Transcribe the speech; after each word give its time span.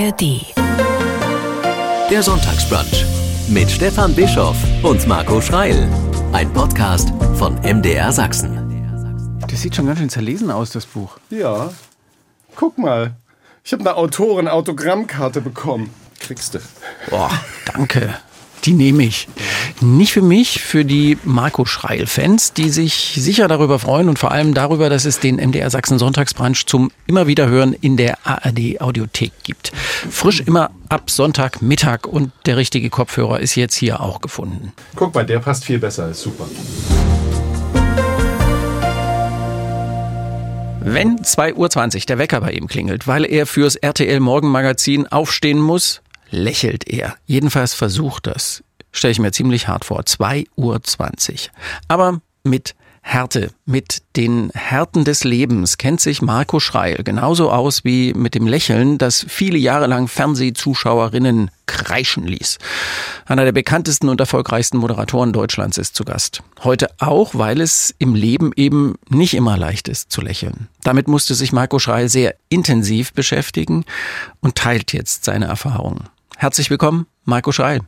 ARD. 0.00 0.46
Der 2.10 2.22
Sonntagsbrunch 2.22 3.04
mit 3.48 3.70
Stefan 3.70 4.14
Bischoff 4.14 4.56
und 4.82 5.06
Marco 5.06 5.42
Schreil. 5.42 5.86
Ein 6.32 6.50
Podcast 6.54 7.10
von 7.34 7.56
MDR 7.56 8.10
Sachsen. 8.10 9.38
Das 9.46 9.60
sieht 9.60 9.76
schon 9.76 9.86
ganz 9.86 9.98
schön 9.98 10.08
zerlesen 10.08 10.50
aus, 10.50 10.70
das 10.70 10.86
Buch. 10.86 11.18
Ja. 11.28 11.70
Guck 12.56 12.78
mal. 12.78 13.14
Ich 13.62 13.74
habe 13.74 13.82
eine 13.82 13.96
Autoren-Autogrammkarte 13.96 15.42
bekommen. 15.42 15.92
Kriegst 16.18 16.54
du. 16.54 16.60
Boah, 17.10 17.30
danke. 17.66 18.14
Die 18.64 18.72
nehme 18.72 19.04
ich. 19.04 19.26
Nicht 19.80 20.12
für 20.12 20.22
mich, 20.22 20.60
für 20.60 20.84
die 20.84 21.16
Marco 21.24 21.64
Schreil-Fans, 21.64 22.52
die 22.52 22.68
sich 22.68 23.14
sicher 23.16 23.48
darüber 23.48 23.78
freuen 23.78 24.08
und 24.08 24.18
vor 24.18 24.32
allem 24.32 24.52
darüber, 24.52 24.90
dass 24.90 25.06
es 25.06 25.18
den 25.18 25.36
MDR 25.36 25.70
Sachsen 25.70 25.98
Sonntagsbrunch 25.98 26.66
zum 26.66 26.90
immer 27.06 27.26
wieder 27.26 27.48
hören 27.48 27.72
in 27.72 27.96
der 27.96 28.18
ARD 28.26 28.80
Audiothek 28.80 29.32
gibt. 29.44 29.72
Frisch 30.10 30.40
immer 30.40 30.70
ab 30.88 31.10
Sonntagmittag 31.10 32.06
und 32.06 32.32
der 32.44 32.56
richtige 32.56 32.90
Kopfhörer 32.90 33.40
ist 33.40 33.54
jetzt 33.54 33.74
hier 33.74 34.00
auch 34.00 34.20
gefunden. 34.20 34.72
Guck 34.94 35.14
mal, 35.14 35.24
der 35.24 35.38
passt 35.38 35.64
viel 35.64 35.78
besser. 35.78 36.10
Ist 36.10 36.20
super. 36.22 36.46
Wenn 40.82 41.18
2.20 41.18 41.54
Uhr 41.96 42.00
der 42.08 42.18
Wecker 42.18 42.40
bei 42.40 42.52
ihm 42.52 42.66
klingelt, 42.66 43.06
weil 43.06 43.24
er 43.24 43.46
fürs 43.46 43.76
RTL 43.76 44.18
Morgenmagazin 44.18 45.06
aufstehen 45.06 45.60
muss, 45.60 46.00
lächelt 46.30 46.88
er. 46.88 47.16
Jedenfalls 47.26 47.74
versucht 47.74 48.26
das. 48.26 48.62
Stelle 48.92 49.12
ich 49.12 49.18
mir 49.18 49.32
ziemlich 49.32 49.68
hart 49.68 49.84
vor. 49.84 50.00
2.20 50.00 50.46
Uhr. 50.56 50.80
Aber 51.88 52.20
mit 52.42 52.74
Härte, 53.02 53.50
mit 53.64 54.02
den 54.16 54.50
Härten 54.54 55.04
des 55.04 55.24
Lebens 55.24 55.78
kennt 55.78 56.00
sich 56.00 56.20
Marco 56.20 56.60
Schreil 56.60 57.02
genauso 57.02 57.50
aus 57.50 57.82
wie 57.82 58.12
mit 58.12 58.34
dem 58.34 58.46
Lächeln, 58.46 58.98
das 58.98 59.24
viele 59.26 59.58
Jahre 59.58 59.86
lang 59.86 60.06
Fernsehzuschauerinnen 60.06 61.50
kreischen 61.66 62.26
ließ. 62.26 62.58
Einer 63.26 63.44
der 63.44 63.52
bekanntesten 63.52 64.08
und 64.08 64.20
erfolgreichsten 64.20 64.78
Moderatoren 64.78 65.32
Deutschlands 65.32 65.78
ist 65.78 65.96
zu 65.96 66.04
Gast. 66.04 66.42
Heute 66.62 66.90
auch, 66.98 67.34
weil 67.34 67.60
es 67.60 67.94
im 67.98 68.14
Leben 68.14 68.52
eben 68.54 68.96
nicht 69.08 69.34
immer 69.34 69.56
leicht 69.56 69.88
ist 69.88 70.12
zu 70.12 70.20
lächeln. 70.20 70.68
Damit 70.84 71.08
musste 71.08 71.34
sich 71.34 71.52
Marco 71.52 71.78
Schreil 71.78 72.08
sehr 72.08 72.34
intensiv 72.48 73.12
beschäftigen 73.14 73.84
und 74.40 74.56
teilt 74.56 74.92
jetzt 74.92 75.24
seine 75.24 75.46
Erfahrungen. 75.46 76.08
Herzlich 76.40 76.70
willkommen, 76.70 77.06
Marco 77.24 77.52
Schreil. 77.52 77.82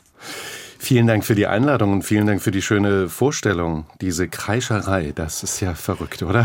Vielen 0.78 1.06
Dank 1.06 1.24
für 1.24 1.34
die 1.34 1.46
Einladung 1.46 1.90
und 1.90 2.02
vielen 2.02 2.26
Dank 2.26 2.42
für 2.42 2.50
die 2.50 2.60
schöne 2.60 3.08
Vorstellung. 3.08 3.86
Diese 4.02 4.28
Kreischerei, 4.28 5.12
das 5.14 5.42
ist 5.42 5.60
ja 5.60 5.72
verrückt, 5.72 6.22
oder? 6.22 6.44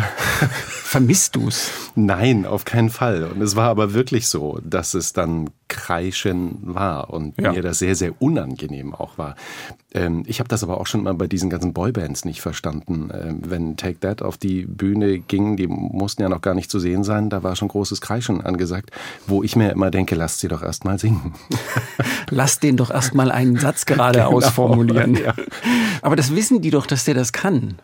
Vermisst 0.69 1.35
du's? 1.35 1.69
Nein, 1.95 2.45
auf 2.45 2.63
keinen 2.63 2.91
Fall. 2.91 3.25
Und 3.25 3.41
es 3.41 3.57
war 3.57 3.67
aber 3.67 3.93
wirklich 3.93 4.29
so, 4.29 4.57
dass 4.63 4.93
es 4.93 5.11
dann 5.11 5.49
Kreischen 5.67 6.59
war 6.61 7.09
und 7.09 7.39
ja. 7.39 7.51
mir 7.51 7.61
das 7.61 7.79
sehr, 7.79 7.95
sehr 7.95 8.13
unangenehm 8.21 8.93
auch 8.93 9.17
war. 9.17 9.35
Ähm, 9.93 10.23
ich 10.27 10.39
habe 10.39 10.49
das 10.49 10.63
aber 10.63 10.79
auch 10.79 10.87
schon 10.87 11.03
mal 11.03 11.13
bei 11.13 11.27
diesen 11.27 11.49
ganzen 11.49 11.73
Boybands 11.73 12.25
nicht 12.25 12.41
verstanden. 12.41 13.09
Ähm, 13.13 13.41
wenn 13.45 13.77
Take 13.77 13.99
That 13.99 14.21
auf 14.21 14.37
die 14.37 14.65
Bühne 14.65 15.19
ging, 15.19 15.57
die 15.57 15.67
mussten 15.67 16.21
ja 16.21 16.29
noch 16.29 16.41
gar 16.41 16.53
nicht 16.53 16.69
zu 16.69 16.79
sehen 16.79 17.03
sein, 17.03 17.29
da 17.29 17.43
war 17.43 17.55
schon 17.55 17.67
großes 17.67 18.01
Kreischen 18.01 18.41
angesagt, 18.41 18.91
wo 19.25 19.43
ich 19.43 19.55
mir 19.55 19.71
immer 19.71 19.91
denke, 19.91 20.15
lasst 20.15 20.39
sie 20.39 20.47
doch 20.47 20.61
erst 20.61 20.85
mal 20.85 20.99
singen. 20.99 21.33
Lasst 22.29 22.61
den 22.63 22.75
doch 22.75 22.91
erst 22.91 23.15
mal 23.15 23.31
einen 23.31 23.57
Satz 23.57 23.85
gerade 23.85 24.19
genau, 24.19 24.33
ausformulieren. 24.33 25.15
Ja. 25.15 25.33
Aber 26.01 26.17
das 26.17 26.35
wissen 26.35 26.61
die 26.61 26.71
doch, 26.71 26.85
dass 26.85 27.05
der 27.05 27.13
das 27.13 27.31
kann. 27.31 27.75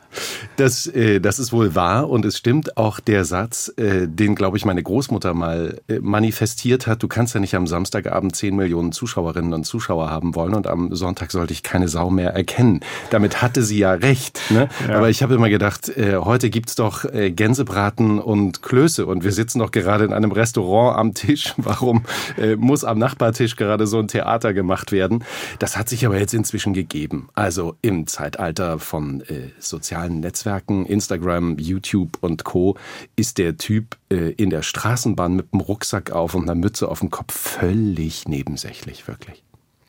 Das, 0.58 0.86
äh, 0.88 1.22
das 1.22 1.40
ist 1.40 1.54
wohl 1.54 1.76
wahr 1.76 2.10
und 2.10 2.26
es 2.26 2.38
stimmt 2.38 2.76
auch 2.76 3.00
der 3.00 3.24
Satz, 3.24 3.72
äh, 3.78 4.08
den, 4.08 4.36
glaube 4.36 4.58
ich, 4.58 4.66
meine 4.66 4.84
Großmutter 4.84 5.34
mal 5.34 5.80
äh, 5.88 6.00
manifestiert 6.00 6.88
hat. 6.88 7.02
Du 7.02 7.08
kannst 7.08 7.34
ja 7.34 7.40
nicht 7.40 7.56
am 7.56 7.68
Samstagabend 7.74 8.36
10 8.36 8.56
Millionen 8.56 8.92
Zuschauerinnen 8.92 9.52
und 9.52 9.64
Zuschauer 9.64 10.12
haben 10.12 10.36
wollen 10.36 10.54
und 10.54 10.68
am 10.68 10.94
Sonntag 10.94 11.32
sollte 11.32 11.54
ich 11.54 11.64
keine 11.64 11.88
Sau 11.88 12.12
mehr 12.12 12.30
erkennen. 12.36 12.82
Damit 13.10 13.42
hatte 13.42 13.64
sie 13.64 13.80
ja 13.80 13.94
recht. 13.94 14.40
Ne? 14.52 14.70
Ja. 14.88 14.98
Aber 14.98 15.10
ich 15.10 15.24
habe 15.24 15.34
immer 15.34 15.50
gedacht, 15.50 15.90
äh, 15.90 16.18
heute 16.18 16.52
gibt's 16.52 16.76
doch 16.76 17.04
äh, 17.06 17.32
Gänsebraten 17.32 18.20
und 18.20 18.62
Klöße 18.62 19.08
und 19.08 19.24
wir 19.24 19.32
sitzen 19.32 19.58
doch 19.58 19.72
gerade 19.72 20.06
in 20.06 20.14
einem 20.14 20.32
Restaurant 20.32 21.00
am 21.00 21.16
Tisch. 21.16 21.56
Warum 21.58 22.04
äh, 22.38 22.56
muss 22.56 22.84
am 22.84 23.00
Nachbartisch 23.00 23.56
gerade 23.56 23.88
so 23.88 23.98
ein 23.98 24.08
Theater 24.08 24.54
gemacht 24.54 24.92
werden? 24.92 25.24
Das 25.58 25.76
hat 25.76 25.90
sich 25.90 26.06
aber 26.06 26.20
jetzt 26.20 26.36
inzwischen 26.36 26.74
gegeben. 26.74 27.30
Also 27.34 27.76
im 27.82 28.06
Zeitalter 28.06 28.78
von 28.78 29.22
äh, 29.22 29.50
sozialen 29.58 30.20
Netzwerken, 30.20 30.86
Instagram, 30.86 31.58
YouTube 31.58 32.20
und 32.22 32.44
Co. 32.44 32.78
ist 33.16 33.40
der 33.40 33.58
Typ 33.58 33.98
äh, 34.10 34.30
in 34.34 34.52
der 34.52 34.62
Straßenbahn 34.62 35.36
mit 35.36 35.52
dem 35.54 35.62
Rucksack 35.62 36.12
auf 36.12 36.36
und 36.36 36.44
einer 36.44 36.54
Mütze 36.54 36.88
auf 36.88 37.00
dem 37.00 37.10
Kopf 37.10 37.63
völlig 37.64 38.28
nebensächlich, 38.28 39.08
wirklich. 39.08 39.44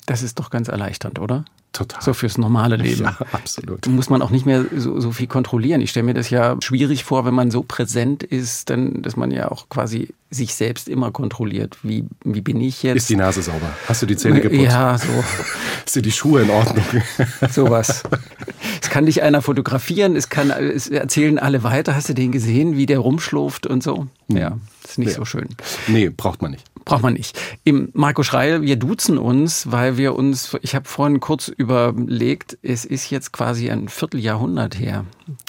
Das 0.06 0.22
ist 0.22 0.38
doch 0.38 0.50
ganz 0.50 0.68
erleichternd, 0.68 1.18
oder? 1.18 1.44
Total. 1.72 2.00
So 2.00 2.14
fürs 2.14 2.38
normale 2.38 2.76
Leben. 2.76 3.02
Ja, 3.02 3.16
absolut. 3.32 3.88
Muss 3.88 4.08
man 4.08 4.22
auch 4.22 4.30
nicht 4.30 4.46
mehr 4.46 4.64
so, 4.76 5.00
so 5.00 5.10
viel 5.10 5.26
kontrollieren. 5.26 5.80
Ich 5.80 5.90
stelle 5.90 6.04
mir 6.04 6.14
das 6.14 6.30
ja 6.30 6.56
schwierig 6.62 7.02
vor, 7.02 7.24
wenn 7.24 7.34
man 7.34 7.50
so 7.50 7.64
präsent 7.64 8.22
ist, 8.22 8.70
dann, 8.70 9.02
dass 9.02 9.16
man 9.16 9.32
ja 9.32 9.50
auch 9.50 9.68
quasi 9.68 10.10
sich 10.30 10.54
selbst 10.54 10.88
immer 10.88 11.10
kontrolliert. 11.10 11.78
Wie, 11.82 12.04
wie 12.22 12.42
bin 12.42 12.60
ich 12.60 12.84
jetzt? 12.84 12.96
Ist 12.98 13.10
die 13.10 13.16
Nase 13.16 13.42
sauber? 13.42 13.74
Hast 13.88 14.02
du 14.02 14.06
die 14.06 14.16
Zähne 14.16 14.40
geputzt? 14.40 14.62
Ja, 14.62 14.96
so. 14.96 15.24
Sind 15.86 16.06
die 16.06 16.12
Schuhe 16.12 16.42
in 16.42 16.50
Ordnung? 16.50 16.84
Sowas. 17.50 18.04
Es 18.80 18.88
kann 18.88 19.06
dich 19.06 19.22
einer 19.22 19.42
fotografieren, 19.42 20.14
es 20.14 20.28
kann, 20.28 20.50
es 20.50 20.86
erzählen 20.86 21.40
alle 21.40 21.64
weiter. 21.64 21.96
Hast 21.96 22.08
du 22.08 22.14
den 22.14 22.30
gesehen, 22.30 22.76
wie 22.76 22.86
der 22.86 23.00
rumschlurft 23.00 23.66
und 23.66 23.82
so? 23.82 24.06
Ja, 24.28 24.58
ist 24.84 24.98
nicht 24.98 25.10
ja. 25.10 25.16
so 25.16 25.24
schön. 25.24 25.48
Nee, 25.88 26.08
braucht 26.10 26.40
man 26.40 26.52
nicht 26.52 26.64
braucht 26.84 27.02
man 27.02 27.14
nicht. 27.14 27.38
Im 27.64 27.90
Marco 27.92 28.22
Schreil, 28.22 28.62
wir 28.62 28.76
duzen 28.76 29.18
uns, 29.18 29.70
weil 29.70 29.96
wir 29.96 30.14
uns, 30.14 30.56
ich 30.62 30.74
habe 30.74 30.88
vorhin 30.88 31.20
kurz 31.20 31.48
überlegt, 31.48 32.58
es 32.62 32.84
ist 32.84 33.10
jetzt 33.10 33.32
quasi 33.32 33.70
ein 33.70 33.88
Vierteljahrhundert 33.88 34.78
her. 34.78 35.04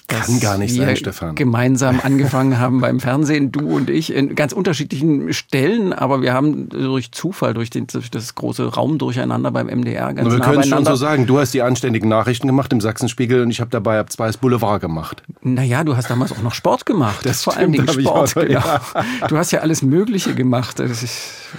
Kann 0.08 0.40
gar 0.40 0.58
nicht 0.58 0.74
sein, 0.74 0.96
Stefan. 0.96 1.36
Gemeinsam 1.36 2.00
angefangen 2.02 2.60
haben 2.60 2.80
beim 2.80 3.00
Fernsehen, 3.00 3.52
du 3.52 3.76
und 3.76 3.90
ich, 3.90 4.14
in 4.14 4.36
ganz 4.36 4.54
unterschiedlichen 4.54 5.34
Stellen, 5.34 5.92
aber 5.92 6.22
wir 6.22 6.34
haben 6.34 6.70
durch 6.70 7.12
Zufall, 7.12 7.54
durch, 7.54 7.70
den, 7.70 7.88
durch 7.88 8.10
das 8.10 8.36
große 8.36 8.66
Raumdurcheinander 8.66 9.52
beim 9.52 9.68
MDR 9.68 10.14
ganz 10.14 10.32
Wir 10.32 10.38
nah 10.38 10.46
können 10.46 10.62
es 10.62 10.70
schon 10.70 10.86
so 10.86 10.96
sagen, 10.96 11.26
du 11.26 11.40
hast 11.40 11.54
die 11.54 11.62
anständigen 11.62 12.08
Nachrichten 12.08 12.48
gemacht 12.48 12.72
im 12.72 12.80
Sachsenspiegel 12.80 13.42
und 13.42 13.52
ich 13.52 13.60
habe 13.60 13.72
dabei 13.72 14.00
ab 14.00 14.12
zwei 14.12 14.32
Boulevard 14.32 14.80
gemacht. 14.80 15.24
Naja, 15.42 15.84
du 15.84 15.98
hast 15.98 16.10
damals 16.10 16.32
auch 16.32 16.42
noch 16.42 16.54
Sport 16.54 16.86
gemacht. 16.86 17.26
Das 17.26 17.44
vor 17.44 17.58
allen 17.58 17.72
Dingen 17.72 17.88
Sport. 17.88 18.38
Auch, 18.38 18.42
genau. 18.42 18.60
ja. 18.60 18.82
Du 19.28 19.38
hast 19.38 19.52
ja 19.52 19.60
alles 19.60 19.82
Mögliche 19.82 20.36
gemacht. 20.36 20.80
Ist, 20.80 21.08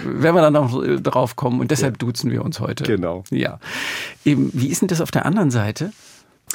werden 0.04 0.36
wir 0.36 0.42
dann 0.42 0.52
noch 0.52 0.80
drauf 1.02 1.36
kommen 1.36 1.60
und 1.60 1.70
deshalb 1.70 1.94
ja. 1.94 2.06
duzen 2.06 2.30
wir 2.30 2.44
uns 2.44 2.60
heute. 2.60 2.84
Genau. 2.84 3.24
Ja. 3.30 3.58
Eben, 4.24 4.50
wie 4.52 4.68
ist 4.68 4.80
denn 4.80 4.88
das 4.88 5.00
auf 5.00 5.10
der 5.10 5.26
anderen 5.26 5.50
Seite? 5.50 5.92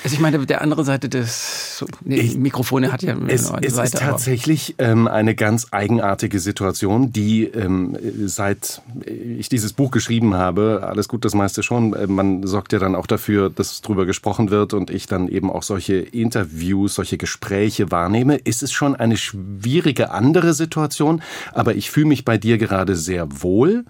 Also 0.03 0.16
ich 0.16 0.19
meine, 0.19 0.44
der 0.46 0.62
andere 0.62 0.84
Seite 0.84 1.09
des 1.09 1.85
nee, 2.03 2.16
ich, 2.16 2.38
Mikrofone 2.38 2.91
hat 2.91 3.03
ja 3.03 3.13
es, 3.28 3.52
eine 3.52 3.68
es 3.68 3.75
Seite. 3.75 3.88
Es 3.88 3.94
ist 3.94 4.00
tatsächlich 4.00 4.75
ähm, 4.79 5.07
eine 5.07 5.35
ganz 5.35 5.68
eigenartige 5.72 6.40
Situation, 6.40 7.12
die 7.12 7.44
ähm, 7.44 7.97
seit 8.25 8.81
ich 9.06 9.50
dieses 9.50 9.74
Buch 9.74 9.91
geschrieben 9.91 10.34
habe, 10.34 10.88
alles 10.88 11.07
gut, 11.07 11.24
das 11.24 11.35
meiste 11.35 11.62
schon, 11.62 11.94
äh, 11.94 12.07
man 12.07 12.47
sorgt 12.47 12.74
ja 12.74 12.80
dann 12.80 12.96
auch 12.96 13.06
dafür, 13.06 13.50
dass 13.50 13.81
drüber 13.81 14.06
gesprochen 14.06 14.50
wird 14.50 14.74
und 14.74 14.90
ich 14.90 15.06
dann 15.06 15.28
eben 15.28 15.51
auch 15.51 15.63
solche 15.63 15.97
Interviews, 15.97 16.96
solche 16.96 17.18
Gespräche 17.18 17.91
wahrnehme, 17.91 18.38
ist 18.38 18.63
es 18.63 18.72
schon 18.72 18.96
eine 18.96 19.18
schwierige 19.18 20.12
andere 20.12 20.53
Situation, 20.53 21.22
aber 21.53 21.75
ich 21.75 21.91
fühle 21.91 22.07
mich 22.07 22.25
bei 22.25 22.38
dir 22.38 22.57
gerade 22.57 22.96
sehr 22.96 23.28
wohl. 23.44 23.85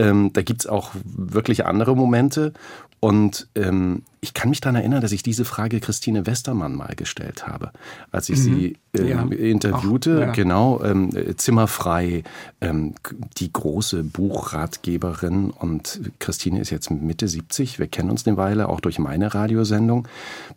Ähm, 0.00 0.30
da 0.32 0.42
gibt's 0.42 0.66
auch 0.66 0.92
wirklich 1.04 1.66
andere 1.66 1.96
Momente. 1.96 2.52
Und 3.00 3.48
ähm, 3.54 4.02
ich 4.20 4.34
kann 4.34 4.50
mich 4.50 4.60
daran 4.60 4.74
erinnern, 4.74 5.00
dass 5.00 5.12
ich 5.12 5.22
diese 5.22 5.44
Frage 5.44 5.78
Christine 5.78 6.26
Westermann 6.26 6.74
mal 6.74 6.94
gestellt 6.96 7.46
habe, 7.46 7.70
als 8.10 8.28
ich 8.28 8.38
mhm. 8.38 8.42
sie 8.42 8.76
ähm, 8.96 9.06
ja. 9.06 9.22
interviewte. 9.22 10.18
Ach, 10.22 10.26
ja. 10.26 10.32
Genau, 10.32 10.82
ähm, 10.82 11.10
Zimmerfrei, 11.36 12.24
ähm, 12.60 12.94
die 13.36 13.52
große 13.52 14.02
Buchratgeberin. 14.02 15.50
Und 15.50 16.00
Christine 16.18 16.60
ist 16.60 16.70
jetzt 16.70 16.90
Mitte 16.90 17.28
70. 17.28 17.78
Wir 17.78 17.86
kennen 17.86 18.10
uns 18.10 18.26
eine 18.26 18.36
Weile, 18.36 18.68
auch 18.68 18.80
durch 18.80 18.98
meine 18.98 19.32
Radiosendung 19.32 20.08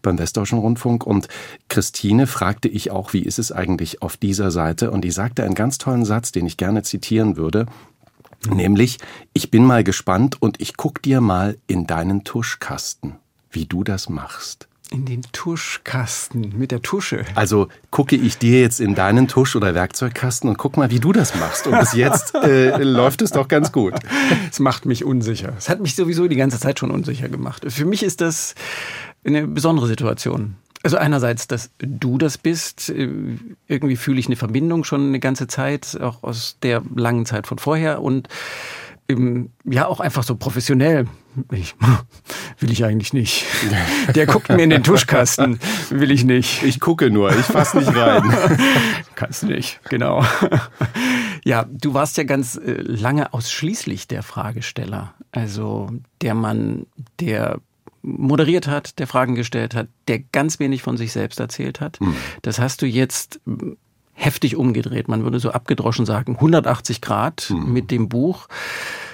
beim 0.02 0.18
Westdeutschen 0.18 0.58
Rundfunk. 0.58 1.06
Und 1.06 1.28
Christine 1.70 2.26
fragte 2.26 2.68
ich 2.68 2.90
auch, 2.90 3.14
wie 3.14 3.22
ist 3.22 3.38
es 3.38 3.52
eigentlich 3.52 4.02
auf 4.02 4.18
dieser 4.18 4.50
Seite? 4.50 4.90
Und 4.90 5.02
die 5.02 5.12
sagte 5.12 5.44
einen 5.44 5.56
ganz 5.56 5.78
tollen 5.78 6.06
Satz, 6.06 6.32
den 6.32 6.48
ich 6.48 6.58
gerne 6.58 6.82
zitieren 6.82 7.38
würde. 7.38 7.68
Nämlich, 8.50 8.98
ich 9.34 9.52
bin 9.52 9.66
mal 9.66 9.84
gespannt 9.84 10.42
und 10.42 10.60
ich 10.60 10.78
guck 10.78 11.02
dir 11.02 11.22
mal 11.22 11.58
in 11.68 11.86
deinen 11.88 12.24
Tuschkasten, 12.24 13.16
wie 13.52 13.66
du 13.66 13.84
das 13.84 14.10
machst. 14.10 14.68
In 14.90 15.06
den 15.06 15.22
Tuschkasten 15.32 16.58
mit 16.58 16.72
der 16.72 16.82
Tusche. 16.82 17.24
Also 17.36 17.70
gucke 17.92 18.18
ich 18.18 18.38
dir 18.38 18.60
jetzt 18.60 18.82
in 18.82 18.94
deinen 18.94 19.30
Tusch- 19.30 19.56
oder 19.56 19.74
Werkzeugkasten 19.74 20.50
und 20.50 20.58
guck 20.58 20.76
mal, 20.76 20.92
wie 20.92 21.00
du 21.00 21.14
das 21.14 21.34
machst. 21.36 21.66
Und 21.66 21.80
bis 21.80 21.94
jetzt 21.94 22.36
äh, 22.44 22.84
läuft 22.84 23.22
es 23.22 23.32
doch 23.32 23.48
ganz 23.48 23.72
gut. 23.72 23.94
Es 24.52 24.60
macht 24.60 24.86
mich 24.86 25.06
unsicher. 25.06 25.54
Es 25.58 25.70
hat 25.70 25.80
mich 25.80 25.96
sowieso 25.96 26.28
die 26.28 26.36
ganze 26.36 26.60
Zeit 26.60 26.78
schon 26.78 26.92
unsicher 26.92 27.30
gemacht. 27.30 27.64
Für 27.70 27.86
mich 27.86 28.04
ist 28.04 28.20
das 28.20 28.54
eine 29.24 29.48
besondere 29.48 29.88
Situation. 29.88 30.56
Also 30.84 30.98
einerseits, 30.98 31.48
dass 31.48 31.70
du 31.78 32.18
das 32.18 32.38
bist, 32.38 32.90
irgendwie 32.90 33.96
fühle 33.96 34.20
ich 34.20 34.28
eine 34.28 34.36
Verbindung 34.36 34.84
schon 34.84 35.08
eine 35.08 35.20
ganze 35.20 35.48
Zeit, 35.48 36.00
auch 36.02 36.24
aus 36.24 36.58
der 36.64 36.82
langen 36.96 37.26
Zeit 37.26 37.48
von 37.48 37.60
vorher 37.60 38.02
und 38.02 38.28
ja 39.66 39.88
auch 39.88 40.00
einfach 40.00 40.24
so 40.24 40.36
professionell. 40.36 41.08
Ich, 41.52 41.76
will 42.60 42.72
ich 42.72 42.84
eigentlich 42.84 43.14
nicht. 43.14 43.46
Der 44.16 44.26
guckt 44.26 44.50
mir 44.50 44.64
in 44.64 44.70
den 44.70 44.84
Tuschkasten. 44.84 45.60
Will 45.90 46.12
ich 46.12 46.24
nicht. 46.24 46.64
Ich 46.64 46.80
gucke 46.80 47.10
nur, 47.10 47.32
ich 47.32 47.46
fass 47.46 47.74
nicht 47.74 47.96
rein. 47.96 48.24
Kannst 49.16 49.44
nicht, 49.44 49.80
genau. 49.90 50.26
Ja, 51.44 51.66
du 51.70 51.94
warst 51.94 52.18
ja 52.18 52.24
ganz 52.24 52.56
äh, 52.56 52.82
lange 52.82 53.34
ausschließlich 53.34 54.08
der 54.08 54.24
Fragesteller. 54.24 55.14
Also 55.32 55.90
der 56.22 56.36
Mann, 56.36 56.86
der 57.20 57.60
moderiert 58.02 58.68
hat, 58.68 59.00
der 59.00 59.08
Fragen 59.08 59.36
gestellt 59.36 59.76
hat, 59.76 59.88
der 60.08 60.20
ganz 60.20 60.60
wenig 60.60 60.82
von 60.82 60.98
sich 60.98 61.12
selbst 61.12 61.40
erzählt 61.40 61.82
hat. 61.82 62.00
Mhm. 62.02 62.16
Das 62.42 62.60
hast 62.60 62.82
du 62.82 62.86
jetzt 62.86 63.40
heftig 64.14 64.56
umgedreht. 64.56 65.08
Man 65.08 65.24
würde 65.24 65.40
so 65.40 65.52
abgedroschen 65.52 66.06
sagen, 66.06 66.36
180 66.36 67.02
Grad 67.02 67.50
mhm. 67.50 67.74
mit 67.74 67.92
dem 67.92 68.10
Buch. 68.10 68.48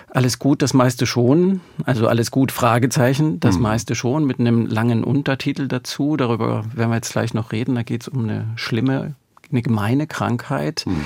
Alles 0.09 0.39
gut, 0.39 0.61
das 0.61 0.73
meiste 0.73 1.05
schon. 1.05 1.61
Also 1.83 2.07
alles 2.07 2.31
gut, 2.31 2.51
Fragezeichen, 2.51 3.39
das 3.39 3.55
mhm. 3.55 3.63
meiste 3.63 3.95
schon, 3.95 4.25
mit 4.25 4.39
einem 4.39 4.65
langen 4.65 5.03
Untertitel 5.03 5.67
dazu. 5.67 6.17
Darüber 6.17 6.65
werden 6.73 6.89
wir 6.89 6.95
jetzt 6.95 7.11
gleich 7.11 7.33
noch 7.33 7.51
reden. 7.51 7.75
Da 7.75 7.83
geht 7.83 8.03
es 8.03 8.07
um 8.07 8.23
eine 8.23 8.47
schlimme, 8.55 9.15
eine 9.51 9.61
gemeine 9.61 10.07
Krankheit. 10.07 10.83
Mhm. 10.85 11.03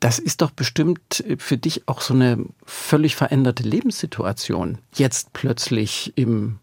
Das 0.00 0.18
ist 0.18 0.42
doch 0.42 0.50
bestimmt 0.50 1.22
für 1.38 1.56
dich 1.56 1.86
auch 1.86 2.00
so 2.00 2.12
eine 2.12 2.44
völlig 2.66 3.14
veränderte 3.14 3.62
Lebenssituation. 3.62 4.78
Jetzt 4.94 5.32
plötzlich 5.32 6.12
im, 6.16 6.58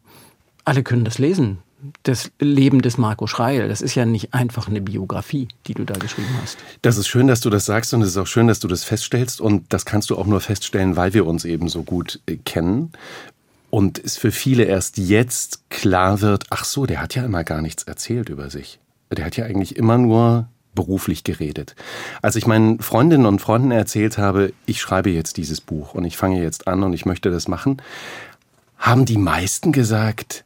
alle 0.69 0.83
können 0.83 1.04
das 1.04 1.18
lesen, 1.18 1.57
das 2.04 2.31
Leben 2.39 2.83
des 2.83 3.00
Marco 3.00 3.25
Schreil. 3.25 3.68
Das 3.68 3.81
ist 3.81 3.95
ja 3.95 4.06
nicht 4.06 4.36
einfach 4.36 4.68
eine 4.68 4.81
Biografie, 4.81 5.48
die 5.66 5.74
du 5.74 5.83
da 5.83 5.95
geschrieben 5.95 6.30
hast. 6.44 6.60
Das 6.83 6.98
ist 6.98 7.07
schön, 7.07 7.25
dass 7.25 7.42
du 7.42 7.50
das 7.50 7.66
sagst 7.66 7.92
und 7.94 8.04
es 8.04 8.10
ist 8.10 8.18
auch 8.18 8.27
schön, 8.27 8.48
dass 8.48 8.60
du 8.60 8.68
das 8.68 8.83
feststellst. 8.83 9.42
Und 9.42 9.74
das 9.74 9.86
kannst 9.86 10.12
du 10.12 10.18
auch 10.18 10.27
nur 10.27 10.42
feststellen, 10.42 10.95
weil 10.95 11.16
wir 11.16 11.25
uns 11.25 11.44
eben 11.44 11.69
so 11.69 11.81
gut 11.81 12.19
äh, 12.27 12.38
kennen. 12.38 12.92
Und 13.71 13.98
es 14.04 14.18
für 14.18 14.31
viele 14.31 14.63
erst 14.63 15.00
jetzt 15.00 15.69
klar 15.71 16.21
wird, 16.21 16.45
ach 16.51 16.66
so, 16.66 16.86
der 16.86 17.01
hat 17.01 17.16
ja 17.16 17.25
immer 17.25 17.44
gar 17.44 17.63
nichts 17.63 17.83
erzählt 17.83 18.30
über 18.30 18.51
sich. 18.51 18.80
Der 19.12 19.25
hat 19.25 19.38
ja 19.38 19.45
eigentlich 19.45 19.75
immer 19.75 19.98
nur 19.98 20.50
beruflich 20.75 21.24
geredet. 21.24 21.75
Als 22.21 22.36
ich 22.36 22.45
meinen 22.45 22.80
Freundinnen 22.80 23.25
und 23.25 23.42
Freunden 23.42 23.71
erzählt 23.71 24.19
habe, 24.19 24.54
ich 24.68 24.81
schreibe 24.81 25.10
jetzt 25.10 25.38
dieses 25.38 25.62
Buch 25.62 25.95
und 25.95 26.06
ich 26.06 26.16
fange 26.16 26.44
jetzt 26.44 26.68
an 26.68 26.83
und 26.83 26.94
ich 26.94 27.07
möchte 27.07 27.31
das 27.31 27.48
machen, 27.48 27.81
haben 28.77 29.06
die 29.06 29.18
meisten 29.18 29.71
gesagt, 29.71 30.45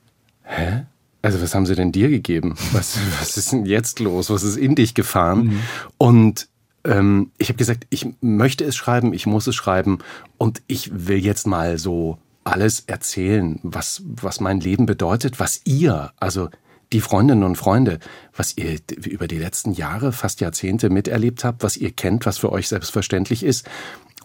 hä? 0.56 0.86
Also 1.22 1.42
was 1.42 1.56
haben 1.56 1.66
sie 1.66 1.76
denn 1.76 1.92
dir 1.92 2.10
gegeben? 2.10 2.56
Was, 2.74 3.00
was 3.20 3.38
ist 3.38 3.52
denn 3.52 3.66
jetzt 3.66 4.00
los? 4.00 4.30
Was 4.30 4.44
ist 4.44 4.58
in 4.58 4.76
dich 4.76 4.94
gefahren? 4.94 5.46
Mhm. 5.46 5.60
Und 5.98 6.48
ähm, 6.84 7.32
ich 7.38 7.50
habe 7.50 7.58
gesagt, 7.58 7.88
ich 7.90 8.08
möchte 8.22 8.64
es 8.66 8.76
schreiben, 8.76 9.14
ich 9.14 9.26
muss 9.26 9.48
es 9.48 9.56
schreiben 9.56 10.00
und 10.38 10.62
ich 10.68 11.08
will 11.08 11.18
jetzt 11.18 11.48
mal 11.48 11.78
so 11.78 12.18
alles 12.44 12.82
erzählen, 12.88 13.60
was, 13.64 14.04
was 14.06 14.42
mein 14.42 14.60
Leben 14.60 14.86
bedeutet, 14.86 15.40
was 15.40 15.62
ihr, 15.64 16.12
also 16.20 16.50
die 16.92 17.02
Freundinnen 17.02 17.44
und 17.44 17.56
Freunde, 17.56 18.00
was 18.36 18.58
ihr 18.58 18.78
über 19.06 19.28
die 19.28 19.40
letzten 19.40 19.72
Jahre, 19.72 20.12
fast 20.12 20.42
Jahrzehnte 20.42 20.90
miterlebt 20.90 21.44
habt, 21.44 21.64
was 21.64 21.78
ihr 21.78 21.92
kennt, 21.92 22.26
was 22.26 22.38
für 22.38 22.52
euch 22.52 22.68
selbstverständlich 22.68 23.44
ist. 23.44 23.68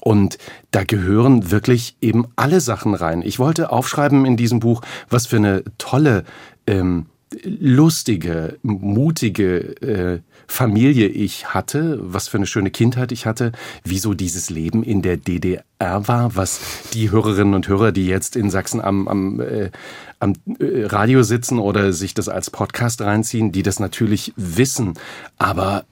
Und 0.01 0.39
da 0.71 0.85
gehören 0.85 1.51
wirklich 1.51 1.97
eben 2.01 2.27
alle 2.37 2.61
Sachen 2.61 2.95
rein. 2.95 3.23
Ich 3.23 3.39
wollte 3.39 3.71
aufschreiben 3.71 4.25
in 4.25 4.37
diesem 4.37 4.61
Buch, 4.61 4.83
was 5.09 5.27
für 5.27 5.37
eine 5.37 5.65
tolle 5.79 6.25
ähm, 6.67 7.07
lustige, 7.43 8.59
mutige 8.63 9.59
äh, 9.83 10.21
Familie 10.47 11.09
ich 11.09 11.53
hatte, 11.53 11.99
was 12.01 12.29
für 12.29 12.39
eine 12.39 12.47
schöne 12.47 12.71
Kindheit 12.71 13.13
ich 13.13 13.27
hatte, 13.27 13.53
wieso 13.85 14.15
dieses 14.15 14.49
Leben 14.49 14.83
in 14.83 15.03
der 15.03 15.19
DDR 15.19 15.63
war, 15.81 16.37
was 16.37 16.61
die 16.95 17.11
Hörerinnen 17.11 17.55
und 17.55 17.69
Hörer, 17.69 17.93
die 17.93 18.07
jetzt 18.07 18.35
in 18.35 18.51
Sachsen 18.51 18.81
am, 18.81 19.09
am, 19.09 19.41
äh, 19.41 19.71
am 20.21 20.35
äh, 20.59 20.87
Radio 20.87 21.23
sitzen 21.23 21.59
oder 21.59 21.93
sich 21.93 22.15
das 22.15 22.29
als 22.29 22.51
Podcast 22.51 23.03
reinziehen, 23.03 23.53
die 23.53 23.63
das 23.63 23.79
natürlich 23.79 24.33
wissen. 24.37 24.95
Aber 25.37 25.85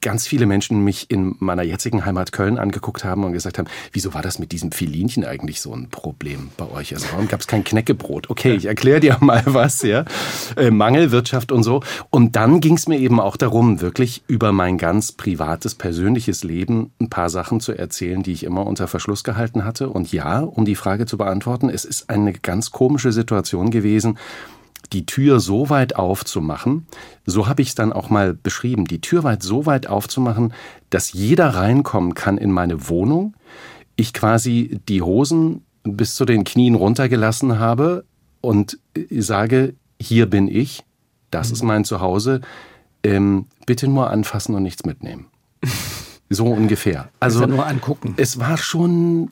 ganz 0.00 0.26
viele 0.26 0.46
Menschen 0.46 0.82
mich 0.84 1.10
in 1.10 1.36
meiner 1.38 1.62
jetzigen 1.62 2.04
Heimat 2.04 2.32
Köln 2.32 2.58
angeguckt 2.58 3.04
haben 3.04 3.24
und 3.24 3.32
gesagt 3.32 3.58
haben, 3.58 3.68
wieso 3.92 4.14
war 4.14 4.22
das 4.22 4.38
mit 4.38 4.52
diesem 4.52 4.72
Filinchen 4.72 5.24
eigentlich 5.24 5.60
so 5.60 5.74
ein 5.74 5.88
Problem 5.88 6.50
bei 6.56 6.68
euch? 6.70 6.94
Also 6.94 7.06
warum 7.12 7.28
gab 7.28 7.40
es 7.40 7.46
kein 7.46 7.64
Knäckebrot? 7.64 8.30
Okay, 8.30 8.54
ich 8.54 8.66
erkläre 8.66 9.00
dir 9.00 9.16
mal 9.20 9.42
was, 9.46 9.82
ja. 9.82 10.04
Äh, 10.56 10.70
Mangelwirtschaft 10.70 11.52
und 11.52 11.62
so. 11.62 11.82
Und 12.10 12.36
dann 12.36 12.60
ging 12.60 12.74
es 12.74 12.88
mir 12.88 12.98
eben 12.98 13.20
auch 13.20 13.36
darum, 13.36 13.80
wirklich 13.80 14.22
über 14.26 14.52
mein 14.52 14.78
ganz 14.78 15.12
privates, 15.12 15.74
persönliches 15.74 16.44
Leben 16.44 16.92
ein 17.00 17.10
paar 17.10 17.30
Sachen 17.30 17.60
zu 17.60 17.72
erzählen, 17.72 18.22
die 18.22 18.32
ich 18.32 18.44
immer 18.44 18.66
unter 18.66 18.88
Verschluss 18.88 19.24
gehalten 19.24 19.64
hatte. 19.64 19.88
Und 19.88 20.12
ja, 20.12 20.40
um 20.40 20.64
die 20.64 20.76
Frage 20.76 21.06
zu 21.06 21.18
beantworten, 21.18 21.68
es 21.68 21.84
ist 21.84 22.10
eine 22.10 22.32
ganz 22.32 22.70
komische 22.70 23.12
Situation 23.12 23.70
gewesen, 23.70 24.18
die 24.92 25.06
Tür 25.06 25.40
so 25.40 25.70
weit 25.70 25.96
aufzumachen, 25.96 26.86
so 27.26 27.46
habe 27.46 27.62
ich 27.62 27.68
es 27.68 27.74
dann 27.74 27.92
auch 27.92 28.10
mal 28.10 28.34
beschrieben, 28.34 28.86
die 28.86 29.00
Tür 29.00 29.24
weit 29.24 29.42
so 29.42 29.66
weit 29.66 29.86
aufzumachen, 29.86 30.52
dass 30.90 31.12
jeder 31.12 31.48
reinkommen 31.48 32.14
kann 32.14 32.38
in 32.38 32.50
meine 32.50 32.88
Wohnung, 32.88 33.34
ich 33.96 34.12
quasi 34.12 34.80
die 34.88 35.02
Hosen 35.02 35.64
bis 35.84 36.14
zu 36.14 36.24
den 36.24 36.44
Knien 36.44 36.74
runtergelassen 36.74 37.58
habe 37.58 38.04
und 38.40 38.78
sage, 39.10 39.74
hier 40.00 40.26
bin 40.26 40.48
ich, 40.48 40.84
das 41.30 41.50
ist 41.50 41.62
mein 41.62 41.84
Zuhause, 41.84 42.40
ähm, 43.02 43.46
bitte 43.66 43.88
nur 43.88 44.10
anfassen 44.10 44.54
und 44.54 44.62
nichts 44.62 44.84
mitnehmen. 44.84 45.26
So 46.30 46.46
ungefähr. 46.46 47.08
Also 47.20 47.46
nur 47.46 47.66
angucken. 47.66 48.12
Es 48.18 48.38
war 48.38 48.58
schon, 48.58 49.30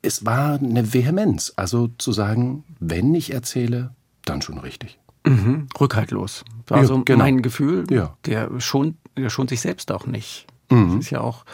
es 0.00 0.24
war 0.24 0.54
eine 0.54 0.94
Vehemenz. 0.94 1.52
Also 1.56 1.88
zu 1.98 2.12
sagen, 2.12 2.64
wenn 2.78 3.14
ich 3.14 3.34
erzähle, 3.34 3.90
dann 4.24 4.42
schon 4.42 4.58
richtig. 4.58 4.98
Mhm. 5.26 5.68
Rückhaltlos. 5.78 6.44
War 6.66 6.82
ja, 6.82 7.02
genau. 7.04 7.18
mein 7.18 7.42
Gefühl. 7.42 7.84
Ja. 7.90 8.16
Der 8.24 8.60
schont, 8.60 8.96
der 9.16 9.30
schont 9.30 9.50
sich 9.50 9.60
selbst 9.60 9.92
auch 9.92 10.06
nicht. 10.06 10.46
Mhm. 10.70 10.98
Es 10.98 11.06
ist 11.06 11.10
ja 11.10 11.20
auch, 11.20 11.44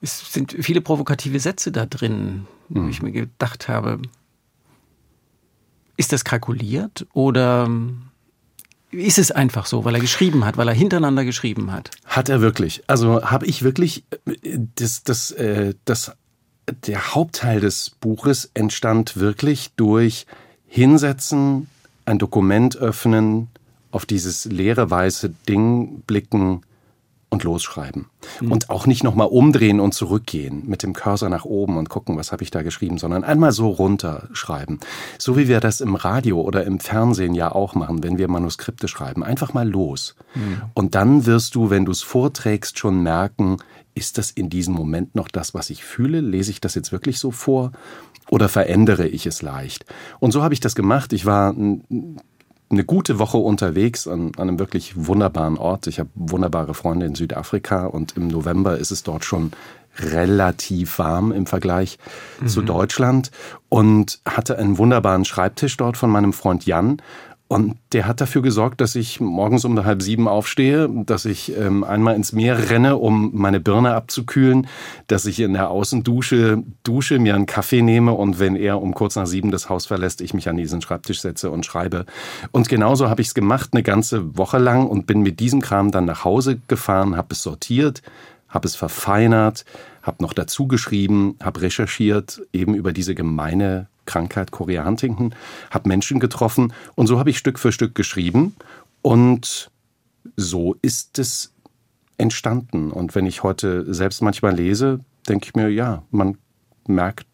es 0.00 0.32
sind 0.32 0.52
viele 0.52 0.80
provokative 0.80 1.40
Sätze 1.40 1.72
da 1.72 1.86
drin, 1.86 2.46
mhm. 2.68 2.84
wo 2.84 2.88
ich 2.88 3.02
mir 3.02 3.12
gedacht 3.12 3.68
habe, 3.68 4.00
ist 5.96 6.12
das 6.12 6.24
kalkuliert 6.24 7.06
oder 7.12 7.68
ist 8.90 9.18
es 9.18 9.30
einfach 9.30 9.66
so, 9.66 9.84
weil 9.84 9.94
er 9.94 10.00
geschrieben 10.00 10.44
hat, 10.44 10.56
weil 10.56 10.66
er 10.66 10.74
hintereinander 10.74 11.24
geschrieben 11.24 11.72
hat? 11.72 11.90
Hat 12.06 12.28
er 12.28 12.40
wirklich. 12.40 12.82
Also 12.86 13.22
habe 13.22 13.46
ich 13.46 13.62
wirklich 13.62 14.04
das, 14.74 15.04
das, 15.04 15.30
äh, 15.32 15.74
das, 15.84 16.12
der 16.86 17.14
Hauptteil 17.14 17.60
des 17.60 17.90
Buches 17.90 18.50
entstand 18.54 19.16
wirklich 19.16 19.70
durch 19.76 20.26
Hinsetzen, 20.66 21.68
ein 22.10 22.18
Dokument 22.18 22.76
öffnen, 22.76 23.48
auf 23.92 24.04
dieses 24.04 24.44
leere 24.44 24.90
weiße 24.90 25.30
Ding 25.48 26.02
blicken 26.06 26.62
und 27.30 27.44
losschreiben. 27.44 28.06
Mhm. 28.40 28.52
Und 28.52 28.70
auch 28.70 28.86
nicht 28.86 29.04
nochmal 29.04 29.28
umdrehen 29.28 29.80
und 29.80 29.94
zurückgehen 29.94 30.64
mit 30.66 30.82
dem 30.82 30.92
Cursor 30.92 31.28
nach 31.28 31.44
oben 31.44 31.78
und 31.78 31.88
gucken, 31.88 32.16
was 32.16 32.32
habe 32.32 32.42
ich 32.42 32.50
da 32.50 32.62
geschrieben, 32.62 32.98
sondern 32.98 33.24
einmal 33.24 33.52
so 33.52 33.68
runterschreiben. 33.68 34.80
So 35.16 35.36
wie 35.36 35.48
wir 35.48 35.60
das 35.60 35.80
im 35.80 35.94
Radio 35.94 36.40
oder 36.40 36.64
im 36.64 36.80
Fernsehen 36.80 37.34
ja 37.34 37.52
auch 37.52 37.74
machen, 37.74 38.02
wenn 38.02 38.18
wir 38.18 38.28
Manuskripte 38.28 38.88
schreiben. 38.88 39.22
Einfach 39.22 39.54
mal 39.54 39.68
los. 39.68 40.16
Mhm. 40.34 40.62
Und 40.74 40.94
dann 40.96 41.24
wirst 41.24 41.54
du, 41.54 41.70
wenn 41.70 41.84
du 41.84 41.92
es 41.92 42.02
vorträgst, 42.02 42.78
schon 42.78 43.02
merken, 43.02 43.58
ist 43.94 44.18
das 44.18 44.30
in 44.30 44.50
diesem 44.50 44.74
Moment 44.74 45.14
noch 45.14 45.28
das, 45.28 45.54
was 45.54 45.70
ich 45.70 45.84
fühle? 45.84 46.20
Lese 46.20 46.50
ich 46.50 46.60
das 46.60 46.74
jetzt 46.74 46.92
wirklich 46.92 47.18
so 47.18 47.30
vor? 47.30 47.72
Oder 48.28 48.48
verändere 48.48 49.08
ich 49.08 49.26
es 49.26 49.42
leicht? 49.42 49.84
Und 50.20 50.32
so 50.32 50.42
habe 50.42 50.54
ich 50.54 50.60
das 50.60 50.74
gemacht. 50.74 51.12
Ich 51.12 51.26
war 51.26 51.54
eine 52.70 52.84
gute 52.84 53.18
Woche 53.18 53.36
unterwegs 53.36 54.06
an, 54.06 54.32
an 54.36 54.48
einem 54.48 54.58
wirklich 54.58 54.92
wunderbaren 54.96 55.58
Ort. 55.58 55.86
Ich 55.88 55.98
habe 55.98 56.10
wunderbare 56.14 56.74
Freunde 56.74 57.06
in 57.06 57.14
Südafrika 57.14 57.86
und 57.86 58.16
im 58.16 58.28
November 58.28 58.78
ist 58.78 58.92
es 58.92 59.02
dort 59.02 59.24
schon 59.24 59.52
relativ 59.98 60.98
warm 60.98 61.32
im 61.32 61.46
Vergleich 61.46 61.98
mhm. 62.40 62.46
zu 62.48 62.62
Deutschland 62.62 63.32
und 63.68 64.20
hatte 64.24 64.56
einen 64.56 64.78
wunderbaren 64.78 65.24
Schreibtisch 65.24 65.76
dort 65.76 65.96
von 65.96 66.10
meinem 66.10 66.32
Freund 66.32 66.64
Jan 66.64 67.02
und 67.52 67.78
der 67.90 68.06
hat 68.06 68.20
dafür 68.20 68.42
gesorgt, 68.42 68.80
dass 68.80 68.94
ich 68.94 69.18
morgens 69.18 69.64
um 69.64 69.84
halb 69.84 70.02
sieben 70.02 70.28
aufstehe, 70.28 70.88
dass 70.88 71.24
ich 71.24 71.58
ähm, 71.58 71.82
einmal 71.82 72.14
ins 72.14 72.32
Meer 72.32 72.70
renne, 72.70 72.96
um 72.96 73.32
meine 73.34 73.58
Birne 73.58 73.92
abzukühlen, 73.96 74.68
dass 75.08 75.26
ich 75.26 75.40
in 75.40 75.54
der 75.54 75.68
Außendusche 75.68 76.62
dusche, 76.84 77.18
mir 77.18 77.34
einen 77.34 77.46
Kaffee 77.46 77.82
nehme 77.82 78.12
und 78.12 78.38
wenn 78.38 78.54
er 78.54 78.80
um 78.80 78.94
kurz 78.94 79.16
nach 79.16 79.26
sieben 79.26 79.50
das 79.50 79.68
Haus 79.68 79.86
verlässt, 79.86 80.20
ich 80.20 80.32
mich 80.32 80.48
an 80.48 80.58
diesen 80.58 80.80
Schreibtisch 80.80 81.22
setze 81.22 81.50
und 81.50 81.66
schreibe. 81.66 82.06
Und 82.52 82.68
genauso 82.68 83.10
habe 83.10 83.20
ich 83.20 83.26
es 83.26 83.34
gemacht, 83.34 83.70
eine 83.72 83.82
ganze 83.82 84.38
Woche 84.38 84.58
lang 84.58 84.86
und 84.86 85.08
bin 85.08 85.20
mit 85.22 85.40
diesem 85.40 85.60
Kram 85.60 85.90
dann 85.90 86.04
nach 86.04 86.22
Hause 86.24 86.60
gefahren, 86.68 87.16
habe 87.16 87.32
es 87.32 87.42
sortiert, 87.42 88.00
habe 88.48 88.68
es 88.68 88.76
verfeinert, 88.76 89.64
habe 90.02 90.22
noch 90.22 90.34
dazu 90.34 90.68
geschrieben, 90.68 91.34
habe 91.42 91.62
recherchiert, 91.62 92.42
eben 92.52 92.76
über 92.76 92.92
diese 92.92 93.16
gemeine 93.16 93.88
Krankheit 94.10 94.50
Korea 94.50 94.84
Huntington, 94.84 95.34
habe 95.70 95.88
Menschen 95.88 96.20
getroffen 96.20 96.72
und 96.94 97.06
so 97.06 97.18
habe 97.18 97.30
ich 97.30 97.38
Stück 97.38 97.58
für 97.58 97.72
Stück 97.72 97.94
geschrieben 97.94 98.56
und 99.02 99.70
so 100.36 100.76
ist 100.82 101.18
es 101.18 101.52
entstanden. 102.18 102.90
Und 102.90 103.14
wenn 103.14 103.26
ich 103.26 103.42
heute 103.42 103.92
selbst 103.92 104.20
manchmal 104.20 104.54
lese, 104.54 105.00
denke 105.28 105.46
ich 105.46 105.54
mir, 105.54 105.68
ja, 105.68 106.02
man 106.10 106.36
merkt 106.86 107.26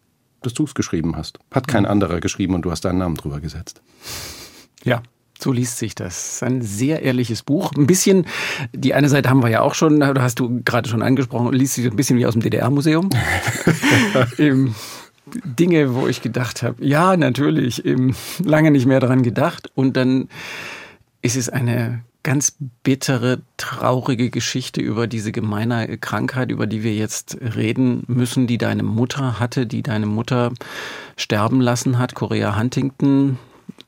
dass 0.46 0.54
du 0.54 0.64
es 0.64 0.74
geschrieben 0.74 1.16
hast. 1.16 1.38
Hat 1.50 1.66
kein 1.66 1.86
anderer 1.86 2.20
geschrieben 2.20 2.54
und 2.54 2.62
du 2.62 2.70
hast 2.70 2.84
deinen 2.84 2.98
Namen 2.98 3.16
drüber 3.16 3.40
gesetzt. 3.40 3.82
Ja, 4.84 5.02
so 5.38 5.52
liest 5.52 5.78
sich 5.78 5.94
das. 5.94 6.42
Ein 6.42 6.62
sehr 6.62 7.02
ehrliches 7.02 7.42
Buch. 7.42 7.72
Ein 7.76 7.86
bisschen, 7.86 8.26
die 8.72 8.94
eine 8.94 9.08
Seite 9.08 9.28
haben 9.28 9.42
wir 9.42 9.50
ja 9.50 9.60
auch 9.60 9.74
schon, 9.74 10.00
da 10.00 10.14
hast 10.18 10.38
du 10.38 10.62
gerade 10.64 10.88
schon 10.88 11.02
angesprochen, 11.02 11.52
liest 11.52 11.74
sich 11.74 11.86
ein 11.86 11.96
bisschen 11.96 12.16
wie 12.18 12.26
aus 12.26 12.34
dem 12.34 12.42
DDR-Museum. 12.42 13.10
Dinge, 15.26 15.94
wo 15.94 16.06
ich 16.06 16.22
gedacht 16.22 16.62
habe, 16.62 16.84
ja, 16.84 17.16
natürlich, 17.16 17.84
eben 17.84 18.14
lange 18.42 18.70
nicht 18.70 18.86
mehr 18.86 19.00
daran 19.00 19.22
gedacht. 19.22 19.70
Und 19.74 19.96
dann 19.96 20.28
ist 21.22 21.36
es 21.36 21.48
eine 21.48 22.04
ganz 22.22 22.56
bittere, 22.82 23.40
traurige 23.56 24.30
Geschichte 24.30 24.80
über 24.80 25.06
diese 25.06 25.30
gemeine 25.30 25.96
Krankheit, 25.98 26.50
über 26.50 26.66
die 26.66 26.82
wir 26.82 26.94
jetzt 26.94 27.38
reden 27.40 28.02
müssen, 28.08 28.48
die 28.48 28.58
deine 28.58 28.82
Mutter 28.82 29.38
hatte, 29.38 29.64
die 29.64 29.82
deine 29.82 30.06
Mutter 30.06 30.52
sterben 31.16 31.60
lassen 31.60 31.98
hat, 31.98 32.16
Korea 32.16 32.58
Huntington. 32.58 33.38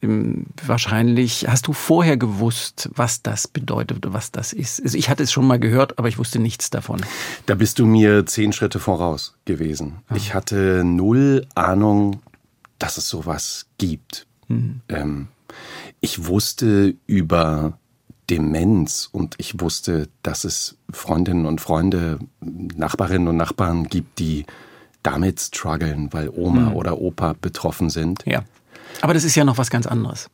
Wahrscheinlich 0.00 1.46
hast 1.48 1.66
du 1.66 1.72
vorher 1.72 2.16
gewusst, 2.16 2.88
was 2.94 3.22
das 3.22 3.48
bedeutet 3.48 3.98
oder 3.98 4.12
was 4.12 4.30
das 4.30 4.52
ist. 4.52 4.80
Also 4.80 4.96
ich 4.96 5.08
hatte 5.10 5.24
es 5.24 5.32
schon 5.32 5.46
mal 5.46 5.58
gehört, 5.58 5.98
aber 5.98 6.08
ich 6.08 6.18
wusste 6.18 6.38
nichts 6.38 6.70
davon. 6.70 7.00
Da 7.46 7.56
bist 7.56 7.80
du 7.80 7.86
mir 7.86 8.24
zehn 8.24 8.52
Schritte 8.52 8.78
voraus 8.78 9.34
gewesen. 9.44 9.96
Ah. 10.08 10.14
Ich 10.14 10.34
hatte 10.34 10.84
null 10.84 11.46
Ahnung, 11.56 12.20
dass 12.78 12.96
es 12.96 13.08
sowas 13.08 13.66
gibt. 13.78 14.26
Mhm. 14.46 14.82
Ähm, 14.88 15.28
ich 16.00 16.26
wusste 16.26 16.94
über 17.06 17.78
Demenz 18.30 19.08
und 19.10 19.34
ich 19.38 19.60
wusste, 19.60 20.08
dass 20.22 20.44
es 20.44 20.76
Freundinnen 20.92 21.46
und 21.46 21.60
Freunde, 21.60 22.18
Nachbarinnen 22.40 23.28
und 23.28 23.36
Nachbarn 23.36 23.88
gibt, 23.88 24.18
die 24.18 24.44
damit 25.02 25.40
strugglen, 25.40 26.12
weil 26.12 26.28
Oma 26.28 26.70
mhm. 26.70 26.76
oder 26.76 27.00
Opa 27.00 27.34
betroffen 27.40 27.90
sind. 27.90 28.24
Ja. 28.26 28.44
Aber 29.00 29.14
das 29.14 29.24
ist 29.24 29.34
ja 29.34 29.44
noch 29.44 29.58
was 29.58 29.70
ganz 29.70 29.86
anderes. 29.86 30.28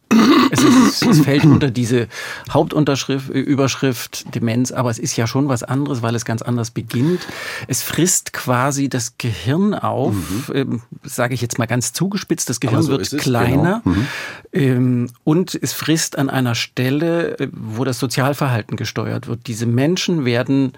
Es, 0.51 0.63
ist, 0.63 1.03
es 1.07 1.21
fällt 1.21 1.45
unter 1.45 1.71
diese 1.71 2.09
Hauptunterschrift, 2.51 3.29
Überschrift 3.29 4.35
Demenz, 4.35 4.73
aber 4.73 4.91
es 4.91 4.99
ist 4.99 5.17
ja 5.17 5.27
schon 5.27 5.49
was 5.49 5.63
anderes, 5.63 6.03
weil 6.03 6.15
es 6.15 6.25
ganz 6.25 6.43
anders 6.43 6.71
beginnt. 6.71 7.21
Es 7.67 7.83
frisst 7.83 8.33
quasi 8.33 8.89
das 8.89 9.19
Gehirn 9.19 9.75
auf, 9.75 10.15
mhm. 10.15 10.45
ähm, 10.55 10.83
sage 11.03 11.35
ich 11.35 11.41
jetzt 11.41 11.59
mal 11.59 11.67
ganz 11.67 11.93
zugespitzt, 11.93 12.49
das 12.49 12.61
Gehirn 12.61 12.83
so 12.83 12.93
wird 12.93 13.19
kleiner 13.19 13.83
genau. 13.85 13.97
mhm. 13.97 14.07
ähm, 14.53 15.11
und 15.25 15.59
es 15.61 15.73
frisst 15.73 16.17
an 16.17 16.31
einer 16.31 16.55
Stelle, 16.55 17.39
äh, 17.39 17.49
wo 17.53 17.85
das 17.85 17.99
Sozialverhalten 17.99 18.77
gesteuert 18.77 19.27
wird. 19.27 19.47
Diese 19.47 19.67
Menschen 19.67 20.25
werden 20.25 20.73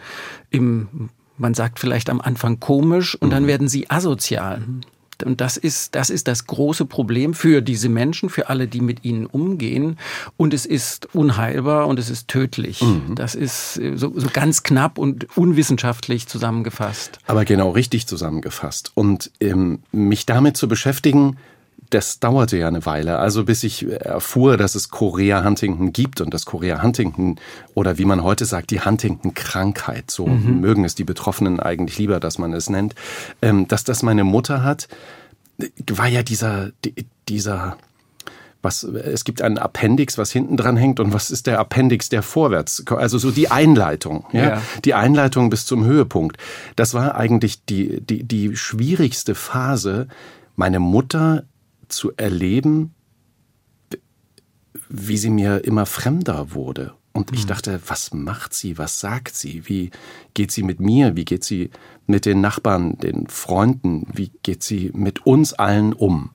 im 0.51 1.11
man 1.39 1.53
sagt 1.53 1.79
vielleicht 1.79 2.09
am 2.09 2.23
Anfang 2.23 2.61
komisch 2.61 3.15
und 3.15 3.29
dann 3.29 3.43
mhm. 3.43 3.49
werden 3.49 3.69
sie 3.69 3.91
asozial. 3.91 4.63
Und 5.25 5.41
das 5.41 5.57
ist, 5.57 5.95
das 5.95 6.11
ist 6.11 6.29
das 6.29 6.47
große 6.47 6.85
Problem 6.85 7.35
für 7.35 7.61
diese 7.63 7.89
Menschen, 7.89 8.29
für 8.29 8.49
alle, 8.49 8.69
die 8.69 8.81
mit 8.81 9.05
ihnen 9.05 9.27
umgehen. 9.27 9.99
Und 10.37 10.55
es 10.55 10.67
ist 10.67 11.15
unheilbar 11.15 11.87
und 11.87 11.99
es 11.99 12.11
ist 12.11 12.29
tödlich. 12.29 12.83
Mhm. 12.83 13.15
Das 13.15 13.35
ist 13.35 13.79
äh, 13.79 13.97
so, 13.97 14.13
so 14.15 14.29
ganz 14.33 14.63
knapp 14.63 14.99
und 14.99 15.37
unwissenschaftlich 15.37 16.27
zusammengefasst. 16.27 17.19
Aber 17.27 17.45
genau 17.45 17.71
richtig 17.71 18.07
zusammengefasst. 18.07 18.93
Und 18.95 19.31
ähm, 19.41 19.81
mich 19.93 20.27
damit 20.27 20.57
zu 20.57 20.69
beschäftigen, 20.69 21.37
das 21.91 22.21
dauerte 22.21 22.57
ja 22.57 22.69
eine 22.69 22.87
Weile. 22.87 23.19
Also 23.19 23.45
bis 23.45 23.63
ich 23.65 23.89
erfuhr, 23.89 24.57
dass 24.57 24.75
es 24.75 24.91
Korea 24.91 25.45
Huntington 25.45 25.93
gibt 25.93 26.21
und 26.21 26.33
dass 26.33 26.47
Korea 26.47 26.83
Huntington 26.83 27.37
oder 27.75 27.99
wie 27.99 28.05
man 28.05 28.23
heute 28.23 28.45
sagt, 28.45 28.71
die 28.71 28.81
Huntington-Krankheit, 28.81 30.11
so 30.11 30.27
mhm. 30.27 30.61
mögen 30.61 30.85
es 30.85 30.95
die 30.95 31.05
Betroffenen 31.05 31.61
eigentlich 31.61 31.99
lieber, 31.99 32.21
dass 32.21 32.39
man 32.39 32.53
es 32.53 32.71
nennt, 32.71 32.95
ähm, 33.43 33.69
dass 33.69 33.85
das 33.85 34.03
meine 34.03 34.25
Mutter 34.25 34.63
hat, 34.63 34.89
war 35.91 36.07
ja 36.07 36.23
dieser, 36.23 36.71
dieser, 37.29 37.77
was, 38.63 38.83
es 38.83 39.25
gibt 39.25 39.41
einen 39.43 39.59
Appendix, 39.59 40.19
was 40.19 40.31
hinten 40.33 40.57
dran 40.57 40.77
hängt 40.77 41.01
und 41.01 41.13
was 41.13 41.31
ist 41.31 41.47
der 41.47 41.59
Appendix, 41.59 42.09
der 42.09 42.23
vorwärts, 42.23 42.85
also 42.89 43.19
so 43.19 43.31
die 43.31 43.51
Einleitung, 43.51 44.27
ja, 44.33 44.43
ja. 44.43 44.63
die 44.85 44.95
Einleitung 44.95 45.51
bis 45.51 45.67
zum 45.67 45.85
Höhepunkt. 45.85 46.37
Das 46.75 46.93
war 46.95 47.15
eigentlich 47.15 47.65
die, 47.65 48.01
die, 48.01 48.25
die 48.25 48.57
schwierigste 48.57 49.35
Phase. 49.35 50.09
Meine 50.57 50.81
Mutter 50.81 51.45
zu 51.89 52.13
erleben, 52.17 52.95
wie 54.89 55.17
sie 55.17 55.31
mir 55.31 55.65
immer 55.65 55.87
fremder 55.87 56.53
wurde. 56.53 56.95
Und 57.13 57.33
ich 57.33 57.45
mhm. 57.45 57.49
dachte, 57.49 57.81
was 57.87 58.13
macht 58.13 58.53
sie, 58.53 58.77
was 58.77 59.01
sagt 59.01 59.35
sie, 59.35 59.69
wie 59.69 59.91
geht 60.35 60.53
sie 60.53 60.63
mit 60.63 60.81
mir, 60.81 61.17
wie 61.17 61.25
geht 61.25 61.45
sie 61.45 61.71
mit 62.07 62.27
den 62.27 62.41
Nachbarn, 62.41 62.99
den 62.99 63.27
Freunden, 63.27 64.07
wie 64.13 64.31
geht 64.43 64.63
sie 64.63 64.91
mit 64.95 65.25
uns 65.25 65.55
allen 65.55 65.93
um. 65.95 66.31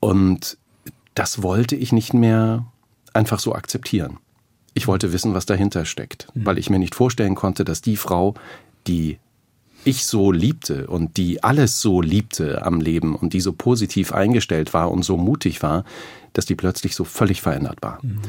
Und 0.00 0.56
das 1.14 1.42
wollte 1.42 1.76
ich 1.76 1.92
nicht 1.92 2.14
mehr 2.14 2.64
einfach 3.12 3.38
so 3.38 3.54
akzeptieren. 3.54 4.18
Ich 4.72 4.88
wollte 4.88 5.12
wissen, 5.12 5.34
was 5.34 5.46
dahinter 5.46 5.84
steckt, 5.84 6.28
mhm. 6.34 6.46
weil 6.46 6.58
ich 6.58 6.70
mir 6.70 6.78
nicht 6.78 6.94
vorstellen 6.94 7.34
konnte, 7.34 7.64
dass 7.64 7.82
die 7.82 7.96
Frau, 7.96 8.34
die 8.86 9.18
ich 9.84 10.06
so 10.06 10.32
liebte 10.32 10.86
und 10.86 11.16
die 11.16 11.42
alles 11.42 11.80
so 11.80 12.00
liebte 12.02 12.64
am 12.64 12.80
Leben 12.80 13.14
und 13.14 13.32
die 13.32 13.40
so 13.40 13.52
positiv 13.52 14.12
eingestellt 14.12 14.74
war 14.74 14.90
und 14.90 15.04
so 15.04 15.16
mutig 15.16 15.62
war, 15.62 15.84
dass 16.32 16.46
die 16.46 16.54
plötzlich 16.54 16.94
so 16.94 17.04
völlig 17.04 17.42
verändert 17.42 17.78
war. 17.82 17.98
Mhm. 18.02 18.20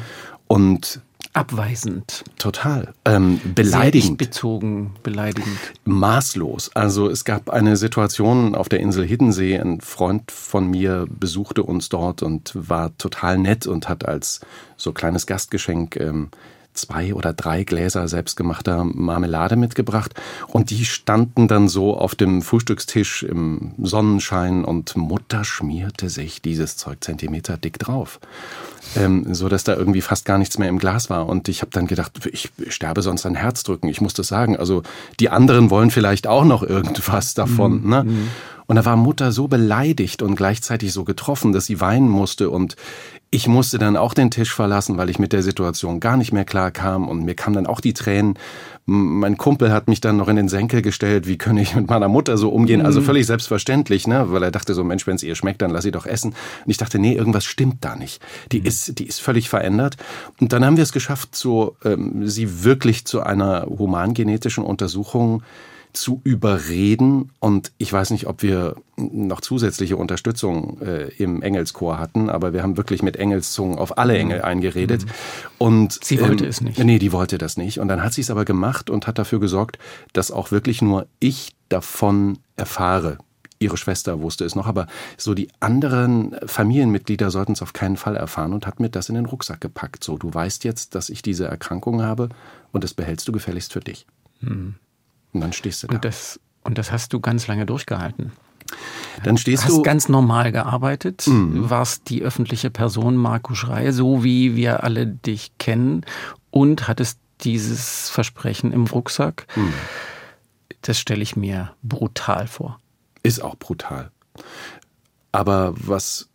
Und 0.48 1.02
Abweisend. 1.34 2.26
Total. 2.38 2.94
Ähm, 3.06 3.40
beleidigend. 3.56 4.18
bezogen, 4.18 4.96
beleidigend. 5.02 5.58
Maßlos. 5.86 6.72
Also 6.76 7.10
es 7.10 7.24
gab 7.24 7.50
eine 7.50 7.78
Situation 7.78 8.54
auf 8.54 8.68
der 8.68 8.82
Insel 8.82 9.06
Hiddensee. 9.06 9.58
Ein 9.58 9.80
Freund 9.80 10.30
von 10.30 10.70
mir 10.70 11.08
besuchte 11.10 11.64
uns 11.64 11.88
dort 11.88 12.22
und 12.22 12.52
war 12.54 12.98
total 12.98 13.38
nett 13.38 13.66
und 13.66 13.88
hat 13.88 14.06
als 14.06 14.42
so 14.76 14.92
kleines 14.92 15.26
Gastgeschenk 15.26 15.96
ähm, 15.96 16.32
zwei 16.74 17.14
oder 17.14 17.34
drei 17.34 17.64
Gläser 17.64 18.08
selbstgemachter 18.08 18.84
Marmelade 18.84 19.56
mitgebracht 19.56 20.14
und 20.48 20.70
die 20.70 20.86
standen 20.86 21.48
dann 21.48 21.68
so 21.68 21.98
auf 21.98 22.16
dem 22.16 22.42
Frühstückstisch 22.42 23.24
im 23.24 23.74
Sonnenschein 23.82 24.66
und 24.66 24.96
Mutter 24.96 25.44
schmierte 25.44 26.10
sich 26.10 26.42
dieses 26.42 26.78
Zeug 26.78 27.04
Zentimeter 27.04 27.58
dick 27.58 27.80
drauf. 27.80 28.20
Ähm, 28.96 29.34
so 29.34 29.48
dass 29.48 29.64
da 29.64 29.76
irgendwie 29.76 30.02
fast 30.02 30.26
gar 30.26 30.38
nichts 30.38 30.58
mehr 30.58 30.68
im 30.68 30.80
Glas 30.80 31.10
war. 31.10 31.28
Und 31.28 31.48
ich 31.48 31.62
habe 31.62 31.72
dann 31.72 31.88
gedacht, 31.88 32.26
ich 32.32 32.52
sterbe 32.68 33.02
sonst 33.02 33.26
an 33.26 33.36
Herzdrücken. 33.36 33.90
Ich 33.90 34.02
muss 34.02 34.14
das 34.14 34.28
sagen. 34.28 34.58
Also 34.58 34.84
die 35.20 35.30
anderen 35.30 35.70
wollen 35.70 35.92
vielleicht 35.92 36.28
auch 36.28 36.44
noch 36.44 36.64
irgendwas 36.64 37.34
davon. 37.34 37.84
Mhm. 37.84 37.90
Ne? 37.90 38.04
Mhm. 38.04 38.28
Und 38.68 38.76
da 38.76 38.86
war 38.86 38.96
Mutter 38.96 39.32
so 39.32 39.48
beleidigt 39.48 40.22
und 40.22 40.36
gleichzeitig 40.36 40.94
so 40.94 41.04
getroffen, 41.04 41.52
dass 41.52 41.66
sie 41.66 41.80
weinen 41.80 42.10
musste. 42.10 42.50
Und 42.50 42.76
ich 43.34 43.48
musste 43.48 43.78
dann 43.78 43.96
auch 43.96 44.14
den 44.14 44.30
Tisch 44.30 44.54
verlassen, 44.54 44.98
weil 44.98 45.10
ich 45.10 45.18
mit 45.18 45.32
der 45.32 45.42
Situation 45.42 46.02
gar 46.02 46.18
nicht 46.18 46.34
mehr 46.34 46.44
klar 46.44 46.70
kam 46.70 47.08
und 47.08 47.24
mir 47.24 47.34
kamen 47.34 47.56
dann 47.56 47.66
auch 47.66 47.80
die 47.80 47.94
Tränen. 47.94 48.38
Mein 48.86 49.38
Kumpel 49.38 49.72
hat 49.72 49.88
mich 49.88 50.02
dann 50.02 50.18
noch 50.18 50.28
in 50.28 50.36
den 50.36 50.50
Senkel 50.50 50.82
gestellt, 50.82 51.28
wie 51.28 51.38
kann 51.38 51.56
ich 51.56 51.74
mit 51.74 51.90
meiner 51.90 52.10
Mutter 52.10 52.38
so 52.38 52.50
umgehen? 52.50 52.86
Also 52.86 53.00
mhm. 53.00 53.06
völlig 53.06 53.26
selbstverständlich, 53.26 54.06
ne? 54.06 54.26
weil 54.32 54.44
er 54.44 54.52
dachte 54.52 54.74
so, 54.74 54.84
Mensch, 54.84 55.08
wenn 55.08 55.16
es 55.16 55.24
ihr 55.24 55.36
schmeckt, 55.36 55.62
dann 55.62 55.72
lass 55.72 55.86
sie 55.86 55.92
doch 55.92 56.06
essen. 56.06 56.32
Und 56.66 56.72
ich 56.72 56.78
dachte, 56.78 57.00
nee, 57.00 57.14
irgendwas 57.14 57.46
stimmt 57.46 57.86
da 57.86 57.96
nicht. 57.96 58.22
Die 58.52 58.60
mhm. 58.60 58.66
ist, 58.66 59.00
die 59.00 59.08
ist 59.08 59.22
völlig 59.22 59.48
verändert. 59.48 59.96
Und 60.42 60.52
dann 60.52 60.66
haben 60.66 60.76
wir 60.76 60.84
es 60.84 60.92
geschafft, 60.92 61.34
so 61.34 61.78
ähm, 61.86 62.28
sie 62.28 62.66
wirklich 62.66 63.06
zu 63.06 63.24
einer 63.24 63.66
humangenetischen 63.66 64.66
Untersuchung 64.66 65.42
zu 65.94 66.22
überreden. 66.24 67.32
Und 67.40 67.72
ich 67.78 67.92
weiß 67.92 68.12
nicht, 68.12 68.28
ob 68.28 68.44
wir 68.44 68.76
noch 68.98 69.42
zusätzliche 69.42 69.98
Unterstützung 69.98 70.80
äh, 70.82 71.08
im 71.16 71.42
Engelschor 71.42 71.98
hatten, 71.98 72.30
aber 72.30 72.54
wir 72.54 72.64
haben 72.64 72.78
wirklich 72.78 73.04
mit 73.04 73.18
Engelszungen 73.18 73.78
auf 73.78 73.98
alle 73.98 74.18
Engel 74.18 74.40
mhm. 74.40 74.46
eingeredet. 74.46 75.06
Mhm. 75.06 75.10
Und 75.58 76.04
sie 76.04 76.20
wollte 76.22 76.44
ähm, 76.44 76.50
es 76.50 76.62
nicht. 76.62 76.84
Nee, 76.84 77.00
die 77.00 77.12
wollte 77.12 77.38
das 77.38 77.58
nicht. 77.58 77.80
Und 77.80 77.88
dann 77.88 78.04
hat 78.04 78.14
sie 78.14 78.22
es 78.22 78.30
aber 78.30 78.46
gemacht 78.46 78.90
und 78.90 79.08
hat 79.08 79.18
dafür 79.18 79.40
gesorgt, 79.40 79.78
dass 80.14 80.32
auch 80.32 80.52
wirklich 80.52 80.82
nur 80.82 81.08
ich 81.20 81.56
davon 81.70 82.38
erfahre. 82.58 83.18
Ihre 83.60 83.78
Schwester 83.78 84.22
wusste 84.22 84.44
es 84.44 84.56
noch, 84.56 84.66
aber 84.66 84.88
so 85.18 85.36
die 85.36 85.50
anderen 85.60 86.36
Familienmitglieder 86.46 87.30
sollten 87.30 87.52
es 87.52 87.62
auf 87.62 87.74
keinen 87.74 87.96
Fall 87.96 88.16
erfahren 88.16 88.54
und 88.54 88.66
hat 88.66 88.80
mir 88.80 88.90
das 88.90 89.08
in 89.08 89.16
den 89.16 89.28
Rucksack 89.28 89.62
gepackt. 89.62 90.04
So, 90.04 90.18
du 90.18 90.34
weißt 90.34 90.64
jetzt, 90.64 90.96
dass 90.96 91.10
ich 91.10 91.22
diese 91.22 91.46
Erkrankung 91.46 92.02
habe 92.02 92.30
und 92.72 92.84
das 92.84 92.96
behältst 92.96 93.28
du 93.28 93.32
gefälligst 93.32 93.72
für 93.72 93.80
dich. 93.80 94.08
Mhm. 94.40 94.76
Und 95.34 95.42
dann 95.42 95.54
stehst 95.54 95.84
du 95.84 95.88
da. 95.88 95.96
Und 95.96 96.06
das, 96.06 96.40
und 96.64 96.78
das 96.78 96.92
hast 96.92 97.14
du 97.14 97.20
ganz 97.20 97.48
lange 97.48 97.66
durchgehalten. 97.66 98.32
Dann 99.24 99.38
stehst 99.38 99.66
hast 99.66 99.78
du. 99.78 99.82
ganz 99.82 100.10
normal 100.10 100.52
gearbeitet, 100.52 101.28
mhm. 101.28 101.70
warst 101.70 102.10
die 102.10 102.22
öffentliche 102.22 102.70
Person 102.70 103.16
Marco 103.16 103.54
Schrei, 103.54 103.92
so 103.92 104.24
wie 104.24 104.56
wir 104.56 104.84
alle 104.84 105.08
dich 105.08 105.52
kennen, 105.58 106.06
und 106.50 106.88
hattest 106.88 107.20
dieses 107.42 108.10
Versprechen 108.10 108.72
im 108.72 108.86
Rucksack. 108.86 109.48
Mhm. 109.56 109.74
Das 110.82 111.00
stelle 111.00 111.22
ich 111.22 111.36
mir 111.36 111.74
brutal 111.84 112.48
vor. 112.48 112.80
Ist 113.24 113.42
auch 113.42 113.56
brutal. 113.56 114.12
Aber 115.32 115.74
was, 115.76 116.30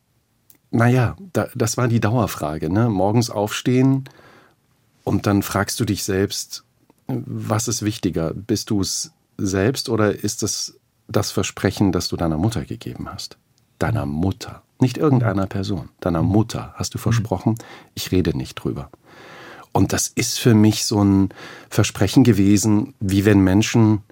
naja, 0.71 1.17
da, 1.33 1.49
das 1.55 1.77
war 1.77 1.89
die 1.89 2.01
Dauerfrage. 2.01 2.71
Ne? 2.71 2.89
Morgens 2.89 3.31
aufstehen 3.31 4.05
und 5.05 5.27
dann 5.27 5.43
fragst 5.43 5.81
du 5.81 5.85
dich 5.85 6.05
selbst, 6.05 6.65
was 7.09 7.69
ist 7.69 7.83
wichtiger? 7.83 8.33
Bist 8.35 8.71
du 8.71 8.81
es 8.81 9.13
selbst 9.37 9.89
oder 9.89 10.15
ist 10.15 10.43
es 10.43 10.79
das 11.09 11.31
Versprechen, 11.31 11.93
das 11.93 12.09
du 12.09 12.17
deiner 12.17 12.39
Mutter 12.39 12.65
gegeben 12.65 13.09
hast? 13.09 13.39
deiner 13.79 14.07
Mutter, 14.07 14.63
nicht 14.81 14.99
irgendeiner 14.99 15.47
Person, 15.47 15.89
deiner 16.01 16.23
Mutter 16.23 16.73
hast 16.77 16.95
du 16.95 16.99
versprochen, 16.99 17.57
ich 17.95 18.13
rede 18.13 18.37
nicht 18.37 18.55
drüber. 18.55 18.91
Und 19.73 19.93
das 19.93 20.09
ist 20.09 20.39
für 20.39 20.55
mich 20.55 20.85
so 20.85 21.03
ein 21.03 21.29
Versprechen 21.69 22.25
gewesen, 22.25 22.95
wie 22.99 23.25
wenn 23.25 23.41
Menschen 23.41 24.03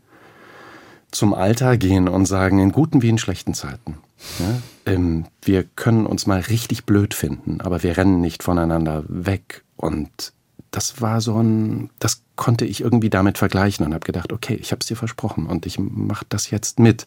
zum 1.10 1.32
Altar 1.32 1.76
gehen 1.76 2.08
und 2.08 2.26
sagen, 2.26 2.58
in 2.58 2.72
guten 2.72 3.00
wie 3.00 3.08
in 3.08 3.18
schlechten 3.18 3.54
Zeiten. 3.54 3.98
Ja, 4.38 4.92
ähm, 4.92 5.26
wir 5.42 5.64
können 5.64 6.06
uns 6.06 6.26
mal 6.26 6.40
richtig 6.40 6.84
blöd 6.84 7.14
finden, 7.14 7.60
aber 7.60 7.82
wir 7.82 7.96
rennen 7.96 8.20
nicht 8.20 8.42
voneinander 8.42 9.04
weg. 9.08 9.64
Und 9.76 10.32
das 10.74 11.00
war 11.00 11.20
so 11.20 11.40
ein, 11.40 11.90
das 12.00 12.24
konnte 12.34 12.64
ich 12.64 12.80
irgendwie 12.80 13.10
damit 13.10 13.38
vergleichen 13.38 13.86
und 13.86 13.94
habe 13.94 14.04
gedacht, 14.04 14.32
okay, 14.32 14.58
ich 14.60 14.72
habe 14.72 14.80
es 14.80 14.86
dir 14.86 14.96
versprochen 14.96 15.46
und 15.46 15.66
ich 15.66 15.78
mache 15.78 16.26
das 16.28 16.50
jetzt 16.50 16.80
mit 16.80 17.06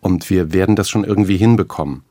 und 0.00 0.30
wir 0.30 0.52
werden 0.52 0.76
das 0.76 0.88
schon 0.88 1.02
irgendwie 1.02 1.36
hinbekommen. 1.36 2.04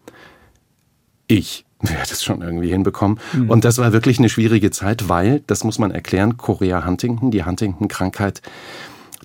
Ich 1.27 1.65
werde 1.79 2.11
es 2.11 2.21
schon 2.21 2.41
irgendwie 2.41 2.69
hinbekommen. 2.69 3.19
Mhm. 3.31 3.49
Und 3.49 3.63
das 3.63 3.77
war 3.77 3.93
wirklich 3.93 4.19
eine 4.19 4.27
schwierige 4.27 4.71
Zeit, 4.71 5.07
weil, 5.07 5.41
das 5.47 5.63
muss 5.63 5.79
man 5.79 5.91
erklären, 5.91 6.35
Korea 6.35 6.85
Huntington, 6.85 7.31
die 7.31 7.45
Huntington-Krankheit, 7.45 8.41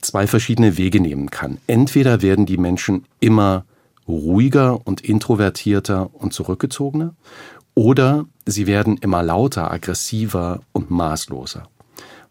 zwei 0.00 0.28
verschiedene 0.28 0.76
Wege 0.76 1.00
nehmen 1.00 1.31
kann. 1.31 1.59
Entweder 1.66 2.23
werden 2.23 2.47
die 2.47 2.59
Menschen 2.59 3.07
immer 3.19 3.64
ruhiger 4.07 4.87
und 4.87 5.00
introvertierter 5.00 6.14
und 6.14 6.33
zurückgezogener, 6.33 7.14
oder 7.75 8.26
sie 8.47 8.66
werden 8.66 8.99
immer 8.99 9.23
lauter, 9.23 9.71
aggressiver 9.71 10.61
und 10.73 10.90
maßloser. 10.90 11.69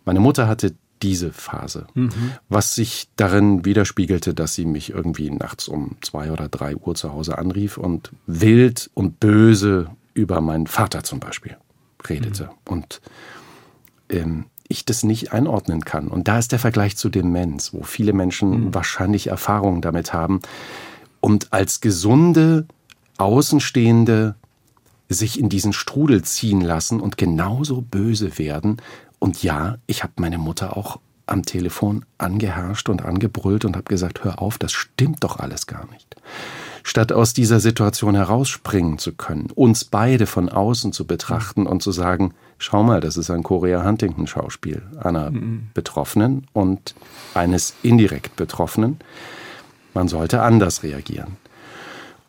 Meine 0.05 0.19
Mutter 0.19 0.47
hatte 0.47 0.73
diese 1.01 1.33
Phase, 1.33 1.85
mhm. 1.93 2.11
was 2.47 2.75
sich 2.75 3.09
darin 3.17 3.65
widerspiegelte, 3.65 4.33
dass 4.33 4.55
sie 4.55 4.65
mich 4.65 4.91
irgendwie 4.91 5.29
nachts 5.29 5.67
um 5.67 5.97
zwei 6.01 6.31
oder 6.31 6.47
drei 6.47 6.75
Uhr 6.75 6.95
zu 6.95 7.11
Hause 7.11 7.37
anrief 7.37 7.77
und 7.77 8.11
wild 8.25 8.89
und 8.93 9.19
böse 9.19 9.89
über 10.13 10.39
meinen 10.39 10.67
Vater 10.67 11.03
zum 11.03 11.19
Beispiel 11.19 11.57
redete. 12.07 12.45
Mhm. 12.45 12.49
Und 12.65 13.01
ähm, 14.09 14.45
ich 14.69 14.85
das 14.85 15.03
nicht 15.03 15.33
einordnen 15.33 15.83
kann. 15.83 16.07
Und 16.07 16.27
da 16.27 16.39
ist 16.39 16.53
der 16.53 16.59
Vergleich 16.59 16.95
zu 16.95 17.09
Demenz, 17.09 17.73
wo 17.73 17.83
viele 17.83 18.13
Menschen 18.13 18.49
mhm. 18.49 18.73
wahrscheinlich 18.73 19.27
Erfahrungen 19.27 19.81
damit 19.81 20.13
haben 20.13 20.39
und 21.19 21.51
als 21.51 21.81
gesunde, 21.81 22.65
Außenstehende 23.17 24.35
sich 25.13 25.39
in 25.39 25.49
diesen 25.49 25.73
Strudel 25.73 26.23
ziehen 26.23 26.61
lassen 26.61 26.99
und 26.99 27.17
genauso 27.17 27.81
böse 27.81 28.37
werden. 28.37 28.77
Und 29.19 29.43
ja, 29.43 29.77
ich 29.87 30.03
habe 30.03 30.13
meine 30.17 30.37
Mutter 30.37 30.75
auch 30.77 30.99
am 31.25 31.43
Telefon 31.43 32.05
angeherrscht 32.17 32.89
und 32.89 33.03
angebrüllt 33.03 33.65
und 33.65 33.75
habe 33.75 33.85
gesagt, 33.85 34.23
hör 34.23 34.41
auf, 34.41 34.57
das 34.57 34.73
stimmt 34.73 35.23
doch 35.23 35.39
alles 35.39 35.67
gar 35.67 35.89
nicht. 35.91 36.15
Statt 36.83 37.13
aus 37.13 37.33
dieser 37.33 37.61
Situation 37.61 38.13
herausspringen 38.15 38.97
zu 38.97 39.13
können, 39.13 39.49
uns 39.55 39.85
beide 39.85 40.25
von 40.25 40.49
außen 40.49 40.91
zu 40.91 41.07
betrachten 41.07 41.65
und 41.65 41.81
zu 41.81 41.93
sagen, 41.93 42.33
schau 42.57 42.83
mal, 42.83 42.99
das 42.99 43.15
ist 43.15 43.29
ein 43.29 43.41
Korea 43.43 43.85
Huntington 43.85 44.27
Schauspiel 44.27 44.81
einer 45.01 45.31
mhm. 45.31 45.69
Betroffenen 45.73 46.45
und 46.51 46.93
eines 47.33 47.73
indirekt 47.83 48.35
Betroffenen. 48.35 48.97
Man 49.93 50.09
sollte 50.09 50.41
anders 50.41 50.83
reagieren. 50.83 51.37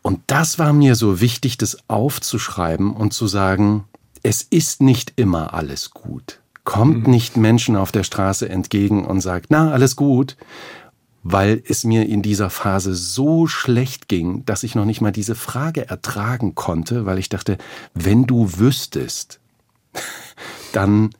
Und 0.05 0.19
das 0.27 0.59
war 0.59 0.71
mir 0.71 0.93
so 0.93 1.19
wichtig, 1.19 1.57
das 1.57 1.79
aufzuschreiben 1.87 2.93
und 2.93 3.11
zu 3.11 3.25
sagen, 3.25 3.85
es 4.21 4.43
ist 4.43 4.79
nicht 4.79 5.13
immer 5.15 5.55
alles 5.55 5.95
gut. 5.95 6.41
Kommt 6.63 7.07
mhm. 7.07 7.11
nicht 7.11 7.37
Menschen 7.37 7.75
auf 7.75 7.91
der 7.91 8.03
Straße 8.03 8.47
entgegen 8.47 9.03
und 9.03 9.21
sagt, 9.21 9.47
na, 9.49 9.71
alles 9.71 9.95
gut, 9.95 10.37
weil 11.23 11.63
es 11.67 11.85
mir 11.85 12.07
in 12.07 12.21
dieser 12.21 12.51
Phase 12.51 12.93
so 12.93 13.47
schlecht 13.47 14.07
ging, 14.07 14.45
dass 14.45 14.61
ich 14.61 14.75
noch 14.75 14.85
nicht 14.85 15.01
mal 15.01 15.11
diese 15.11 15.33
Frage 15.33 15.89
ertragen 15.89 16.53
konnte, 16.53 17.07
weil 17.07 17.17
ich 17.17 17.29
dachte, 17.29 17.57
wenn 17.95 18.25
du 18.27 18.59
wüsstest, 18.59 19.39
dann 20.71 21.15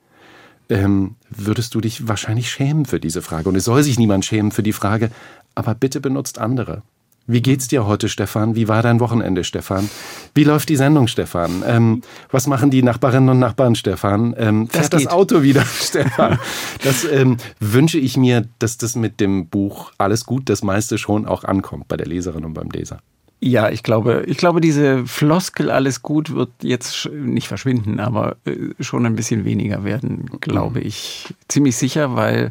ähm, 0.70 1.16
würdest 1.32 1.74
du 1.74 1.82
dich 1.82 2.08
wahrscheinlich 2.08 2.52
schämen 2.52 2.86
für 2.86 3.00
diese 3.00 3.24
Frage. 3.24 3.50
Und 3.50 3.56
es 3.56 3.66
soll 3.66 3.82
sich 3.82 3.98
niemand 3.98 4.26
schämen 4.26 4.52
für 4.52 4.62
die 4.62 4.74
Frage, 4.74 5.10
aber 5.56 5.74
bitte 5.74 6.00
benutzt 6.02 6.38
andere. 6.38 6.84
Wie 7.28 7.42
geht's 7.42 7.68
dir 7.68 7.88
heute, 7.88 8.08
Stefan? 8.08 8.56
Wie 8.56 8.68
war 8.68 8.84
dein 8.84 9.00
Wochenende, 9.00 9.44
Stefan? 9.44 9.90
Wie 10.36 10.44
läuft 10.44 10.70
die 10.70 10.76
Sendung, 10.76 11.08
Stefan? 11.08 11.64
Ähm, 11.66 12.02
was 12.30 12.46
machen 12.46 12.70
die 12.70 12.84
Nachbarinnen 12.84 13.30
und 13.30 13.40
Nachbarn, 13.40 13.74
Stefan? 13.74 14.36
Ähm, 14.38 14.68
fährt 14.68 14.94
das, 14.94 15.04
das, 15.04 15.12
Auto 15.12 15.42
wieder, 15.42 15.66
Stefan? 15.82 16.38
Das 16.84 17.04
ähm, 17.04 17.38
wünsche 17.60 17.98
ich 17.98 18.16
mir, 18.16 18.46
dass 18.60 18.78
das 18.78 18.96
mit 18.96 19.20
dem 19.20 19.48
Buch 19.48 19.92
alles 19.98 20.26
gut, 20.26 20.50
das 20.50 20.62
meiste 20.62 21.00
schon 21.00 21.26
auch 21.26 21.44
ankommt 21.44 21.88
bei 21.88 21.98
der 21.98 22.06
Leserin 22.06 22.46
und 22.46 22.54
beim 22.54 22.70
Leser. 22.70 23.00
Ja, 23.48 23.70
ich 23.70 23.84
glaube, 23.84 24.24
ich 24.26 24.38
glaube, 24.38 24.60
diese 24.60 25.06
Floskel 25.06 25.70
alles 25.70 26.02
gut 26.02 26.34
wird 26.34 26.50
jetzt 26.64 27.08
nicht 27.12 27.48
verschwinden, 27.48 28.00
aber 28.00 28.38
äh, 28.46 28.74
schon 28.80 29.06
ein 29.06 29.16
bisschen 29.16 29.46
weniger 29.46 29.84
werden, 29.84 30.32
glaube 30.42 30.80
mhm. 30.80 30.88
ich. 30.88 31.32
Ziemlich 31.48 31.76
sicher, 31.76 32.16
weil 32.16 32.50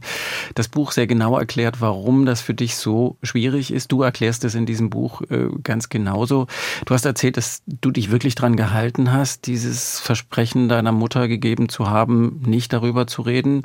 das 0.55 0.69
Buch 0.69 0.93
sehr 0.93 1.09
genau 1.09 1.37
erklärt, 1.37 1.81
warum 1.81 2.27
das 2.27 2.43
für 2.43 2.55
dich 2.55 2.77
so 2.77 3.17
schwierig 3.25 3.73
ist. 3.73 3.91
Du 3.91 4.03
erklärst 4.03 4.45
es 4.45 4.55
in 4.55 4.67
diesem 4.67 4.89
Buch 4.89 5.23
äh, 5.31 5.49
ganz 5.65 5.89
genauso. 5.89 6.47
Du 6.87 6.95
hast 6.95 7.05
erzählt, 7.05 7.39
dass 7.39 7.63
du 7.67 7.91
dich 7.91 8.13
wirklich 8.13 8.37
dran 8.37 8.55
gehalten 8.55 9.11
hast, 9.11 9.49
dieses 9.49 9.99
Versprechen 9.99 10.69
deiner 10.69 10.93
Mutter 10.93 11.27
gegeben 11.27 11.69
zu 11.69 11.91
haben, 11.91 12.41
nicht 12.47 12.73
darüber 12.73 13.09
zu 13.09 13.23
reden. 13.23 13.63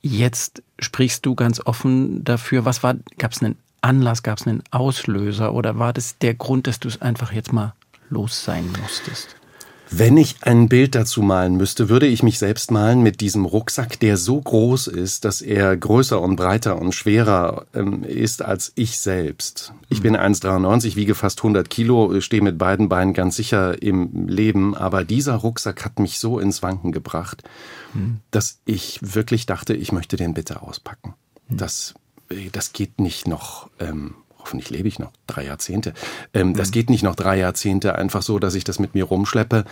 Jetzt 0.00 0.62
sprichst 0.78 1.26
du 1.26 1.34
ganz 1.34 1.60
offen 1.60 2.24
dafür. 2.24 2.64
Was 2.64 2.82
war, 2.82 2.94
gab 3.18 3.32
es 3.32 3.42
einen 3.42 3.58
Anlass, 3.82 4.22
gab 4.22 4.38
es 4.38 4.46
einen 4.46 4.62
Auslöser 4.70 5.52
oder 5.54 5.78
war 5.78 5.92
das 5.92 6.18
der 6.18 6.34
Grund, 6.34 6.66
dass 6.66 6.80
du 6.80 6.88
es 6.88 7.02
einfach 7.02 7.32
jetzt 7.32 7.52
mal 7.52 7.74
los 8.08 8.44
sein 8.44 8.64
musstest? 8.80 9.36
Wenn 9.94 10.16
ich 10.16 10.36
ein 10.40 10.70
Bild 10.70 10.94
dazu 10.94 11.20
malen 11.20 11.58
müsste, 11.58 11.90
würde 11.90 12.06
ich 12.06 12.22
mich 12.22 12.38
selbst 12.38 12.70
malen 12.70 13.02
mit 13.02 13.20
diesem 13.20 13.44
Rucksack, 13.44 14.00
der 14.00 14.16
so 14.16 14.40
groß 14.40 14.86
ist, 14.86 15.26
dass 15.26 15.42
er 15.42 15.76
größer 15.76 16.18
und 16.18 16.36
breiter 16.36 16.80
und 16.80 16.94
schwerer 16.94 17.66
ähm, 17.74 18.02
ist 18.02 18.40
als 18.40 18.72
ich 18.74 18.98
selbst. 18.98 19.74
Ich 19.90 20.00
bin 20.00 20.16
1,93, 20.16 20.96
wiege 20.96 21.14
fast 21.14 21.40
100 21.40 21.68
Kilo, 21.68 22.18
stehe 22.22 22.40
mit 22.40 22.56
beiden 22.56 22.88
Beinen 22.88 23.12
ganz 23.12 23.36
sicher 23.36 23.82
im 23.82 24.28
Leben, 24.28 24.74
aber 24.74 25.04
dieser 25.04 25.34
Rucksack 25.34 25.84
hat 25.84 25.98
mich 25.98 26.18
so 26.18 26.38
ins 26.38 26.62
Wanken 26.62 26.92
gebracht, 26.92 27.42
hm. 27.92 28.20
dass 28.30 28.60
ich 28.64 28.98
wirklich 29.02 29.44
dachte, 29.44 29.74
ich 29.74 29.92
möchte 29.92 30.16
den 30.16 30.32
bitte 30.32 30.62
auspacken. 30.62 31.12
Hm. 31.48 31.58
Das 31.58 31.92
das 32.52 32.72
geht 32.72 33.00
nicht 33.00 33.26
noch, 33.26 33.68
ähm, 33.78 34.14
hoffentlich 34.38 34.70
lebe 34.70 34.88
ich 34.88 34.98
noch 34.98 35.12
drei 35.26 35.44
Jahrzehnte. 35.44 35.94
Ähm, 36.34 36.48
mhm. 36.48 36.54
Das 36.54 36.70
geht 36.70 36.90
nicht 36.90 37.02
noch 37.02 37.14
drei 37.14 37.38
Jahrzehnte 37.38 37.94
einfach 37.94 38.22
so, 38.22 38.38
dass 38.38 38.54
ich 38.54 38.64
das 38.64 38.78
mit 38.78 38.94
mir 38.94 39.04
rumschleppe. 39.04 39.64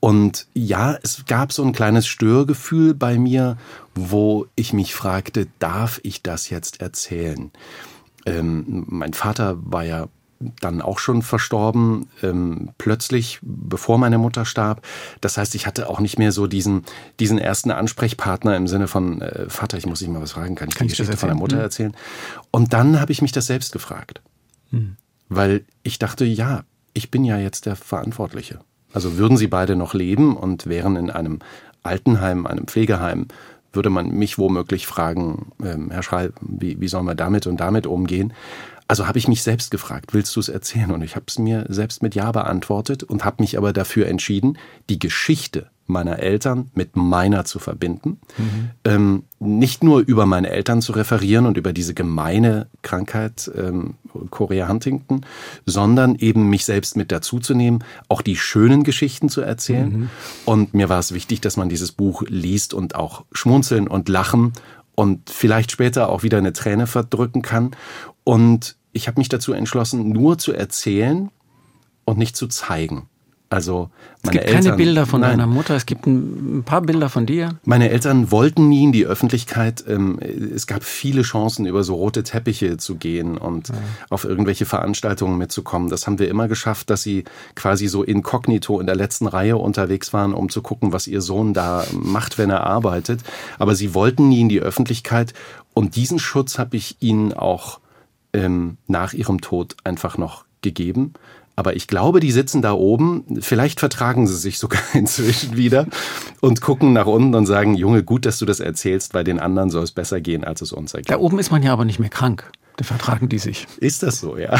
Und 0.00 0.46
ja, 0.54 0.98
es 1.02 1.24
gab 1.26 1.52
so 1.52 1.64
ein 1.64 1.72
kleines 1.72 2.06
Störgefühl 2.06 2.94
bei 2.94 3.18
mir, 3.18 3.56
wo 3.94 4.46
ich 4.54 4.72
mich 4.72 4.94
fragte, 4.94 5.46
darf 5.58 6.00
ich 6.02 6.22
das 6.22 6.50
jetzt 6.50 6.80
erzählen? 6.80 7.50
Ähm, 8.26 8.84
mein 8.88 9.14
Vater 9.14 9.56
war 9.60 9.84
ja 9.84 10.08
dann 10.60 10.82
auch 10.82 10.98
schon 10.98 11.22
verstorben, 11.22 12.08
ähm, 12.22 12.70
plötzlich, 12.78 13.40
bevor 13.42 13.98
meine 13.98 14.18
Mutter 14.18 14.44
starb. 14.44 14.82
Das 15.20 15.36
heißt, 15.36 15.54
ich 15.54 15.66
hatte 15.66 15.88
auch 15.88 16.00
nicht 16.00 16.18
mehr 16.18 16.32
so 16.32 16.46
diesen, 16.46 16.84
diesen 17.18 17.38
ersten 17.38 17.70
Ansprechpartner 17.70 18.56
im 18.56 18.68
Sinne 18.68 18.86
von, 18.86 19.20
äh, 19.20 19.48
Vater, 19.48 19.78
ich 19.78 19.86
muss 19.86 19.98
dich 19.98 20.08
mal 20.08 20.22
was 20.22 20.32
fragen, 20.32 20.54
kann 20.54 20.68
ich 20.68 20.76
kann 20.76 20.86
die 20.86 20.92
ich 20.92 20.98
Geschichte 20.98 21.16
von 21.16 21.28
der 21.28 21.36
Mutter 21.36 21.56
mhm. 21.56 21.62
erzählen? 21.62 21.96
Und 22.50 22.72
dann 22.72 23.00
habe 23.00 23.12
ich 23.12 23.22
mich 23.22 23.32
das 23.32 23.46
selbst 23.46 23.72
gefragt. 23.72 24.22
Mhm. 24.70 24.96
Weil 25.28 25.64
ich 25.82 25.98
dachte, 25.98 26.24
ja, 26.24 26.62
ich 26.94 27.10
bin 27.10 27.24
ja 27.24 27.38
jetzt 27.38 27.66
der 27.66 27.76
Verantwortliche. 27.76 28.60
Also 28.92 29.18
würden 29.18 29.36
sie 29.36 29.48
beide 29.48 29.76
noch 29.76 29.92
leben 29.92 30.36
und 30.36 30.66
wären 30.66 30.96
in 30.96 31.10
einem 31.10 31.40
Altenheim, 31.82 32.46
einem 32.46 32.66
Pflegeheim, 32.66 33.26
würde 33.72 33.90
man 33.90 34.10
mich 34.10 34.38
womöglich 34.38 34.86
fragen, 34.86 35.52
ähm, 35.62 35.90
Herr 35.90 36.02
Schreil, 36.02 36.32
wie, 36.40 36.80
wie 36.80 36.88
sollen 36.88 37.04
wir 37.06 37.14
damit 37.14 37.46
und 37.46 37.58
damit 37.58 37.86
umgehen? 37.86 38.32
Also 38.88 39.06
habe 39.06 39.18
ich 39.18 39.28
mich 39.28 39.42
selbst 39.42 39.70
gefragt, 39.70 40.14
willst 40.14 40.34
du 40.34 40.40
es 40.40 40.48
erzählen? 40.48 40.90
Und 40.90 41.02
ich 41.02 41.14
habe 41.14 41.26
es 41.28 41.38
mir 41.38 41.66
selbst 41.68 42.02
mit 42.02 42.14
Ja 42.14 42.32
beantwortet 42.32 43.02
und 43.02 43.24
habe 43.24 43.42
mich 43.42 43.58
aber 43.58 43.74
dafür 43.74 44.06
entschieden, 44.06 44.56
die 44.88 44.98
Geschichte 44.98 45.70
meiner 45.88 46.18
Eltern 46.18 46.70
mit 46.74 46.96
meiner 46.96 47.44
zu 47.44 47.58
verbinden. 47.58 48.20
Mhm. 48.36 48.70
Ähm, 48.84 49.22
nicht 49.40 49.82
nur 49.82 50.00
über 50.00 50.26
meine 50.26 50.50
Eltern 50.50 50.82
zu 50.82 50.92
referieren 50.92 51.46
und 51.46 51.56
über 51.56 51.72
diese 51.72 51.94
gemeine 51.94 52.66
Krankheit 52.82 53.50
ähm, 53.56 53.94
Korea 54.30 54.68
Huntington, 54.68 55.24
sondern 55.66 56.14
eben 56.16 56.48
mich 56.48 56.64
selbst 56.64 56.96
mit 56.96 57.10
dazuzunehmen, 57.10 57.84
auch 58.08 58.22
die 58.22 58.36
schönen 58.36 58.84
Geschichten 58.84 59.28
zu 59.28 59.40
erzählen. 59.40 60.00
Mhm. 60.00 60.10
Und 60.44 60.74
mir 60.74 60.88
war 60.88 60.98
es 60.98 61.12
wichtig, 61.12 61.40
dass 61.40 61.56
man 61.56 61.68
dieses 61.68 61.92
Buch 61.92 62.22
liest 62.28 62.74
und 62.74 62.94
auch 62.94 63.24
schmunzeln 63.32 63.88
und 63.88 64.08
lachen 64.08 64.52
und 64.94 65.30
vielleicht 65.30 65.72
später 65.72 66.10
auch 66.10 66.22
wieder 66.22 66.38
eine 66.38 66.52
Träne 66.52 66.86
verdrücken 66.86 67.40
kann. 67.40 67.70
Und 68.24 68.76
ich 68.92 69.08
habe 69.08 69.20
mich 69.20 69.28
dazu 69.28 69.52
entschlossen, 69.52 70.10
nur 70.10 70.38
zu 70.38 70.52
erzählen 70.52 71.30
und 72.04 72.18
nicht 72.18 72.36
zu 72.36 72.46
zeigen. 72.46 73.08
Also 73.50 73.88
es 74.22 74.30
gibt 74.30 74.44
Eltern, 74.44 74.64
keine 74.64 74.76
Bilder 74.76 75.06
von 75.06 75.22
nein. 75.22 75.30
deiner 75.30 75.46
Mutter, 75.46 75.74
es 75.74 75.86
gibt 75.86 76.06
ein, 76.06 76.64
paar 76.66 76.82
Bilder 76.82 77.08
von 77.08 77.24
dir. 77.24 77.58
Meine 77.64 77.88
Eltern 77.88 78.30
wollten 78.30 78.68
nie 78.68 78.84
in 78.84 78.92
die 78.92 79.06
Öffentlichkeit. 79.06 79.82
Ähm, 79.88 80.18
es 80.20 80.66
gab 80.66 80.84
viele 80.84 81.22
Chancen, 81.22 81.64
über 81.64 81.82
so 81.82 81.94
rote 81.94 82.24
Teppiche 82.24 82.76
zu 82.76 82.96
gehen 82.96 83.38
und 83.38 83.68
ja. 83.68 83.74
auf 84.10 84.24
irgendwelche 84.24 84.66
Veranstaltungen 84.66 85.38
mitzukommen. 85.38 85.88
Das 85.88 86.06
haben 86.06 86.18
wir 86.18 86.28
immer 86.28 86.46
geschafft, 86.46 86.90
dass 86.90 87.02
sie 87.02 87.24
quasi 87.54 87.86
so 87.88 88.02
inkognito 88.02 88.80
in 88.80 88.86
der 88.86 88.96
letzten 88.96 89.26
Reihe 89.26 89.56
unterwegs 89.56 90.12
waren, 90.12 90.34
um 90.34 90.50
zu 90.50 90.60
gucken, 90.60 90.92
was 90.92 91.06
ihr 91.06 91.22
Sohn 91.22 91.54
da 91.54 91.84
macht, 91.92 92.36
wenn 92.36 92.50
er 92.50 92.64
arbeitet. 92.64 93.20
Aber 93.58 93.74
sie 93.74 93.94
wollten 93.94 94.28
nie 94.28 94.42
in 94.42 94.50
die 94.50 94.60
Öffentlichkeit 94.60 95.32
und 95.72 95.96
diesen 95.96 96.18
Schutz 96.18 96.58
habe 96.58 96.76
ich 96.76 96.96
ihnen 97.00 97.32
auch 97.32 97.80
ähm, 98.38 98.78
nach 98.86 99.12
ihrem 99.12 99.40
Tod 99.40 99.76
einfach 99.84 100.18
noch 100.18 100.44
gegeben. 100.62 101.14
Aber 101.56 101.74
ich 101.74 101.88
glaube, 101.88 102.20
die 102.20 102.30
sitzen 102.30 102.62
da 102.62 102.72
oben, 102.72 103.40
vielleicht 103.40 103.80
vertragen 103.80 104.28
sie 104.28 104.36
sich 104.36 104.58
sogar 104.58 104.80
inzwischen 104.94 105.56
wieder 105.56 105.86
und 106.40 106.60
gucken 106.60 106.92
nach 106.92 107.06
unten 107.06 107.34
und 107.34 107.46
sagen, 107.46 107.74
Junge, 107.74 108.04
gut, 108.04 108.26
dass 108.26 108.38
du 108.38 108.46
das 108.46 108.60
erzählst, 108.60 109.12
weil 109.12 109.24
den 109.24 109.40
anderen 109.40 109.70
soll 109.70 109.82
es 109.82 109.90
besser 109.90 110.20
gehen, 110.20 110.44
als 110.44 110.62
es 110.62 110.72
uns 110.72 110.94
ergeht. 110.94 111.10
Da 111.10 111.18
oben 111.18 111.38
ist 111.40 111.50
man 111.50 111.64
ja 111.64 111.72
aber 111.72 111.84
nicht 111.84 111.98
mehr 111.98 112.10
krank. 112.10 112.52
Da 112.78 112.84
vertragen 112.84 113.28
die 113.28 113.38
sich. 113.38 113.66
Ist 113.80 114.04
das 114.04 114.20
so, 114.20 114.36
ja? 114.36 114.56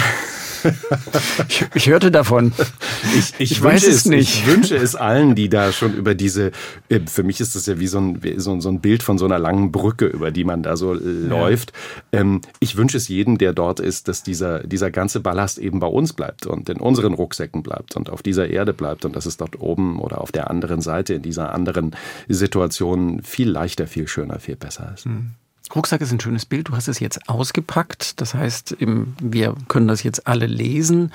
ich, 1.48 1.64
ich, 1.72 1.88
hörte 1.88 2.10
davon. 2.10 2.52
Ich, 3.16 3.32
ich, 3.38 3.52
ich 3.52 3.62
weiß 3.62 3.86
es 3.86 4.06
nicht. 4.06 4.40
Ich 4.40 4.46
wünsche 4.48 4.76
es 4.76 4.96
allen, 4.96 5.36
die 5.36 5.48
da 5.48 5.70
schon 5.70 5.94
über 5.94 6.16
diese, 6.16 6.50
äh, 6.88 6.98
für 7.06 7.22
mich 7.22 7.40
ist 7.40 7.54
das 7.54 7.66
ja 7.66 7.78
wie 7.78 7.86
so 7.86 8.00
ein, 8.00 8.20
so, 8.38 8.58
so 8.58 8.68
ein 8.70 8.80
Bild 8.80 9.04
von 9.04 9.18
so 9.18 9.24
einer 9.24 9.38
langen 9.38 9.70
Brücke, 9.70 10.06
über 10.06 10.32
die 10.32 10.42
man 10.42 10.64
da 10.64 10.76
so 10.76 10.94
ja. 10.94 11.00
läuft. 11.00 11.72
Ähm, 12.10 12.40
ich 12.58 12.76
wünsche 12.76 12.96
es 12.96 13.06
jedem, 13.06 13.38
der 13.38 13.52
dort 13.52 13.78
ist, 13.78 14.08
dass 14.08 14.24
dieser, 14.24 14.64
dieser 14.64 14.90
ganze 14.90 15.20
Ballast 15.20 15.58
eben 15.58 15.78
bei 15.78 15.86
uns 15.86 16.12
bleibt 16.12 16.44
und 16.44 16.68
in 16.68 16.80
unseren 16.80 17.14
Rucksäcken 17.14 17.62
bleibt 17.62 17.94
und 17.94 18.10
auf 18.10 18.24
dieser 18.24 18.50
Erde 18.50 18.72
bleibt 18.72 19.04
und 19.04 19.14
dass 19.14 19.26
es 19.26 19.36
dort 19.36 19.60
oben 19.60 20.00
oder 20.00 20.20
auf 20.20 20.32
der 20.32 20.50
anderen 20.50 20.80
Seite 20.80 21.14
in 21.14 21.22
dieser 21.22 21.54
anderen 21.54 21.94
Situation 22.26 23.22
viel 23.22 23.48
leichter, 23.48 23.86
viel 23.86 24.08
schöner, 24.08 24.40
viel 24.40 24.56
besser 24.56 24.92
ist. 24.92 25.06
Mhm. 25.06 25.36
Rucksack 25.74 26.00
ist 26.00 26.12
ein 26.12 26.20
schönes 26.20 26.46
Bild. 26.46 26.68
Du 26.68 26.76
hast 26.76 26.88
es 26.88 27.00
jetzt 27.00 27.28
ausgepackt. 27.28 28.20
Das 28.20 28.34
heißt, 28.34 28.76
wir 28.78 29.54
können 29.68 29.88
das 29.88 30.02
jetzt 30.02 30.26
alle 30.26 30.46
lesen. 30.46 31.12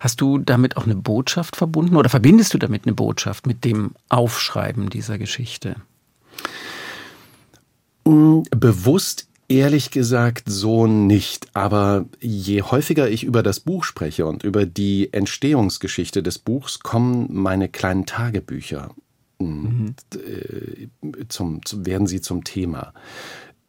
Hast 0.00 0.20
du 0.20 0.38
damit 0.38 0.76
auch 0.76 0.84
eine 0.84 0.96
Botschaft 0.96 1.56
verbunden 1.56 1.96
oder 1.96 2.08
verbindest 2.08 2.54
du 2.54 2.58
damit 2.58 2.86
eine 2.86 2.94
Botschaft 2.94 3.46
mit 3.46 3.64
dem 3.64 3.92
Aufschreiben 4.08 4.90
dieser 4.90 5.18
Geschichte? 5.18 5.76
Bewusst 8.04 9.26
Ehrlich 9.48 9.92
gesagt 9.92 10.44
so 10.48 10.88
nicht, 10.88 11.46
aber 11.54 12.06
je 12.20 12.62
häufiger 12.62 13.08
ich 13.08 13.22
über 13.22 13.44
das 13.44 13.60
Buch 13.60 13.84
spreche 13.84 14.26
und 14.26 14.42
über 14.42 14.66
die 14.66 15.12
Entstehungsgeschichte 15.12 16.20
des 16.20 16.40
Buchs, 16.40 16.80
kommen 16.80 17.28
meine 17.30 17.68
kleinen 17.68 18.06
Tagebücher 18.06 18.90
mhm. 19.38 19.94
Äh, 20.14 20.88
zum, 21.28 21.60
werden 21.72 22.08
sie 22.08 22.20
zum 22.20 22.42
Thema. 22.42 22.92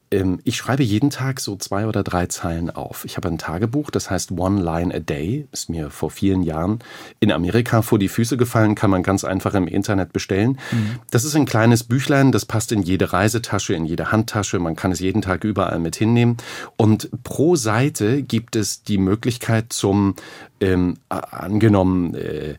Ähm, 0.10 0.40
ich 0.44 0.58
schreibe 0.58 0.84
jeden 0.84 1.10
Tag 1.10 1.40
so 1.40 1.56
zwei 1.58 1.86
oder 1.86 2.04
drei 2.04 2.28
Zeilen 2.28 2.70
auf. 2.70 3.04
Ich 3.06 3.18
habe 3.18 3.28
ein 3.28 3.38
Tagebuch, 3.38 3.92
das 3.92 4.10
heißt 4.10 4.32
One 4.32 4.62
Line 4.62 4.94
a 4.94 5.00
Day, 5.00 5.48
ist 5.52 5.70
mir 5.70 5.90
vor 5.90 6.12
vielen 6.12 6.44
Jahren 6.44 6.80
in 7.20 7.32
Amerika 7.32 7.82
vor 7.82 8.00
die 8.00 8.08
Füße 8.08 8.38
gefallen, 8.38 8.76
kann 8.76 8.90
man 8.90 9.04
ganz 9.04 9.24
einfach 9.24 9.54
im 9.54 9.68
Internet 9.68 10.14
bestellen. 10.14 10.60
Mhm. 10.72 11.00
Das 11.12 11.26
ist 11.26 11.36
ein 11.36 11.46
kleines 11.46 11.84
Büchlein, 11.84 12.32
das 12.32 12.46
passt 12.46 12.72
in 12.72 12.82
jede 12.82 13.12
Reisetasche, 13.12 13.74
in 13.74 13.86
jede 13.86 14.12
Handtasche, 14.12 14.60
man 14.60 14.76
kann 14.76 14.92
es 14.92 15.00
jeden 15.00 15.22
Tag 15.22 15.44
überall 15.44 15.80
mit 15.80 15.96
hinnehmen. 15.96 16.38
Und 16.78 17.10
pro 17.24 17.56
Seite 17.56 18.24
gibt 18.24 18.56
es 18.56 18.84
die 18.84 18.98
Möglichkeit 18.98 19.74
zum, 19.74 20.16
ähm, 20.60 20.96
angenommen, 21.10 22.16
äh, 22.16 22.56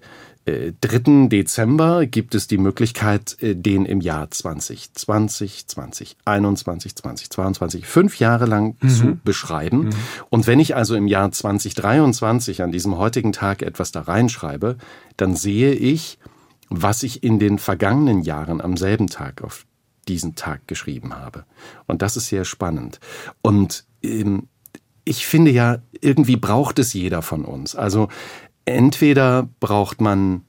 3. 0.81 0.97
Äh, 0.97 1.29
Dezember 1.29 2.07
gibt 2.07 2.35
es 2.35 2.47
die 2.47 2.59
Möglichkeit, 2.59 3.37
äh, 3.41 3.55
den 3.55 3.85
im 3.85 4.01
Jahr 4.01 4.31
2020, 4.31 5.67
2021, 5.67 6.97
2022, 6.97 7.87
fünf 7.87 8.19
Jahre 8.19 8.47
lang 8.47 8.77
mhm. 8.81 8.89
zu 8.89 9.19
beschreiben. 9.25 9.85
Mhm. 9.85 9.91
Und 10.31 10.47
wenn 10.47 10.61
ich 10.61 10.77
also 10.77 10.95
im 10.95 11.07
Jahr 11.07 11.31
2023 11.31 12.63
an 12.63 12.73
diesem 12.73 12.97
heutigen 12.97 13.33
Tag 13.33 13.63
etwas 13.63 13.93
da 13.93 14.03
reinschreibe, 14.03 14.77
dann 15.17 15.37
sehe 15.37 15.73
ich, 15.73 16.19
was 16.69 17.03
ich 17.03 17.23
in 17.23 17.39
den 17.39 17.59
vergangenen 17.59 18.23
Jahren 18.23 18.61
am 18.61 18.77
selben 18.77 19.07
Tag 19.09 19.43
auf 19.43 19.65
diesen 20.07 20.35
Tag 20.35 20.67
geschrieben 20.67 21.15
habe. 21.15 21.45
Und 21.87 22.03
das 22.03 22.17
ist 22.17 22.29
sehr 22.29 22.45
spannend. 22.45 23.01
Und 23.43 23.85
ähm, 24.03 24.49
ich 25.05 25.27
finde 25.27 25.51
ja, 25.51 25.79
irgendwie 26.01 26.37
braucht 26.37 26.79
es 26.79 26.93
jeder 26.93 27.23
von 27.23 27.45
uns. 27.45 27.75
Also 27.75 28.09
entweder 28.69 29.49
braucht 29.61 30.01
man 30.01 30.43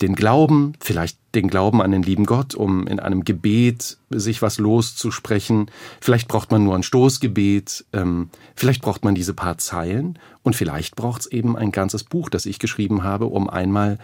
den 0.00 0.14
Glauben, 0.14 0.72
vielleicht 0.80 1.18
den 1.34 1.48
Glauben 1.48 1.82
an 1.82 1.90
den 1.90 2.02
lieben 2.02 2.24
Gott, 2.24 2.54
um 2.54 2.86
in 2.86 2.98
einem 3.00 3.22
Gebet 3.22 3.98
sich 4.08 4.40
was 4.42 4.58
loszusprechen. 4.58 5.70
Vielleicht 6.00 6.26
braucht 6.26 6.50
man 6.50 6.64
nur 6.64 6.74
ein 6.74 6.82
Stoßgebet. 6.82 7.84
Ähm, 7.92 8.30
vielleicht 8.56 8.82
braucht 8.82 9.04
man 9.04 9.14
diese 9.14 9.34
paar 9.34 9.58
Zeilen. 9.58 10.18
Und 10.42 10.56
vielleicht 10.56 10.96
braucht 10.96 11.22
es 11.22 11.26
eben 11.26 11.56
ein 11.56 11.70
ganzes 11.70 12.04
Buch, 12.04 12.30
das 12.30 12.46
ich 12.46 12.58
geschrieben 12.58 13.02
habe, 13.02 13.26
um 13.26 13.48
einmal 13.48 13.98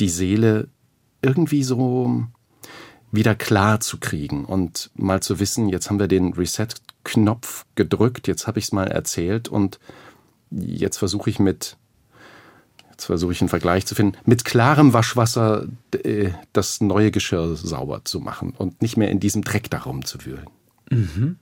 die 0.00 0.08
Seele 0.08 0.68
irgendwie 1.20 1.62
so 1.62 2.24
wieder 3.12 3.34
klar 3.34 3.80
zu 3.80 3.98
kriegen 3.98 4.46
und 4.46 4.90
mal 4.94 5.22
zu 5.22 5.38
wissen, 5.38 5.68
jetzt 5.68 5.90
haben 5.90 6.00
wir 6.00 6.08
den 6.08 6.32
Reset-Knopf 6.32 7.66
gedrückt, 7.74 8.26
jetzt 8.26 8.46
habe 8.46 8.58
ich 8.58 8.64
es 8.64 8.72
mal 8.72 8.88
erzählt 8.88 9.48
und 9.48 9.78
jetzt 10.50 10.96
versuche 10.96 11.28
ich 11.28 11.38
mit 11.38 11.76
jetzt 12.92 13.06
versuche 13.06 13.32
ich 13.32 13.40
einen 13.40 13.48
Vergleich 13.48 13.86
zu 13.86 13.94
finden, 13.94 14.16
mit 14.24 14.44
klarem 14.44 14.92
Waschwasser 14.92 15.66
äh, 16.04 16.30
das 16.52 16.80
neue 16.80 17.10
Geschirr 17.10 17.56
sauber 17.56 18.04
zu 18.04 18.20
machen 18.20 18.54
und 18.56 18.80
nicht 18.82 18.96
mehr 18.96 19.10
in 19.10 19.20
diesem 19.20 19.42
Dreck 19.42 19.70
darum 19.70 20.04
zu 20.04 20.24
wühlen. 20.24 20.46
Mhm. 20.90 21.36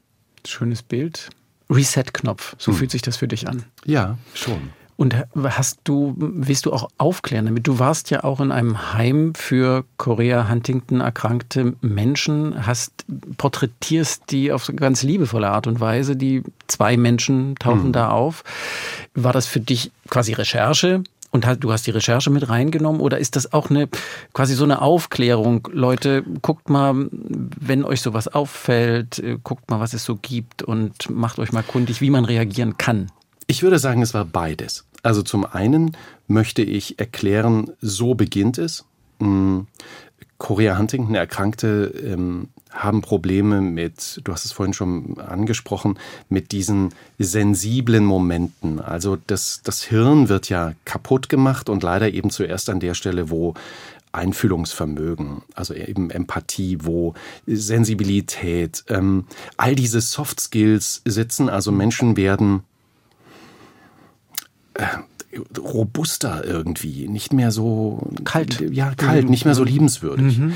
Schönes 0.46 0.82
Bild. 0.82 1.30
Reset-Knopf, 1.70 2.56
so 2.58 2.72
hm. 2.72 2.78
fühlt 2.78 2.90
sich 2.90 3.02
das 3.02 3.16
für 3.16 3.28
dich 3.28 3.48
an. 3.48 3.64
Ja, 3.84 4.18
schon. 4.34 4.70
Und 4.96 5.16
hast 5.34 5.80
du, 5.84 6.14
willst 6.18 6.66
du 6.66 6.74
auch 6.74 6.90
aufklären 6.98 7.46
damit? 7.46 7.66
Du 7.66 7.78
warst 7.78 8.10
ja 8.10 8.22
auch 8.22 8.38
in 8.38 8.52
einem 8.52 8.92
Heim 8.92 9.32
für 9.34 9.86
Korea 9.96 10.50
Huntington 10.50 11.00
erkrankte 11.00 11.72
Menschen, 11.80 12.66
hast 12.66 13.06
porträtierst 13.38 14.24
die 14.30 14.52
auf 14.52 14.64
so 14.66 14.74
ganz 14.74 15.02
liebevolle 15.02 15.48
Art 15.48 15.66
und 15.66 15.80
Weise. 15.80 16.16
Die 16.16 16.42
zwei 16.66 16.98
Menschen 16.98 17.54
tauchen 17.56 17.84
hm. 17.84 17.92
da 17.92 18.10
auf. 18.10 18.44
War 19.14 19.32
das 19.32 19.46
für 19.46 19.60
dich 19.60 19.90
quasi 20.10 20.34
Recherche? 20.34 21.02
Und 21.30 21.46
du 21.60 21.72
hast 21.72 21.86
die 21.86 21.92
Recherche 21.92 22.30
mit 22.30 22.48
reingenommen 22.48 23.00
oder 23.00 23.18
ist 23.18 23.36
das 23.36 23.52
auch 23.52 23.70
eine 23.70 23.88
quasi 24.32 24.54
so 24.54 24.64
eine 24.64 24.82
Aufklärung? 24.82 25.68
Leute, 25.72 26.24
guckt 26.42 26.68
mal, 26.68 27.08
wenn 27.12 27.84
euch 27.84 28.00
sowas 28.00 28.26
auffällt, 28.26 29.20
äh, 29.20 29.38
guckt 29.42 29.70
mal, 29.70 29.78
was 29.78 29.94
es 29.94 30.04
so 30.04 30.16
gibt 30.16 30.62
und 30.62 31.08
macht 31.08 31.38
euch 31.38 31.52
mal 31.52 31.62
kundig, 31.62 32.00
wie 32.00 32.10
man 32.10 32.24
reagieren 32.24 32.78
kann. 32.78 33.12
Ich 33.46 33.62
würde 33.62 33.78
sagen, 33.78 34.02
es 34.02 34.12
war 34.12 34.24
beides. 34.24 34.84
Also 35.02 35.22
zum 35.22 35.44
einen 35.44 35.96
möchte 36.26 36.62
ich 36.62 36.98
erklären, 36.98 37.70
so 37.80 38.14
beginnt 38.14 38.58
es. 38.58 38.84
Hm, 39.20 39.66
Korea 40.38 40.78
Huntington 40.78 41.14
Erkrankte 41.14 41.92
ähm, 42.04 42.48
haben 42.70 43.02
Probleme 43.02 43.60
mit, 43.60 44.20
du 44.24 44.32
hast 44.32 44.44
es 44.44 44.52
vorhin 44.52 44.74
schon 44.74 45.18
angesprochen, 45.18 45.98
mit 46.28 46.52
diesen 46.52 46.90
sensiblen 47.18 48.04
Momenten. 48.04 48.80
Also 48.80 49.18
das, 49.26 49.62
das 49.64 49.82
Hirn 49.82 50.28
wird 50.28 50.48
ja 50.48 50.72
kaputt 50.84 51.28
gemacht 51.28 51.68
und 51.68 51.82
leider 51.82 52.10
eben 52.12 52.30
zuerst 52.30 52.70
an 52.70 52.80
der 52.80 52.94
Stelle, 52.94 53.30
wo 53.30 53.54
Einfühlungsvermögen, 54.12 55.42
also 55.54 55.74
eben 55.74 56.10
Empathie, 56.10 56.78
wo 56.80 57.14
Sensibilität, 57.46 58.84
ähm, 58.88 59.26
all 59.56 59.74
diese 59.74 60.00
Soft 60.00 60.40
Skills 60.40 61.02
sitzen. 61.04 61.48
Also 61.48 61.70
Menschen 61.70 62.16
werden 62.16 62.64
äh, 64.74 64.86
robuster 65.58 66.44
irgendwie, 66.44 67.08
nicht 67.08 67.32
mehr 67.32 67.50
so 67.50 68.10
kalt, 68.24 68.60
ja 68.72 68.94
kalt, 68.94 69.30
nicht 69.30 69.44
mehr 69.44 69.54
so 69.54 69.64
liebenswürdig. 69.64 70.38
Mhm. 70.38 70.54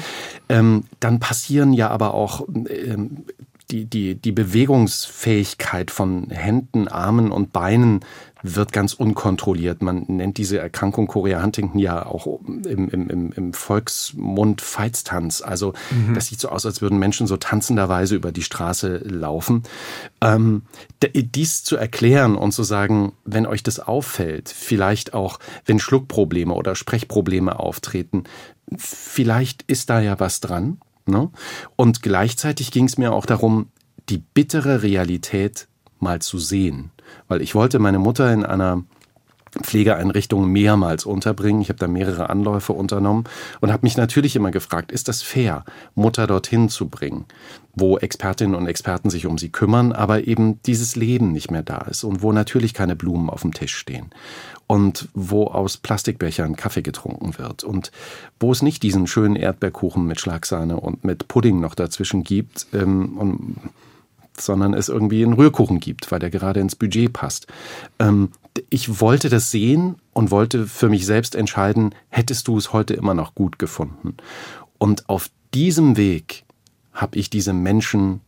Ähm, 0.49 0.85
dann 1.01 1.21
passieren 1.21 1.73
ja 1.73 1.89
aber 1.91 2.15
auch 2.15 2.47
ähm, 2.49 3.25
die, 3.71 3.85
die, 3.87 4.15
die 4.15 4.33
Bewegungsfähigkeit 4.33 5.91
von 5.91 6.31
Händen, 6.31 6.89
Armen 6.89 7.31
und 7.31 7.53
Beinen 7.53 8.01
wird 8.47 8.73
ganz 8.73 8.93
unkontrolliert. 8.93 9.81
Man 9.83 10.05
nennt 10.07 10.37
diese 10.37 10.59
Erkrankung 10.59 11.07
Korea 11.07 11.43
Huntington 11.43 11.79
ja 11.79 12.05
auch 12.05 12.27
im, 12.47 12.91
im, 12.91 13.33
im 13.33 13.53
Volksmund 13.55 14.61
Feiztanz. 14.61 15.41
Also 15.41 15.73
mhm. 15.91 16.13
das 16.15 16.27
sieht 16.27 16.41
so 16.41 16.51
aus, 16.51 16.67
als 16.67 16.83
würden 16.83 16.99
Menschen 16.99 17.27
so 17.27 17.39
tanzenderweise 17.39 18.15
über 18.15 18.33
die 18.33 18.43
Straße 18.43 18.99
laufen. 18.99 19.63
Ähm, 20.21 20.63
dies 21.03 21.65
zu 21.65 21.77
erklären 21.77 22.37
und 22.37 22.53
zu 22.53 22.65
sagen, 22.65 23.15
wenn 23.25 23.47
euch 23.47 23.63
das 23.63 23.81
auffällt, 23.81 24.51
vielleicht 24.51 25.15
auch, 25.15 25.39
wenn 25.65 25.79
Schluckprobleme 25.79 26.53
oder 26.53 26.75
Sprechprobleme 26.75 27.59
auftreten, 27.59 28.25
vielleicht 28.77 29.63
ist 29.63 29.89
da 29.89 30.01
ja 30.01 30.21
was 30.21 30.41
dran. 30.41 30.79
Ne? 31.07 31.31
Und 31.77 32.03
gleichzeitig 32.03 32.71
ging 32.71 32.85
es 32.85 32.99
mir 32.99 33.15
auch 33.15 33.25
darum, 33.25 33.71
die 34.11 34.19
bittere 34.19 34.83
Realität 34.83 35.67
mal 35.99 36.21
zu 36.21 36.39
sehen. 36.39 36.91
Weil 37.29 37.43
ich 37.43 37.55
wollte 37.55 37.79
meine 37.79 37.99
Mutter 37.99 38.33
in 38.33 38.45
einer 38.45 38.83
Pflegeeinrichtungen 39.63 40.51
mehrmals 40.51 41.05
unterbringen. 41.05 41.63
Ich 41.63 41.69
habe 41.69 41.79
da 41.79 41.87
mehrere 41.87 42.31
Anläufe 42.31 42.73
unternommen 42.73 43.25
und 43.61 43.73
habe 43.73 43.87
mich 43.87 43.97
natürlich 43.97 44.37
immer 44.37 44.51
gefragt, 44.51 44.91
ist 44.91 45.09
das 45.09 45.23
fair, 45.23 45.65
Mutter 45.95 46.27
dorthin 46.27 46.69
zu 46.69 46.89
bringen, 46.89 47.27
wo 47.75 47.99
Expertinnen 47.99 48.55
und 48.55 48.67
Experten 48.67 49.11
sich 49.11 49.27
um 49.27 49.39
sie 49.39 49.51
kümmern, 49.51 49.93
aber 49.93 50.27
eben 50.27 50.61
dieses 50.63 50.97
Leben 50.97 51.33
nicht 51.33 51.51
mehr 51.51 51.63
da 51.63 51.79
ist 51.83 52.05
und 52.05 52.23
wo 52.23 52.33
natürlich 52.33 52.75
keine 52.75 52.97
Blumen 52.97 53.31
auf 53.31 53.43
dem 53.43 53.53
Tisch 53.53 53.77
stehen 53.77 54.11
und 54.67 55.09
wo 55.15 55.47
aus 55.47 55.77
Plastikbechern 55.77 56.57
Kaffee 56.57 56.83
getrunken 56.83 57.39
wird 57.39 57.65
und 57.65 57.93
wo 58.41 58.51
es 58.51 58.63
nicht 58.63 58.83
diesen 58.83 59.07
schönen 59.07 59.37
Erdbeerkuchen 59.37 60.07
mit 60.07 60.21
Schlagsahne 60.21 60.81
und 60.81 61.05
mit 61.05 61.29
Pudding 61.29 61.61
noch 61.61 61.75
dazwischen 61.75 62.25
gibt 62.25 62.67
ähm, 62.73 63.19
und 63.19 63.57
sondern 64.39 64.75
es 64.75 64.89
irgendwie 64.89 65.25
einen 65.25 65.35
Rührkuchen 65.35 65.81
gibt, 65.81 66.11
weil 66.11 66.19
der 66.19 66.31
gerade 66.31 66.61
ins 66.61 66.77
Budget 66.77 67.13
passt. 67.13 67.47
Ähm, 67.99 68.31
ich 68.71 69.01
wollte 69.01 69.29
das 69.29 69.51
sehen 69.51 69.97
und 70.13 70.31
wollte 70.31 70.67
für 70.67 70.89
mich 70.89 71.07
selbst 71.07 71.35
entscheiden, 71.35 71.95
hättest 72.09 72.49
du 72.49 72.57
es 72.57 72.73
heute 72.73 72.95
immer 72.95 73.15
noch 73.15 73.35
gut 73.35 73.59
gefunden. 73.59 74.17
Und 74.79 75.09
auf 75.09 75.31
diesem 75.55 75.97
Weg 75.97 76.45
habe 76.93 77.19
ich 77.19 77.31
diese 77.31 77.53
Menschen 77.53 78.21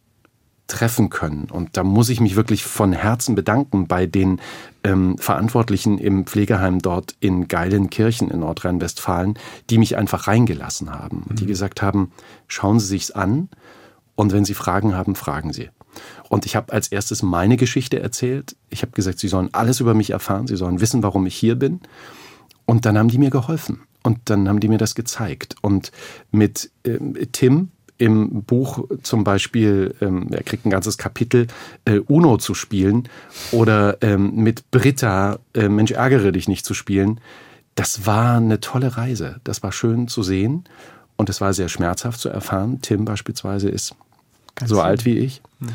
treffen 0.66 1.11
können. 1.11 1.49
Und 1.51 1.77
da 1.77 1.85
muss 1.85 2.09
ich 2.09 2.21
mich 2.21 2.35
wirklich 2.35 2.64
von 2.64 2.92
Herzen 2.92 3.35
bedanken 3.35 3.87
bei 3.87 4.07
den 4.07 4.40
ähm, 4.83 5.16
Verantwortlichen 5.19 5.99
im 5.99 6.27
Pflegeheim 6.27 6.81
dort 6.81 7.14
in 7.21 7.47
Geilenkirchen 7.47 8.31
in 8.31 8.40
Nordrhein-Westfalen, 8.40 9.38
die 9.71 9.79
mich 9.79 9.97
einfach 9.97 10.27
reingelassen 10.27 10.90
haben. 10.90 11.25
Mhm. 11.29 11.37
Die 11.37 11.47
gesagt 11.47 11.83
haben, 11.83 12.11
schauen 12.49 12.81
Sie 12.81 12.87
sich's 12.87 13.12
an 13.12 13.49
und 14.16 14.33
wenn 14.33 14.45
Sie 14.45 14.55
Fragen 14.55 14.97
haben, 14.97 15.14
fragen 15.14 15.53
Sie. 15.53 15.71
Und 16.28 16.46
ich 16.46 16.56
habe 16.56 16.72
als 16.72 16.88
erstes 16.88 17.22
meine 17.22 17.56
Geschichte 17.56 18.00
erzählt. 18.00 18.56
Ich 18.70 18.82
habe 18.82 18.92
gesagt, 18.92 19.18
sie 19.18 19.28
sollen 19.28 19.52
alles 19.52 19.80
über 19.80 19.94
mich 19.94 20.11
erfahren, 20.11 20.46
sie 20.46 20.56
sollen 20.56 20.80
wissen, 20.80 21.02
warum 21.02 21.26
ich 21.26 21.37
hier 21.37 21.54
bin. 21.54 21.80
Und 22.64 22.85
dann 22.85 22.98
haben 22.98 23.09
die 23.09 23.18
mir 23.18 23.30
geholfen. 23.30 23.82
Und 24.02 24.18
dann 24.24 24.48
haben 24.48 24.61
die 24.61 24.68
mir 24.68 24.78
das 24.78 24.94
gezeigt. 24.94 25.56
Und 25.62 25.90
mit 26.30 26.70
äh, 26.85 26.98
Tim 27.32 27.70
im 27.98 28.42
Buch 28.42 28.85
zum 29.02 29.24
Beispiel, 29.24 29.94
ähm, 30.00 30.28
er 30.30 30.42
kriegt 30.42 30.66
ein 30.66 30.70
ganzes 30.70 30.98
Kapitel, 30.98 31.46
äh, 31.87 31.98
Uno 32.06 32.37
zu 32.37 32.54
spielen 32.54 33.09
oder 33.52 33.98
ähm, 34.02 34.35
mit 34.37 34.70
Britta, 34.70 35.38
äh, 35.54 35.68
Mensch, 35.68 35.92
ärgere 35.92 36.32
dich 36.32 36.48
nicht 36.48 36.66
zu 36.66 36.74
spielen. 36.74 37.20
Das 37.74 38.06
war 38.06 38.37
eine 38.37 38.61
tolle 38.61 38.96
Reise. 38.96 39.40
Das 39.44 39.62
war 39.62 39.72
schön 39.72 40.09
zu 40.09 40.22
sehen 40.22 40.64
und 41.16 41.30
es 41.30 41.40
war 41.40 41.52
sehr 41.52 41.68
schmerzhaft 41.68 42.20
zu 42.20 42.28
erfahren. 42.28 42.80
Tim 42.82 43.04
beispielsweise 43.04 43.68
ist 43.68 43.94
Ganz 44.57 44.71
so 44.71 44.81
alt 44.81 45.05
wie 45.05 45.19
ich. 45.19 45.40
Mhm 45.61 45.69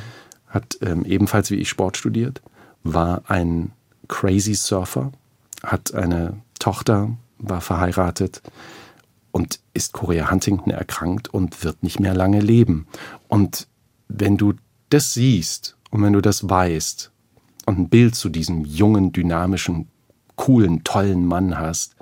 hat 0.52 0.78
ähm, 0.82 1.06
ebenfalls 1.06 1.50
wie 1.50 1.56
ich 1.56 1.70
Sport 1.70 1.98
studiert, 1.98 2.42
war 2.84 3.24
ein 3.28 3.72
crazy 4.08 4.54
Surfer, 4.54 5.12
hat 5.64 5.94
eine 5.94 6.38
Tochter, 6.60 7.16
war 7.38 7.62
verheiratet 7.62 8.42
und 9.32 9.60
ist 9.74 9.94
Korea 9.94 10.30
Huntington 10.30 10.72
erkrankt 10.72 11.30
und 11.30 11.64
wird 11.64 11.84
nicht 11.84 12.00
mehr 12.00 12.14
lange 12.14 12.42
leben. 12.42 12.86
Und 13.30 13.68
wenn 14.10 14.38
du 14.38 14.54
das 14.90 15.14
siehst 15.14 15.78
und 15.90 16.04
wenn 16.04 16.14
du 16.14 16.22
das 16.22 16.50
weißt 16.50 17.12
und 17.66 17.80
ein 17.80 17.90
Bild 17.90 18.16
zu 18.16 18.28
diesem 18.28 18.66
jungen, 18.66 19.14
dynamischen, 19.14 19.88
coolen, 20.36 20.84
tollen 20.84 21.26
Mann 21.26 21.58
hast 21.58 21.96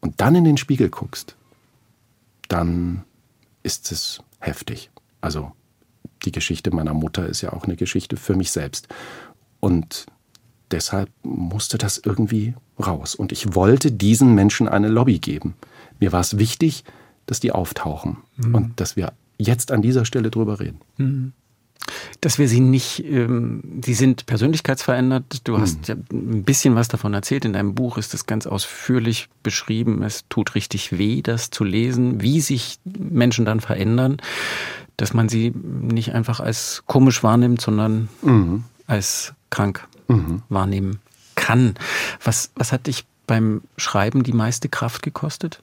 und 0.00 0.20
dann 0.20 0.34
in 0.34 0.44
den 0.44 0.58
Spiegel 0.58 0.90
guckst, 0.90 1.34
dann 2.48 3.04
ist 3.62 3.90
es 3.90 4.20
heftig. 4.38 4.90
Also 5.22 5.52
die 6.24 6.32
Geschichte 6.32 6.74
meiner 6.74 6.94
Mutter 6.94 7.26
ist 7.26 7.40
ja 7.40 7.52
auch 7.52 7.64
eine 7.64 7.76
Geschichte 7.76 8.16
für 8.16 8.34
mich 8.34 8.50
selbst. 8.50 8.88
Und 9.60 10.06
deshalb 10.70 11.10
musste 11.22 11.78
das 11.78 11.98
irgendwie 11.98 12.54
raus. 12.84 13.14
Und 13.14 13.32
ich 13.32 13.54
wollte 13.54 13.92
diesen 13.92 14.34
Menschen 14.34 14.68
eine 14.68 14.88
Lobby 14.88 15.18
geben. 15.18 15.54
Mir 16.00 16.12
war 16.12 16.20
es 16.20 16.38
wichtig, 16.38 16.84
dass 17.26 17.40
die 17.40 17.52
auftauchen 17.52 18.18
mhm. 18.36 18.54
und 18.54 18.80
dass 18.80 18.96
wir 18.96 19.12
jetzt 19.38 19.72
an 19.72 19.82
dieser 19.82 20.04
Stelle 20.04 20.30
drüber 20.30 20.60
reden. 20.60 20.80
Mhm. 20.96 21.32
Dass 22.20 22.38
wir 22.38 22.48
sie 22.48 22.60
nicht, 22.60 23.04
ähm, 23.04 23.80
sie 23.84 23.94
sind 23.94 24.24
persönlichkeitsverändert. 24.26 25.46
Du 25.46 25.58
hast 25.58 25.80
mhm. 25.80 25.84
ja 25.86 25.94
ein 26.12 26.42
bisschen 26.44 26.74
was 26.74 26.88
davon 26.88 27.12
erzählt. 27.12 27.44
In 27.44 27.52
deinem 27.52 27.74
Buch 27.74 27.98
ist 27.98 28.14
das 28.14 28.26
ganz 28.26 28.46
ausführlich 28.46 29.28
beschrieben. 29.42 30.02
Es 30.02 30.24
tut 30.28 30.54
richtig 30.54 30.96
weh, 30.96 31.20
das 31.20 31.50
zu 31.50 31.64
lesen, 31.64 32.22
wie 32.22 32.40
sich 32.40 32.78
Menschen 32.84 33.44
dann 33.44 33.60
verändern 33.60 34.18
dass 34.96 35.12
man 35.12 35.28
sie 35.28 35.52
nicht 35.54 36.14
einfach 36.14 36.40
als 36.40 36.84
komisch 36.86 37.22
wahrnimmt, 37.22 37.60
sondern 37.60 38.08
mhm. 38.22 38.64
als 38.86 39.34
krank 39.50 39.86
mhm. 40.08 40.42
wahrnehmen 40.48 41.00
kann. 41.34 41.74
Was, 42.22 42.52
was 42.54 42.72
hat 42.72 42.86
dich 42.86 43.04
beim 43.26 43.62
Schreiben 43.76 44.22
die 44.22 44.32
meiste 44.32 44.68
Kraft 44.68 45.02
gekostet? 45.02 45.62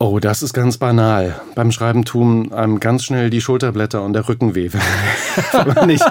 Oh, 0.00 0.20
das 0.20 0.42
ist 0.42 0.52
ganz 0.52 0.78
banal. 0.78 1.40
Beim 1.54 1.72
Schreiben 1.72 2.04
tun 2.04 2.52
einem 2.52 2.78
ganz 2.78 3.04
schnell 3.04 3.30
die 3.30 3.40
Schulterblätter 3.40 4.02
und 4.02 4.12
der 4.12 4.28
Rücken 4.28 4.54
weh, 4.54 4.70
wenn 5.52 5.74
man 5.74 5.86
nicht, 5.88 6.04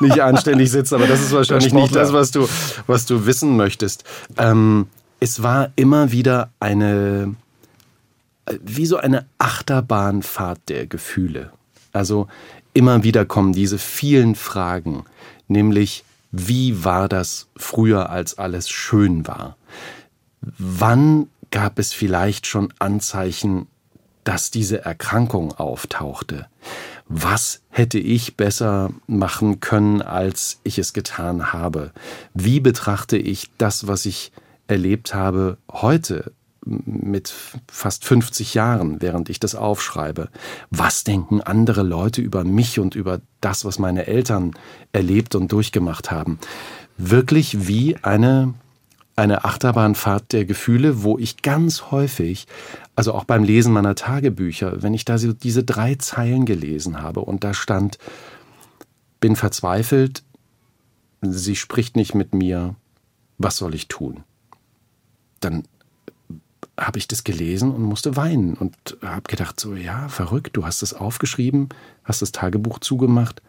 nicht 0.00 0.20
anständig 0.20 0.70
sitzt. 0.70 0.92
Aber 0.92 1.06
das 1.06 1.20
ist 1.20 1.32
wahrscheinlich 1.32 1.72
nicht 1.72 1.94
das, 1.94 2.12
was 2.12 2.30
du, 2.30 2.48
was 2.86 3.04
du 3.06 3.26
wissen 3.26 3.56
möchtest. 3.56 4.04
Ähm, 4.38 4.86
es 5.18 5.42
war 5.42 5.70
immer 5.76 6.12
wieder 6.12 6.50
eine 6.60 7.34
wie 8.60 8.86
so 8.86 8.96
eine 8.96 9.26
Achterbahnfahrt 9.38 10.60
der 10.68 10.86
Gefühle. 10.86 11.52
Also 11.92 12.28
immer 12.74 13.04
wieder 13.04 13.24
kommen 13.24 13.52
diese 13.52 13.78
vielen 13.78 14.34
Fragen, 14.34 15.04
nämlich 15.48 16.04
wie 16.32 16.84
war 16.84 17.08
das 17.08 17.48
früher, 17.56 18.10
als 18.10 18.38
alles 18.38 18.68
schön 18.70 19.26
war? 19.26 19.56
Wann 20.40 21.28
gab 21.52 21.78
es 21.78 21.92
vielleicht 21.92 22.48
schon 22.48 22.72
Anzeichen, 22.80 23.68
dass 24.24 24.50
diese 24.50 24.84
Erkrankung 24.84 25.52
auftauchte? 25.52 26.46
Was 27.06 27.62
hätte 27.68 27.98
ich 27.98 28.36
besser 28.36 28.90
machen 29.06 29.60
können, 29.60 30.02
als 30.02 30.60
ich 30.64 30.78
es 30.78 30.92
getan 30.92 31.52
habe? 31.52 31.92
Wie 32.34 32.58
betrachte 32.58 33.16
ich 33.16 33.50
das, 33.58 33.86
was 33.86 34.06
ich 34.06 34.32
erlebt 34.66 35.14
habe, 35.14 35.58
heute? 35.70 36.32
mit 36.64 37.34
fast 37.66 38.04
50 38.04 38.54
Jahren, 38.54 39.02
während 39.02 39.28
ich 39.28 39.40
das 39.40 39.54
aufschreibe. 39.56 40.28
Was 40.70 41.02
denken 41.02 41.40
andere 41.40 41.82
Leute 41.82 42.20
über 42.20 42.44
mich 42.44 42.78
und 42.78 42.94
über 42.94 43.20
das, 43.40 43.64
was 43.64 43.80
meine 43.80 44.06
Eltern 44.06 44.52
erlebt 44.92 45.34
und 45.34 45.50
durchgemacht 45.50 46.12
haben? 46.12 46.38
Wirklich 46.98 47.66
wie 47.66 47.96
eine, 48.02 48.54
eine 49.16 49.44
Achterbahnfahrt 49.44 50.32
der 50.32 50.44
Gefühle, 50.44 51.02
wo 51.02 51.18
ich 51.18 51.42
ganz 51.42 51.90
häufig, 51.90 52.46
also 52.96 53.12
auch 53.14 53.24
beim 53.24 53.44
Lesen 53.44 53.72
meiner 53.72 53.94
Tagebücher, 53.94 54.82
wenn 54.82 54.94
ich 54.94 55.04
da 55.04 55.18
so 55.18 55.32
diese 55.32 55.64
drei 55.64 55.96
Zeilen 55.96 56.46
gelesen 56.46 57.02
habe 57.02 57.20
und 57.20 57.44
da 57.44 57.52
stand, 57.52 57.98
bin 59.20 59.36
verzweifelt, 59.36 60.22
sie 61.20 61.56
spricht 61.56 61.96
nicht 61.96 62.14
mit 62.14 62.34
mir, 62.34 62.74
was 63.38 63.56
soll 63.56 63.74
ich 63.74 63.88
tun? 63.88 64.24
Dann 65.40 65.64
habe 66.78 66.98
ich 66.98 67.06
das 67.06 67.22
gelesen 67.22 67.70
und 67.70 67.82
musste 67.82 68.16
weinen 68.16 68.54
und 68.54 68.76
habe 69.02 69.28
gedacht, 69.28 69.60
so 69.60 69.74
ja, 69.74 70.08
verrückt, 70.08 70.56
du 70.56 70.64
hast 70.64 70.82
es 70.82 70.94
aufgeschrieben, 70.94 71.68
hast 72.02 72.22
das 72.22 72.32
Tagebuch 72.32 72.78
zugemacht 72.78 73.42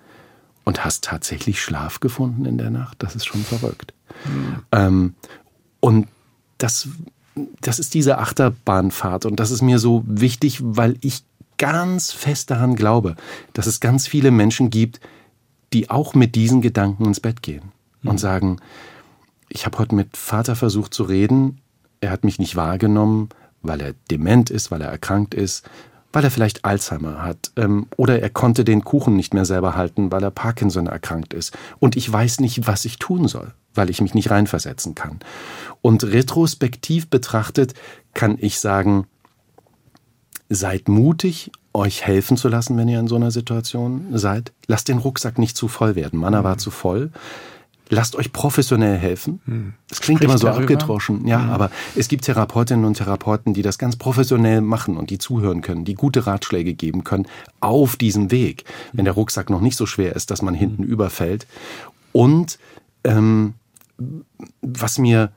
und 0.66 0.84
hast 0.84 1.04
tatsächlich 1.06 1.62
Schlaf 1.62 2.00
gefunden 2.00 2.46
in 2.46 2.58
der 2.58 2.70
Nacht. 2.70 3.02
Das 3.02 3.16
ist 3.16 3.26
schon 3.26 3.44
verrückt. 3.44 3.94
Mhm. 4.26 4.64
Ähm, 4.72 5.16
und 5.84 6.08
das, 6.60 6.88
das 7.60 7.78
ist 7.78 7.94
diese 7.94 8.18
Achterbahnfahrt. 8.18 9.26
Und 9.26 9.42
das 9.42 9.52
ist 9.52 9.62
mir 9.62 9.80
so 9.80 10.02
wichtig, 10.08 10.60
weil 10.64 10.96
ich 11.02 11.26
ganz 11.58 12.14
fest 12.14 12.52
daran 12.52 12.78
glaube, 12.78 13.18
dass 13.52 13.68
es 13.68 13.82
ganz 13.82 14.08
viele 14.08 14.32
Menschen 14.32 14.70
gibt, 14.70 15.02
die 15.74 15.90
auch 15.90 16.14
mit 16.14 16.36
diesen 16.36 16.62
Gedanken 16.62 17.04
ins 17.04 17.20
Bett 17.20 17.42
gehen 17.42 17.74
mhm. 18.02 18.12
und 18.12 18.18
sagen, 18.18 18.62
ich 19.50 19.66
habe 19.66 19.78
heute 19.78 19.94
mit 19.94 20.16
Vater 20.16 20.56
versucht 20.56 20.94
zu 20.94 21.04
reden, 21.04 21.60
er 22.00 22.12
hat 22.12 22.24
mich 22.24 22.40
nicht 22.40 22.56
wahrgenommen, 22.56 23.28
weil 23.62 23.82
er 23.82 23.94
dement 24.10 24.50
ist, 24.52 24.72
weil 24.72 24.82
er 24.82 24.90
erkrankt 24.90 25.34
ist, 25.34 25.70
weil 26.14 26.24
er 26.24 26.32
vielleicht 26.32 26.64
Alzheimer 26.64 27.24
hat 27.24 27.52
ähm, 27.58 27.88
oder 27.98 28.22
er 28.22 28.30
konnte 28.30 28.64
den 28.64 28.84
Kuchen 28.84 29.16
nicht 29.16 29.34
mehr 29.34 29.46
selber 29.46 29.76
halten, 29.76 30.12
weil 30.12 30.24
er 30.24 30.32
Parkinson 30.32 30.88
erkrankt 30.88 31.34
ist. 31.34 31.58
Und 31.80 31.98
ich 31.98 32.12
weiß 32.12 32.40
nicht, 32.40 32.68
was 32.68 32.86
ich 32.86 33.00
tun 33.00 33.28
soll, 33.28 33.52
weil 33.74 33.90
ich 33.90 34.00
mich 34.00 34.14
nicht 34.14 34.30
reinversetzen 34.30 34.96
kann. 34.96 35.20
Und 35.82 36.04
retrospektiv 36.04 37.10
betrachtet 37.10 37.74
kann 38.14 38.38
ich 38.40 38.60
sagen, 38.60 39.08
seid 40.50 40.88
mutig, 40.88 41.52
euch 41.74 42.06
helfen 42.06 42.38
zu 42.38 42.48
lassen, 42.48 42.78
wenn 42.78 42.88
ihr 42.88 43.00
in 43.00 43.08
so 43.08 43.16
einer 43.16 43.32
Situation 43.32 44.06
seid. 44.14 44.54
Lasst 44.68 44.88
den 44.88 45.00
Rucksack 45.00 45.40
nicht 45.40 45.58
zu 45.58 45.68
voll 45.68 45.96
werden. 45.96 46.20
Manna 46.20 46.44
war 46.44 46.56
mhm. 46.56 46.60
zu 46.60 46.70
voll 46.70 47.12
lasst 47.94 48.16
euch 48.16 48.34
professionell 48.34 48.98
helfen. 48.98 49.42
Hm. 49.46 49.74
Das 49.88 50.02
klingt 50.02 50.20
Sprich 50.20 50.30
immer 50.30 50.38
so 50.38 50.48
darüber. 50.48 50.62
abgedroschen, 50.62 51.26
ja, 51.28 51.42
hm. 51.42 51.50
aber 51.50 51.72
es 51.96 52.08
gibt 52.08 52.26
Therapeutinnen 52.26 52.86
und 52.86 52.96
Therapeuten, 52.96 53.54
die 53.54 53.62
das 53.62 53.78
ganz 53.78 53.96
professionell 53.96 54.62
machen 54.62 54.98
und 54.98 55.10
die 55.10 55.18
zuhören 55.18 55.62
können, 55.62 55.86
die 55.86 55.96
gute 55.96 56.28
Ratschläge 56.28 56.74
geben 56.74 57.04
können 57.04 57.28
auf 57.60 57.96
diesem 57.96 58.32
Weg, 58.32 58.66
wenn 58.92 59.06
der 59.06 59.14
Rucksack 59.14 59.50
noch 59.50 59.62
nicht 59.62 59.78
so 59.78 59.86
schwer 59.86 60.16
ist, 60.16 60.32
dass 60.32 60.42
man 60.42 60.54
hinten 60.54 60.84
hm. 60.84 60.90
überfällt. 60.90 61.48
Und 62.12 62.60
ähm, 63.04 63.54
was 64.62 64.98
mir, 64.98 65.32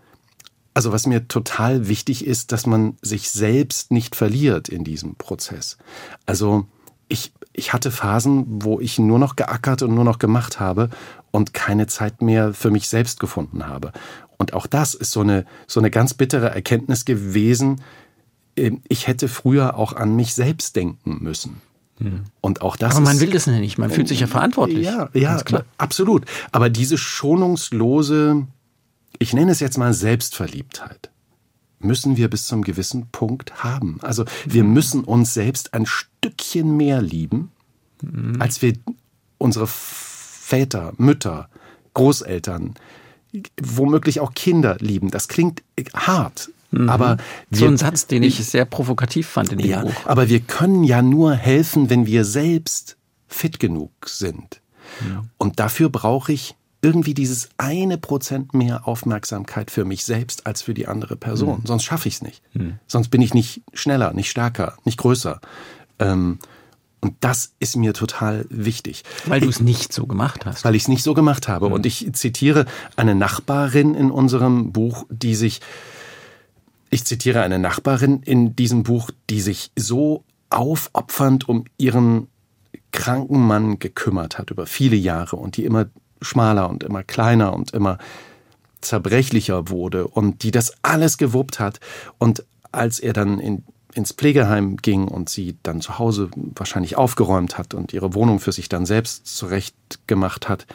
also 0.75 0.93
was 0.93 1.07
mir 1.07 1.29
total 1.29 1.89
wichtig 1.89 2.27
ist, 2.27 2.53
dass 2.53 2.67
man 2.67 2.97
sich 3.03 3.31
selbst 3.31 3.93
nicht 3.93 4.17
verliert 4.17 4.69
in 4.69 4.85
diesem 4.85 5.15
Prozess. 5.15 5.79
Also 6.27 6.67
ich, 7.09 7.33
ich 7.53 7.73
hatte 7.73 7.91
Phasen, 7.91 8.45
wo 8.49 8.81
ich 8.81 8.99
nur 8.99 9.19
noch 9.19 9.37
geackert 9.37 9.83
und 9.83 9.95
nur 9.95 10.05
noch 10.05 10.19
gemacht 10.19 10.61
habe 10.61 10.91
und 11.37 11.53
keine 11.53 11.87
Zeit 11.87 12.23
mehr 12.23 12.55
für 12.55 12.71
mich 12.71 12.89
selbst 12.89 13.21
gefunden 13.21 13.67
habe. 13.67 13.93
Und 14.39 14.55
auch 14.55 14.67
das 14.67 14.95
ist 14.95 15.13
so 15.13 15.21
eine, 15.21 15.45
so 15.67 15.81
eine 15.81 15.91
ganz 15.91 16.15
bittere 16.15 16.49
Erkenntnis 16.49 17.05
gewesen. 17.05 17.83
Ähm, 18.57 18.81
ich 18.89 19.07
hätte 19.07 19.29
früher 19.29 19.77
auch 19.77 19.93
an 19.93 20.17
mich 20.17 20.35
selbst 20.35 20.77
denken 20.77 21.19
müssen. 21.21 21.61
Hm. 21.99 22.25
Und 22.41 22.63
auch 22.63 22.77
das. 22.77 22.97
Aber 22.97 23.05
man 23.05 23.21
will 23.21 23.31
das 23.31 23.47
nicht. 23.47 23.77
Man 23.77 23.91
fühlt 23.91 24.09
sich 24.09 24.21
ja 24.21 24.27
verantwortlich. 24.27 24.87
Ja, 24.87 25.11
ja, 25.13 25.39
absolut. 25.77 26.25
Aber 26.53 26.71
diese 26.71 26.97
schonungslose, 26.97 28.47
ich 29.19 29.35
nenne 29.35 29.53
es 29.53 29.61
jetzt 29.61 29.77
mal 29.77 29.93
Selbstverliebtheit, 29.93 31.11
müssen 31.81 32.17
wir 32.17 32.31
bis 32.31 32.47
zum 32.47 32.63
gewissen 32.63 33.09
Punkt 33.13 33.63
haben. 33.63 33.99
Also 34.01 34.25
wir 34.47 34.63
hm. 34.63 34.73
müssen 34.73 35.05
uns 35.05 35.35
selbst 35.35 35.75
ein 35.75 35.85
Stückchen 35.85 36.79
mehr 36.79 37.03
lieben, 37.03 37.51
mhm. 38.01 38.41
als 38.41 38.63
wir 38.63 38.73
unsere 39.37 39.67
Väter, 40.47 40.93
Mütter, 40.97 41.49
Großeltern, 41.95 42.75
womöglich 43.61 44.21
auch 44.21 44.33
Kinder 44.33 44.77
lieben. 44.79 45.11
Das 45.11 45.27
klingt 45.27 45.65
hart. 45.93 46.51
Mhm. 46.71 46.89
Aber 46.89 47.17
wir, 47.51 47.59
so 47.59 47.67
ein 47.67 47.77
Satz, 47.77 48.07
den 48.07 48.23
ich 48.23 48.37
sehr 48.45 48.65
provokativ 48.65 49.27
fand 49.27 49.51
in 49.51 49.59
dem 49.59 49.69
ja, 49.69 49.83
Buch. 49.83 49.93
Aber 50.05 50.29
wir 50.29 50.39
können 50.39 50.85
ja 50.85 51.03
nur 51.03 51.35
helfen, 51.35 51.91
wenn 51.91 52.07
wir 52.07 52.25
selbst 52.25 52.97
fit 53.27 53.59
genug 53.59 53.91
sind. 54.05 54.61
Ja. 55.11 55.25
Und 55.37 55.59
dafür 55.59 55.89
brauche 55.89 56.33
ich 56.33 56.55
irgendwie 56.81 57.15
dieses 57.15 57.49
eine 57.59 57.99
Prozent 57.99 58.55
mehr 58.55 58.87
Aufmerksamkeit 58.87 59.73
für 59.73 59.85
mich 59.85 60.05
selbst 60.05 60.47
als 60.47 60.63
für 60.63 60.75
die 60.75 60.87
andere 60.87 61.17
Person. 61.17 61.63
Mhm. 61.63 61.67
Sonst 61.67 61.83
schaffe 61.83 62.07
ich 62.07 62.15
es 62.15 62.23
nicht. 62.23 62.41
Mhm. 62.55 62.79
Sonst 62.87 63.09
bin 63.09 63.21
ich 63.21 63.35
nicht 63.35 63.63
schneller, 63.73 64.13
nicht 64.13 64.31
stärker, 64.31 64.77
nicht 64.85 64.99
größer. 64.99 65.41
Ähm, 65.99 66.39
und 67.07 67.15
das 67.21 67.53
ist 67.61 67.77
mir 67.77 67.95
total 67.95 68.47
wichtig. 68.49 69.05
Weil 69.27 69.41
du 69.41 69.49
es 69.49 69.61
nicht 69.61 69.93
so 69.93 70.09
gemacht 70.09 70.45
hast. 70.45 70.65
Weil 70.65 70.75
ich 70.75 70.83
es 70.83 70.89
nicht 70.89 71.05
so 71.05 71.15
gemacht 71.15 71.47
habe. 71.47 71.69
Mhm. 71.69 71.73
Und 71.73 71.87
ich 71.87 72.13
zitiere 72.15 72.67
eine 72.97 73.15
Nachbarin 73.15 73.95
in 73.95 74.11
unserem 74.11 74.73
Buch, 74.73 75.07
die 75.09 75.37
sich, 75.37 75.61
ich 76.91 77.05
zitiere 77.05 77.43
eine 77.43 77.61
Nachbarin 77.61 78.23
in 78.25 78.57
diesem 78.57 78.83
Buch, 78.83 79.13
die 79.31 79.41
sich 79.41 79.71
so 79.77 80.25
aufopfernd 80.51 81.49
um 81.49 81.67
ihren 81.79 82.27
kranken 82.91 83.47
Mann 83.47 83.79
gekümmert 83.79 84.37
hat 84.37 84.51
über 84.51 84.67
viele 84.67 84.97
Jahre 84.97 85.37
und 85.37 85.57
die 85.57 85.65
immer 85.65 85.87
schmaler 86.21 86.69
und 86.69 86.83
immer 86.83 87.05
kleiner 87.05 87.55
und 87.55 87.71
immer 87.71 87.99
zerbrechlicher 88.81 89.69
wurde 89.69 90.09
und 90.09 90.43
die 90.43 90.51
das 90.51 90.73
alles 90.83 91.19
gewuppt 91.19 91.61
hat. 91.61 91.79
Und 92.19 92.45
als 92.73 92.99
er 92.99 93.13
dann 93.13 93.39
in 93.39 93.63
ins 93.97 94.13
Pflegeheim 94.13 94.77
ging 94.77 95.09
und 95.09 95.31
sie 95.31 95.57
dann 95.63 95.81
zu 95.81 95.99
Hause 95.99 96.31
wahrscheinlich 96.35 96.97
aufgeräumt 96.97 97.57
hat 97.57 97.73
und 97.73 97.95
ihre 97.95 98.15
Wohnung 98.15 98.41
für 98.41 98.53
sich 98.53 98.69
dann 98.69 98.85
selbst 98.85 99.27
zurecht 99.27 99.75
gemacht 100.07 100.49
hat 100.49 100.67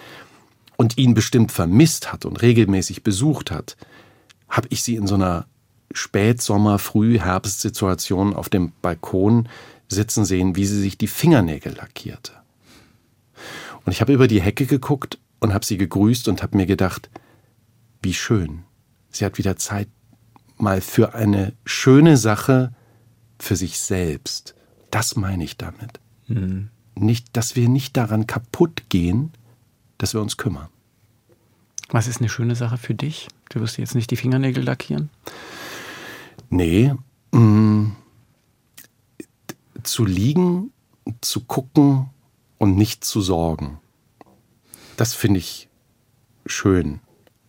und 0.76 0.98
ihn 0.98 1.14
bestimmt 1.14 1.52
vermisst 1.52 2.12
hat 2.12 2.26
und 2.26 2.42
regelmäßig 2.42 3.04
besucht 3.04 3.52
hat, 3.52 3.78
habe 4.50 4.68
ich 4.72 4.82
sie 4.82 4.96
in 4.96 5.06
so 5.06 5.16
einer 5.16 5.46
Spätsommer, 5.94 6.80
Früh-Herbst-Situation 6.80 8.36
auf 8.36 8.50
dem 8.50 8.72
Balkon 8.82 9.48
sitzen 9.88 10.26
sehen, 10.26 10.56
wie 10.56 10.66
sie 10.66 10.82
sich 10.82 10.98
die 10.98 11.08
Fingernägel 11.08 11.76
lackierte. 11.76 12.32
Und 13.86 13.92
ich 13.92 14.02
habe 14.02 14.14
über 14.14 14.28
die 14.28 14.42
Hecke 14.42 14.66
geguckt 14.66 15.20
und 15.40 15.54
habe 15.54 15.66
sie 15.66 15.78
gegrüßt 15.78 16.28
und 16.28 16.42
habe 16.42 16.58
mir 16.58 16.66
gedacht, 16.66 17.10
wie 18.02 18.14
schön. 18.14 18.64
Sie 19.10 19.26
hat 19.26 19.38
wieder 19.38 19.58
Zeit, 19.58 19.90
mal 20.58 20.82
für 20.82 21.14
eine 21.14 21.54
schöne 21.66 22.18
Sache 22.18 22.74
für 23.42 23.56
sich 23.56 23.80
selbst. 23.80 24.56
Das 24.92 25.16
meine 25.16 25.44
ich 25.44 25.58
damit. 25.58 26.00
Mhm. 26.28 26.70
Nicht, 26.96 27.36
dass 27.36 27.56
wir 27.56 27.70
nicht 27.70 27.98
daran 27.98 28.28
kaputt 28.28 28.84
gehen, 28.90 29.32
dass 29.98 30.14
wir 30.14 30.22
uns 30.22 30.38
kümmern. 30.38 30.68
Was 31.90 32.08
ist 32.08 32.20
eine 32.20 32.30
schöne 32.30 32.56
Sache 32.56 32.78
für 32.78 32.94
dich? 32.94 33.28
Du 33.50 33.60
wirst 33.60 33.78
jetzt 33.78 33.96
nicht 33.96 34.12
die 34.12 34.16
Fingernägel 34.16 34.64
lackieren? 34.64 35.10
Nee. 36.50 36.94
Mh, 37.32 37.40
mm, 37.40 37.96
zu 39.84 40.06
liegen, 40.06 40.72
zu 41.22 41.42
gucken 41.42 42.10
und 42.60 42.78
nicht 42.78 43.04
zu 43.04 43.22
sorgen. 43.22 43.80
Das 44.98 45.14
finde 45.14 45.40
ich 45.40 45.70
schön. 46.46 47.00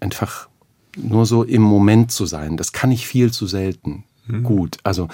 Einfach 0.00 0.48
nur 0.96 1.26
so 1.26 1.44
im 1.44 1.62
Moment 1.62 2.10
zu 2.10 2.26
sein. 2.26 2.56
Das 2.56 2.72
kann 2.72 2.90
ich 2.90 3.06
viel 3.06 3.32
zu 3.32 3.46
selten. 3.46 4.04
Mhm. 4.26 4.42
Gut. 4.42 4.78
Also 4.82 5.08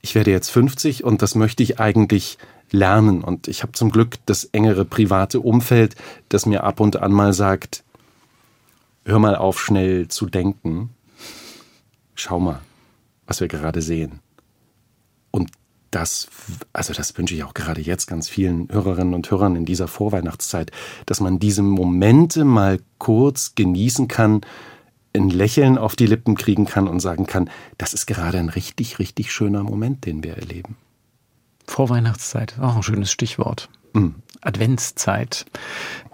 ich 0.00 0.14
werde 0.14 0.30
jetzt 0.30 0.50
50 0.50 1.04
und 1.04 1.22
das 1.22 1.34
möchte 1.34 1.62
ich 1.62 1.80
eigentlich 1.80 2.38
lernen. 2.70 3.22
Und 3.22 3.48
ich 3.48 3.62
habe 3.62 3.72
zum 3.72 3.90
Glück 3.90 4.16
das 4.26 4.44
engere 4.44 4.84
private 4.84 5.40
Umfeld, 5.40 5.94
das 6.28 6.46
mir 6.46 6.64
ab 6.64 6.80
und 6.80 6.96
an 6.96 7.12
mal 7.12 7.32
sagt, 7.32 7.84
hör 9.04 9.18
mal 9.18 9.36
auf, 9.36 9.60
schnell 9.60 10.08
zu 10.08 10.26
denken. 10.26 10.90
Schau 12.14 12.40
mal, 12.40 12.60
was 13.26 13.40
wir 13.40 13.48
gerade 13.48 13.82
sehen. 13.82 14.20
Und 15.30 15.50
das, 15.90 16.28
also 16.72 16.94
das 16.94 17.16
wünsche 17.18 17.34
ich 17.34 17.44
auch 17.44 17.54
gerade 17.54 17.80
jetzt 17.80 18.06
ganz 18.06 18.28
vielen 18.28 18.68
Hörerinnen 18.70 19.14
und 19.14 19.30
Hörern 19.30 19.56
in 19.56 19.66
dieser 19.66 19.88
Vorweihnachtszeit, 19.88 20.70
dass 21.06 21.20
man 21.20 21.38
diese 21.38 21.62
Momente 21.62 22.44
mal 22.44 22.80
kurz 22.98 23.54
genießen 23.54 24.08
kann 24.08 24.40
ein 25.14 25.30
Lächeln 25.30 25.78
auf 25.78 25.96
die 25.96 26.06
Lippen 26.06 26.36
kriegen 26.36 26.66
kann 26.66 26.88
und 26.88 27.00
sagen 27.00 27.26
kann, 27.26 27.50
das 27.78 27.94
ist 27.94 28.06
gerade 28.06 28.38
ein 28.38 28.48
richtig, 28.48 28.98
richtig 28.98 29.32
schöner 29.32 29.62
Moment, 29.62 30.06
den 30.06 30.22
wir 30.22 30.36
erleben. 30.36 30.76
Vorweihnachtszeit, 31.66 32.54
auch 32.60 32.76
ein 32.76 32.82
schönes 32.82 33.12
Stichwort. 33.12 33.68
Mhm. 33.92 34.16
Adventszeit, 34.40 35.46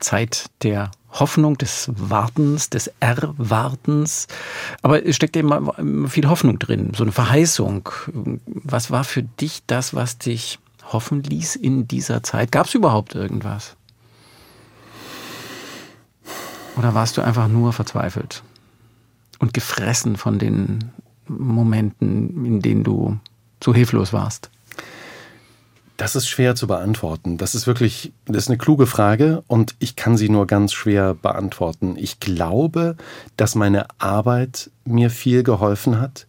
Zeit 0.00 0.46
der 0.62 0.90
Hoffnung, 1.10 1.56
des 1.56 1.90
Wartens, 1.94 2.68
des 2.68 2.92
Erwartens. 3.00 4.26
Aber 4.82 5.04
es 5.04 5.16
steckt 5.16 5.36
eben 5.36 6.08
viel 6.08 6.28
Hoffnung 6.28 6.58
drin, 6.58 6.92
so 6.94 7.04
eine 7.04 7.12
Verheißung. 7.12 7.88
Was 8.46 8.90
war 8.90 9.04
für 9.04 9.22
dich 9.22 9.62
das, 9.66 9.94
was 9.94 10.18
dich 10.18 10.58
hoffen 10.92 11.22
ließ 11.22 11.56
in 11.56 11.88
dieser 11.88 12.22
Zeit? 12.22 12.52
Gab 12.52 12.66
es 12.66 12.74
überhaupt 12.74 13.14
irgendwas? 13.14 13.76
Oder 16.76 16.94
warst 16.94 17.16
du 17.16 17.22
einfach 17.22 17.48
nur 17.48 17.72
verzweifelt? 17.72 18.42
Und 19.38 19.54
gefressen 19.54 20.16
von 20.16 20.38
den 20.38 20.92
Momenten, 21.26 22.44
in 22.44 22.60
denen 22.60 22.84
du 22.84 23.18
so 23.62 23.74
hilflos 23.74 24.12
warst? 24.12 24.50
Das 25.96 26.14
ist 26.14 26.28
schwer 26.28 26.54
zu 26.54 26.68
beantworten. 26.68 27.38
Das 27.38 27.56
ist 27.56 27.66
wirklich, 27.66 28.12
das 28.26 28.44
ist 28.44 28.48
eine 28.48 28.58
kluge 28.58 28.86
Frage 28.86 29.42
und 29.48 29.74
ich 29.80 29.96
kann 29.96 30.16
sie 30.16 30.28
nur 30.28 30.46
ganz 30.46 30.72
schwer 30.72 31.14
beantworten. 31.14 31.96
Ich 31.98 32.20
glaube, 32.20 32.96
dass 33.36 33.56
meine 33.56 33.86
Arbeit 33.98 34.70
mir 34.84 35.10
viel 35.10 35.42
geholfen 35.42 36.00
hat. 36.00 36.28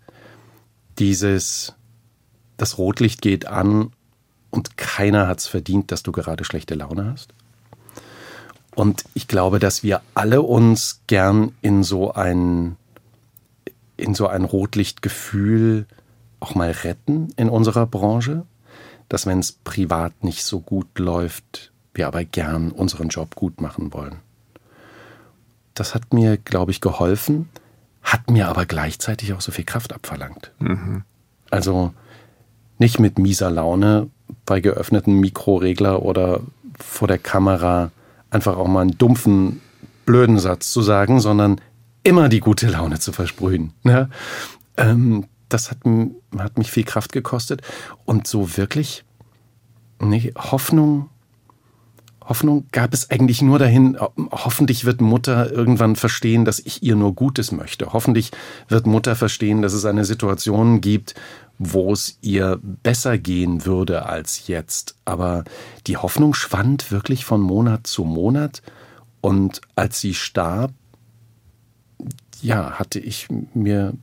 Dieses, 0.98 1.76
das 2.58 2.80
Rotlicht 2.80 3.22
geht 3.22 3.46
an 3.46 3.92
und 4.50 4.76
keiner 4.76 5.28
hat 5.28 5.38
es 5.38 5.48
verdient, 5.48 5.92
dass 5.92 6.02
du 6.02 6.12
gerade 6.12 6.44
schlechte 6.46 6.74
Laune 6.74 7.12
hast. 7.12 7.36
Und 8.74 9.04
ich 9.14 9.28
glaube, 9.28 9.60
dass 9.60 9.84
wir 9.84 10.02
alle 10.16 10.42
uns 10.42 11.02
gern 11.06 11.52
in 11.62 11.84
so 11.84 12.14
ein 12.14 12.76
in 14.00 14.16
so 14.16 14.28
ein 14.28 14.46
Rotlichtgefühl 14.46 15.86
auch 16.40 16.56
mal 16.56 16.72
retten 16.72 17.30
in 17.36 17.50
unserer 17.50 17.86
Branche, 17.86 18.46
dass 19.10 19.26
wenn 19.26 19.40
es 19.40 19.52
privat 19.52 20.24
nicht 20.24 20.44
so 20.44 20.60
gut 20.60 21.00
läuft, 21.00 21.72
wir 21.94 22.08
aber 22.08 22.24
gern 22.24 22.72
unseren 22.72 23.10
Job 23.10 23.36
gut 23.36 23.62
machen 23.62 23.94
wollen. 23.94 24.16
Das 25.74 25.96
hat 25.96 26.14
mir, 26.14 26.38
glaube 26.38 26.72
ich, 26.72 26.82
geholfen, 26.82 27.50
hat 28.02 28.30
mir 28.30 28.48
aber 28.48 28.66
gleichzeitig 28.66 29.34
auch 29.34 29.42
so 29.42 29.52
viel 29.52 29.66
Kraft 29.66 29.94
abverlangt. 29.94 30.52
Mhm. 30.60 31.04
Also 31.50 31.94
nicht 32.78 33.00
mit 33.00 33.20
mieser 33.20 33.50
Laune 33.50 34.10
bei 34.46 34.62
geöffneten 34.62 35.16
Mikroregler 35.16 36.04
oder 36.04 36.42
vor 36.80 37.08
der 37.08 37.18
Kamera 37.18 37.92
einfach 38.30 38.58
auch 38.58 38.68
mal 38.68 38.82
einen 38.82 38.98
dumpfen, 38.98 39.62
blöden 40.06 40.40
Satz 40.40 40.72
zu 40.72 40.82
sagen, 40.82 41.20
sondern 41.20 41.60
immer 42.04 42.30
die 42.30 42.40
gute 42.40 42.68
Laune 42.68 43.00
zu 43.00 43.12
versprühen. 43.12 43.74
Ne? 43.84 44.10
Ähm, 44.78 45.26
das 45.50 45.72
hat, 45.72 45.80
hat 46.38 46.58
mich 46.58 46.72
viel 46.72 46.84
Kraft 46.84 47.12
gekostet. 47.12 47.62
Und 48.06 48.28
so 48.28 48.58
wirklich, 48.58 49.04
nee, 50.00 50.32
Hoffnung, 50.38 51.10
Hoffnung 52.22 52.68
gab 52.72 52.94
es 52.94 53.10
eigentlich 53.10 53.42
nur 53.42 53.58
dahin, 53.58 53.98
hoffentlich 54.32 54.86
wird 54.86 55.02
Mutter 55.02 55.52
irgendwann 55.52 55.96
verstehen, 55.96 56.46
dass 56.46 56.60
ich 56.60 56.84
ihr 56.84 56.96
nur 56.96 57.16
Gutes 57.16 57.52
möchte. 57.52 57.92
Hoffentlich 57.92 58.32
wird 58.68 58.86
Mutter 58.86 59.16
verstehen, 59.16 59.64
dass 59.64 59.74
es 59.74 59.86
eine 59.86 60.06
Situation 60.06 60.80
gibt, 60.80 61.16
wo 61.58 61.92
es 61.92 62.20
ihr 62.22 62.60
besser 62.62 63.18
gehen 63.18 63.66
würde 63.66 64.06
als 64.06 64.48
jetzt. 64.48 64.96
Aber 65.06 65.44
die 65.88 65.98
Hoffnung 65.98 66.36
schwand 66.36 66.92
wirklich 66.92 67.26
von 67.26 67.42
Monat 67.42 67.88
zu 67.88 68.04
Monat. 68.04 68.62
Und 69.22 69.60
als 69.76 70.00
sie 70.00 70.14
starb, 70.14 70.72
ja, 72.42 72.80
hatte 72.80 73.00
ich 73.00 73.28
mir 73.54 73.94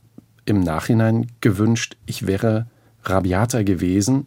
im 0.45 0.61
Nachhinein 0.61 1.27
gewünscht, 1.41 1.97
ich 2.05 2.25
wäre 2.25 2.67
rabiater 3.03 3.63
gewesen 3.63 4.25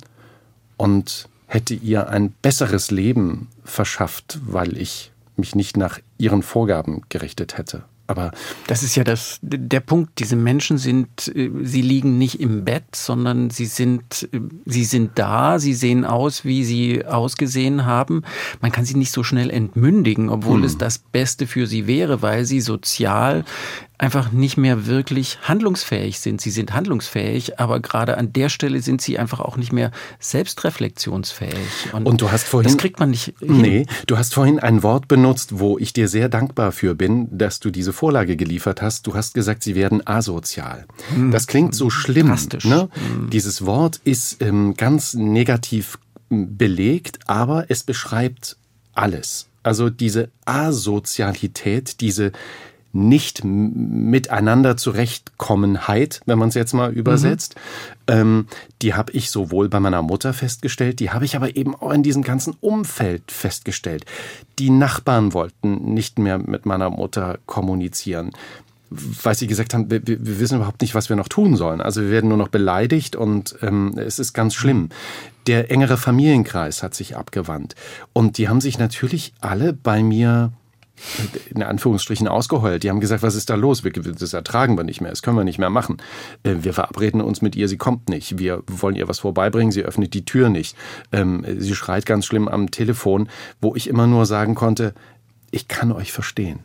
und 0.77 1.29
hätte 1.47 1.75
ihr 1.75 2.09
ein 2.09 2.31
besseres 2.43 2.91
Leben 2.91 3.49
verschafft, 3.65 4.39
weil 4.45 4.77
ich 4.77 5.13
mich 5.37 5.55
nicht 5.55 5.77
nach 5.77 5.99
ihren 6.19 6.43
Vorgaben 6.43 7.03
gerichtet 7.09 7.59
hätte. 7.59 7.85
Aber 8.11 8.33
das 8.67 8.83
ist 8.83 8.97
ja 8.97 9.05
das, 9.05 9.39
der 9.41 9.79
Punkt. 9.79 10.19
Diese 10.19 10.35
Menschen 10.35 10.79
sind, 10.79 11.29
äh, 11.29 11.49
sie 11.63 11.81
liegen 11.81 12.19
nicht 12.19 12.41
im 12.41 12.65
Bett, 12.65 12.97
sondern 12.97 13.51
sie 13.51 13.67
sind, 13.67 14.29
äh, 14.33 14.41
sie 14.67 14.83
sind 14.83 15.13
da, 15.15 15.61
sie 15.61 15.75
sehen 15.75 16.05
aus, 16.05 16.45
wie 16.45 16.65
sie 16.65 17.07
ausgesehen 17.07 17.87
haben. 17.87 18.23
Man 18.61 18.73
kann 18.73 18.85
sie 18.85 18.97
nicht 18.97 19.13
so 19.13 19.23
schnell 19.23 19.49
entmündigen, 19.49 20.29
obwohl 20.29 20.59
hm. 20.59 20.65
es 20.65 20.77
das 20.77 20.99
Beste 20.99 21.47
für 21.47 21.69
sie 21.69 21.87
wäre, 21.87 22.21
weil 22.21 22.47
sie 22.47 22.61
sozial 22.61 23.45
einfach 24.01 24.33
nicht 24.33 24.57
mehr 24.57 24.87
wirklich 24.87 25.39
handlungsfähig 25.43 26.21
sind. 26.21 26.41
Sie 26.41 26.51
sind 26.51 26.73
handlungsfähig, 26.73 27.61
aber 27.61 27.81
gerade 27.81 28.17
an 28.17 28.33
der 28.33 28.49
Stelle 28.49 28.81
sind 28.81 29.03
sie 29.03 29.19
einfach 29.19 29.41
auch 29.41 29.59
nicht 29.59 29.73
mehr 29.73 29.91
selbstreflexionsfähig. 30.19 31.93
Und, 31.93 32.07
Und 32.07 32.21
du 32.23 32.33
hast 32.33 32.49
vorhin. 32.49 32.73
Das 32.73 32.79
kriegt 32.79 32.99
man 32.99 33.11
nicht. 33.11 33.35
Hin. 33.41 33.61
Nee, 33.61 33.87
du 34.07 34.17
hast 34.17 34.33
vorhin 34.33 34.59
ein 34.59 34.83
Wort 34.83 35.07
benutzt, 35.07 35.59
wo 35.59 35.79
ich 35.79 35.93
dir 35.93 36.09
sehr 36.09 36.31
dankbar 36.31 36.73
für 36.73 36.95
bin, 36.95 37.29
dass 37.37 37.61
du 37.61 37.71
diese 37.71 37.93
Vorlage 37.93 38.37
geliefert 38.37 38.81
hast. 38.81 39.07
Du 39.07 39.15
hast 39.15 39.35
gesagt, 39.35 39.63
sie 39.63 39.75
werden 39.75 40.07
asozial. 40.07 40.87
Hm. 41.15 41.31
Das 41.31 41.47
klingt 41.47 41.75
so 41.75 41.91
schlimm. 41.91 42.29
Drastisch. 42.29 42.65
Ne? 42.65 42.89
Hm. 42.93 43.29
Dieses 43.29 43.67
Wort 43.67 44.01
ist 44.05 44.41
ähm, 44.41 44.75
ganz 44.79 45.13
negativ 45.13 45.99
belegt, 46.31 47.19
aber 47.27 47.67
es 47.69 47.83
beschreibt 47.83 48.57
alles. 48.95 49.49
Also 49.63 49.91
diese 49.91 50.31
Asozialität, 50.47 52.01
diese 52.01 52.33
nicht 52.93 53.45
miteinander 53.45 54.77
zurechtkommenheit, 54.77 56.21
wenn 56.27 56.39
man 56.39 56.49
es 56.49 56.55
jetzt 56.55 56.73
mal 56.73 56.93
übersetzt. 56.93 57.55
Mhm. 57.55 58.15
Ähm, 58.15 58.47
die 58.83 58.95
habe 58.95 59.13
ich 59.13 59.31
sowohl 59.31 59.69
bei 59.69 59.81
meiner 59.81 60.03
Mutter 60.03 60.33
festgestellt, 60.33 61.01
die 61.01 61.11
habe 61.11 61.25
ich 61.25 61.37
aber 61.37 61.57
eben 61.57 61.75
auch 61.75 61.93
in 61.93 62.03
diesem 62.03 62.23
ganzen 62.23 62.57
Umfeld 62.61 63.31
festgestellt. 63.31 64.05
Die 64.59 64.71
Nachbarn 64.71 65.33
wollten 65.33 65.95
nicht 65.95 66.19
mehr 66.19 66.39
mit 66.39 66.67
meiner 66.67 66.91
Mutter 66.91 67.39
kommunizieren 67.47 68.33
weil 68.91 69.37
sie 69.37 69.47
gesagt 69.47 69.73
haben, 69.73 69.89
wir, 69.89 70.05
wir, 70.05 70.41
wissen 70.41 70.57
überhaupt 70.57 70.81
nicht, 70.81 70.97
was 70.97 71.09
wir 71.09 71.17
noch 71.17 71.29
tun 71.29 71.55
sollen. 71.55 71.81
Also 71.81 72.03
wir 72.03 72.11
werden 72.11 72.29
nur 72.29 72.37
noch 72.37 72.49
beleidigt 72.49 73.15
und 73.15 73.57
ähm, 73.63 73.95
es 73.97 74.19
ist 74.19 74.33
ganz 74.33 74.55
schlimm. 74.55 74.89
Der 75.47 75.71
engere 75.71 75.97
Familienkreis 75.97 76.83
hat 76.83 76.95
sich 76.95 77.17
abgewandt. 77.17 77.77
Und 78.13 78.37
die 78.37 78.49
haben 78.49 78.61
sich 78.61 78.79
natürlich 78.79 79.33
alle 79.41 79.73
bei 79.73 80.03
mir 80.03 80.53
in 81.55 81.63
Anführungsstrichen 81.63 82.29
ausgeheult. 82.29 82.83
Die 82.83 82.91
haben 82.91 83.01
gesagt, 83.01 83.23
was 83.23 83.35
ist 83.35 83.51
da 83.51 83.55
los? 83.55 83.83
Das 83.83 84.33
ertragen 84.33 84.77
wir 84.77 84.85
nicht 84.85 85.01
mehr, 85.01 85.11
das 85.11 85.23
können 85.23 85.37
wir 85.37 85.45
nicht 85.45 85.59
mehr 85.59 85.71
machen. 85.71 85.99
Äh, 86.43 86.57
wir 86.63 86.75
verabreden 86.75 87.21
uns 87.21 87.43
mit 87.43 87.57
ihr, 87.57 87.69
sie 87.69 87.79
kommt 87.79 88.09
nicht. 88.09 88.39
Wir 88.39 88.63
wollen 88.67 88.97
ihr 88.97 89.09
was 89.09 89.21
vorbeibringen, 89.21 89.73
sie 89.73 89.83
öffnet 89.83 90.15
die 90.15 90.25
Tür 90.25 90.49
nicht. 90.49 90.77
Ähm, 91.13 91.45
sie 91.59 91.75
schreit 91.75 92.07
ganz 92.07 92.27
schlimm 92.27 92.49
am 92.49 92.71
Telefon, 92.71 93.29
wo 93.61 93.75
ich 93.75 93.89
immer 93.89 94.07
nur 94.07 94.27
sagen 94.27 94.55
konnte, 94.55 94.95
ich 95.51 95.69
kann 95.69 95.93
euch 95.93 96.13
verstehen. 96.13 96.61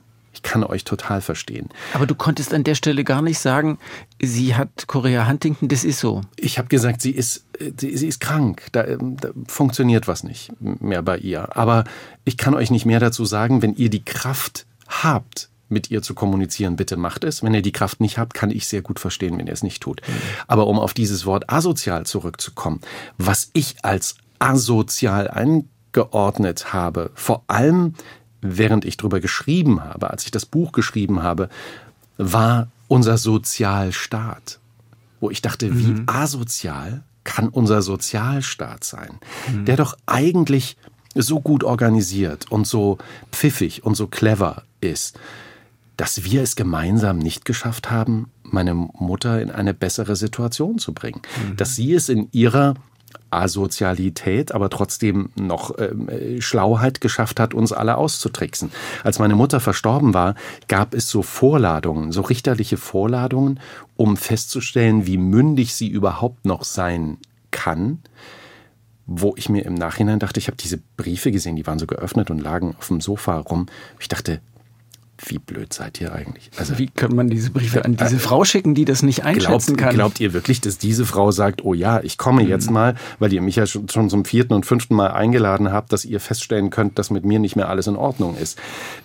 Ich 0.46 0.52
kann 0.52 0.64
euch 0.64 0.84
total 0.84 1.22
verstehen. 1.22 1.70
Aber 1.94 2.06
du 2.06 2.14
konntest 2.14 2.54
an 2.54 2.64
der 2.64 2.76
Stelle 2.76 3.04
gar 3.04 3.24
nicht 3.24 3.40
sagen, 3.40 3.80
sie 4.22 4.56
hat 4.56 4.86
Korea 4.86 5.28
Huntington, 5.28 5.70
das 5.70 5.84
ist 5.84 6.00
so. 6.00 6.22
Ich 6.36 6.60
habe 6.60 6.68
gesagt, 6.68 7.02
sie 7.02 7.12
ist, 7.12 7.46
sie, 7.80 7.98
sie 7.98 8.08
ist 8.08 8.20
krank. 8.20 8.68
Da, 8.72 8.84
da, 8.84 9.30
funktioniert 9.48 10.08
was 10.08 10.24
nicht 10.24 10.52
mehr 10.62 11.02
bei 11.02 11.18
ihr. 11.18 11.58
Aber 11.58 11.84
ich 12.26 12.38
kann 12.38 12.54
euch 12.54 12.70
nicht 12.70 12.86
mehr 12.86 13.00
dazu 13.00 13.26
sagen, 13.26 13.64
wenn 13.64 13.74
ihr 13.74 13.90
die 13.90 14.06
Kraft 14.06 14.68
habt, 14.88 15.50
mit 15.68 15.90
ihr 15.90 16.04
zu 16.04 16.14
kommunizieren, 16.14 16.76
bitte 16.76 16.96
macht 16.96 17.24
es. 17.24 17.42
Wenn 17.42 17.56
ihr 17.56 17.64
die 17.64 17.72
Kraft 17.72 18.00
nicht 18.00 18.20
habt, 18.20 18.36
kann 18.36 18.52
ich 18.52 18.68
sehr 18.68 18.84
gut 18.84 19.00
verstehen, 19.00 19.38
wenn 19.40 19.48
ihr 19.48 19.54
es 19.54 19.64
nicht 19.64 19.82
tut. 19.82 20.02
Mhm. 20.08 20.14
Aber 20.48 20.68
um 20.68 20.78
auf 20.78 20.94
dieses 20.94 21.26
Wort 21.26 21.50
asozial 21.50 22.06
zurückzukommen, 22.06 22.82
was 23.18 23.50
ich 23.54 23.84
als 23.84 24.16
asozial 24.38 25.28
eingeordnet 25.28 26.72
habe, 26.72 27.10
vor 27.16 27.44
allem 27.48 27.96
während 28.46 28.86
ich 28.86 28.98
darüber 28.98 29.20
geschrieben 29.20 29.84
habe, 29.84 30.10
als 30.10 30.26
ich 30.26 30.32
das 30.32 30.46
Buch 30.46 30.72
geschrieben 30.72 31.24
habe, 31.24 31.50
war 32.18 32.70
unser 32.88 33.18
Sozialstaat. 33.18 34.60
Wo 35.20 35.30
ich 35.30 35.42
dachte, 35.42 35.70
mhm. 35.70 35.80
wie 35.80 36.04
asozial 36.08 37.04
kann 37.24 37.50
unser 37.50 37.82
Sozialstaat 37.82 38.84
sein, 38.84 39.20
mhm. 39.52 39.66
der 39.66 39.78
doch 39.78 39.98
eigentlich 40.06 40.78
so 41.16 41.40
gut 41.40 41.64
organisiert 41.64 42.52
und 42.52 42.68
so 42.68 42.98
pfiffig 43.32 43.84
und 43.84 43.96
so 43.96 44.08
clever 44.08 44.64
ist, 44.82 45.18
dass 45.98 46.24
wir 46.26 46.44
es 46.44 46.56
gemeinsam 46.56 47.18
nicht 47.18 47.46
geschafft 47.46 47.90
haben, 47.90 48.30
meine 48.44 48.74
Mutter 48.74 49.42
in 49.42 49.50
eine 49.50 49.74
bessere 49.74 50.16
Situation 50.16 50.78
zu 50.78 50.94
bringen. 50.94 51.22
Mhm. 51.50 51.58
Dass 51.58 51.76
sie 51.76 51.94
es 51.94 52.10
in 52.10 52.28
ihrer 52.32 52.76
Asozialität, 53.30 54.54
aber 54.54 54.70
trotzdem 54.70 55.30
noch 55.36 55.78
äh, 55.78 56.42
Schlauheit 56.42 57.02
geschafft 57.02 57.40
hat, 57.40 57.54
uns 57.54 57.72
alle 57.72 57.98
auszutricksen. 57.98 58.72
Als 59.04 59.20
meine 59.20 59.36
Mutter 59.36 59.60
verstorben 59.60 60.14
war, 60.14 60.36
gab 60.68 60.94
es 60.94 61.10
so 61.10 61.22
Vorladungen, 61.22 62.12
so 62.12 62.22
richterliche 62.22 62.78
Vorladungen, 62.78 63.60
um 63.96 64.18
festzustellen, 64.18 65.08
wie 65.08 65.18
mündig 65.18 65.76
sie 65.76 65.88
überhaupt 65.88 66.46
noch 66.46 66.64
sein 66.64 67.18
kann 67.52 68.00
wo 69.08 69.36
ich 69.38 69.50
mir 69.50 69.66
im 69.66 69.76
Nachhinein 69.76 70.20
dachte, 70.20 70.40
ich 70.40 70.48
habe 70.48 70.58
diese 70.58 70.80
Briefe 70.98 71.32
gesehen, 71.32 71.56
die 71.56 71.68
waren 71.68 71.80
so 71.80 71.86
geöffnet 71.86 72.32
und 72.32 72.40
lagen 72.40 72.76
auf 72.78 72.88
dem 72.88 73.02
Sofa 73.02 73.38
rum. 73.38 73.68
Ich 74.00 74.08
dachte, 74.08 74.42
wie 75.18 75.40
blöd 75.40 75.72
seid 75.72 76.02
ihr 76.02 76.14
eigentlich? 76.14 76.52
Also, 76.58 76.78
wie 76.78 76.88
kann 76.88 77.16
man 77.16 77.30
diese 77.30 77.50
Briefe 77.50 77.86
an 77.86 77.96
diese 77.96 78.18
äh, 78.18 78.20
Frau 78.20 78.44
schicken, 78.44 78.76
die 78.76 78.84
das 78.84 79.02
nicht 79.02 79.24
einschätzen 79.24 79.76
glaubt, 79.76 79.78
kann? 79.78 79.96
Glaubt 79.96 80.20
ihr 80.20 80.34
wirklich, 80.34 80.60
dass 80.60 80.78
diese 80.78 81.06
Frau 81.06 81.32
sagt, 81.32 81.64
oh 81.64 81.74
ja, 81.74 82.02
ich 82.02 82.18
komme 82.18 82.44
mhm. 82.44 82.50
jetzt 82.50 82.70
mal, 82.70 82.96
weil 83.20 83.32
ihr 83.32 83.42
mich 83.42 83.56
ja 83.56 83.66
schon, 83.66 83.88
schon 83.88 84.10
zum 84.10 84.26
vierten 84.26 84.54
und 84.54 84.66
fünften 84.66 84.94
Mal 84.94 85.12
eingeladen 85.12 85.72
habt, 85.72 85.94
dass 85.94 86.04
ihr 86.04 86.20
feststellen 86.20 86.70
könnt, 86.70 87.00
dass 87.00 87.12
mit 87.12 87.24
mir 87.24 87.40
nicht 87.40 87.56
mehr 87.56 87.70
alles 87.70 87.88
in 87.88 87.96
Ordnung 87.96 88.36
ist? 88.36 88.60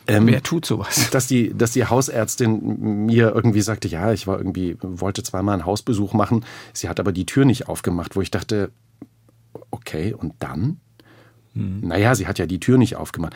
Ähm, 0.08 0.26
Wer 0.26 0.42
tut 0.42 0.66
sowas? 0.66 1.10
Dass 1.10 1.26
die, 1.26 1.52
dass 1.56 1.72
die 1.72 1.84
Hausärztin 1.84 3.06
mir 3.06 3.32
irgendwie 3.34 3.60
sagte, 3.60 3.88
ja, 3.88 4.12
ich 4.12 4.26
war 4.26 4.38
irgendwie, 4.38 4.76
wollte 4.80 5.22
zweimal 5.22 5.54
einen 5.54 5.66
Hausbesuch 5.66 6.12
machen, 6.12 6.44
sie 6.72 6.88
hat 6.88 7.00
aber 7.00 7.12
die 7.12 7.26
Tür 7.26 7.44
nicht 7.44 7.68
aufgemacht, 7.68 8.16
wo 8.16 8.20
ich 8.20 8.30
dachte, 8.30 8.70
okay, 9.70 10.14
und 10.14 10.34
dann? 10.38 10.78
Mhm. 11.54 11.80
Naja, 11.82 12.14
sie 12.14 12.26
hat 12.26 12.38
ja 12.38 12.46
die 12.46 12.60
Tür 12.60 12.78
nicht 12.78 12.96
aufgemacht 12.96 13.34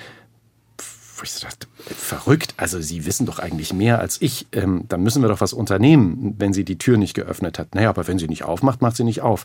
ich 1.25 1.33
so 1.33 1.47
dachte, 1.47 1.66
verrückt, 1.77 2.55
also 2.57 2.81
Sie 2.81 3.07
wissen 3.07 3.27
doch 3.27 3.39
eigentlich 3.39 3.72
mehr 3.72 3.99
als 3.99 4.20
ich, 4.22 4.47
ähm, 4.53 4.85
dann 4.89 5.03
müssen 5.03 5.22
wir 5.22 5.29
doch 5.29 5.41
was 5.41 5.53
unternehmen, 5.53 6.35
wenn 6.39 6.53
sie 6.53 6.64
die 6.64 6.79
Tür 6.79 6.97
nicht 6.97 7.14
geöffnet 7.14 7.59
hat. 7.59 7.75
Naja, 7.75 7.91
aber 7.91 8.07
wenn 8.07 8.18
sie 8.18 8.29
nicht 8.29 8.45
aufmacht, 8.45 8.83
macht 8.83 8.97
sie 8.97 9.05
nicht 9.05 9.22
auf. 9.22 9.45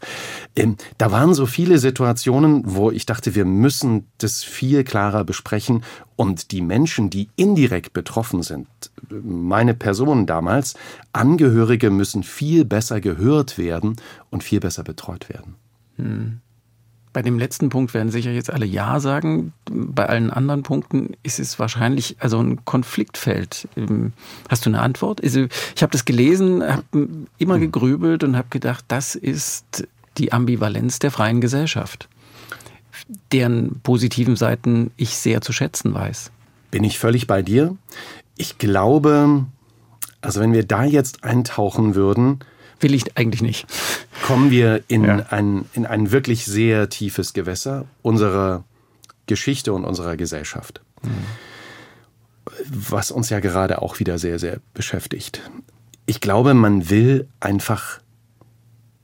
Ähm, 0.56 0.78
da 0.98 1.12
waren 1.12 1.34
so 1.34 1.46
viele 1.46 1.80
Situationen, 1.80 2.64
wo 2.66 2.92
ich 2.92 3.06
dachte, 3.06 3.36
wir 3.36 3.46
müssen 3.46 4.08
das 4.20 4.44
viel 4.44 4.84
klarer 4.84 5.24
besprechen 5.24 5.84
und 6.16 6.52
die 6.52 6.62
Menschen, 6.62 7.10
die 7.10 7.30
indirekt 7.36 7.94
betroffen 7.94 8.44
sind, 8.44 8.68
meine 9.10 9.74
Person 9.74 10.26
damals, 10.26 10.76
Angehörige 11.14 11.90
müssen 11.90 12.24
viel 12.24 12.66
besser 12.66 13.02
gehört 13.02 13.58
werden 13.58 13.96
und 14.30 14.44
viel 14.44 14.60
besser 14.60 14.84
betreut 14.84 15.30
werden. 15.30 15.56
Hm. 15.98 16.42
Bei 17.12 17.24
dem 17.24 17.40
letzten 17.40 17.70
Punkt 17.70 17.94
werden 17.94 18.12
sicher 18.12 18.32
jetzt 18.32 18.52
alle 18.52 18.68
Ja 18.68 19.00
sagen. 19.00 19.54
Bei 19.66 20.06
allen 20.06 20.30
anderen 20.30 20.62
Punkten 20.62 21.16
ist 21.24 21.40
es 21.40 21.58
wahrscheinlich 21.58 22.18
also 22.20 22.40
ein 22.40 22.64
Konfliktfeld. 22.66 23.68
Ähm, 23.76 24.14
hast 24.48 24.66
du 24.66 24.70
eine 24.70 24.82
Antwort? 24.82 25.24
Also 25.24 25.48
ich 25.76 25.82
habe 25.82 25.92
das 25.92 26.06
gelesen, 26.06 26.64
habe 26.64 27.08
immer 27.40 27.56
hm. 27.56 27.62
gegrübelt 27.62 28.24
und 28.24 28.38
habe 28.38 28.50
gedacht, 28.50 28.86
das 28.88 29.16
ist 29.16 29.88
die 30.18 30.34
Ambivalenz 30.34 31.00
der 31.00 31.12
freien 31.12 31.42
Gesellschaft, 31.42 32.10
deren 33.32 33.80
positiven 33.82 34.36
Seiten 34.36 34.92
ich 34.98 35.16
sehr 35.16 35.42
zu 35.42 35.52
schätzen 35.52 35.94
weiß. 35.94 36.32
Bin 36.70 36.84
ich 36.84 37.00
völlig 37.00 37.26
bei 37.26 37.42
dir. 37.42 37.76
Ich 38.36 38.60
glaube, 38.60 39.46
also 40.22 40.42
wenn 40.42 40.54
wir 40.54 40.64
da 40.64 40.84
jetzt 40.84 41.24
eintauchen 41.24 41.96
würden, 41.96 42.40
will 42.80 42.94
ich 42.94 43.18
eigentlich 43.18 43.42
nicht. 43.42 43.68
Kommen 44.24 44.52
wir 44.52 44.84
in, 44.88 45.04
ja. 45.06 45.26
ein, 45.30 45.66
in 45.74 45.86
ein 45.86 46.12
wirklich 46.12 46.46
sehr 46.46 46.90
tiefes 46.90 47.34
Gewässer 47.34 47.86
unserer 48.02 48.64
Geschichte 49.28 49.74
und 49.74 49.86
unserer 49.86 50.18
Gesellschaft. 50.18 50.82
Mhm. 51.04 51.10
Was 52.70 53.12
uns 53.12 53.30
ja 53.30 53.40
gerade 53.40 53.82
auch 53.82 54.00
wieder 54.00 54.18
sehr, 54.18 54.40
sehr 54.40 54.60
beschäftigt. 54.74 55.42
Ich 56.06 56.20
glaube, 56.20 56.54
man 56.54 56.90
will 56.90 57.28
einfach 57.40 58.02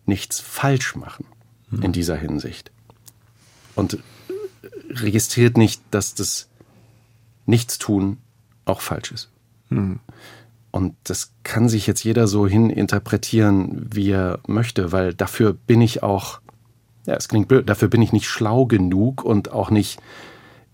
nichts 0.06 0.40
falsch 0.40 0.96
machen 0.96 1.26
mhm. 1.70 1.84
in 1.84 1.92
dieser 1.92 2.16
Hinsicht. 2.16 2.72
Und 3.76 4.00
registriert 4.90 5.58
nicht, 5.58 5.82
dass 5.92 6.16
das 6.16 6.48
Nichtstun 7.46 8.18
auch 8.66 8.82
falsch 8.82 9.12
ist. 9.12 9.30
Mhm. 9.70 10.00
Und 10.76 10.96
das 11.06 11.32
kann 11.44 11.70
sich 11.70 11.88
jetzt 11.88 12.04
jeder 12.04 12.28
so 12.28 12.48
hin 12.48 12.70
interpretieren, 12.70 13.88
wie 13.94 14.12
er 14.12 14.40
möchte, 14.46 14.92
weil 14.92 15.14
dafür 15.14 15.54
bin 15.54 15.80
ich 15.80 16.04
auch, 16.04 16.42
ja, 17.06 17.14
es 17.14 17.30
klingt 17.30 17.48
blöd, 17.48 17.70
dafür 17.70 17.88
bin 17.88 18.02
ich 18.02 18.12
nicht 18.12 18.28
schlau 18.28 18.66
genug 18.66 19.24
und 19.24 19.54
auch 19.54 19.70
nicht 19.70 20.02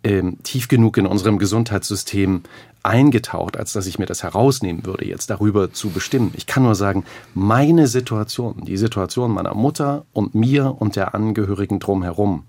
ähm, 0.04 0.40
tief 0.42 0.68
genug 0.70 0.98
in 0.98 1.06
unserem 1.06 1.38
Gesundheitssystem 1.38 2.42
eingetaucht, 2.82 3.58
als 3.58 3.74
dass 3.74 3.86
ich 3.86 4.00
mir 4.00 4.08
das 4.08 4.24
herausnehmen 4.24 4.88
würde, 4.88 5.06
jetzt 5.06 5.30
darüber 5.30 5.72
zu 5.72 5.92
bestimmen. 5.92 6.34
Ich 6.36 6.48
kann 6.48 6.64
nur 6.64 6.74
sagen, 6.74 7.04
meine 7.36 7.86
Situation, 7.86 8.66
die 8.66 8.78
Situation 8.78 9.30
meiner 9.30 9.54
Mutter 9.54 10.08
und 10.14 10.34
mir 10.34 10.82
und 10.82 10.96
der 10.96 11.14
Angehörigen 11.14 11.78
drumherum, 11.78 12.46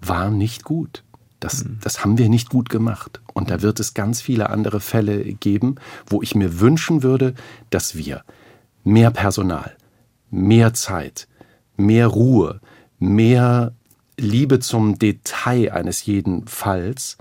war 0.00 0.30
nicht 0.30 0.64
gut. 0.64 1.02
Das, 1.46 1.64
mhm. 1.64 1.78
das 1.80 2.02
haben 2.02 2.18
wir 2.18 2.28
nicht 2.28 2.50
gut 2.50 2.70
gemacht. 2.70 3.20
Und 3.32 3.50
da 3.50 3.62
wird 3.62 3.78
es 3.78 3.94
ganz 3.94 4.20
viele 4.20 4.50
andere 4.50 4.80
Fälle 4.80 5.22
geben, 5.34 5.76
wo 6.04 6.20
ich 6.20 6.34
mir 6.34 6.58
wünschen 6.58 7.04
würde, 7.04 7.34
dass 7.70 7.94
wir 7.94 8.24
mehr 8.82 9.12
Personal, 9.12 9.76
mehr 10.28 10.74
Zeit, 10.74 11.28
mehr 11.76 12.08
Ruhe, 12.08 12.60
mehr 12.98 13.72
Liebe 14.18 14.58
zum 14.58 14.98
Detail 14.98 15.70
eines 15.70 16.04
jeden 16.04 16.48
Falls 16.48 17.16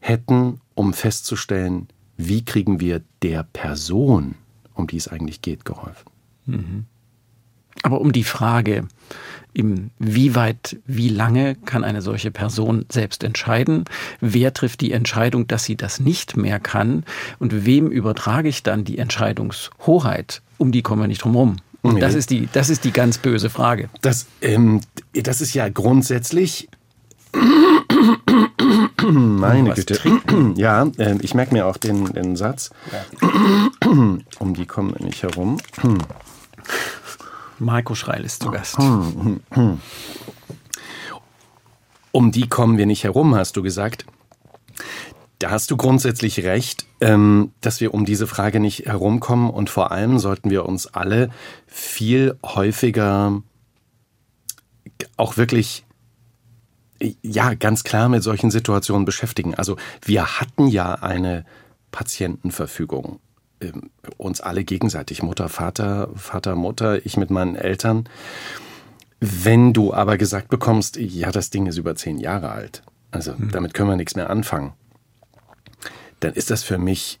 hätten, 0.00 0.62
um 0.74 0.94
festzustellen, 0.94 1.88
wie 2.16 2.46
kriegen 2.46 2.80
wir 2.80 3.02
der 3.20 3.42
Person, 3.42 4.36
um 4.72 4.86
die 4.86 4.96
es 4.96 5.08
eigentlich 5.08 5.42
geht, 5.42 5.66
geholfen. 5.66 6.08
Mhm. 6.46 6.86
Aber 7.82 8.00
um 8.00 8.12
die 8.12 8.24
Frage, 8.24 8.86
wie 9.54 10.34
weit, 10.34 10.76
wie 10.86 11.08
lange 11.08 11.56
kann 11.56 11.82
eine 11.84 12.02
solche 12.02 12.30
Person 12.30 12.84
selbst 12.90 13.24
entscheiden? 13.24 13.84
Wer 14.20 14.52
trifft 14.54 14.80
die 14.80 14.92
Entscheidung, 14.92 15.48
dass 15.48 15.64
sie 15.64 15.76
das 15.76 16.00
nicht 16.00 16.36
mehr 16.36 16.60
kann? 16.60 17.04
Und 17.38 17.66
wem 17.66 17.88
übertrage 17.88 18.48
ich 18.48 18.62
dann 18.62 18.84
die 18.84 18.98
Entscheidungshoheit? 18.98 20.42
Um 20.58 20.70
die 20.70 20.82
kommen 20.82 21.02
wir 21.02 21.08
nicht 21.08 21.24
drum 21.24 21.32
herum. 21.32 21.56
Und 21.82 21.94
nee. 21.94 22.00
das, 22.00 22.14
ist 22.14 22.30
die, 22.30 22.48
das 22.52 22.70
ist 22.70 22.84
die 22.84 22.92
ganz 22.92 23.18
böse 23.18 23.50
Frage. 23.50 23.88
Das, 24.00 24.26
ähm, 24.42 24.80
das 25.14 25.40
ist 25.40 25.54
ja 25.54 25.68
grundsätzlich. 25.68 26.68
Meine 29.02 29.74
Güte. 29.74 29.98
Ja, 30.56 30.90
äh, 30.98 31.16
ich 31.20 31.34
merke 31.34 31.54
mir 31.54 31.66
auch 31.66 31.76
den, 31.76 32.12
den 32.12 32.36
Satz. 32.36 32.70
Ja. 32.92 33.04
Um 34.38 34.54
die 34.54 34.66
kommen 34.66 34.94
wir 34.96 35.04
nicht 35.04 35.22
herum. 35.22 35.58
Marco 37.58 37.94
Schreil 37.94 38.24
ist 38.24 38.42
zu 38.42 38.50
Gast. 38.50 38.78
Um 42.10 42.32
die 42.32 42.48
kommen 42.48 42.78
wir 42.78 42.86
nicht 42.86 43.04
herum, 43.04 43.34
hast 43.34 43.56
du 43.56 43.62
gesagt. 43.62 44.06
Da 45.38 45.50
hast 45.50 45.70
du 45.70 45.76
grundsätzlich 45.76 46.42
recht, 46.42 46.86
ähm, 47.00 47.52
dass 47.60 47.80
wir 47.80 47.94
um 47.94 48.04
diese 48.04 48.26
Frage 48.26 48.60
nicht 48.60 48.86
herumkommen 48.86 49.50
und 49.50 49.70
vor 49.70 49.92
allem 49.92 50.18
sollten 50.18 50.50
wir 50.50 50.66
uns 50.66 50.86
alle 50.86 51.30
viel 51.66 52.36
häufiger 52.44 53.42
auch 55.16 55.36
wirklich 55.36 55.84
ja 57.22 57.54
ganz 57.54 57.84
klar 57.84 58.08
mit 58.08 58.22
solchen 58.22 58.50
Situationen 58.50 59.04
beschäftigen. 59.04 59.54
Also 59.54 59.76
wir 60.02 60.40
hatten 60.40 60.66
ja 60.66 60.94
eine 60.94 61.44
Patientenverfügung 61.92 63.20
uns 64.16 64.40
alle 64.40 64.64
gegenseitig, 64.64 65.22
Mutter, 65.22 65.48
Vater, 65.48 66.10
Vater, 66.14 66.54
Mutter, 66.54 67.04
ich 67.04 67.16
mit 67.16 67.30
meinen 67.30 67.56
Eltern. 67.56 68.08
Wenn 69.20 69.72
du 69.72 69.92
aber 69.92 70.16
gesagt 70.16 70.48
bekommst, 70.48 70.96
ja, 70.96 71.32
das 71.32 71.50
Ding 71.50 71.66
ist 71.66 71.76
über 71.76 71.96
zehn 71.96 72.18
Jahre 72.18 72.50
alt, 72.50 72.82
also 73.10 73.34
mhm. 73.36 73.50
damit 73.50 73.74
können 73.74 73.90
wir 73.90 73.96
nichts 73.96 74.14
mehr 74.14 74.30
anfangen, 74.30 74.72
dann 76.20 76.34
ist 76.34 76.50
das 76.50 76.62
für 76.62 76.78
mich 76.78 77.18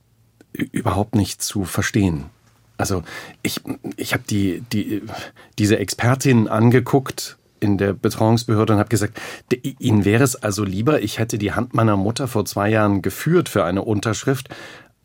überhaupt 0.52 1.14
nicht 1.14 1.42
zu 1.42 1.64
verstehen. 1.64 2.26
Also 2.76 3.02
ich, 3.42 3.60
ich 3.96 4.12
habe 4.12 4.22
die, 4.28 4.62
die, 4.72 5.02
diese 5.58 5.78
Expertin 5.78 6.46
angeguckt 6.46 7.36
in 7.60 7.76
der 7.76 7.92
Betreuungsbehörde 7.92 8.74
und 8.74 8.78
habe 8.78 8.88
gesagt, 8.88 9.20
Ihnen 9.80 10.04
wäre 10.04 10.22
es 10.22 10.36
also 10.36 10.62
lieber, 10.62 11.02
ich 11.02 11.18
hätte 11.18 11.38
die 11.38 11.52
Hand 11.52 11.74
meiner 11.74 11.96
Mutter 11.96 12.28
vor 12.28 12.44
zwei 12.44 12.70
Jahren 12.70 13.02
geführt 13.02 13.48
für 13.48 13.64
eine 13.64 13.82
Unterschrift, 13.82 14.48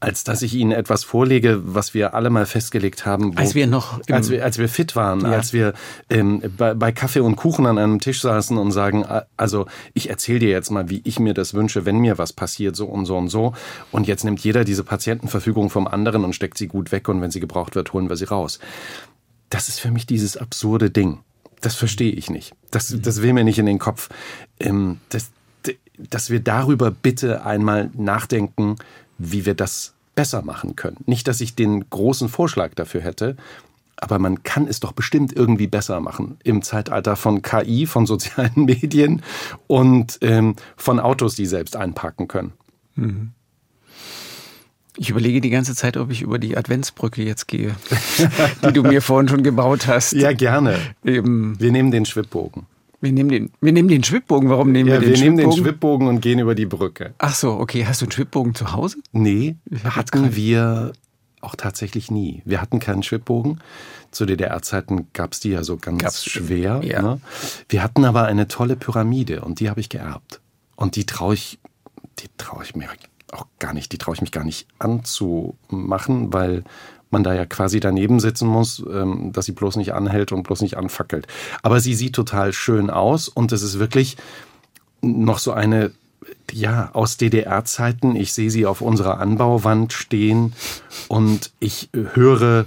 als 0.03 0.25
dass 0.25 0.41
ich 0.41 0.53
Ihnen 0.53 0.73
etwas 0.73 1.05
vorlege, 1.05 1.61
was 1.63 1.93
wir 1.93 2.13
alle 2.13 2.29
mal 2.29 2.45
festgelegt 2.45 3.05
haben. 3.05 3.35
Wo, 3.35 3.39
als 3.39 3.55
wir 3.55 3.67
noch, 3.67 4.01
als 4.09 4.29
wir, 4.29 4.43
als 4.43 4.57
wir 4.57 4.67
fit 4.67 4.97
waren, 4.97 5.21
ja. 5.21 5.31
als 5.31 5.53
wir 5.53 5.73
ähm, 6.09 6.41
bei, 6.57 6.73
bei 6.73 6.91
Kaffee 6.91 7.21
und 7.21 7.37
Kuchen 7.37 7.65
an 7.65 7.77
einem 7.77 8.01
Tisch 8.01 8.21
saßen 8.21 8.57
und 8.57 8.73
sagen, 8.73 9.05
also 9.37 9.65
ich 9.93 10.09
erzähle 10.09 10.39
dir 10.39 10.49
jetzt 10.49 10.71
mal, 10.71 10.89
wie 10.89 11.01
ich 11.05 11.19
mir 11.19 11.33
das 11.33 11.53
wünsche, 11.53 11.85
wenn 11.85 11.99
mir 11.99 12.17
was 12.17 12.33
passiert, 12.33 12.75
so 12.75 12.85
und 12.85 13.05
so 13.05 13.15
und 13.17 13.29
so. 13.29 13.53
Und 13.91 14.05
jetzt 14.05 14.25
nimmt 14.25 14.41
jeder 14.41 14.65
diese 14.65 14.83
Patientenverfügung 14.83 15.69
vom 15.69 15.87
anderen 15.87 16.25
und 16.25 16.35
steckt 16.35 16.57
sie 16.57 16.67
gut 16.67 16.91
weg 16.91 17.07
und 17.07 17.21
wenn 17.21 17.31
sie 17.31 17.39
gebraucht 17.39 17.75
wird, 17.75 17.93
holen 17.93 18.09
wir 18.09 18.17
sie 18.17 18.25
raus. 18.25 18.59
Das 19.49 19.69
ist 19.69 19.79
für 19.79 19.91
mich 19.91 20.05
dieses 20.05 20.35
absurde 20.35 20.89
Ding. 20.89 21.19
Das 21.61 21.75
verstehe 21.75 22.11
ich 22.11 22.29
nicht. 22.29 22.53
Das, 22.71 22.93
das 22.99 23.21
will 23.21 23.31
mir 23.31 23.45
nicht 23.45 23.57
in 23.57 23.67
den 23.67 23.79
Kopf. 23.79 24.09
Ähm, 24.59 24.97
das, 25.07 25.31
dass 25.97 26.29
wir 26.29 26.41
darüber 26.41 26.91
bitte 26.91 27.45
einmal 27.45 27.89
nachdenken, 27.93 28.75
wie 29.17 29.45
wir 29.45 29.53
das 29.53 29.92
besser 30.15 30.41
machen 30.41 30.75
können. 30.75 30.97
Nicht, 31.05 31.27
dass 31.27 31.41
ich 31.41 31.55
den 31.55 31.89
großen 31.89 32.29
Vorschlag 32.29 32.73
dafür 32.75 33.01
hätte, 33.01 33.35
aber 33.97 34.19
man 34.19 34.43
kann 34.43 34.67
es 34.67 34.79
doch 34.79 34.91
bestimmt 34.91 35.33
irgendwie 35.33 35.67
besser 35.67 35.99
machen 35.99 36.37
im 36.43 36.61
Zeitalter 36.61 37.15
von 37.15 37.41
KI, 37.41 37.85
von 37.85 38.05
sozialen 38.05 38.51
Medien 38.55 39.21
und 39.67 40.17
ähm, 40.21 40.55
von 40.75 40.99
Autos, 40.99 41.35
die 41.35 41.45
selbst 41.45 41.75
einparken 41.75 42.27
können. 42.27 42.53
Mhm. 42.95 43.31
Ich 44.95 45.09
überlege 45.09 45.41
die 45.41 45.49
ganze 45.49 45.73
Zeit, 45.73 45.97
ob 45.97 46.11
ich 46.11 46.21
über 46.21 46.37
die 46.37 46.55
Adventsbrücke 46.55 47.23
jetzt 47.23 47.47
gehe, 47.47 47.75
die 48.63 48.73
du 48.73 48.83
mir 48.83 49.01
vorhin 49.01 49.27
schon 49.27 49.41
gebaut 49.41 49.87
hast. 49.87 50.13
Ja, 50.13 50.33
gerne. 50.33 50.77
Eben. 51.03 51.59
Wir 51.59 51.71
nehmen 51.71 51.89
den 51.89 52.05
Schwibbogen. 52.05 52.67
Wir 53.03 53.11
nehmen 53.11 53.29
den, 53.29 53.51
wir 53.59 53.73
nehmen 53.73 53.89
den 53.89 54.01
Schwibbogen. 54.01 54.49
Warum 54.49 54.71
nehmen 54.71 54.87
ja, 54.87 54.95
wir 54.95 55.01
den 55.01 55.09
wir 55.09 55.17
Schwibbogen? 55.17 55.37
Wir 55.37 55.43
nehmen 55.43 55.55
den 55.57 55.63
Schwibbogen 55.63 56.07
und 56.07 56.21
gehen 56.21 56.39
über 56.39 56.55
die 56.55 56.65
Brücke. 56.65 57.13
Ach 57.17 57.35
so, 57.35 57.51
okay. 57.51 57.85
Hast 57.85 57.99
du 57.99 58.05
einen 58.05 58.13
Schwibbogen 58.13 58.55
zu 58.55 58.71
Hause? 58.71 58.99
Nee, 59.11 59.57
hatten 59.83 60.37
wir 60.37 60.93
auch 61.41 61.57
tatsächlich 61.57 62.11
nie. 62.11 62.41
Wir 62.45 62.61
hatten 62.61 62.79
keinen 62.79 63.03
Schwibbogen. 63.03 63.59
Zu 64.11 64.25
DDR-Zeiten 64.25 65.07
gab 65.11 65.33
es 65.33 65.41
die 65.41 65.49
ja 65.49 65.65
so 65.65 65.75
ganz 65.75 66.01
Gab's, 66.01 66.23
schwer. 66.23 66.79
Ja. 66.81 67.01
Ne? 67.01 67.21
Wir 67.67 67.83
hatten 67.83 68.05
aber 68.05 68.23
eine 68.23 68.47
tolle 68.47 68.77
Pyramide 68.77 69.41
und 69.41 69.59
die 69.59 69.69
habe 69.69 69.81
ich 69.81 69.89
geerbt. 69.89 70.39
Und 70.77 70.95
die 70.95 71.05
traue 71.05 71.33
ich, 71.33 71.59
die 72.19 72.27
traue 72.37 72.63
ich 72.63 72.73
mir 72.73 72.87
auch 73.33 73.47
gar 73.59 73.73
nicht, 73.73 73.91
die 73.91 73.97
traue 73.97 74.15
ich 74.15 74.21
mich 74.21 74.31
gar 74.31 74.45
nicht 74.45 74.65
anzumachen, 74.79 76.31
weil 76.31 76.63
man 77.13 77.23
da 77.23 77.33
ja 77.33 77.45
quasi 77.45 77.79
daneben 77.79 78.19
sitzen 78.19 78.49
muss, 78.49 78.83
ähm, 78.91 79.31
dass 79.31 79.45
sie 79.45 79.53
bloß 79.53 79.77
nicht 79.77 79.93
anhält 79.93 80.33
und 80.33 80.43
bloß 80.43 80.61
nicht 80.61 80.75
anfackelt. 80.75 81.27
Aber 81.61 81.79
sie 81.79 81.93
sieht 81.93 82.13
total 82.13 82.51
schön 82.51 82.89
aus 82.89 83.29
und 83.29 83.53
es 83.53 83.61
ist 83.61 83.79
wirklich 83.79 84.17
noch 85.01 85.37
so 85.37 85.53
eine 85.53 85.91
ja, 86.51 86.89
aus 86.93 87.17
DDR-Zeiten. 87.17 88.15
Ich 88.15 88.33
sehe 88.33 88.51
sie 88.51 88.65
auf 88.65 88.81
unserer 88.81 89.19
Anbauwand 89.19 89.93
stehen 89.93 90.53
und 91.07 91.51
ich 91.59 91.89
höre 91.93 92.65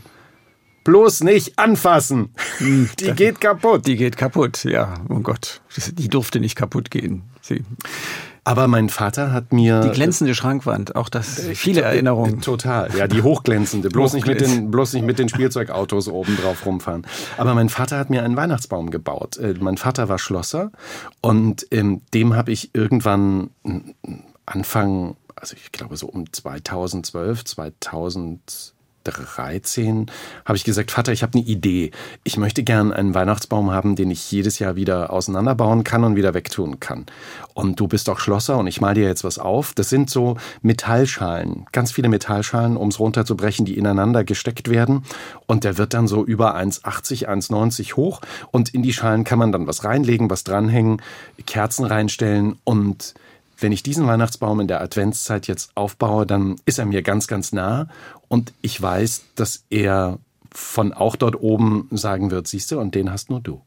bloß 0.85 1.25
nicht 1.25 1.59
anfassen. 1.59 2.31
Hm, 2.59 2.89
die 3.01 3.13
geht 3.13 3.41
kaputt. 3.41 3.87
Die 3.87 3.97
geht 3.97 4.17
kaputt, 4.17 4.65
ja. 4.65 4.95
Oh 5.09 5.21
Gott, 5.21 5.61
die 5.93 6.09
durfte 6.09 6.41
nicht 6.41 6.57
kaputt 6.57 6.91
gehen. 6.91 7.23
Sie. 7.43 7.65
Aber 8.47 8.69
mein 8.69 8.91
Vater 8.91 9.33
hat 9.33 9.53
mir. 9.53 9.81
Die 9.81 9.91
glänzende 9.91 10.33
Schrankwand, 10.33 10.95
auch 10.95 11.09
das 11.09 11.41
äh, 11.41 11.57
viele 11.57 11.81
Erinnerungen. 11.81 12.41
Total, 12.41 12.89
ja, 12.97 13.09
die 13.09 13.23
hochglänzende. 13.23 13.89
Bloß, 13.89 14.13
nicht 14.13 14.29
mit 14.29 14.41
den, 14.41 14.71
bloß 14.71 14.93
nicht 14.93 15.05
mit 15.05 15.19
den 15.19 15.29
Spielzeugautos 15.29 16.07
oben 16.07 16.37
drauf 16.37 16.65
rumfahren. 16.65 17.05
Aber 17.39 17.55
mein 17.55 17.69
Vater 17.69 17.99
hat 17.99 18.09
mir 18.09 18.23
einen 18.23 18.37
Weihnachtsbaum 18.37 18.91
gebaut. 18.91 19.37
Äh, 19.39 19.55
mein 19.59 19.77
Vater 19.79 20.09
war 20.09 20.21
Schlosser 20.21 20.71
und 21.21 21.67
ähm, 21.73 22.03
dem 22.15 22.37
habe 22.37 22.53
ich 22.53 22.71
irgendwann 22.73 23.51
Anfang, 24.47 25.17
also 25.35 25.57
ich 25.57 25.73
glaube 25.73 25.97
so 25.97 26.07
um 26.07 26.33
2012, 26.33 27.45
2000 27.45 28.76
13 29.07 30.11
habe 30.45 30.57
ich 30.57 30.65
gesagt, 30.65 30.91
Vater, 30.91 31.13
ich 31.13 31.23
habe 31.23 31.39
eine 31.39 31.47
Idee. 31.47 31.91
Ich 32.25 32.37
möchte 32.37 32.63
gern 32.63 32.93
einen 32.93 33.15
Weihnachtsbaum 33.15 33.71
haben, 33.71 33.97
den 33.97 34.11
ich 34.11 34.31
jedes 34.31 34.59
Jahr 34.59 34.77
wieder 34.77 35.13
auseinanderbauen 35.13 35.85
kann 35.85 36.05
und 36.05 36.17
wieder 36.17 36.35
wegtun 36.35 36.81
kann. 36.81 37.07
Und 37.55 37.81
du 37.81 37.89
bist 37.89 38.11
auch 38.11 38.19
Schlosser 38.19 38.59
und 38.59 38.67
ich 38.67 38.81
mal 38.81 38.95
dir 38.95 39.07
jetzt 39.07 39.25
was 39.25 39.39
auf. 39.39 39.73
Das 39.75 39.89
sind 39.89 40.11
so 40.11 40.37
Metallschalen, 40.63 41.67
ganz 41.73 41.93
viele 41.93 42.09
Metallschalen, 42.09 42.77
um 42.77 42.89
es 42.89 43.01
runterzubrechen, 43.01 43.65
die 43.65 43.79
ineinander 43.79 44.25
gesteckt 44.25 44.69
werden. 44.69 45.05
Und 45.47 45.65
der 45.65 45.79
wird 45.79 45.95
dann 45.95 46.09
so 46.09 46.25
über 46.25 46.57
1,80, 46.57 47.27
1,90 47.27 47.97
hoch. 47.97 48.21
Und 48.51 48.75
in 48.75 48.83
die 48.83 48.93
Schalen 48.93 49.25
kann 49.25 49.39
man 49.39 49.53
dann 49.53 49.67
was 49.67 49.85
reinlegen, 49.85 50.29
was 50.31 50.45
dranhängen, 50.45 51.01
Kerzen 51.47 51.85
reinstellen 51.87 52.59
und 52.65 53.15
wenn 53.59 53.73
ich 53.73 53.83
diesen 53.83 54.07
Weihnachtsbaum 54.07 54.61
in 54.61 54.69
der 54.69 54.81
Adventszeit 54.81 55.47
jetzt 55.47 55.71
aufbaue, 55.75 56.27
dann 56.27 56.57
ist 56.67 56.79
er 56.79 56.87
mir 56.87 57.03
ganz, 57.03 57.27
ganz 57.27 57.53
nah 57.53 57.89
und 58.29 58.53
ich 58.63 58.81
weiß, 58.81 59.23
dass 59.35 59.65
er 59.71 60.19
von 60.53 60.93
auch 60.93 61.17
dort 61.17 61.41
oben 61.41 61.89
sagen 61.91 62.31
wird, 62.31 62.47
siehst 62.47 62.71
du, 62.71 62.81
und 62.81 62.95
den 62.95 63.11
hast 63.11 63.31
nur 63.31 63.41
du. 63.41 63.63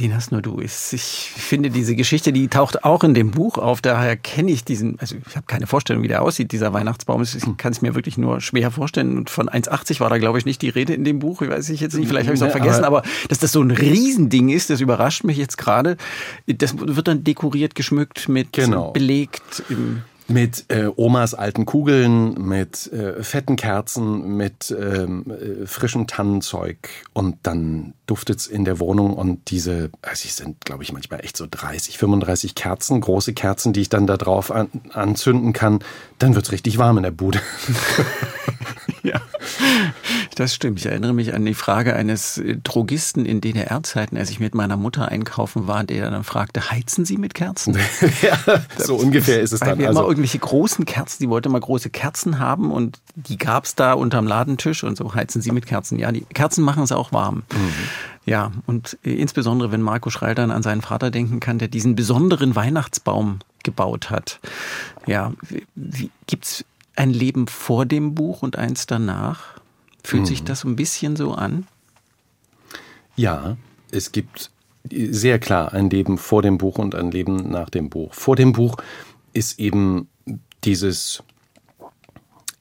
Den 0.00 0.14
hast 0.14 0.32
nur 0.32 0.40
du. 0.40 0.58
Ich 0.60 0.72
finde 0.72 1.68
diese 1.68 1.94
Geschichte, 1.94 2.32
die 2.32 2.48
taucht 2.48 2.82
auch 2.82 3.04
in 3.04 3.12
dem 3.12 3.30
Buch 3.30 3.58
auf. 3.58 3.82
Daher 3.82 4.16
kenne 4.16 4.50
ich 4.50 4.64
diesen, 4.64 4.98
also 4.98 5.16
ich 5.28 5.36
habe 5.36 5.44
keine 5.46 5.66
Vorstellung, 5.66 6.02
wie 6.02 6.08
der 6.08 6.22
aussieht, 6.22 6.50
dieser 6.52 6.72
Weihnachtsbaum. 6.72 7.22
Ich 7.22 7.56
kann 7.58 7.72
es 7.72 7.82
mir 7.82 7.94
wirklich 7.94 8.16
nur 8.16 8.40
schwer 8.40 8.70
vorstellen. 8.70 9.18
Und 9.18 9.28
von 9.28 9.50
1,80 9.50 10.00
war 10.00 10.08
da, 10.08 10.16
glaube 10.16 10.38
ich, 10.38 10.46
nicht 10.46 10.62
die 10.62 10.70
Rede 10.70 10.94
in 10.94 11.04
dem 11.04 11.18
Buch. 11.18 11.42
Ich 11.42 11.50
weiß 11.50 11.68
ich 11.68 11.80
jetzt 11.80 11.94
nicht, 11.94 12.08
vielleicht 12.08 12.26
habe 12.26 12.34
ich 12.34 12.40
es 12.40 12.46
auch 12.46 12.52
vergessen. 12.52 12.84
Aber, 12.84 12.98
aber 12.98 13.08
dass 13.28 13.38
das 13.38 13.52
so 13.52 13.60
ein 13.60 13.70
Riesending 13.70 14.48
ist, 14.48 14.70
das 14.70 14.80
überrascht 14.80 15.24
mich 15.24 15.36
jetzt 15.36 15.58
gerade. 15.58 15.98
Das 16.46 16.74
wird 16.78 17.06
dann 17.06 17.22
dekoriert, 17.22 17.74
geschmückt, 17.74 18.30
mit 18.30 18.54
genau. 18.54 18.92
belegt. 18.92 19.62
Im 19.68 20.02
mit 20.28 20.66
äh, 20.68 20.88
Omas 20.96 21.34
alten 21.34 21.66
Kugeln, 21.66 22.34
mit 22.34 22.92
äh, 22.92 23.22
fetten 23.22 23.56
Kerzen, 23.56 24.36
mit 24.36 24.70
ähm, 24.70 25.24
äh, 25.30 25.66
frischem 25.66 26.06
Tannenzeug 26.06 26.88
und 27.12 27.36
dann 27.42 27.94
duftet's 28.06 28.46
in 28.46 28.64
der 28.64 28.78
Wohnung 28.78 29.14
und 29.14 29.50
diese, 29.50 29.90
also 30.02 30.26
es 30.26 30.36
sind, 30.36 30.64
glaube 30.64 30.82
ich, 30.82 30.92
manchmal 30.92 31.20
echt 31.20 31.36
so 31.36 31.46
30, 31.50 31.98
35 31.98 32.54
Kerzen, 32.54 33.00
große 33.00 33.34
Kerzen, 33.34 33.72
die 33.72 33.82
ich 33.82 33.88
dann 33.88 34.06
da 34.06 34.16
drauf 34.16 34.50
an, 34.50 34.68
anzünden 34.92 35.52
kann, 35.52 35.80
dann 36.18 36.34
wird's 36.34 36.52
richtig 36.52 36.78
warm 36.78 36.98
in 36.98 37.02
der 37.02 37.10
Bude. 37.10 37.40
ja. 39.02 39.20
Das 40.34 40.54
stimmt. 40.54 40.78
Ich 40.78 40.86
erinnere 40.86 41.12
mich 41.12 41.34
an 41.34 41.44
die 41.44 41.54
Frage 41.54 41.94
eines 41.94 42.38
äh, 42.38 42.56
Drogisten 42.62 43.26
in 43.26 43.40
DDR-Zeiten, 43.40 44.16
als 44.16 44.30
ich 44.30 44.40
mit 44.40 44.54
meiner 44.54 44.76
Mutter 44.76 45.08
einkaufen 45.08 45.66
war, 45.66 45.84
der 45.84 46.10
dann 46.10 46.24
fragte, 46.24 46.70
heizen 46.70 47.04
Sie 47.04 47.18
mit 47.18 47.34
Kerzen? 47.34 47.76
ja, 48.22 48.38
so 48.78 48.96
ungefähr 48.96 49.40
ist 49.40 49.52
es 49.52 49.60
dann. 49.60 49.78
Wir 49.78 49.88
also. 49.88 50.00
immer 50.00 50.08
irgendwelche 50.08 50.38
großen 50.38 50.86
Kerzen, 50.86 51.22
die 51.22 51.28
wollte 51.28 51.48
mal 51.48 51.60
große 51.60 51.90
Kerzen 51.90 52.38
haben 52.38 52.70
und 52.70 53.00
die 53.14 53.36
gab's 53.36 53.74
da 53.74 53.92
unterm 53.92 54.26
Ladentisch 54.26 54.84
und 54.84 54.96
so 54.96 55.14
heizen 55.14 55.42
Sie 55.42 55.52
mit 55.52 55.66
Kerzen. 55.66 55.98
Ja, 55.98 56.12
die 56.12 56.22
Kerzen 56.22 56.64
machen 56.64 56.82
es 56.82 56.92
auch 56.92 57.12
warm. 57.12 57.42
Mhm. 57.52 57.72
Ja, 58.24 58.52
und 58.66 58.98
äh, 59.04 59.12
insbesondere, 59.14 59.72
wenn 59.72 59.82
Marco 59.82 60.08
Schreil 60.08 60.34
dann 60.34 60.50
an 60.50 60.62
seinen 60.62 60.80
Vater 60.80 61.10
denken 61.10 61.40
kann, 61.40 61.58
der 61.58 61.68
diesen 61.68 61.94
besonderen 61.94 62.54
Weihnachtsbaum 62.54 63.40
gebaut 63.64 64.10
hat. 64.10 64.40
Ja, 65.06 65.32
wie, 65.74 66.10
gibt's 66.26 66.64
ein 66.96 67.10
Leben 67.10 67.48
vor 67.48 67.86
dem 67.86 68.14
Buch 68.14 68.42
und 68.42 68.56
eins 68.56 68.86
danach? 68.86 69.61
Fühlt 70.04 70.22
mhm. 70.22 70.26
sich 70.26 70.44
das 70.44 70.64
ein 70.64 70.76
bisschen 70.76 71.16
so 71.16 71.32
an? 71.32 71.66
Ja, 73.16 73.56
es 73.90 74.12
gibt 74.12 74.50
sehr 74.90 75.38
klar 75.38 75.72
ein 75.72 75.90
Leben 75.90 76.18
vor 76.18 76.42
dem 76.42 76.58
Buch 76.58 76.78
und 76.78 76.94
ein 76.94 77.10
Leben 77.10 77.50
nach 77.50 77.70
dem 77.70 77.88
Buch. 77.88 78.14
Vor 78.14 78.36
dem 78.36 78.52
Buch 78.52 78.76
ist 79.32 79.58
eben 79.58 80.08
dieses, 80.64 81.22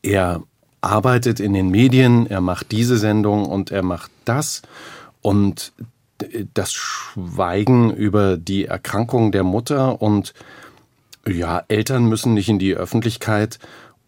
er 0.01 0.43
arbeitet 0.81 1.39
in 1.39 1.53
den 1.53 1.69
Medien, 1.69 2.27
er 2.27 2.41
macht 2.41 2.71
diese 2.71 2.97
Sendung 2.97 3.45
und 3.45 3.71
er 3.71 3.83
macht 3.83 4.11
das 4.25 4.61
und 5.21 5.73
das 6.53 6.73
Schweigen 6.73 7.91
über 7.91 8.37
die 8.37 8.65
Erkrankung 8.65 9.31
der 9.31 9.43
Mutter 9.43 10.01
und 10.01 10.33
ja, 11.27 11.63
Eltern 11.67 12.05
müssen 12.05 12.33
nicht 12.33 12.49
in 12.49 12.59
die 12.59 12.75
Öffentlichkeit 12.75 13.59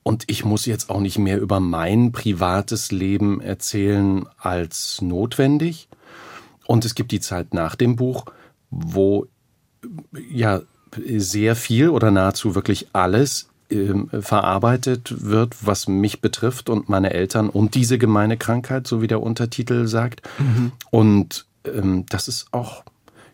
und 0.03 0.25
ich 0.27 0.43
muss 0.43 0.65
jetzt 0.65 0.89
auch 0.89 0.99
nicht 0.99 1.17
mehr 1.17 1.39
über 1.39 1.59
mein 1.59 2.11
privates 2.11 2.91
Leben 2.91 3.41
erzählen 3.41 4.25
als 4.37 5.01
notwendig. 5.01 5.87
Und 6.65 6.85
es 6.85 6.95
gibt 6.95 7.11
die 7.11 7.21
Zeit 7.21 7.53
nach 7.53 7.75
dem 7.75 7.95
Buch, 7.95 8.25
wo 8.69 9.27
ja 10.29 10.61
sehr 11.05 11.55
viel 11.55 11.89
oder 11.89 12.11
nahezu 12.11 12.55
wirklich 12.55 12.87
alles 12.93 13.49
äh, 13.69 13.93
verarbeitet 14.21 15.23
wird, 15.25 15.65
was 15.65 15.87
mich 15.87 16.21
betrifft 16.21 16.69
und 16.69 16.89
meine 16.89 17.13
Eltern 17.13 17.49
und 17.49 17.75
diese 17.75 17.97
gemeine 17.97 18.37
Krankheit, 18.37 18.87
so 18.87 19.01
wie 19.01 19.07
der 19.07 19.21
Untertitel 19.21 19.87
sagt. 19.87 20.21
Mhm. 20.37 20.73
Und 20.91 21.45
ähm, 21.65 22.05
das 22.09 22.27
ist 22.27 22.47
auch 22.51 22.83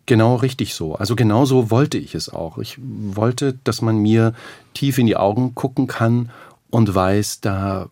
genau 0.06 0.36
richtig 0.36 0.74
so. 0.74 0.96
Also 0.96 1.16
genau 1.16 1.46
so 1.46 1.70
wollte 1.70 1.98
ich 1.98 2.16
es 2.16 2.30
auch. 2.30 2.58
Ich 2.58 2.78
wollte, 2.80 3.58
dass 3.64 3.82
man 3.82 3.98
mir 3.98 4.34
tief 4.74 4.98
in 4.98 5.06
die 5.06 5.18
Augen 5.18 5.56
gucken 5.56 5.88
kann 5.88 6.32
und 6.70 6.94
weiß, 6.94 7.42
da, 7.42 7.88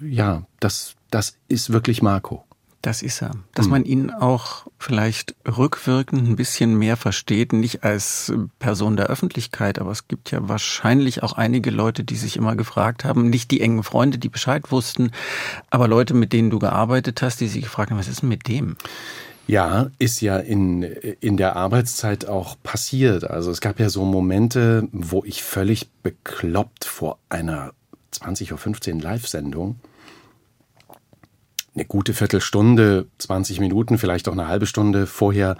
ja, 0.00 0.44
das, 0.60 0.94
das 1.10 1.38
ist 1.48 1.72
wirklich 1.72 2.02
Marco. 2.02 2.44
Das 2.82 3.00
ist 3.00 3.22
er. 3.22 3.30
Dass 3.54 3.66
hm. 3.66 3.70
man 3.70 3.84
ihn 3.84 4.10
auch 4.10 4.66
vielleicht 4.76 5.36
rückwirkend 5.46 6.26
ein 6.26 6.34
bisschen 6.34 6.76
mehr 6.76 6.96
versteht, 6.96 7.52
nicht 7.52 7.84
als 7.84 8.32
Person 8.58 8.96
der 8.96 9.06
Öffentlichkeit, 9.06 9.78
aber 9.78 9.92
es 9.92 10.08
gibt 10.08 10.32
ja 10.32 10.48
wahrscheinlich 10.48 11.22
auch 11.22 11.34
einige 11.34 11.70
Leute, 11.70 12.02
die 12.02 12.16
sich 12.16 12.36
immer 12.36 12.56
gefragt 12.56 13.04
haben, 13.04 13.30
nicht 13.30 13.52
die 13.52 13.60
engen 13.60 13.84
Freunde, 13.84 14.18
die 14.18 14.28
Bescheid 14.28 14.72
wussten, 14.72 15.12
aber 15.70 15.86
Leute, 15.86 16.12
mit 16.14 16.32
denen 16.32 16.50
du 16.50 16.58
gearbeitet 16.58 17.22
hast, 17.22 17.40
die 17.40 17.46
sich 17.46 17.62
gefragt 17.62 17.92
haben, 17.92 17.98
was 17.98 18.08
ist 18.08 18.22
denn 18.22 18.28
mit 18.28 18.48
dem? 18.48 18.76
Ja, 19.52 19.90
ist 19.98 20.22
ja 20.22 20.38
in, 20.38 20.82
in 20.82 21.36
der 21.36 21.56
Arbeitszeit 21.56 22.26
auch 22.26 22.56
passiert. 22.62 23.24
Also 23.24 23.50
es 23.50 23.60
gab 23.60 23.80
ja 23.80 23.90
so 23.90 24.02
Momente, 24.02 24.88
wo 24.92 25.24
ich 25.26 25.42
völlig 25.42 25.90
bekloppt 26.02 26.86
vor 26.86 27.18
einer 27.28 27.74
20.15 28.14 28.94
Uhr 28.94 29.02
Live-Sendung 29.02 29.78
eine 31.74 31.84
gute 31.84 32.14
Viertelstunde, 32.14 33.08
20 33.18 33.60
Minuten, 33.60 33.98
vielleicht 33.98 34.26
auch 34.26 34.32
eine 34.32 34.48
halbe 34.48 34.64
Stunde 34.64 35.06
vorher 35.06 35.58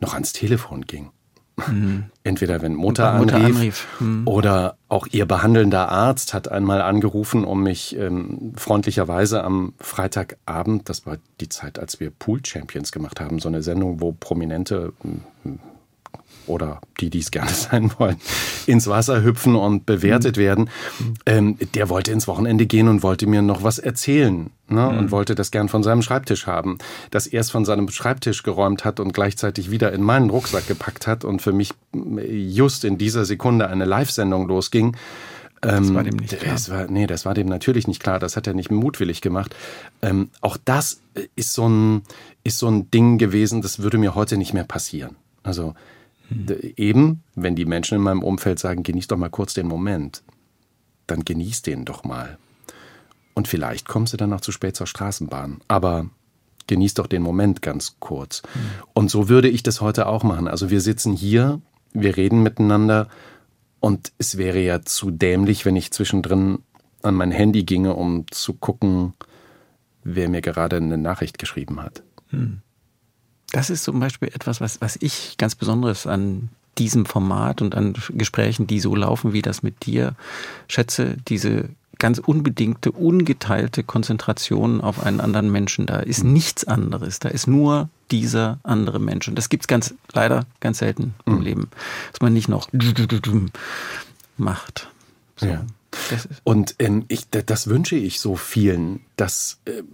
noch 0.00 0.14
ans 0.14 0.32
Telefon 0.32 0.86
ging. 0.86 1.10
Mhm. 1.68 2.04
Entweder 2.24 2.62
wenn 2.62 2.74
Mutter, 2.74 3.18
Mutter 3.18 3.36
anrief, 3.36 3.56
anrief. 3.56 3.86
Mhm. 4.00 4.26
oder 4.26 4.76
auch 4.88 5.06
ihr 5.10 5.26
behandelnder 5.26 5.88
Arzt 5.88 6.34
hat 6.34 6.50
einmal 6.50 6.82
angerufen, 6.82 7.44
um 7.44 7.62
mich 7.62 7.96
ähm, 7.96 8.52
freundlicherweise 8.56 9.44
am 9.44 9.74
Freitagabend, 9.78 10.88
das 10.88 11.06
war 11.06 11.18
die 11.40 11.48
Zeit, 11.48 11.78
als 11.78 12.00
wir 12.00 12.10
Pool 12.10 12.44
Champions 12.44 12.92
gemacht 12.92 13.20
haben, 13.20 13.38
so 13.38 13.48
eine 13.48 13.62
Sendung, 13.62 14.00
wo 14.00 14.12
Prominente 14.12 14.92
oder 16.46 16.80
die, 17.00 17.10
die 17.10 17.20
es 17.20 17.30
gerne 17.30 17.50
sein 17.52 17.90
wollen, 17.98 18.16
ins 18.66 18.86
Wasser 18.86 19.22
hüpfen 19.22 19.56
und 19.56 19.86
bewertet 19.86 20.36
mhm. 20.36 20.40
werden. 20.40 20.70
Ähm, 21.26 21.56
der 21.74 21.88
wollte 21.88 22.12
ins 22.12 22.26
Wochenende 22.28 22.66
gehen 22.66 22.88
und 22.88 23.02
wollte 23.02 23.26
mir 23.26 23.42
noch 23.42 23.62
was 23.62 23.78
erzählen 23.78 24.50
ne? 24.68 24.90
Mhm. 24.90 24.98
und 24.98 25.10
wollte 25.10 25.34
das 25.34 25.50
gern 25.50 25.68
von 25.68 25.82
seinem 25.82 26.02
Schreibtisch 26.02 26.46
haben. 26.46 26.78
Dass 27.10 27.26
er 27.26 27.40
es 27.40 27.50
von 27.50 27.64
seinem 27.64 27.88
Schreibtisch 27.88 28.42
geräumt 28.42 28.84
hat 28.84 29.00
und 29.00 29.12
gleichzeitig 29.12 29.70
wieder 29.70 29.92
in 29.92 30.02
meinen 30.02 30.30
Rucksack 30.30 30.66
gepackt 30.66 31.06
hat 31.06 31.24
und 31.24 31.42
für 31.42 31.52
mich 31.52 31.70
just 31.92 32.84
in 32.84 32.98
dieser 32.98 33.24
Sekunde 33.24 33.68
eine 33.68 33.84
Live-Sendung 33.84 34.48
losging. 34.48 34.96
Das 35.60 35.94
war 35.94 36.04
ähm, 36.04 36.10
dem 36.10 36.16
nicht 36.16 36.38
klar. 36.38 36.52
Das 36.52 36.70
war, 36.70 36.86
nee, 36.88 37.06
das 37.06 37.24
war 37.24 37.34
dem 37.34 37.48
natürlich 37.48 37.88
nicht 37.88 38.02
klar. 38.02 38.18
Das 38.18 38.36
hat 38.36 38.46
er 38.46 38.54
nicht 38.54 38.70
mutwillig 38.70 39.20
gemacht. 39.20 39.54
Ähm, 40.02 40.30
auch 40.40 40.58
das 40.62 41.00
ist 41.36 41.54
so, 41.54 41.68
ein, 41.68 42.02
ist 42.42 42.58
so 42.58 42.68
ein 42.68 42.90
Ding 42.90 43.18
gewesen, 43.18 43.62
das 43.62 43.80
würde 43.80 43.98
mir 43.98 44.14
heute 44.14 44.36
nicht 44.36 44.52
mehr 44.52 44.64
passieren. 44.64 45.16
Also 45.42 45.74
Eben, 46.76 47.22
wenn 47.34 47.54
die 47.54 47.66
Menschen 47.66 47.96
in 47.96 48.02
meinem 48.02 48.22
Umfeld 48.22 48.58
sagen, 48.58 48.82
genieß 48.82 49.08
doch 49.08 49.16
mal 49.16 49.30
kurz 49.30 49.54
den 49.54 49.66
Moment, 49.66 50.22
dann 51.06 51.24
genieß 51.24 51.62
den 51.62 51.84
doch 51.84 52.04
mal. 52.04 52.38
Und 53.34 53.48
vielleicht 53.48 53.88
kommst 53.88 54.12
du 54.12 54.16
dann 54.16 54.30
noch 54.30 54.40
zu 54.40 54.52
spät 54.52 54.76
zur 54.76 54.86
Straßenbahn. 54.86 55.60
Aber 55.68 56.08
genieß 56.66 56.94
doch 56.94 57.06
den 57.06 57.22
Moment 57.22 57.62
ganz 57.62 57.96
kurz. 58.00 58.42
Mhm. 58.42 58.60
Und 58.94 59.10
so 59.10 59.28
würde 59.28 59.48
ich 59.48 59.62
das 59.62 59.80
heute 59.80 60.06
auch 60.06 60.22
machen. 60.22 60.48
Also 60.48 60.70
wir 60.70 60.80
sitzen 60.80 61.12
hier, 61.12 61.60
wir 61.92 62.16
reden 62.16 62.42
miteinander 62.42 63.08
und 63.80 64.12
es 64.18 64.38
wäre 64.38 64.60
ja 64.60 64.82
zu 64.82 65.10
dämlich, 65.10 65.64
wenn 65.64 65.76
ich 65.76 65.90
zwischendrin 65.90 66.60
an 67.02 67.14
mein 67.14 67.30
Handy 67.30 67.64
ginge, 67.64 67.94
um 67.94 68.24
zu 68.30 68.54
gucken, 68.54 69.12
wer 70.04 70.28
mir 70.28 70.40
gerade 70.40 70.76
eine 70.76 70.96
Nachricht 70.96 71.38
geschrieben 71.38 71.82
hat. 71.82 72.02
Mhm. 72.30 72.62
Das 73.54 73.70
ist 73.70 73.84
zum 73.84 74.00
Beispiel 74.00 74.28
etwas, 74.28 74.60
was, 74.60 74.80
was 74.80 74.96
ich 75.00 75.36
ganz 75.38 75.54
Besonderes 75.54 76.08
an 76.08 76.48
diesem 76.76 77.06
Format 77.06 77.62
und 77.62 77.76
an 77.76 77.94
Gesprächen, 78.10 78.66
die 78.66 78.80
so 78.80 78.96
laufen 78.96 79.32
wie 79.32 79.42
das 79.42 79.62
mit 79.62 79.86
dir, 79.86 80.16
schätze, 80.66 81.16
diese 81.28 81.68
ganz 82.00 82.18
unbedingte, 82.18 82.90
ungeteilte 82.90 83.84
Konzentration 83.84 84.80
auf 84.80 85.06
einen 85.06 85.20
anderen 85.20 85.52
Menschen. 85.52 85.86
Da 85.86 86.00
ist 86.00 86.24
nichts 86.24 86.64
anderes. 86.64 87.20
Da 87.20 87.28
ist 87.28 87.46
nur 87.46 87.88
dieser 88.10 88.58
andere 88.64 88.98
Mensch. 88.98 89.28
Und 89.28 89.36
das 89.36 89.48
gibt 89.48 89.62
es 89.62 89.68
ganz, 89.68 89.94
leider 90.12 90.46
ganz 90.58 90.78
selten 90.78 91.14
im 91.24 91.36
mhm. 91.36 91.42
Leben. 91.42 91.70
Dass 92.10 92.20
man 92.20 92.32
nicht 92.32 92.48
noch 92.48 92.68
macht. 94.36 94.88
So. 95.36 95.46
Ja. 95.46 95.64
Und 96.42 96.74
ähm, 96.80 97.04
ich, 97.06 97.28
das 97.30 97.68
wünsche 97.68 97.94
ich 97.94 98.18
so 98.18 98.34
vielen, 98.34 99.00
dass 99.14 99.58
äh, 99.66 99.84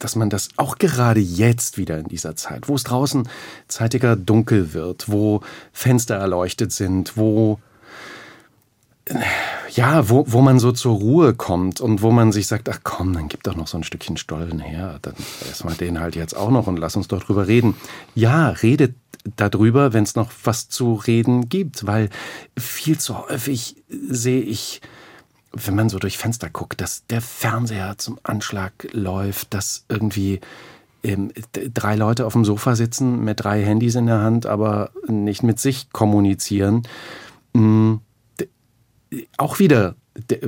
dass 0.00 0.16
man 0.16 0.30
das 0.30 0.48
auch 0.56 0.78
gerade 0.78 1.20
jetzt 1.20 1.78
wieder 1.78 1.98
in 1.98 2.08
dieser 2.08 2.34
Zeit, 2.34 2.68
wo 2.68 2.74
es 2.74 2.82
draußen 2.82 3.28
zeitiger 3.68 4.16
dunkel 4.16 4.72
wird, 4.72 5.10
wo 5.10 5.42
Fenster 5.72 6.16
erleuchtet 6.16 6.72
sind, 6.72 7.16
wo 7.16 7.60
ja, 9.70 10.08
wo, 10.08 10.24
wo 10.28 10.40
man 10.40 10.58
so 10.58 10.72
zur 10.72 10.96
Ruhe 10.96 11.34
kommt 11.34 11.80
und 11.80 12.02
wo 12.02 12.10
man 12.10 12.32
sich 12.32 12.46
sagt, 12.46 12.68
ach 12.68 12.80
komm, 12.82 13.12
dann 13.12 13.28
gib 13.28 13.42
doch 13.42 13.56
noch 13.56 13.66
so 13.66 13.76
ein 13.76 13.84
Stückchen 13.84 14.16
Stollen 14.16 14.58
her, 14.58 14.98
dann 15.02 15.14
essen 15.50 15.68
wir 15.68 15.76
den 15.76 16.00
halt 16.00 16.16
jetzt 16.16 16.36
auch 16.36 16.50
noch 16.50 16.66
und 16.66 16.78
lass 16.78 16.96
uns 16.96 17.08
doch 17.08 17.22
drüber 17.22 17.46
reden. 17.46 17.74
Ja, 18.14 18.50
redet 18.50 18.94
darüber, 19.36 19.92
wenn 19.92 20.04
es 20.04 20.14
noch 20.14 20.30
was 20.44 20.68
zu 20.68 20.94
reden 20.94 21.48
gibt, 21.48 21.86
weil 21.86 22.08
viel 22.56 22.98
zu 22.98 23.28
häufig 23.28 23.76
sehe 23.88 24.42
ich 24.42 24.80
wenn 25.52 25.74
man 25.74 25.88
so 25.88 25.98
durch 25.98 26.18
Fenster 26.18 26.48
guckt, 26.48 26.80
dass 26.80 27.06
der 27.06 27.20
Fernseher 27.20 27.98
zum 27.98 28.18
Anschlag 28.22 28.72
läuft, 28.92 29.52
dass 29.52 29.84
irgendwie 29.88 30.40
ähm, 31.02 31.32
drei 31.74 31.96
Leute 31.96 32.26
auf 32.26 32.34
dem 32.34 32.44
Sofa 32.44 32.76
sitzen 32.76 33.24
mit 33.24 33.42
drei 33.42 33.64
Handys 33.64 33.94
in 33.94 34.06
der 34.06 34.20
Hand, 34.20 34.46
aber 34.46 34.90
nicht 35.06 35.42
mit 35.42 35.58
sich 35.58 35.90
kommunizieren. 35.90 36.86
Mhm. 37.52 38.00
Auch 39.38 39.58
wieder 39.58 39.96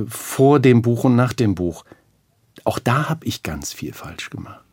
vor 0.07 0.59
dem 0.59 0.81
Buch 0.81 1.03
und 1.03 1.15
nach 1.15 1.33
dem 1.33 1.55
Buch. 1.55 1.83
Auch 2.63 2.79
da 2.79 3.09
habe 3.09 3.25
ich 3.25 3.43
ganz 3.43 3.73
viel 3.73 3.93
falsch 3.93 4.29
gemacht. 4.29 4.63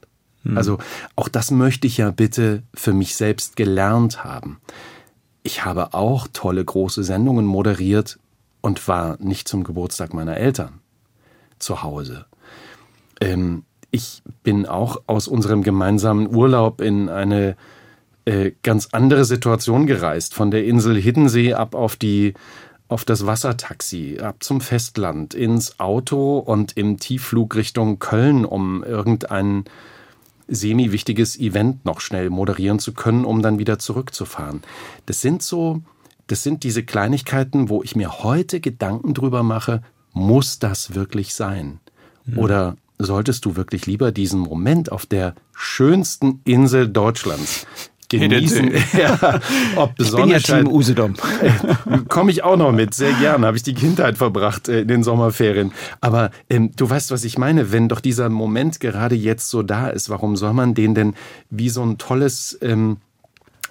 Mhm. 0.44 0.56
Also 0.56 0.78
auch 1.16 1.28
das 1.28 1.50
möchte 1.50 1.86
ich 1.86 1.96
ja 1.96 2.10
bitte 2.10 2.62
für 2.72 2.92
mich 2.92 3.16
selbst 3.16 3.56
gelernt 3.56 4.22
haben. 4.22 4.60
Ich 5.42 5.64
habe 5.64 5.94
auch 5.94 6.28
tolle 6.32 6.64
große 6.64 7.02
Sendungen 7.02 7.46
moderiert 7.46 8.18
und 8.60 8.86
war 8.88 9.16
nicht 9.20 9.48
zum 9.48 9.64
Geburtstag 9.64 10.14
meiner 10.14 10.36
Eltern 10.36 10.80
zu 11.58 11.82
Hause. 11.82 12.26
Ähm, 13.20 13.64
ich 13.90 14.22
bin 14.42 14.66
auch 14.66 15.02
aus 15.06 15.28
unserem 15.28 15.62
gemeinsamen 15.62 16.34
Urlaub 16.34 16.80
in 16.80 17.08
eine 17.08 17.56
äh, 18.24 18.52
ganz 18.62 18.88
andere 18.92 19.24
Situation 19.24 19.86
gereist, 19.86 20.34
von 20.34 20.50
der 20.50 20.64
Insel 20.64 21.00
Hiddensee 21.00 21.54
ab 21.54 21.74
auf 21.74 21.96
die 21.96 22.34
auf 22.88 23.04
das 23.04 23.24
Wassertaxi, 23.24 24.18
ab 24.20 24.42
zum 24.42 24.60
Festland, 24.60 25.32
ins 25.32 25.78
Auto 25.78 26.38
und 26.38 26.76
im 26.76 26.98
Tiefflug 26.98 27.54
Richtung 27.54 28.00
Köln, 28.00 28.44
um 28.44 28.82
irgendein 28.82 29.64
semi-wichtiges 30.48 31.38
Event 31.38 31.84
noch 31.84 32.00
schnell 32.00 32.30
moderieren 32.30 32.80
zu 32.80 32.92
können, 32.92 33.24
um 33.24 33.42
dann 33.42 33.60
wieder 33.60 33.78
zurückzufahren. 33.78 34.62
Das 35.06 35.20
sind 35.20 35.42
so, 35.42 35.82
das 36.30 36.44
sind 36.44 36.62
diese 36.62 36.84
Kleinigkeiten, 36.84 37.68
wo 37.68 37.82
ich 37.82 37.96
mir 37.96 38.22
heute 38.22 38.60
Gedanken 38.60 39.14
drüber 39.14 39.42
mache, 39.42 39.82
muss 40.12 40.60
das 40.60 40.94
wirklich 40.94 41.34
sein? 41.34 41.80
Mhm. 42.24 42.38
Oder 42.38 42.76
solltest 42.98 43.44
du 43.44 43.56
wirklich 43.56 43.86
lieber 43.86 44.12
diesen 44.12 44.38
Moment 44.38 44.92
auf 44.92 45.06
der 45.06 45.34
schönsten 45.54 46.40
Insel 46.44 46.86
Deutschlands 46.86 47.66
genießen. 48.08 48.70
ja, 48.98 49.40
ob 49.74 49.94
ich 49.98 50.12
bin 50.12 50.28
ja 50.28 50.38
Team 50.38 50.68
Usedom. 50.68 51.14
Komme 52.08 52.30
ich 52.30 52.44
auch 52.44 52.56
noch 52.56 52.70
mit, 52.70 52.94
sehr 52.94 53.12
gerne. 53.14 53.46
Habe 53.46 53.56
ich 53.56 53.64
die 53.64 53.74
Kindheit 53.74 54.16
verbracht 54.16 54.68
äh, 54.68 54.82
in 54.82 54.88
den 54.88 55.02
Sommerferien. 55.02 55.72
Aber 56.00 56.30
ähm, 56.48 56.70
du 56.76 56.88
weißt, 56.88 57.10
was 57.10 57.24
ich 57.24 57.38
meine. 57.38 57.72
Wenn 57.72 57.88
doch 57.88 58.00
dieser 58.00 58.28
Moment 58.28 58.78
gerade 58.78 59.16
jetzt 59.16 59.48
so 59.48 59.62
da 59.62 59.88
ist, 59.88 60.10
warum 60.10 60.36
soll 60.36 60.52
man 60.52 60.74
den 60.74 60.94
denn 60.94 61.14
wie 61.50 61.70
so 61.70 61.82
ein 61.82 61.98
tolles... 61.98 62.56
Ähm, 62.62 62.98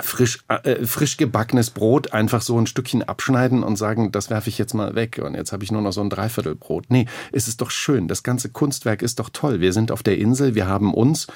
frisch, 0.02 0.40
äh, 0.48 0.86
frisch 0.86 1.18
gebackenes 1.18 1.70
Brot 1.70 2.14
einfach 2.14 2.42
so 2.42 2.60
ein 2.60 2.68
Stückchen 2.68 3.04
abschneiden 3.04 3.64
und 3.64 3.76
sagen, 3.76 4.12
das 4.12 4.30
werfe 4.30 4.50
ich 4.50 4.58
jetzt 4.58 4.74
mal 4.74 4.96
weg 4.96 5.22
und 5.24 5.36
jetzt 5.36 5.52
habe 5.52 5.64
ich 5.64 5.72
nur 5.72 5.82
noch 5.82 5.94
so 5.94 6.02
ein 6.02 6.10
Dreiviertelbrot. 6.10 6.86
Nee, 6.90 7.06
es 7.32 7.48
ist 7.48 7.62
doch 7.62 7.72
schön. 7.72 8.08
Das 8.08 8.24
ganze 8.24 8.50
Kunstwerk 8.50 9.02
ist 9.02 9.20
doch 9.20 9.30
toll. 9.32 9.60
Wir 9.60 9.74
sind 9.74 9.92
auf 9.92 10.04
der 10.04 10.18
Insel, 10.18 10.56
wir 10.56 10.68
haben 10.68 10.94
uns 10.94 11.28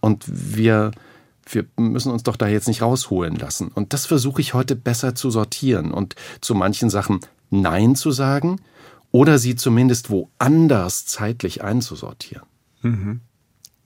und 0.00 0.24
wir 0.26 0.92
wir 1.50 1.64
müssen 1.76 2.12
uns 2.12 2.22
doch 2.22 2.36
da 2.36 2.46
jetzt 2.46 2.68
nicht 2.68 2.82
rausholen 2.82 3.34
lassen. 3.34 3.68
Und 3.68 3.92
das 3.92 4.06
versuche 4.06 4.40
ich 4.40 4.54
heute 4.54 4.76
besser 4.76 5.16
zu 5.16 5.28
sortieren 5.30 5.90
und 5.90 6.14
zu 6.40 6.54
manchen 6.54 6.88
Sachen 6.88 7.20
Nein 7.50 7.96
zu 7.96 8.12
sagen 8.12 8.60
oder 9.10 9.38
sie 9.38 9.56
zumindest 9.56 10.10
woanders 10.10 11.04
zeitlich 11.06 11.62
einzusortieren. 11.62 12.46
Mhm. 12.82 13.20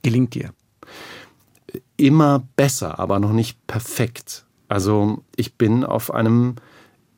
Gelingt 0.03 0.35
dir? 0.35 0.53
Immer 1.97 2.44
besser, 2.57 2.99
aber 2.99 3.18
noch 3.18 3.32
nicht 3.32 3.66
perfekt. 3.66 4.44
Also 4.68 5.22
ich 5.36 5.55
bin 5.55 5.84
auf 5.84 6.12
einem, 6.12 6.57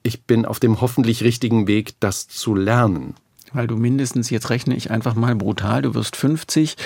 ich 0.02 0.22
bin 0.22 0.44
auf 0.44 0.60
dem 0.60 0.80
hoffentlich 0.80 1.22
richtigen 1.22 1.66
Weg, 1.66 1.94
das 2.00 2.28
zu 2.28 2.54
lernen 2.54 3.14
weil 3.52 3.66
du 3.66 3.76
mindestens, 3.76 4.30
jetzt 4.30 4.50
rechne 4.50 4.76
ich 4.76 4.90
einfach 4.90 5.14
mal 5.14 5.34
brutal, 5.34 5.82
du 5.82 5.94
wirst 5.94 6.16
50, 6.16 6.76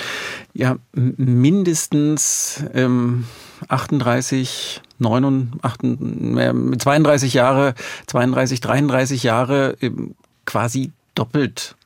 ja, 0.55 0.77
mindestens 0.93 2.65
ähm, 2.75 3.27
38, 3.69 4.83
39, 4.99 6.37
äh, 6.37 6.79
32 6.79 7.35
Jahre, 7.35 7.75
32, 8.07 8.61
33 8.61 9.23
Jahre 9.23 9.77
äh, 9.81 9.91
quasi 10.45 10.93
doppelt 11.15 11.77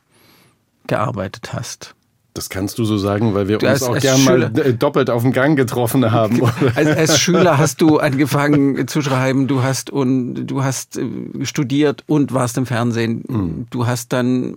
gearbeitet 0.86 1.52
hast. 1.52 1.95
Das 2.36 2.50
kannst 2.50 2.78
du 2.78 2.84
so 2.84 2.98
sagen, 2.98 3.32
weil 3.34 3.48
wir 3.48 3.62
uns 3.62 3.82
auch 3.82 3.98
gern 3.98 4.18
Schüler, 4.18 4.50
mal 4.50 4.72
doppelt 4.74 5.08
auf 5.08 5.22
dem 5.22 5.32
Gang 5.32 5.56
getroffen 5.56 6.10
haben. 6.10 6.42
Als, 6.74 6.88
als, 6.88 7.18
Schüler 7.18 7.56
hast 7.56 7.80
du 7.80 7.98
angefangen 7.98 8.86
zu 8.88 9.00
schreiben, 9.00 9.46
du 9.46 9.62
hast 9.62 9.88
und 9.88 10.46
du 10.46 10.62
hast 10.62 10.98
äh, 10.98 11.06
studiert 11.44 12.04
und 12.06 12.34
warst 12.34 12.58
im 12.58 12.66
Fernsehen. 12.66 13.24
Mhm. 13.26 13.66
Du 13.70 13.86
hast 13.86 14.12
dann 14.12 14.52
äh, 14.54 14.56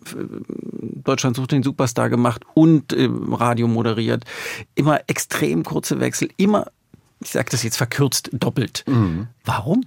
Deutschland 1.03 1.38
sucht 1.38 1.53
den 1.53 1.63
Superstar 1.63 2.09
gemacht 2.09 2.43
und 2.53 2.91
äh, 2.91 3.09
Radio 3.32 3.69
moderiert. 3.69 4.25
Immer 4.75 4.99
extrem 5.07 5.63
kurze 5.63 6.01
Wechsel, 6.01 6.27
immer, 6.36 6.67
ich 7.23 7.30
sage 7.30 7.47
das 7.49 7.63
jetzt 7.63 7.77
verkürzt, 7.77 8.30
doppelt. 8.34 8.84
Mhm. 8.88 9.27
Warum? 9.45 9.86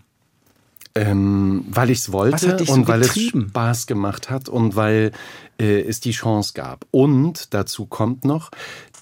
Ähm, 0.95 1.64
weil 1.70 1.88
ich 1.88 2.01
es 2.01 2.12
wollte 2.12 2.59
und 2.59 2.66
so 2.66 2.88
weil 2.88 3.01
es 3.01 3.18
Spaß 3.18 3.86
gemacht 3.86 4.28
hat 4.28 4.51
und 4.51 4.76
weil 4.76 5.12
äh, 5.59 5.80
es 5.80 6.01
die 6.01 6.11
Chance 6.11 6.53
gab. 6.55 6.84
Und 6.90 7.55
dazu 7.55 7.86
kommt 7.86 8.26
noch, 8.26 8.51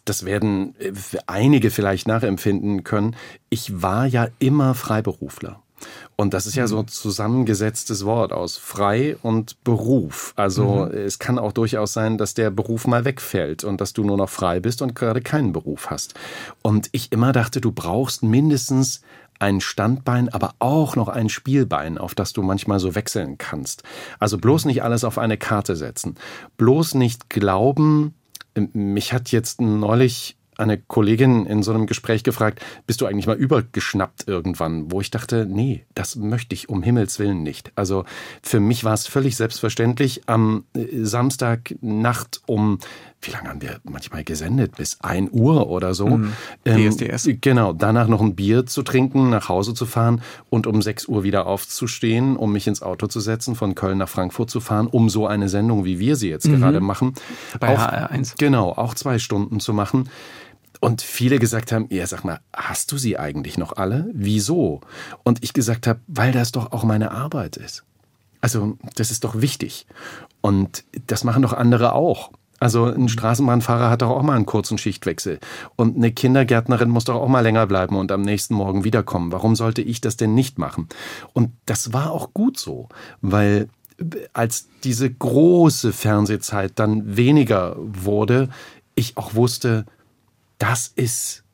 das 0.05 0.25
werden 0.25 0.77
äh, 0.79 0.93
einige 1.27 1.71
vielleicht 1.71 2.07
nachempfinden 2.07 2.85
können, 2.85 3.17
ich 3.49 3.83
war 3.83 4.07
ja 4.07 4.29
immer 4.39 4.75
Freiberufler. 4.75 5.61
Und 6.17 6.35
das 6.35 6.47
ist 6.47 6.55
ja 6.55 6.67
so 6.67 6.77
ein 6.77 6.83
mhm. 6.83 6.89
zusammengesetztes 6.89 8.05
Wort 8.05 8.33
aus 8.33 8.59
frei 8.59 9.17
und 9.23 9.63
Beruf. 9.65 10.33
Also 10.37 10.87
mhm. 10.87 10.99
es 10.99 11.19
kann 11.19 11.39
auch 11.39 11.53
durchaus 11.53 11.93
sein, 11.93 12.19
dass 12.19 12.35
der 12.35 12.51
Beruf 12.51 12.87
mal 12.87 13.05
wegfällt 13.05 13.65
und 13.65 13.81
dass 13.81 13.93
du 13.93 14.05
nur 14.05 14.17
noch 14.17 14.29
frei 14.29 14.61
bist 14.61 14.83
und 14.83 14.95
gerade 14.95 15.23
keinen 15.23 15.53
Beruf 15.53 15.91
hast. 15.91 16.15
Und 16.63 16.89
ich 16.93 17.13
immer 17.13 17.33
dachte, 17.33 17.61
du 17.61 17.73
brauchst 17.73 18.23
mindestens 18.23 19.01
ein 19.41 19.61
Standbein, 19.61 20.29
aber 20.29 20.55
auch 20.59 20.97
noch 20.97 21.09
ein 21.09 21.29
Spielbein, 21.29 21.99
auf 21.99 22.15
das 22.15 22.33
du 22.33 22.43
manchmal 22.43 22.79
so 22.79 22.95
wechseln 22.95 23.39
kannst. 23.39 23.83
Also 24.19 24.39
bloß 24.39 24.65
nicht 24.67 24.83
alles 24.83 25.05
auf 25.05 25.19
eine 25.19 25.37
Karte 25.37 25.77
setzen. 25.77 26.17
Bloß 26.57 26.95
nicht 26.95 27.31
glauben, 27.31 28.15
mich 28.73 29.13
hat 29.13 29.33
jetzt 29.33 29.61
neulich 29.61 30.37
eine 30.61 30.79
Kollegin 30.79 31.47
in 31.47 31.63
so 31.63 31.73
einem 31.73 31.87
Gespräch 31.87 32.23
gefragt, 32.23 32.63
bist 32.87 33.01
du 33.01 33.07
eigentlich 33.07 33.27
mal 33.27 33.37
übergeschnappt 33.37 34.29
irgendwann? 34.29 34.93
Wo 34.93 35.01
ich 35.01 35.11
dachte, 35.11 35.47
nee, 35.47 35.87
das 35.95 36.17
möchte 36.17 36.55
ich 36.55 36.69
um 36.69 36.83
Himmels 36.83 37.19
Willen 37.19 37.43
nicht. 37.43 37.73
Also 37.75 38.05
für 38.43 38.61
mich 38.61 38.85
war 38.85 38.95
es 38.95 39.07
völlig 39.07 39.37
selbstverständlich, 39.37 40.23
am 40.27 40.65
äh, 40.75 40.87
Samstagnacht 41.03 42.43
um 42.47 42.79
wie 43.23 43.31
lange 43.31 43.51
haben 43.51 43.61
wir 43.61 43.81
manchmal 43.85 44.25
gesendet? 44.25 44.77
Bis 44.77 44.99
ein 45.01 45.29
Uhr 45.31 45.69
oder 45.69 45.95
so. 45.95 46.07
Mhm. 46.07 46.33
Ähm, 46.65 46.91
DSDS. 46.91 47.29
Genau, 47.41 47.73
danach 47.73 48.09
noch 48.09 48.21
ein 48.21 48.35
Bier 48.35 48.67
zu 48.67 48.83
trinken, 48.83 49.31
nach 49.31 49.49
Hause 49.49 49.75
zu 49.75 49.85
fahren 49.85 50.23
und 50.49 50.67
um 50.67 50.81
sechs 50.81 51.07
Uhr 51.07 51.23
wieder 51.23 51.47
aufzustehen, 51.47 52.37
um 52.37 52.53
mich 52.53 52.67
ins 52.67 52.81
Auto 52.83 53.09
zu 53.09 53.21
setzen, 53.21 53.57
von 53.57 53.75
Köln 53.75 53.99
nach 53.99 54.09
Frankfurt 54.09 54.51
zu 54.51 54.61
fahren, 54.61 54.87
um 54.87 55.11
so 55.11 55.27
eine 55.27 55.49
Sendung, 55.49 55.85
wie 55.85 55.99
wir 55.99 56.17
sie 56.17 56.31
jetzt 56.31 56.47
mhm. 56.47 56.61
gerade 56.61 56.81
machen. 56.81 57.15
Bei 57.59 57.77
auch, 57.77 57.81
HR1. 57.81 58.35
Genau, 58.39 58.71
auch 58.71 58.95
zwei 58.95 59.19
Stunden 59.19 59.61
zu 59.61 59.75
machen. 59.75 60.09
Und 60.81 61.03
viele 61.03 61.39
gesagt 61.39 61.73
haben, 61.73 61.87
ja, 61.91 62.07
sag 62.07 62.25
mal, 62.25 62.41
hast 62.55 62.91
du 62.91 62.97
sie 62.97 63.19
eigentlich 63.19 63.59
noch 63.59 63.77
alle? 63.77 64.09
Wieso? 64.15 64.81
Und 65.25 65.45
ich 65.45 65.53
gesagt 65.53 65.87
habe, 65.87 66.01
weil 66.07 66.33
das 66.33 66.53
doch 66.53 66.73
auch 66.73 66.85
meine 66.85 67.11
Arbeit 67.11 67.59
ist. 67.59 67.85
Also, 68.41 68.79
das 68.95 69.11
ist 69.11 69.25
doch 69.25 69.43
wichtig. 69.43 69.87
Und 70.41 70.85
das 71.07 71.25
machen 71.25 71.43
doch 71.43 71.53
andere 71.53 71.93
auch. 71.93 72.31
Also 72.61 72.85
ein 72.85 73.09
Straßenbahnfahrer 73.09 73.89
hat 73.89 74.03
doch 74.03 74.11
auch 74.11 74.23
mal 74.23 74.37
einen 74.37 74.47
kurzen 74.47 74.77
Schichtwechsel. 74.77 75.41
Und 75.77 75.97
eine 75.97 76.13
Kindergärtnerin 76.13 76.91
muss 76.91 77.07
doch 77.07 77.15
auch 77.15 77.29
mal 77.29 77.41
länger 77.41 77.67
bleiben 77.67 77.97
und 77.97 78.13
am 78.13 78.21
nächsten 78.21 78.55
Morgen 78.55 78.85
wiederkommen. 78.85 79.33
Warum 79.33 79.57
sollte 79.57 79.81
ich 79.81 80.03
das 80.03 80.19
denn 80.19 80.35
nicht 80.35 80.59
machen? 80.59 80.89
Und 81.33 81.53
das 81.65 81.95
war 81.95 82.11
auch 82.13 82.35
gut 82.35 82.59
so, 82.59 82.91
weil 83.23 83.69
als 84.35 84.69
diese 84.85 85.11
große 85.11 85.93
Fernsehzeit 85.93 86.73
dann 86.79 87.17
weniger 87.17 87.77
wurde, 87.79 88.51
ich 88.95 89.17
auch 89.17 89.35
wusste, 89.35 89.87
das 90.59 90.89
ist 90.89 91.45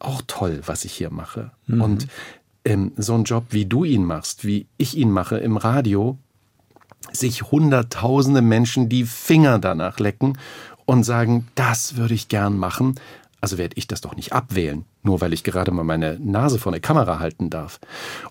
auch 0.00 0.22
toll, 0.26 0.62
was 0.66 0.84
ich 0.84 0.92
hier 0.92 1.10
mache. 1.10 1.52
Mhm. 1.66 1.80
Und 1.80 2.06
ähm, 2.64 2.92
so 2.96 3.14
ein 3.14 3.24
Job, 3.24 3.46
wie 3.50 3.66
du 3.66 3.84
ihn 3.84 4.04
machst, 4.04 4.44
wie 4.44 4.66
ich 4.76 4.96
ihn 4.96 5.12
mache 5.12 5.38
im 5.38 5.56
Radio, 5.56 6.18
sich 7.18 7.50
hunderttausende 7.50 8.42
Menschen 8.42 8.88
die 8.88 9.04
Finger 9.04 9.58
danach 9.58 9.98
lecken 9.98 10.38
und 10.84 11.04
sagen, 11.04 11.48
das 11.54 11.96
würde 11.96 12.14
ich 12.14 12.28
gern 12.28 12.56
machen, 12.56 12.94
also 13.40 13.58
werde 13.58 13.76
ich 13.76 13.86
das 13.86 14.00
doch 14.00 14.16
nicht 14.16 14.32
abwählen, 14.32 14.84
nur 15.02 15.20
weil 15.20 15.32
ich 15.32 15.44
gerade 15.44 15.70
mal 15.70 15.84
meine 15.84 16.18
Nase 16.20 16.58
vor 16.58 16.72
eine 16.72 16.80
Kamera 16.80 17.18
halten 17.18 17.50
darf. 17.50 17.78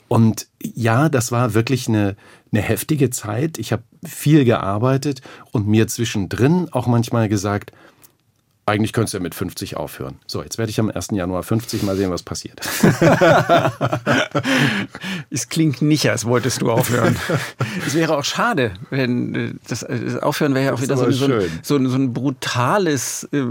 Und 0.08 0.48
ja, 0.62 1.10
das 1.10 1.32
war 1.32 1.54
wirklich 1.54 1.88
eine, 1.88 2.16
eine 2.52 2.62
heftige 2.62 3.12
Zeit. 3.12 3.58
Ich 3.58 3.72
habe 3.72 3.84
viel 4.04 4.46
gearbeitet 4.46 5.22
und 5.52 5.68
mir 5.68 5.88
zwischendrin 5.88 6.68
auch 6.72 6.88
manchmal 6.88 7.30
gesagt, 7.30 7.72
eigentlich 8.68 8.94
könntest 8.94 9.14
du 9.14 9.18
ja 9.20 9.24
mit 9.24 9.36
50 9.36 9.78
aufhören. 9.78 10.18
So, 10.26 10.42
jetzt 10.42 10.58
werde 10.58 10.72
ich 10.72 10.80
am 10.80 10.90
1. 10.90 11.10
Januar 11.12 11.44
50 11.44 11.84
mal 11.84 11.96
sehen, 11.96 12.10
was 12.10 12.24
passiert. 12.24 12.62
es 15.30 15.50
klingt 15.50 15.84
nicht, 15.84 16.10
als 16.10 16.26
wolltest 16.26 16.62
du 16.62 16.72
aufhören. 16.72 17.16
es 17.86 17.94
wäre 17.94 18.18
auch 18.18 18.24
schade, 18.24 18.74
wenn 18.90 19.36
äh, 19.36 19.54
das, 19.68 19.84
äh, 19.84 20.00
das 20.00 20.18
Aufhören 20.18 20.56
wäre 20.56 20.66
ja 20.66 20.74
auch 20.74 20.82
wieder 20.82 20.98
so, 20.98 21.12
so, 21.12 21.26
ein, 21.26 21.52
so, 21.62 21.76
ein, 21.76 21.88
so, 21.88 21.96
ein, 21.96 22.14
brutales, 22.14 23.30
äh, 23.32 23.44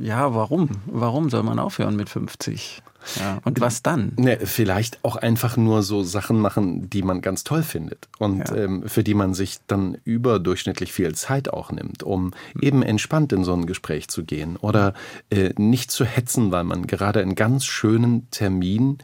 ja, 0.00 0.34
warum? 0.34 0.70
Warum 0.86 1.30
soll 1.30 1.44
man 1.44 1.60
aufhören 1.60 1.94
mit 1.94 2.08
50? 2.08 2.82
Ja, 3.18 3.40
und 3.44 3.60
was 3.60 3.82
dann? 3.82 4.12
Ne, 4.16 4.38
vielleicht 4.44 5.04
auch 5.04 5.16
einfach 5.16 5.56
nur 5.56 5.82
so 5.82 6.02
Sachen 6.02 6.38
machen, 6.40 6.90
die 6.90 7.02
man 7.02 7.20
ganz 7.20 7.44
toll 7.44 7.62
findet 7.62 8.08
und 8.18 8.48
ja. 8.48 8.56
ähm, 8.56 8.84
für 8.86 9.02
die 9.02 9.14
man 9.14 9.34
sich 9.34 9.58
dann 9.66 9.96
überdurchschnittlich 10.04 10.92
viel 10.92 11.14
Zeit 11.14 11.52
auch 11.52 11.70
nimmt, 11.72 12.02
um 12.02 12.32
eben 12.60 12.82
entspannt 12.82 13.32
in 13.32 13.44
so 13.44 13.54
ein 13.54 13.66
Gespräch 13.66 14.08
zu 14.08 14.24
gehen 14.24 14.56
oder 14.56 14.94
äh, 15.30 15.50
nicht 15.56 15.90
zu 15.90 16.04
hetzen, 16.04 16.50
weil 16.50 16.64
man 16.64 16.86
gerade 16.86 17.20
einen 17.20 17.34
ganz 17.34 17.64
schönen 17.64 18.30
Termin 18.30 18.98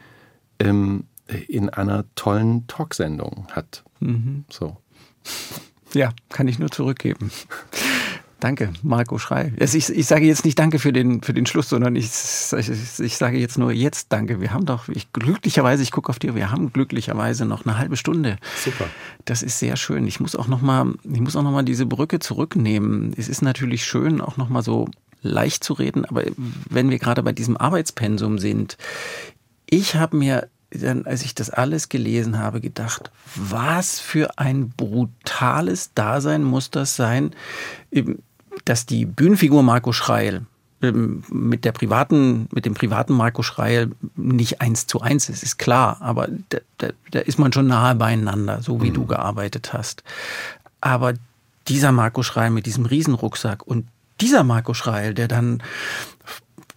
ähm, 0.59 1.05
in 1.49 1.71
einer 1.71 2.05
tollen 2.15 2.67
Talksendung 2.67 3.47
hat. 3.53 3.85
Mhm. 4.01 4.45
So. 4.51 4.77
Ja, 5.95 6.13
kann 6.29 6.49
ich 6.49 6.59
nur 6.59 6.71
zurückgeben. 6.71 7.31
Danke, 8.41 8.73
Marco 8.83 9.19
Schrei. 9.19 9.53
Ich, 9.59 9.75
ich, 9.75 10.07
sage 10.07 10.27
jetzt 10.27 10.45
nicht 10.45 10.59
Danke 10.59 10.79
für 10.79 10.93
den, 10.93 11.23
für 11.23 11.33
den 11.33 11.47
Schluss, 11.47 11.69
sondern 11.69 11.97
ich, 11.97 12.07
ich, 12.07 13.01
ich 13.01 13.17
sage 13.17 13.39
jetzt 13.39 13.59
nur 13.59 13.73
jetzt 13.73 14.13
Danke. 14.13 14.41
Wir 14.41 14.53
haben 14.53 14.67
doch, 14.67 14.89
ich, 14.89 15.13
glücklicherweise, 15.13 15.83
ich 15.83 15.91
gucke 15.91 16.11
auf 16.11 16.19
dir, 16.19 16.35
wir 16.35 16.51
haben 16.51 16.73
glücklicherweise 16.73 17.47
noch 17.47 17.65
eine 17.65 17.79
halbe 17.79 17.97
Stunde. 17.97 18.37
Super. 18.63 18.87
Das 19.25 19.43
ist 19.43 19.59
sehr 19.59 19.77
schön. 19.77 20.07
Ich 20.07 20.21
muss 20.21 20.37
auch 20.37 20.49
nochmal, 20.49 20.95
ich 21.05 21.21
muss 21.21 21.37
auch 21.37 21.43
noch 21.43 21.53
mal 21.53 21.65
diese 21.65 21.87
Brücke 21.87 22.19
zurücknehmen. 22.19 23.15
Es 23.17 23.29
ist 23.29 23.43
natürlich 23.43 23.85
schön, 23.85 24.21
auch 24.21 24.37
nochmal 24.37 24.63
so 24.63 24.89
leicht 25.23 25.65
zu 25.65 25.73
reden, 25.73 26.05
aber 26.05 26.25
wenn 26.69 26.91
wir 26.91 26.99
gerade 26.99 27.23
bei 27.23 27.33
diesem 27.33 27.57
Arbeitspensum 27.57 28.39
sind, 28.39 28.77
ich 29.69 29.95
habe 29.95 30.17
mir 30.17 30.49
dann, 30.79 31.07
als 31.07 31.23
ich 31.25 31.35
das 31.35 31.51
alles 31.51 31.89
gelesen 31.89 32.39
habe, 32.39 32.61
gedacht, 32.61 33.11
was 33.35 34.01
für 34.01 34.39
ein 34.39 34.71
brutales 34.71 35.93
Dasein 35.95 36.43
muss 36.43 36.71
das 36.71 36.97
sein, 36.97 37.35
dass 38.65 38.87
die 38.87 39.07
Bühnenfigur 39.07 39.63
Marco 39.63 39.93
Schreil 39.93 40.47
ähm, 40.83 41.23
mit 41.31 41.65
der 41.65 41.73
privaten, 41.73 42.49
mit 42.53 42.65
dem 42.65 42.75
privaten 42.75 43.15
Marco 43.15 43.43
Schreil 43.43 43.91
nicht 44.17 44.61
eins 44.61 44.87
zu 44.87 45.01
eins 45.01 45.29
ist, 45.29 45.43
ist 45.43 45.59
klar, 45.59 45.99
aber 46.01 46.29
da, 46.49 46.59
da, 46.79 46.89
da 47.11 47.21
ist 47.21 47.39
man 47.39 47.53
schon 47.53 47.67
nahe 47.67 47.95
beieinander, 47.95 48.63
so 48.63 48.83
wie 48.83 48.91
mhm. 48.91 48.95
du 48.95 49.07
gearbeitet 49.07 49.73
hast. 49.73 50.03
Aber 50.81 51.15
dieser 51.69 51.93
Marco 51.93 52.23
Schreil 52.23 52.51
mit 52.51 52.67
diesem 52.67 52.87
Riesenrucksack 52.87 53.67
und 53.67 53.87
dieser 54.21 54.45
Marco 54.45 54.75
Schreil, 54.75 55.15
der 55.15 55.29
dann 55.29 55.63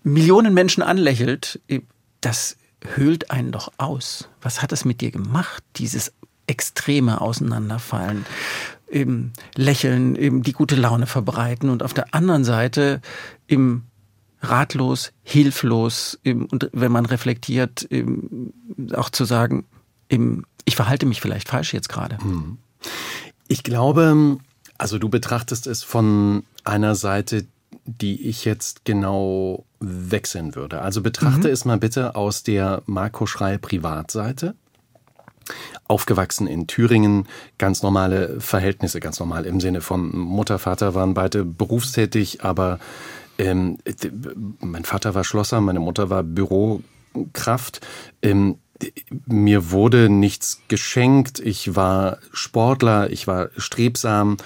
Millionen 0.04 0.54
Menschen 0.54 0.84
anlächelt, 0.84 1.60
äh, 1.68 1.82
das 2.22 2.58
höhlt 2.96 3.32
einen 3.32 3.52
doch 3.52 3.72
aus. 3.78 4.30
Was 4.42 4.62
hat 4.62 4.72
es 4.72 4.86
mit 4.86 5.02
dir 5.02 5.12
gemacht, 5.12 5.64
dieses 5.76 6.14
extreme 6.48 7.22
Auseinanderfallen? 7.22 8.26
Eben 8.90 9.34
lächeln, 9.56 10.16
eben 10.16 10.44
die 10.44 10.54
gute 10.54 10.76
Laune 10.76 11.08
verbreiten 11.08 11.70
und 11.70 11.84
auf 11.84 11.94
der 11.94 12.14
anderen 12.14 12.46
Seite 12.46 13.02
im 13.46 13.84
ratlos, 14.42 15.12
hilflos 15.24 16.20
eben, 16.24 16.46
und 16.46 16.70
wenn 16.72 16.92
man 16.92 17.06
reflektiert, 17.06 17.84
eben, 17.84 18.54
auch 18.94 19.10
zu 19.10 19.26
sagen, 19.26 19.66
eben, 20.10 20.44
ich 20.66 20.76
verhalte 20.76 21.06
mich 21.06 21.22
vielleicht 21.22 21.50
falsch 21.50 21.74
jetzt 21.74 21.90
gerade. 21.90 22.18
Hm. 22.20 22.58
Ich 23.48 23.64
glaube, 23.64 24.38
also 24.78 25.00
du 25.00 25.10
betrachtest 25.10 25.68
es 25.68 25.84
von 25.84 26.44
einer 26.64 26.96
Seite, 26.96 27.46
die 27.88 28.28
ich 28.28 28.46
jetzt 28.46 28.86
genau 28.86 29.66
wechseln 29.80 30.56
würde. 30.56 30.82
Also 30.82 31.02
betrachte 31.02 31.48
mhm. 31.48 31.54
es 31.54 31.66
mal 31.66 31.78
bitte 31.78 32.16
aus 32.16 32.44
der 32.44 32.84
Marco 32.86 33.26
Schrei 33.26 33.58
Privatseite. 33.58 34.56
Aufgewachsen 35.88 36.46
in 36.46 36.68
Thüringen, 36.68 37.28
ganz 37.58 37.82
normale 37.82 38.42
Verhältnisse, 38.42 39.00
ganz 39.00 39.20
normal 39.20 39.46
im 39.46 39.62
Sinne 39.62 39.80
von 39.80 40.14
Mutter, 40.14 40.60
Vater 40.60 40.94
waren 40.94 41.14
beide 41.14 41.46
berufstätig, 41.46 42.44
aber 42.44 42.80
ähm, 43.38 43.78
mein 44.60 44.84
Vater 44.84 45.16
war 45.16 45.24
Schlosser, 45.24 45.62
meine 45.62 45.80
Mutter 45.80 46.10
war 46.10 46.24
Bürokraft. 46.24 47.80
Ähm, 48.22 48.58
mir 49.26 49.72
wurde 49.72 50.10
nichts 50.10 50.62
geschenkt, 50.68 51.40
ich 51.40 51.76
war 51.76 52.18
Sportler, 52.32 53.10
ich 53.10 53.26
war 53.26 53.50
strebsam 53.58 54.38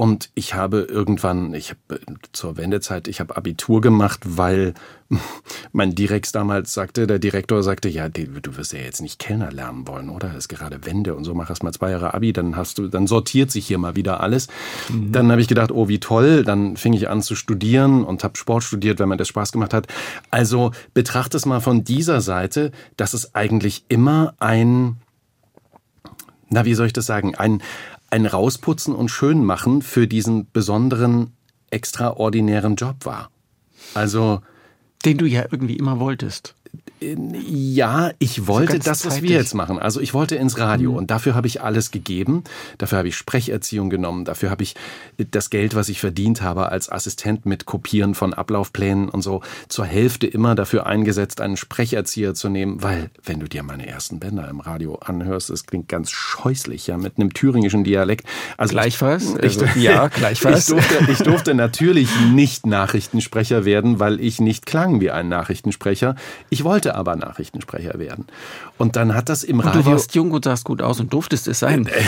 und 0.00 0.30
ich 0.34 0.54
habe 0.54 0.86
irgendwann, 0.88 1.54
ich 1.54 1.70
habe 1.70 2.00
zur 2.30 2.56
Wendezeit, 2.56 3.08
ich 3.08 3.18
habe 3.18 3.36
Abitur 3.36 3.80
gemacht, 3.80 4.20
weil 4.24 4.74
mein 5.72 5.96
Direx 5.96 6.30
damals 6.30 6.72
sagte, 6.72 7.08
der 7.08 7.18
Direktor 7.18 7.64
sagte, 7.64 7.88
ja, 7.88 8.08
du 8.08 8.56
wirst 8.56 8.72
ja 8.72 8.78
jetzt 8.78 9.00
nicht 9.00 9.18
Kellner 9.18 9.50
lernen 9.50 9.88
wollen, 9.88 10.08
oder? 10.08 10.28
Das 10.28 10.36
ist 10.36 10.48
gerade 10.48 10.86
Wende 10.86 11.16
und 11.16 11.24
so, 11.24 11.34
mach 11.34 11.50
erst 11.50 11.64
mal 11.64 11.72
zwei 11.72 11.90
Jahre 11.90 12.14
Abi, 12.14 12.32
dann 12.32 12.54
hast 12.54 12.78
du, 12.78 12.86
dann 12.86 13.08
sortiert 13.08 13.50
sich 13.50 13.66
hier 13.66 13.78
mal 13.78 13.96
wieder 13.96 14.20
alles. 14.20 14.46
Mhm. 14.88 15.10
Dann 15.10 15.32
habe 15.32 15.40
ich 15.40 15.48
gedacht, 15.48 15.72
oh, 15.72 15.88
wie 15.88 15.98
toll. 15.98 16.44
Dann 16.44 16.76
fing 16.76 16.92
ich 16.92 17.08
an 17.08 17.20
zu 17.20 17.34
studieren 17.34 18.04
und 18.04 18.22
habe 18.22 18.38
Sport 18.38 18.62
studiert, 18.62 19.00
wenn 19.00 19.08
mir 19.08 19.16
das 19.16 19.26
Spaß 19.26 19.50
gemacht 19.50 19.74
hat. 19.74 19.88
Also 20.30 20.70
betrachte 20.94 21.36
es 21.36 21.44
mal 21.44 21.60
von 21.60 21.82
dieser 21.82 22.20
Seite, 22.20 22.70
dass 22.96 23.14
es 23.14 23.34
eigentlich 23.34 23.84
immer 23.88 24.34
ein 24.38 24.98
na, 26.50 26.64
wie 26.64 26.74
soll 26.74 26.86
ich 26.86 26.94
das 26.94 27.04
sagen, 27.04 27.34
ein, 27.34 27.60
ein 28.10 28.26
Rausputzen 28.26 28.94
und 28.94 29.10
Schönmachen 29.10 29.82
für 29.82 30.06
diesen 30.06 30.50
besonderen, 30.50 31.32
extraordinären 31.70 32.76
Job 32.76 33.04
war. 33.04 33.30
Also. 33.94 34.40
Den 35.04 35.16
du 35.16 35.26
ja 35.26 35.44
irgendwie 35.50 35.76
immer 35.76 36.00
wolltest. 36.00 36.56
Ja, 37.00 38.10
ich 38.18 38.46
wollte 38.46 38.74
so 38.74 38.78
das, 38.78 39.06
was 39.06 39.22
wir 39.22 39.30
jetzt 39.30 39.54
machen. 39.54 39.78
Also 39.78 40.00
ich 40.00 40.14
wollte 40.14 40.34
ins 40.36 40.58
Radio 40.58 40.92
mhm. 40.92 40.96
und 40.96 41.10
dafür 41.10 41.34
habe 41.34 41.46
ich 41.46 41.62
alles 41.62 41.90
gegeben. 41.90 42.44
Dafür 42.78 42.98
habe 42.98 43.08
ich 43.08 43.16
Sprecherziehung 43.16 43.88
genommen. 43.90 44.24
Dafür 44.24 44.50
habe 44.50 44.62
ich 44.62 44.74
das 45.16 45.50
Geld, 45.50 45.74
was 45.74 45.88
ich 45.88 46.00
verdient 46.00 46.42
habe 46.42 46.70
als 46.70 46.90
Assistent 46.90 47.46
mit 47.46 47.66
Kopieren 47.66 48.14
von 48.14 48.34
Ablaufplänen 48.34 49.08
und 49.08 49.22
so, 49.22 49.42
zur 49.68 49.84
Hälfte 49.84 50.26
immer 50.26 50.54
dafür 50.54 50.86
eingesetzt, 50.86 51.40
einen 51.40 51.56
Sprecherzieher 51.56 52.34
zu 52.34 52.48
nehmen, 52.48 52.82
weil 52.82 53.10
wenn 53.24 53.40
du 53.40 53.48
dir 53.48 53.62
meine 53.62 53.86
ersten 53.86 54.18
Bänder 54.18 54.48
im 54.48 54.60
Radio 54.60 54.96
anhörst, 54.96 55.50
es 55.50 55.66
klingt 55.66 55.88
ganz 55.88 56.10
scheußlich, 56.10 56.86
ja, 56.88 56.98
mit 56.98 57.18
einem 57.18 57.32
thüringischen 57.32 57.84
Dialekt. 57.84 58.26
Also 58.56 58.72
gleichfalls? 58.72 59.34
Ich, 59.48 59.60
also, 59.60 59.78
ja, 59.78 60.08
gleichfalls. 60.14 60.68
Ich 60.68 60.74
durfte, 60.74 61.12
ich 61.12 61.18
durfte 61.18 61.54
natürlich 61.54 62.08
nicht 62.32 62.66
Nachrichtensprecher 62.66 63.64
werden, 63.64 64.00
weil 64.00 64.20
ich 64.20 64.40
nicht 64.40 64.66
klang 64.66 65.00
wie 65.00 65.10
ein 65.10 65.28
Nachrichtensprecher. 65.28 66.16
Ich 66.50 66.64
wollte 66.64 66.87
aber 66.94 67.16
Nachrichtensprecher 67.16 67.98
werden. 67.98 68.26
Und 68.76 68.96
dann 68.96 69.14
hat 69.14 69.28
das 69.28 69.44
im 69.44 69.60
Radio. 69.60 69.80
Und 69.80 69.86
du 69.86 69.90
warst 69.90 70.14
jung 70.14 70.30
und 70.30 70.44
sahst 70.44 70.64
gut 70.64 70.82
aus 70.82 71.00
und 71.00 71.12
durftest 71.12 71.48
es 71.48 71.58
sein. 71.58 71.86
Äh, 71.86 72.02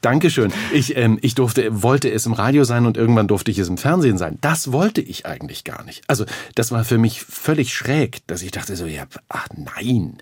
Dankeschön. 0.00 0.52
Ich, 0.72 0.96
ähm, 0.96 1.18
ich 1.22 1.34
durfte, 1.34 1.82
wollte 1.82 2.10
es 2.10 2.26
im 2.26 2.32
Radio 2.32 2.64
sein 2.64 2.86
und 2.86 2.96
irgendwann 2.96 3.28
durfte 3.28 3.50
ich 3.50 3.58
es 3.58 3.68
im 3.68 3.78
Fernsehen 3.78 4.18
sein. 4.18 4.38
Das 4.40 4.72
wollte 4.72 5.00
ich 5.00 5.26
eigentlich 5.26 5.64
gar 5.64 5.84
nicht. 5.84 6.02
Also, 6.06 6.24
das 6.54 6.72
war 6.72 6.84
für 6.84 6.98
mich 6.98 7.22
völlig 7.22 7.74
schräg, 7.74 8.26
dass 8.26 8.42
ich 8.42 8.50
dachte 8.50 8.76
so, 8.76 8.86
ja, 8.86 9.04
ach 9.28 9.48
nein, 9.56 10.18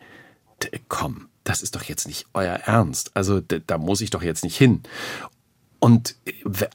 komm, 0.88 1.28
das 1.44 1.62
ist 1.62 1.74
doch 1.74 1.82
jetzt 1.82 2.06
nicht 2.06 2.26
euer 2.34 2.54
Ernst. 2.54 3.10
Also, 3.14 3.40
da 3.40 3.78
muss 3.78 4.00
ich 4.00 4.10
doch 4.10 4.22
jetzt 4.22 4.44
nicht 4.44 4.56
hin. 4.56 4.82
Und 5.82 6.14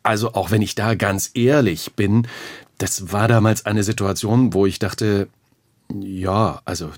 also 0.03 0.33
auch 0.33 0.51
wenn 0.51 0.61
ich 0.61 0.75
da 0.75 0.93
ganz 0.93 1.31
ehrlich 1.33 1.93
bin, 1.93 2.27
das 2.77 3.13
war 3.13 3.29
damals 3.29 3.65
eine 3.65 3.83
Situation, 3.83 4.53
wo 4.53 4.65
ich 4.65 4.79
dachte, 4.79 5.29
ja, 5.97 6.61
also 6.65 6.91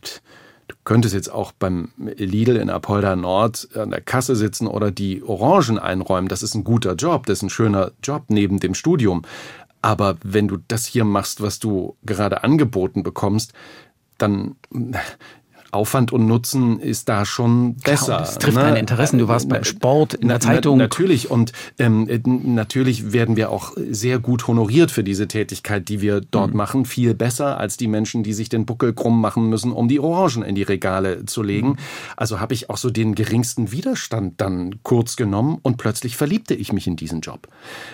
könntest 0.90 1.14
jetzt 1.14 1.32
auch 1.32 1.52
beim 1.52 1.90
Lidl 1.98 2.56
in 2.56 2.72
Apolda 2.72 3.16
Nord 3.16 3.70
an 3.76 3.92
der 3.92 4.02
Kasse 4.02 4.36
sitzen 4.36 4.66
oder 4.66 4.90
die 4.90 5.22
Orangen 5.22 5.78
einräumen. 5.78 6.30
Das 6.30 6.42
ist 6.42 6.56
ein 6.56 6.64
guter 6.64 6.96
Job, 6.96 7.28
das 7.28 7.38
ist 7.38 7.44
ein 7.44 7.52
schöner 7.52 7.92
Job 8.02 8.24
neben 8.30 8.60
dem 8.60 8.74
Studium. 8.74 9.22
Aber 9.84 10.18
wenn 10.24 10.48
du 10.48 10.58
das 10.68 10.88
hier 10.88 11.06
machst, 11.06 11.42
was 11.42 11.60
du 11.60 11.96
gerade 12.04 12.44
angeboten 12.44 13.04
bekommst, 13.04 13.54
dann 14.18 14.56
Aufwand 15.72 16.12
und 16.12 16.26
Nutzen 16.26 16.80
ist 16.80 17.10
da 17.10 17.26
schon 17.26 17.76
besser. 17.76 18.06
Genau, 18.06 18.20
das 18.20 18.38
trifft 18.40 18.58
ne? 18.58 18.64
deine 18.64 18.80
Interessen. 18.80 19.20
Du 19.20 19.28
warst 19.28 19.50
beim 19.50 19.64
Sport, 19.64 20.16
in 20.16 20.28
der 20.28 20.40
Zeitung. 20.40 20.78
Na, 20.78 20.86
natürlich 20.86 21.30
und 21.30 21.52
ähm, 21.78 22.08
natürlich 22.26 23.14
werden 23.14 23.36
wir 23.36 23.52
auch 23.52 23.74
sehr 23.90 24.20
gut 24.20 24.48
honoriert 24.48 24.92
für 24.92 25.04
diese 25.04 25.28
Tätigkeit, 25.28 25.90
die 25.90 26.02
wir 26.02 26.22
dort 26.22 26.52
mhm. 26.52 26.58
machen. 26.58 26.86
Viel 26.86 27.14
besser 27.14 27.58
als 27.60 27.78
die 27.78 27.88
Menschen, 27.88 28.24
die 28.24 28.34
sich 28.34 28.50
den 28.50 28.66
Buckel 28.66 28.94
krumm 28.94 29.22
machen 29.22 29.50
müssen, 29.50 29.72
um 29.72 29.88
die 29.88 30.00
Orangen 30.00 30.44
in 30.44 30.56
die 30.56 30.64
Regale 30.64 31.26
zu 31.26 31.44
legen. 31.44 31.70
Mhm. 31.70 31.78
Also 32.18 32.40
habe 32.40 32.54
ich 32.54 32.70
auch 32.70 32.78
so 32.78 32.90
den 32.90 33.16
geringsten 33.16 33.72
Widerstand 33.72 34.42
dann 34.42 34.82
kurz 34.84 35.16
genommen 35.16 35.60
und 35.62 35.78
plötzlich 35.78 36.18
verliebte 36.18 36.54
ich 36.54 36.74
mich 36.74 36.88
in 36.88 36.96
diesen 36.96 37.22
Job. 37.22 37.48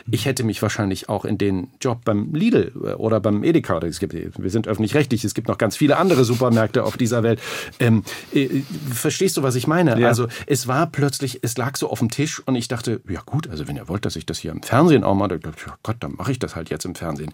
Ich 0.10 0.26
hätte 0.26 0.44
mich 0.44 0.62
wahrscheinlich 0.62 1.10
auch 1.10 1.26
in 1.26 1.38
den 1.38 1.68
Job 1.82 2.06
beim 2.06 2.34
Lidl 2.34 2.72
äh, 2.84 2.94
oder 2.94 3.20
beim 3.20 3.44
Edeka, 3.44 3.80
es 3.80 4.00
gibt, 4.00 4.14
wir 4.14 4.50
sind 4.50 4.68
öffentlich-rechtlich, 4.68 5.24
es 5.24 5.34
gibt 5.34 5.48
noch 5.48 5.58
ganz 5.58 5.76
viele 5.76 5.98
andere 5.98 6.24
Supermärkte 6.24 6.84
auf 6.84 6.98
dieser 6.98 7.24
Welt, 7.24 7.42
Ähm, 7.80 8.04
äh, 8.34 8.62
verstehst 8.92 9.38
du, 9.38 9.44
was 9.44 9.56
ich 9.56 9.68
meine? 9.68 10.00
Ja. 10.00 10.08
Also 10.08 10.28
es 10.48 10.68
war 10.68 10.88
plötzlich, 10.88 11.40
es 11.42 11.58
lag 11.58 11.76
so 11.78 11.90
auf 11.90 12.00
dem 12.00 12.10
Tisch 12.10 12.42
und 12.46 12.56
ich 12.56 12.68
dachte, 12.68 13.02
ja 13.08 13.22
gut, 13.26 13.50
also 13.50 13.68
wenn 13.68 13.76
ihr 13.76 13.88
wollt, 13.88 14.06
dass 14.06 14.16
ich 14.16 14.26
das 14.26 14.40
hier 14.40 14.52
im 14.52 14.64
Fernsehen 14.64 15.04
auch 15.04 15.16
mache, 15.16 15.40
dann, 15.40 15.54
ja 15.66 15.76
Gott, 15.84 15.98
dann 16.00 16.14
mache 16.16 16.32
ich 16.32 16.40
das 16.40 16.56
halt 16.56 16.70
jetzt 16.70 16.86
im 16.86 16.96
Fernsehen. 16.96 17.34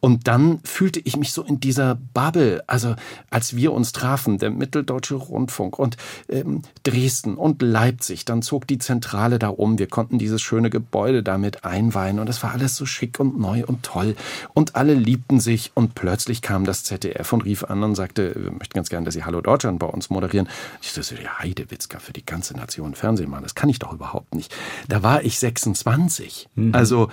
Und 0.00 0.28
dann 0.28 0.60
fühlte 0.64 1.00
ich 1.00 1.16
mich 1.16 1.32
so 1.32 1.42
in 1.42 1.60
dieser 1.60 1.98
Bubble, 2.14 2.62
also 2.66 2.94
als 3.30 3.56
wir 3.56 3.72
uns 3.72 3.92
trafen, 3.92 4.38
der 4.38 4.50
Mitteldeutsche 4.50 5.14
Rundfunk 5.14 5.78
und 5.78 5.96
ähm, 6.28 6.62
Dresden 6.82 7.36
und 7.36 7.62
Leipzig, 7.62 8.24
dann 8.24 8.42
zog 8.42 8.66
die 8.66 8.78
Zentrale 8.78 9.38
da 9.38 9.48
um, 9.48 9.78
wir 9.78 9.86
konnten 9.86 10.18
dieses 10.18 10.42
schöne 10.42 10.70
Gebäude 10.70 11.22
damit 11.22 11.64
einweihen 11.64 12.18
und 12.18 12.28
es 12.28 12.42
war 12.42 12.52
alles 12.52 12.76
so 12.76 12.86
schick 12.86 13.20
und 13.20 13.38
neu 13.38 13.64
und 13.66 13.82
toll 13.82 14.16
und 14.54 14.76
alle 14.76 14.94
liebten 14.94 15.40
sich 15.40 15.72
und 15.74 15.94
plötzlich 15.94 16.42
kam 16.42 16.64
das 16.64 16.84
ZDF 16.84 17.32
und 17.32 17.44
rief 17.44 17.64
an 17.64 17.82
und 17.82 17.94
sagte, 17.94 18.34
wir 18.36 18.50
möchten 18.50 18.74
ganz 18.74 18.88
gerne, 18.88 19.04
dass 19.04 19.14
Sie 19.14 19.24
Hallo 19.24 19.40
Deutschland 19.40 19.71
bei 19.78 19.86
uns 19.86 20.10
moderieren. 20.10 20.48
Ich 20.80 20.92
dachte, 20.92 21.20
ja, 21.22 21.38
Heidewitzka 21.38 21.98
für 21.98 22.12
die 22.12 22.24
ganze 22.24 22.54
Nation 22.56 22.94
Fernsehen 22.94 23.30
machen, 23.30 23.42
das 23.42 23.54
kann 23.54 23.68
ich 23.68 23.78
doch 23.78 23.92
überhaupt 23.92 24.34
nicht. 24.34 24.54
Da 24.88 25.02
war 25.02 25.22
ich 25.22 25.38
26. 25.38 26.48
Mhm. 26.54 26.74
Also 26.74 27.08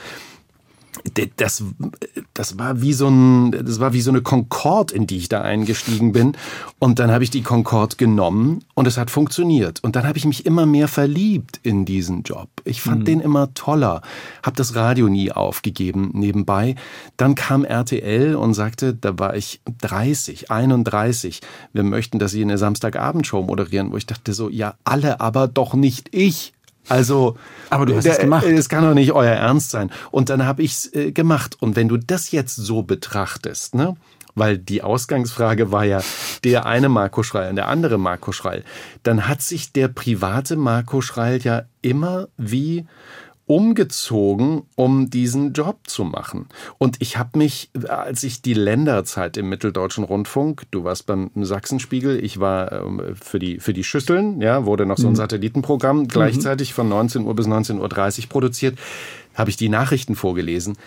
das, 1.37 1.63
das 2.33 2.57
war 2.57 2.81
wie 2.81 2.93
so 2.93 3.07
ein, 3.07 3.51
das 3.51 3.79
war 3.79 3.93
wie 3.93 4.01
so 4.01 4.11
eine 4.11 4.21
Concorde, 4.21 4.93
in 4.93 5.07
die 5.07 5.17
ich 5.17 5.29
da 5.29 5.41
eingestiegen 5.41 6.11
bin. 6.11 6.33
Und 6.79 6.99
dann 6.99 7.11
habe 7.11 7.23
ich 7.23 7.29
die 7.29 7.43
Concorde 7.43 7.95
genommen 7.95 8.63
und 8.73 8.87
es 8.87 8.97
hat 8.97 9.11
funktioniert. 9.11 9.83
Und 9.83 9.95
dann 9.95 10.05
habe 10.05 10.17
ich 10.17 10.25
mich 10.25 10.45
immer 10.45 10.65
mehr 10.65 10.87
verliebt 10.87 11.59
in 11.63 11.85
diesen 11.85 12.23
Job. 12.23 12.49
Ich 12.65 12.81
fand 12.81 13.01
mhm. 13.01 13.05
den 13.05 13.19
immer 13.21 13.53
toller, 13.53 14.01
habe 14.43 14.55
das 14.57 14.75
Radio 14.75 15.09
nie 15.09 15.31
aufgegeben 15.31 16.11
nebenbei. 16.13 16.75
Dann 17.17 17.35
kam 17.35 17.65
RTL 17.65 18.35
und 18.35 18.53
sagte, 18.53 18.93
da 18.93 19.17
war 19.19 19.35
ich 19.35 19.61
30, 19.81 20.51
31. 20.51 21.41
Wir 21.73 21.83
möchten, 21.83 22.19
dass 22.19 22.31
Sie 22.31 22.41
eine 22.41 22.57
Samstagabendshow 22.57 23.43
moderieren, 23.43 23.91
wo 23.91 23.97
ich 23.97 24.05
dachte 24.05 24.33
so, 24.33 24.49
ja 24.49 24.75
alle, 24.83 25.21
aber 25.21 25.47
doch 25.47 25.73
nicht 25.73 26.09
ich. 26.11 26.53
Also, 26.89 27.37
aber 27.69 27.85
du 27.85 27.95
hast 27.95 28.05
es 28.05 28.19
gemacht. 28.19 28.45
Es 28.45 28.67
kann 28.67 28.83
doch 28.83 28.93
nicht 28.93 29.11
euer 29.11 29.31
Ernst 29.31 29.71
sein. 29.71 29.91
Und 30.11 30.29
dann 30.29 30.45
habe 30.45 30.63
ich 30.63 30.71
es 30.71 30.93
äh, 30.93 31.11
gemacht. 31.11 31.57
Und 31.59 31.75
wenn 31.75 31.87
du 31.87 31.97
das 31.97 32.31
jetzt 32.31 32.55
so 32.55 32.83
betrachtest, 32.83 33.75
ne? 33.75 33.95
Weil 34.35 34.57
die 34.57 34.83
Ausgangsfrage 34.83 35.71
war 35.71 35.85
ja 35.85 36.01
der 36.43 36.65
eine 36.65 36.87
Marco 36.87 37.23
Schreil 37.23 37.49
und 37.49 37.55
der 37.55 37.67
andere 37.67 37.97
Marco 37.97 38.31
Schreil, 38.31 38.63
dann 39.03 39.27
hat 39.27 39.41
sich 39.41 39.73
der 39.73 39.87
private 39.87 40.55
Marco 40.55 41.01
Schreil 41.01 41.39
ja 41.39 41.63
immer 41.81 42.27
wie 42.37 42.85
umgezogen, 43.49 44.61
um 44.75 45.09
diesen 45.09 45.53
Job 45.53 45.79
zu 45.87 46.03
machen. 46.03 46.45
Und 46.77 46.97
ich 46.99 47.17
habe 47.17 47.35
mich, 47.39 47.71
als 47.87 48.21
ich 48.21 48.43
die 48.43 48.53
Länderzeit 48.53 49.37
im 49.37 49.49
Mitteldeutschen 49.49 50.03
Rundfunk, 50.03 50.67
du 50.69 50.83
warst 50.83 51.07
beim 51.07 51.31
Sachsenspiegel, 51.35 52.23
ich 52.23 52.39
war 52.39 52.71
ähm, 52.71 53.15
für 53.19 53.39
die, 53.39 53.59
für 53.59 53.73
die 53.73 53.83
Schüsseln, 53.83 54.39
ja, 54.39 54.67
wurde 54.67 54.85
noch 54.85 54.99
so 54.99 55.07
ein 55.07 55.13
mhm. 55.13 55.15
Satellitenprogramm 55.15 56.07
gleichzeitig 56.07 56.75
von 56.75 56.89
19 56.89 57.25
Uhr 57.25 57.35
bis 57.35 57.47
19.30 57.47 58.19
Uhr 58.21 58.29
produziert, 58.29 58.77
habe 59.33 59.49
ich 59.49 59.57
die 59.57 59.69
Nachrichten 59.69 60.15
vorgelesen 60.15 60.77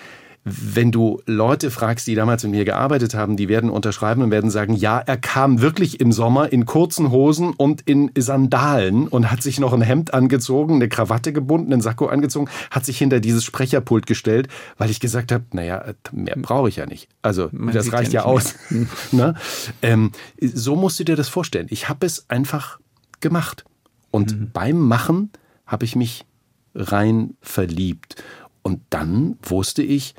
wenn 0.45 0.91
du 0.91 1.21
Leute 1.25 1.71
fragst, 1.71 2.07
die 2.09 2.17
damals 2.17 2.43
mit 2.43 2.51
mir 2.53 2.65
gearbeitet 2.65 3.15
haben, 3.15 3.37
die 3.37 3.49
werden 3.49 3.71
unterschreiben 3.71 4.23
und 4.23 4.33
werden 4.33 4.51
sagen, 4.51 4.75
ja, 4.75 4.99
er 4.99 5.17
kam 5.17 5.61
wirklich 5.61 6.01
im 6.01 6.11
Sommer 6.11 6.53
in 6.53 6.67
kurzen 6.67 7.13
Hosen 7.13 7.51
und 7.51 7.83
in 7.83 8.11
Sandalen 8.19 9.07
und 9.07 9.31
hat 9.31 9.43
sich 9.43 9.61
noch 9.61 9.73
ein 9.73 9.83
Hemd 9.83 10.13
angezogen, 10.15 10.77
eine 10.77 10.89
Krawatte 10.89 11.33
gebunden, 11.33 11.73
einen 11.73 11.83
Sakko 11.83 12.07
angezogen, 12.07 12.49
hat 12.73 12.85
sich 12.85 12.99
hinter 12.99 13.21
dieses 13.21 13.45
Sprecherpult 13.45 14.07
gestellt, 14.07 14.49
weil 14.79 14.91
ich 14.91 14.99
gesagt 14.99 15.31
habe, 15.31 15.45
naja, 15.53 15.85
mehr 16.11 16.37
brauche 16.37 16.69
ich 16.69 16.77
ja 16.77 16.87
nicht. 16.87 17.09
Also 17.23 17.49
Man 17.53 17.73
das 17.73 17.93
reicht 17.93 18.13
ja, 18.13 18.23
ja 18.23 18.27
aus. 18.27 18.57
ne? 19.13 19.35
ähm, 19.81 20.11
so 20.41 20.75
musst 20.75 20.99
du 20.99 21.05
dir 21.05 21.15
das 21.15 21.29
vorstellen. 21.29 21.69
Ich 21.71 21.89
habe 21.89 22.05
es 22.05 22.29
einfach 22.29 22.81
gemacht. 23.21 23.65
Und 24.11 24.39
mhm. 24.39 24.51
beim 24.53 24.79
Machen 24.81 25.31
habe 25.67 25.85
ich 25.85 25.95
mich 25.95 26.27
rein 26.75 27.37
verliebt. 27.41 28.23
Und 28.63 28.81
dann 28.91 29.39
wusste 29.43 29.83
ich, 29.83 30.15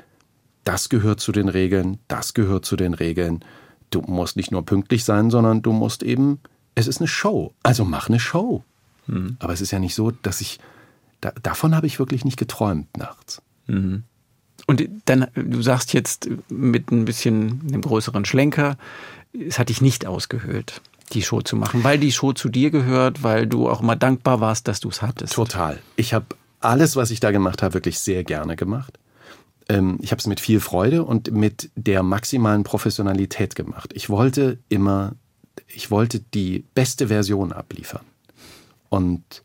das 0.64 0.88
gehört 0.88 1.20
zu 1.20 1.32
den 1.32 1.48
Regeln, 1.48 1.98
das 2.08 2.34
gehört 2.34 2.64
zu 2.64 2.76
den 2.76 2.94
Regeln. 2.94 3.44
Du 3.90 4.00
musst 4.00 4.36
nicht 4.36 4.50
nur 4.50 4.64
pünktlich 4.64 5.04
sein, 5.04 5.30
sondern 5.30 5.62
du 5.62 5.72
musst 5.72 6.02
eben, 6.02 6.40
es 6.74 6.86
ist 6.86 7.00
eine 7.00 7.08
Show, 7.08 7.54
also 7.62 7.84
mach 7.84 8.08
eine 8.08 8.20
Show. 8.20 8.64
Mhm. 9.06 9.36
Aber 9.38 9.52
es 9.52 9.60
ist 9.60 9.70
ja 9.70 9.78
nicht 9.78 9.94
so, 9.94 10.10
dass 10.10 10.40
ich, 10.40 10.58
da, 11.20 11.32
davon 11.42 11.74
habe 11.74 11.86
ich 11.86 11.98
wirklich 11.98 12.24
nicht 12.24 12.38
geträumt 12.38 12.96
nachts. 12.96 13.42
Mhm. 13.66 14.04
Und 14.66 14.88
dann, 15.04 15.26
du 15.34 15.62
sagst 15.62 15.92
jetzt 15.92 16.28
mit 16.48 16.90
ein 16.90 17.04
bisschen 17.04 17.60
einem 17.68 17.82
größeren 17.82 18.24
Schlenker, 18.24 18.78
es 19.32 19.58
hat 19.58 19.68
dich 19.68 19.82
nicht 19.82 20.06
ausgehöhlt, 20.06 20.80
die 21.12 21.22
Show 21.22 21.42
zu 21.42 21.56
machen, 21.56 21.84
weil 21.84 21.98
die 21.98 22.12
Show 22.12 22.32
zu 22.32 22.48
dir 22.48 22.70
gehört, 22.70 23.22
weil 23.22 23.46
du 23.46 23.68
auch 23.68 23.82
immer 23.82 23.96
dankbar 23.96 24.40
warst, 24.40 24.68
dass 24.68 24.80
du 24.80 24.88
es 24.88 25.02
hattest. 25.02 25.34
Total. 25.34 25.78
Ich 25.96 26.14
habe 26.14 26.26
alles, 26.60 26.96
was 26.96 27.10
ich 27.10 27.20
da 27.20 27.30
gemacht 27.30 27.62
habe, 27.62 27.74
wirklich 27.74 27.98
sehr 27.98 28.24
gerne 28.24 28.56
gemacht 28.56 28.98
ähm, 29.68 29.98
ich 30.00 30.10
habe 30.10 30.20
es 30.20 30.26
mit 30.26 30.40
viel 30.40 30.60
Freude 30.60 31.04
und 31.04 31.30
mit 31.30 31.70
der 31.76 32.02
maximalen 32.02 32.64
Professionalität 32.64 33.54
gemacht. 33.54 33.92
Ich 33.94 34.10
wollte 34.10 34.58
immer, 34.68 35.14
ich 35.66 35.90
wollte 35.90 36.20
die 36.20 36.64
beste 36.74 37.08
Version 37.08 37.52
abliefern. 37.52 38.04
Und 38.88 39.42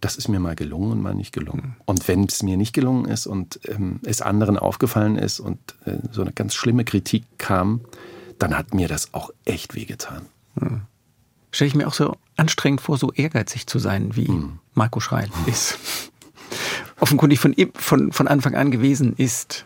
das 0.00 0.16
ist 0.16 0.28
mir 0.28 0.40
mal 0.40 0.54
gelungen 0.54 0.92
und 0.92 1.02
mal 1.02 1.14
nicht 1.14 1.32
gelungen. 1.32 1.76
Und 1.84 2.06
wenn 2.08 2.24
es 2.24 2.42
mir 2.42 2.56
nicht 2.56 2.72
gelungen 2.72 3.06
ist 3.06 3.26
und 3.26 3.60
ähm, 3.68 4.00
es 4.04 4.22
anderen 4.22 4.56
aufgefallen 4.56 5.16
ist 5.16 5.40
und 5.40 5.58
äh, 5.84 5.98
so 6.12 6.22
eine 6.22 6.32
ganz 6.32 6.54
schlimme 6.54 6.84
Kritik 6.84 7.24
kam, 7.36 7.80
dann 8.38 8.56
hat 8.56 8.74
mir 8.74 8.88
das 8.88 9.12
auch 9.12 9.30
echt 9.44 9.74
wehgetan. 9.74 10.26
Hm. 10.58 10.82
Stelle 11.50 11.68
ich 11.68 11.74
mir 11.74 11.88
auch 11.88 11.94
so 11.94 12.16
anstrengend 12.36 12.80
vor, 12.80 12.98
so 12.98 13.12
ehrgeizig 13.12 13.66
zu 13.66 13.78
sein, 13.78 14.14
wie 14.14 14.28
hm. 14.28 14.60
Marco 14.74 15.00
Schreil 15.00 15.28
ist 15.46 15.78
offenkundig 17.00 17.40
von, 17.40 17.54
von, 17.74 18.12
von 18.12 18.28
Anfang 18.28 18.54
an 18.54 18.70
gewesen 18.70 19.14
ist. 19.16 19.64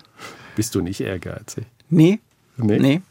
Bist 0.56 0.74
du 0.74 0.80
nicht 0.80 1.00
ehrgeizig? 1.00 1.64
Nee. 1.88 2.20
Nee? 2.56 2.78
Nee. 2.78 3.02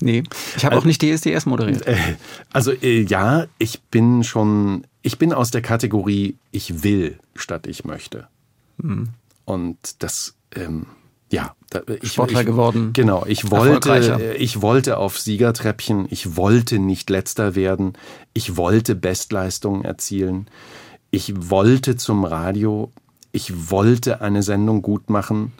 Nee. 0.00 0.22
Ich 0.56 0.64
habe 0.64 0.74
also, 0.74 0.82
auch 0.82 0.86
nicht 0.86 1.02
DSDS 1.02 1.46
moderiert. 1.46 1.86
Äh, 1.86 1.96
also 2.52 2.72
äh, 2.72 3.02
ja, 3.02 3.46
ich 3.58 3.82
bin 3.82 4.24
schon, 4.24 4.86
ich 5.02 5.18
bin 5.18 5.32
aus 5.32 5.50
der 5.50 5.62
Kategorie 5.62 6.36
ich 6.52 6.82
will 6.82 7.18
statt 7.34 7.66
ich 7.66 7.84
möchte. 7.84 8.28
Mhm. 8.78 9.10
Und 9.44 9.76
das, 9.98 10.34
ähm, 10.54 10.86
ja, 11.30 11.54
da, 11.70 11.82
ich, 12.00 12.12
Sportler 12.12 12.40
ich, 12.40 12.46
geworden. 12.46 12.90
Genau, 12.92 13.24
ich 13.26 13.50
wollte, 13.50 13.90
äh, 13.92 14.36
ich 14.36 14.62
wollte 14.62 14.96
auf 14.96 15.18
Siegertreppchen, 15.18 16.06
ich 16.10 16.36
wollte 16.36 16.78
nicht 16.78 17.10
letzter 17.10 17.54
werden, 17.54 17.94
ich 18.32 18.56
wollte 18.56 18.94
Bestleistungen 18.94 19.84
erzielen, 19.84 20.48
ich 21.10 21.50
wollte 21.50 21.96
zum 21.96 22.24
Radio, 22.24 22.92
ich 23.32 23.70
wollte 23.70 24.20
eine 24.20 24.42
Sendung 24.42 24.82
gut 24.82 25.10
machen. 25.10 25.52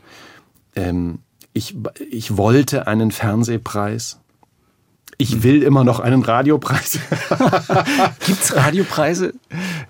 Ähm, 0.74 1.20
ich, 1.52 1.76
ich 2.10 2.36
wollte 2.36 2.86
einen 2.86 3.10
Fernsehpreis. 3.10 4.20
Ich 5.18 5.42
will 5.42 5.62
immer 5.62 5.84
noch 5.84 6.00
einen 6.00 6.22
Radiopreis. 6.22 6.98
Gibt 8.26 8.42
es 8.42 8.56
Radiopreise? 8.56 9.34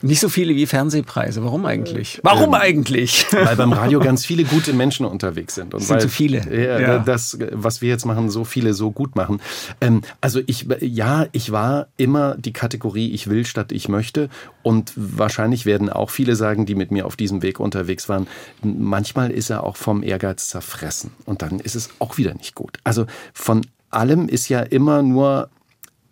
Nicht 0.03 0.21
so 0.21 0.29
viele 0.29 0.55
wie 0.55 0.67
Fernsehpreise. 0.67 1.45
Warum 1.45 1.67
eigentlich? 1.67 2.21
Warum 2.23 2.49
ähm, 2.49 2.55
eigentlich? 2.55 3.27
Weil 3.31 3.57
beim 3.57 3.73
Radio 3.73 4.01
ganz 4.01 4.25
viele 4.27 4.45
gute 4.45 4.73
Menschen 4.73 5.07
unterwegs 5.07 5.55
sind. 5.55 5.75
Und 5.75 5.81
sind 5.81 5.91
weil, 5.91 6.01
so 6.01 6.09
viele. 6.09 6.39
Ja, 6.51 6.81
ja. 6.81 6.99
Das, 6.99 7.39
was 7.53 7.83
wir 7.83 7.89
jetzt 7.89 8.07
machen, 8.07 8.31
so 8.31 8.45
viele 8.45 8.75
so 8.75 8.91
gut 8.91 9.15
machen. 9.15 9.41
Ähm, 9.81 10.03
also 10.21 10.41
ich, 10.47 10.67
ja, 10.81 11.27
ich 11.33 11.53
war 11.53 11.89
immer 11.97 12.37
die 12.37 12.53
Kategorie 12.53 13.11
ich 13.11 13.29
will 13.29 13.45
statt 13.47 13.73
ich 13.73 13.89
möchte. 13.89 14.29
Und 14.63 14.93
wahrscheinlich 14.97 15.67
werden 15.67 15.91
auch 15.91 16.11
viele 16.11 16.37
sagen, 16.37 16.67
die 16.67 16.75
mit 16.75 16.91
mir 16.91 17.07
auf 17.07 17.17
diesem 17.17 17.43
Weg 17.43 17.61
unterwegs 17.61 18.09
waren, 18.09 18.27
manchmal 18.63 19.31
ist 19.31 19.51
er 19.51 19.65
auch 19.65 19.77
vom 19.77 20.03
Ehrgeiz 20.03 20.49
zerfressen. 20.49 21.13
Und 21.25 21.43
dann 21.43 21.61
ist 21.61 21.75
es 21.75 21.91
auch 21.99 22.19
wieder 22.19 22.35
nicht 22.35 22.55
gut. 22.55 22.79
Also 22.85 23.07
von 23.33 23.63
allem 23.91 24.29
ist 24.29 24.49
ja 24.49 24.61
immer 24.61 25.03
nur, 25.03 25.51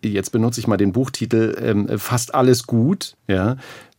jetzt 0.03 0.31
benutze 0.31 0.59
ich 0.59 0.67
mal 0.67 0.77
den 0.77 0.93
Buchtitel, 0.93 1.57
ähm, 1.61 1.99
fast 1.99 2.35
alles 2.35 2.67
gut, 2.67 3.15
ja, 3.27 3.57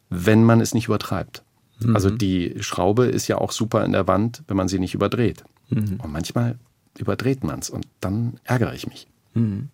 wenn 0.09 0.45
man 0.45 0.61
es 0.61 0.75
nicht 0.75 0.87
übertreibt. 0.87 1.43
Mhm. 1.81 1.95
Also 1.95 2.11
die 2.11 2.57
Schraube 2.61 3.07
ist 3.07 3.29
ja 3.29 3.39
auch 3.39 3.53
super 3.53 3.85
in 3.85 3.93
der 3.93 4.07
Wand, 4.07 4.43
wenn 4.49 4.57
man 4.57 4.69
sie 4.69 4.79
nicht 4.79 4.95
überdreht. 4.95 5.45
Mhm. 5.69 5.99
Und 6.03 6.13
manchmal 6.13 6.59
überdreht 6.99 7.45
man 7.45 7.61
es 7.61 7.71
und 7.71 7.87
dann 8.01 8.35
ärgere 8.45 8.75
ich 8.75 8.87
mich. 8.87 9.07
Mhm. 9.35 9.69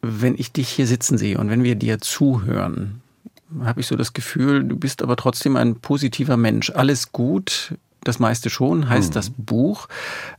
Wenn 0.00 0.36
ich 0.36 0.52
dich 0.52 0.68
hier 0.68 0.86
sitzen 0.86 1.18
sehe 1.18 1.38
und 1.38 1.50
wenn 1.50 1.64
wir 1.64 1.74
dir 1.74 1.98
zuhören, 1.98 3.02
habe 3.60 3.80
ich 3.80 3.86
so 3.86 3.96
das 3.96 4.12
Gefühl, 4.12 4.64
du 4.64 4.76
bist 4.76 5.02
aber 5.02 5.16
trotzdem 5.16 5.56
ein 5.56 5.76
positiver 5.76 6.36
Mensch. 6.36 6.70
Alles 6.70 7.12
gut, 7.12 7.74
das 8.04 8.18
meiste 8.18 8.50
schon, 8.50 8.88
heißt 8.88 9.10
mhm. 9.10 9.14
das 9.14 9.30
Buch. 9.30 9.88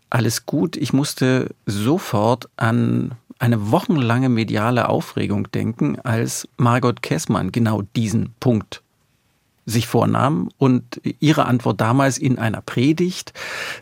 Alles 0.09 0.45
gut. 0.45 0.75
Ich 0.75 0.93
musste 0.93 1.53
sofort 1.65 2.49
an 2.57 3.11
eine 3.39 3.71
wochenlange 3.71 4.29
mediale 4.29 4.89
Aufregung 4.89 5.49
denken, 5.51 5.99
als 6.01 6.47
Margot 6.57 7.01
Kessmann 7.01 7.51
genau 7.51 7.83
diesen 7.95 8.33
Punkt 8.39 8.83
sich 9.65 9.87
vornahm 9.87 10.49
und 10.57 10.99
ihre 11.19 11.45
Antwort 11.45 11.79
damals 11.79 12.17
in 12.17 12.37
einer 12.37 12.61
Predigt 12.61 13.33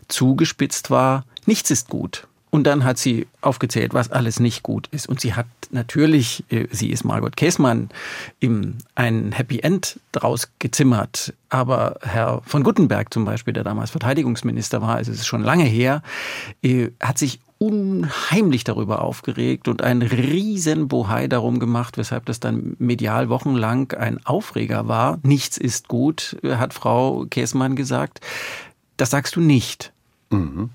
zugespitzt 0.06 0.90
war, 0.90 1.24
nichts 1.46 1.70
ist 1.70 1.88
gut. 1.88 2.28
Und 2.50 2.64
dann 2.64 2.84
hat 2.84 2.98
sie 2.98 3.26
aufgezählt, 3.40 3.94
was 3.94 4.10
alles 4.10 4.40
nicht 4.40 4.62
gut 4.62 4.88
ist. 4.90 5.08
Und 5.08 5.20
sie 5.20 5.34
hat 5.34 5.46
natürlich, 5.70 6.44
äh, 6.50 6.66
sie 6.70 6.90
ist 6.90 7.04
Margot 7.04 7.36
Käßmann, 7.36 7.90
ein 8.94 9.32
Happy 9.32 9.60
End 9.60 10.00
draus 10.12 10.50
gezimmert. 10.58 11.34
Aber 11.50 11.98
Herr 12.02 12.42
von 12.44 12.62
Guttenberg 12.62 13.12
zum 13.12 13.24
Beispiel, 13.24 13.52
der 13.52 13.64
damals 13.64 13.90
Verteidigungsminister 13.90 14.80
war, 14.80 14.96
also 14.96 15.12
es 15.12 15.18
ist 15.18 15.26
schon 15.26 15.42
lange 15.42 15.64
her, 15.64 16.02
äh, 16.62 16.88
hat 17.00 17.18
sich 17.18 17.40
unheimlich 17.58 18.62
darüber 18.62 19.02
aufgeregt 19.02 19.66
und 19.66 19.82
einen 19.82 20.02
riesen 20.02 20.86
Bohai 20.86 21.26
darum 21.26 21.58
gemacht, 21.58 21.98
weshalb 21.98 22.24
das 22.26 22.38
dann 22.38 22.76
medial 22.78 23.28
wochenlang 23.28 23.92
ein 23.92 24.24
Aufreger 24.24 24.86
war. 24.86 25.18
Nichts 25.22 25.58
ist 25.58 25.88
gut, 25.88 26.36
hat 26.44 26.72
Frau 26.72 27.26
Käßmann 27.28 27.74
gesagt. 27.74 28.20
Das 28.96 29.10
sagst 29.10 29.34
du 29.34 29.40
nicht. 29.40 29.92
Mhm. 30.30 30.70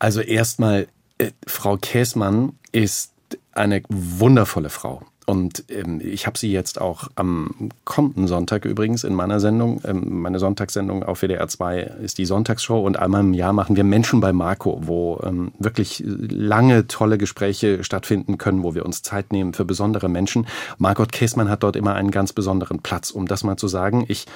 Also 0.00 0.20
erstmal, 0.20 0.88
äh, 1.18 1.30
Frau 1.46 1.76
Käßmann 1.76 2.54
ist 2.72 3.12
eine 3.52 3.82
wundervolle 3.88 4.70
Frau. 4.70 5.02
Und 5.26 5.64
ähm, 5.68 6.00
ich 6.02 6.26
habe 6.26 6.36
sie 6.36 6.50
jetzt 6.50 6.80
auch 6.80 7.08
am 7.14 7.68
kommenden 7.84 8.26
Sonntag 8.26 8.64
übrigens 8.64 9.04
in 9.04 9.14
meiner 9.14 9.38
Sendung. 9.38 9.80
Ähm, 9.84 10.22
meine 10.22 10.40
Sonntagssendung 10.40 11.04
auf 11.04 11.20
WDR 11.20 11.46
2 11.46 11.82
ist 12.02 12.18
die 12.18 12.24
Sonntagsshow 12.24 12.80
und 12.84 12.98
einmal 12.98 13.20
im 13.20 13.34
Jahr 13.34 13.52
machen 13.52 13.76
wir 13.76 13.84
Menschen 13.84 14.20
bei 14.20 14.32
Marco, 14.32 14.80
wo 14.82 15.20
ähm, 15.22 15.52
wirklich 15.60 16.02
lange 16.04 16.88
tolle 16.88 17.16
Gespräche 17.16 17.84
stattfinden 17.84 18.38
können, 18.38 18.64
wo 18.64 18.74
wir 18.74 18.84
uns 18.84 19.02
Zeit 19.02 19.32
nehmen 19.32 19.52
für 19.52 19.64
besondere 19.64 20.08
Menschen. 20.08 20.48
Margot 20.78 21.12
Käßmann 21.12 21.48
hat 21.48 21.62
dort 21.62 21.76
immer 21.76 21.94
einen 21.94 22.10
ganz 22.10 22.32
besonderen 22.32 22.80
Platz, 22.80 23.12
um 23.12 23.28
das 23.28 23.44
mal 23.44 23.56
zu 23.56 23.68
sagen. 23.68 24.06
Ich 24.08 24.26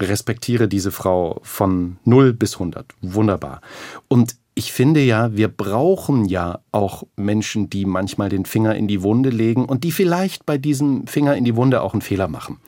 respektiere 0.00 0.68
diese 0.68 0.92
Frau 0.92 1.40
von 1.42 1.96
0 2.04 2.34
bis 2.34 2.54
100. 2.54 2.86
Wunderbar. 3.00 3.62
Und 4.06 4.36
ich 4.58 4.72
finde 4.72 5.00
ja, 5.00 5.36
wir 5.36 5.48
brauchen 5.48 6.24
ja 6.24 6.60
auch 6.72 7.04
Menschen, 7.14 7.68
die 7.68 7.84
manchmal 7.84 8.30
den 8.30 8.46
Finger 8.46 8.74
in 8.74 8.88
die 8.88 9.02
Wunde 9.02 9.28
legen 9.28 9.66
und 9.66 9.84
die 9.84 9.92
vielleicht 9.92 10.46
bei 10.46 10.56
diesem 10.56 11.06
Finger 11.06 11.36
in 11.36 11.44
die 11.44 11.56
Wunde 11.56 11.82
auch 11.82 11.92
einen 11.92 12.00
Fehler 12.00 12.26
machen, 12.26 12.58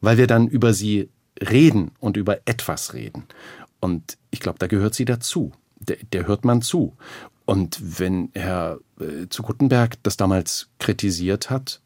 weil 0.00 0.18
wir 0.18 0.26
dann 0.26 0.48
über 0.48 0.74
sie 0.74 1.08
reden 1.40 1.92
und 2.00 2.16
über 2.16 2.38
etwas 2.46 2.94
reden. 2.94 3.26
Und 3.78 4.18
ich 4.32 4.40
glaube, 4.40 4.58
da 4.58 4.66
gehört 4.66 4.96
sie 4.96 5.04
dazu. 5.04 5.52
Der, 5.78 5.98
der 6.12 6.26
hört 6.26 6.44
man 6.44 6.62
zu. 6.62 6.96
Und 7.44 7.78
wenn 8.00 8.30
Herr 8.34 8.80
äh, 8.98 9.28
zu 9.28 9.44
Guttenberg 9.44 10.02
das 10.02 10.16
damals 10.16 10.68
kritisiert 10.80 11.48
hat, 11.48 11.80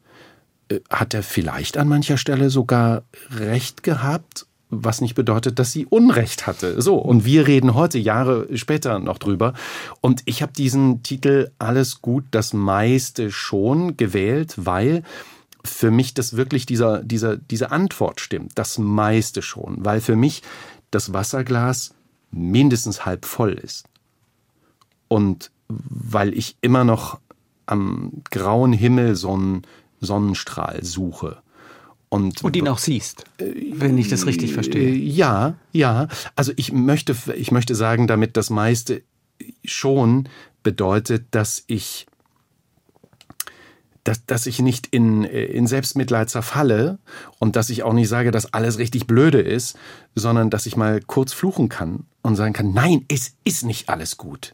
äh, 0.69 0.79
hat 0.89 1.13
er 1.13 1.21
vielleicht 1.21 1.77
an 1.77 1.87
mancher 1.87 2.17
Stelle 2.17 2.49
sogar 2.49 3.03
recht 3.29 3.83
gehabt 3.83 4.47
was 4.71 5.01
nicht 5.01 5.15
bedeutet, 5.15 5.59
dass 5.59 5.71
sie 5.71 5.85
Unrecht 5.85 6.47
hatte. 6.47 6.81
So, 6.81 6.95
und 6.95 7.25
wir 7.25 7.45
reden 7.45 7.75
heute, 7.75 7.99
Jahre 7.99 8.47
später 8.57 8.99
noch 8.99 9.17
drüber. 9.17 9.53
Und 9.99 10.23
ich 10.25 10.41
habe 10.41 10.53
diesen 10.53 11.03
Titel 11.03 11.51
Alles 11.59 12.01
gut, 12.01 12.23
das 12.31 12.53
meiste 12.53 13.31
schon 13.31 13.97
gewählt, 13.97 14.53
weil 14.57 15.03
für 15.63 15.91
mich 15.91 16.13
das 16.13 16.37
wirklich 16.37 16.65
dieser, 16.65 17.03
dieser, 17.03 17.37
diese 17.37 17.71
Antwort 17.71 18.21
stimmt. 18.21 18.53
Das 18.55 18.77
meiste 18.77 19.41
schon. 19.41 19.85
Weil 19.85 20.01
für 20.01 20.15
mich 20.15 20.41
das 20.89 21.13
Wasserglas 21.13 21.93
mindestens 22.31 23.05
halb 23.05 23.25
voll 23.25 23.53
ist. 23.53 23.85
Und 25.07 25.51
weil 25.67 26.33
ich 26.33 26.55
immer 26.61 26.85
noch 26.85 27.19
am 27.65 28.23
grauen 28.31 28.73
Himmel 28.73 29.15
so 29.15 29.33
einen 29.33 29.61
Sonnenstrahl 29.99 30.83
suche 30.83 31.41
und, 32.11 32.43
und 32.43 32.57
ihn 32.57 32.67
auch 32.67 32.77
siehst, 32.77 33.23
wenn 33.37 33.97
ich 33.97 34.09
das 34.09 34.25
richtig 34.25 34.53
verstehe. 34.53 34.89
Äh, 34.89 34.95
ja, 34.95 35.55
ja. 35.71 36.09
Also 36.35 36.51
ich 36.57 36.73
möchte, 36.73 37.15
ich 37.35 37.51
möchte 37.51 37.73
sagen, 37.73 38.05
damit 38.05 38.35
das 38.35 38.49
meiste 38.49 39.01
schon 39.63 40.27
bedeutet, 40.61 41.27
dass 41.31 41.63
ich 41.67 42.07
dass, 44.03 44.25
dass 44.25 44.45
ich 44.45 44.59
nicht 44.59 44.87
in, 44.87 45.23
in 45.23 45.67
Selbstmitleid 45.67 46.29
zerfalle 46.29 46.97
und 47.39 47.55
dass 47.55 47.69
ich 47.69 47.83
auch 47.83 47.93
nicht 47.93 48.09
sage, 48.09 48.31
dass 48.31 48.51
alles 48.51 48.77
richtig 48.77 49.07
blöde 49.07 49.39
ist, 49.39 49.77
sondern 50.15 50.49
dass 50.49 50.65
ich 50.65 50.75
mal 50.75 51.01
kurz 51.01 51.33
fluchen 51.33 51.69
kann 51.69 52.07
und 52.23 52.35
sagen 52.35 52.53
kann, 52.53 52.73
nein, 52.73 53.05
es 53.09 53.35
ist 53.45 53.63
nicht 53.63 53.89
alles 53.89 54.17
gut 54.17 54.53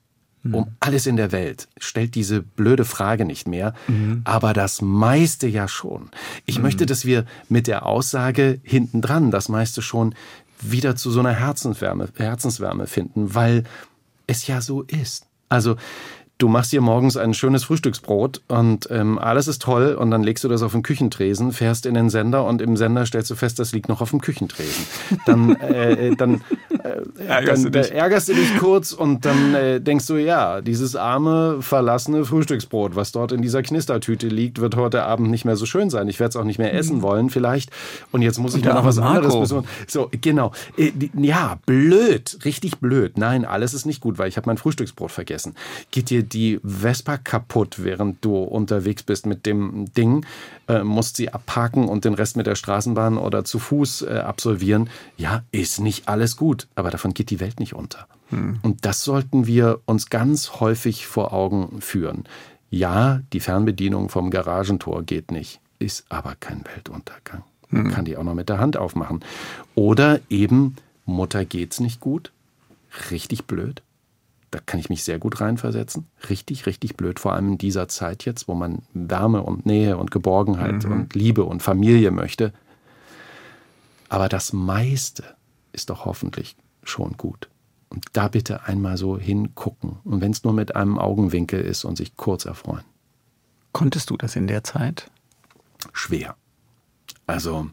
um 0.54 0.66
mhm. 0.66 0.76
alles 0.80 1.08
in 1.08 1.18
der 1.18 1.32
Welt. 1.32 1.68
Stellt 1.80 2.16
diese 2.16 2.42
blöde 2.42 2.86
Frage 2.86 3.26
nicht 3.26 3.48
mehr, 3.48 3.74
mhm. 3.88 4.22
aber 4.24 4.54
das 4.54 4.82
meiste 4.82 5.48
ja 5.48 5.68
schon. 5.68 6.10
Ich 6.46 6.58
mhm. 6.58 6.64
möchte, 6.64 6.86
dass 6.86 7.06
wir 7.06 7.26
mit 7.50 7.68
der 7.68 7.86
Aussage 7.86 8.60
hintendran 8.64 9.32
das 9.32 9.50
meiste 9.50 9.82
schon 9.82 10.16
wieder 10.60 10.96
zu 10.96 11.12
so 11.12 11.20
einer 11.20 11.34
Herzenswärme, 11.34 12.10
Herzenswärme 12.16 12.88
finden, 12.88 13.36
weil 13.36 13.64
es 14.26 14.48
ja 14.48 14.62
so 14.62 14.82
ist. 14.84 15.26
Also 15.50 15.78
du 16.38 16.48
machst 16.48 16.72
dir 16.72 16.82
morgens 16.82 17.18
ein 17.18 17.34
schönes 17.34 17.64
Frühstücksbrot 17.64 18.42
und 18.48 18.88
ähm, 18.92 19.18
alles 19.18 19.48
ist 19.48 19.62
toll 19.62 19.96
und 19.96 20.12
dann 20.12 20.24
legst 20.24 20.44
du 20.44 20.48
das 20.48 20.62
auf 20.62 20.72
den 20.72 20.84
Küchentresen, 20.84 21.52
fährst 21.52 21.86
in 21.86 21.94
den 21.94 22.10
Sender 22.10 22.46
und 22.46 22.62
im 22.62 22.78
Sender 22.78 23.06
stellst 23.06 23.32
du 23.32 23.36
fest, 23.36 23.60
das 23.60 23.72
liegt 23.72 23.90
noch 23.90 24.02
auf 24.02 24.12
dem 24.12 24.22
Küchentresen. 24.22 24.86
Dann, 25.26 25.56
äh, 25.56 26.16
dann, 26.16 26.36
äh, 26.70 26.77
ärgerst, 27.28 27.66
dann 27.66 27.72
du 27.72 27.80
äh, 27.80 27.90
ärgerst, 27.90 28.30
du 28.30 28.34
dich 28.34 28.58
kurz 28.58 28.94
und 28.94 29.26
dann 29.26 29.54
äh, 29.54 29.82
denkst 29.82 30.06
du, 30.08 30.16
ja, 30.16 30.62
dieses 30.62 30.96
arme, 30.96 31.58
verlassene 31.62 32.26
Frühstücksbrot, 32.26 32.96
was 32.96 33.12
dort 33.12 33.32
in 33.32 33.42
dieser 33.42 33.64
Knistertüte 33.64 34.28
liegt, 34.28 34.60
wird 34.60 34.76
heute 34.76 35.04
Abend 35.04 35.30
nicht 35.30 35.46
mehr 35.46 35.56
so 35.56 35.66
schön 35.66 35.90
sein. 35.90 36.08
Ich 36.08 36.20
werde 36.20 36.30
es 36.30 36.36
auch 36.36 36.44
nicht 36.44 36.60
mehr 36.60 36.74
essen 36.74 36.98
mhm. 36.98 37.02
wollen 37.02 37.30
vielleicht 37.30 37.72
und 38.12 38.22
jetzt 38.22 38.40
muss 38.40 38.56
ich 38.56 38.64
mir 38.64 38.74
noch 38.74 38.86
was 38.86 38.98
Marco. 38.98 39.16
anderes 39.16 39.40
besorgen. 39.40 39.68
So, 39.88 40.10
genau. 40.22 40.52
Äh, 40.78 40.92
ja, 41.14 41.60
blöd, 41.66 42.40
richtig 42.46 42.80
blöd. 42.80 43.18
Nein, 43.18 43.46
alles 43.46 43.74
ist 43.74 43.86
nicht 43.86 44.02
gut, 44.02 44.18
weil 44.18 44.30
ich 44.30 44.38
habe 44.38 44.48
mein 44.48 44.58
Frühstücksbrot 44.58 45.12
vergessen. 45.12 45.56
Geht 45.92 46.10
dir 46.10 46.24
die 46.24 46.60
Vespa 46.64 47.18
kaputt, 47.18 47.84
während 47.84 48.24
du 48.24 48.36
unterwegs 48.38 49.04
bist 49.04 49.26
mit 49.26 49.46
dem 49.46 49.92
Ding, 49.94 50.26
äh, 50.68 50.84
musst 50.84 51.16
sie 51.16 51.30
abparken 51.30 51.88
und 51.88 52.06
den 52.06 52.14
Rest 52.14 52.38
mit 52.38 52.48
der 52.48 52.56
Straßenbahn 52.56 53.18
oder 53.18 53.44
zu 53.44 53.60
Fuß 53.60 54.04
äh, 54.04 54.20
absolvieren. 54.20 54.90
Ja, 55.18 55.44
ist 55.52 55.80
nicht 55.80 56.08
alles 56.08 56.38
gut, 56.38 56.68
aber 56.78 56.92
davon 56.92 57.14
geht 57.14 57.30
die 57.32 57.40
Welt 57.40 57.60
nicht 57.60 57.74
unter. 57.74 58.08
Hm. 58.30 58.60
Und 58.62 58.86
das 58.86 59.04
sollten 59.04 59.48
wir 59.48 59.80
uns 59.86 60.10
ganz 60.10 60.60
häufig 60.60 61.08
vor 61.08 61.34
Augen 61.34 61.82
führen. 61.82 62.26
Ja, 62.70 63.22
die 63.34 63.40
Fernbedienung 63.40 64.10
vom 64.10 64.30
Garagentor 64.30 65.04
geht 65.04 65.32
nicht, 65.32 65.60
ist 65.80 66.06
aber 66.10 66.36
kein 66.40 66.64
Weltuntergang. 66.66 67.44
Man 67.70 67.86
hm. 67.86 67.92
kann 67.92 68.06
die 68.06 68.16
auch 68.16 68.24
noch 68.24 68.36
mit 68.36 68.50
der 68.50 68.60
Hand 68.60 68.78
aufmachen. 68.78 69.22
Oder 69.74 70.20
eben, 70.30 70.76
Mutter 71.06 71.46
geht's 71.46 71.80
nicht 71.80 72.00
gut, 72.00 72.32
richtig 73.10 73.46
blöd 73.46 73.82
da 74.52 74.60
kann 74.66 74.80
ich 74.80 74.90
mich 74.90 75.04
sehr 75.04 75.20
gut 75.20 75.42
reinversetzen. 75.42 76.08
Richtig, 76.30 76.66
richtig 76.66 76.96
blöd, 76.96 77.20
vor 77.20 77.34
allem 77.34 77.50
in 77.50 77.58
dieser 77.58 77.90
Zeit 77.90 78.24
jetzt, 78.24 78.48
wo 78.48 78.54
man 78.54 78.82
Wärme 78.94 79.44
und 79.44 79.66
Nähe 79.66 79.98
und 79.98 80.10
Geborgenheit 80.10 80.86
mhm. 80.86 80.92
und 80.92 81.16
Liebe 81.16 81.44
und 81.44 81.62
Familie 81.62 82.12
möchte. 82.12 82.54
Aber 84.08 84.30
das 84.30 84.54
meiste 84.54 85.24
ist 85.74 85.90
doch 85.90 86.06
hoffentlich 86.06 86.56
schon 86.90 87.18
gut. 87.18 87.50
Und 87.90 88.06
da 88.14 88.28
bitte 88.28 88.64
einmal 88.66 88.98
so 88.98 89.18
hingucken. 89.18 89.98
Und 90.04 90.22
wenn 90.22 90.32
es 90.32 90.44
nur 90.44 90.54
mit 90.54 90.76
einem 90.76 90.98
Augenwinkel 91.00 91.62
ist 91.62 91.86
und 91.86 91.98
sich 91.98 92.18
kurz 92.18 92.46
erfreuen. 92.46 92.84
Konntest 93.72 94.10
du 94.10 94.18
das 94.18 94.36
in 94.36 94.48
der 94.48 94.64
Zeit? 94.64 95.10
Schwer. 95.94 96.36
Also 97.26 97.70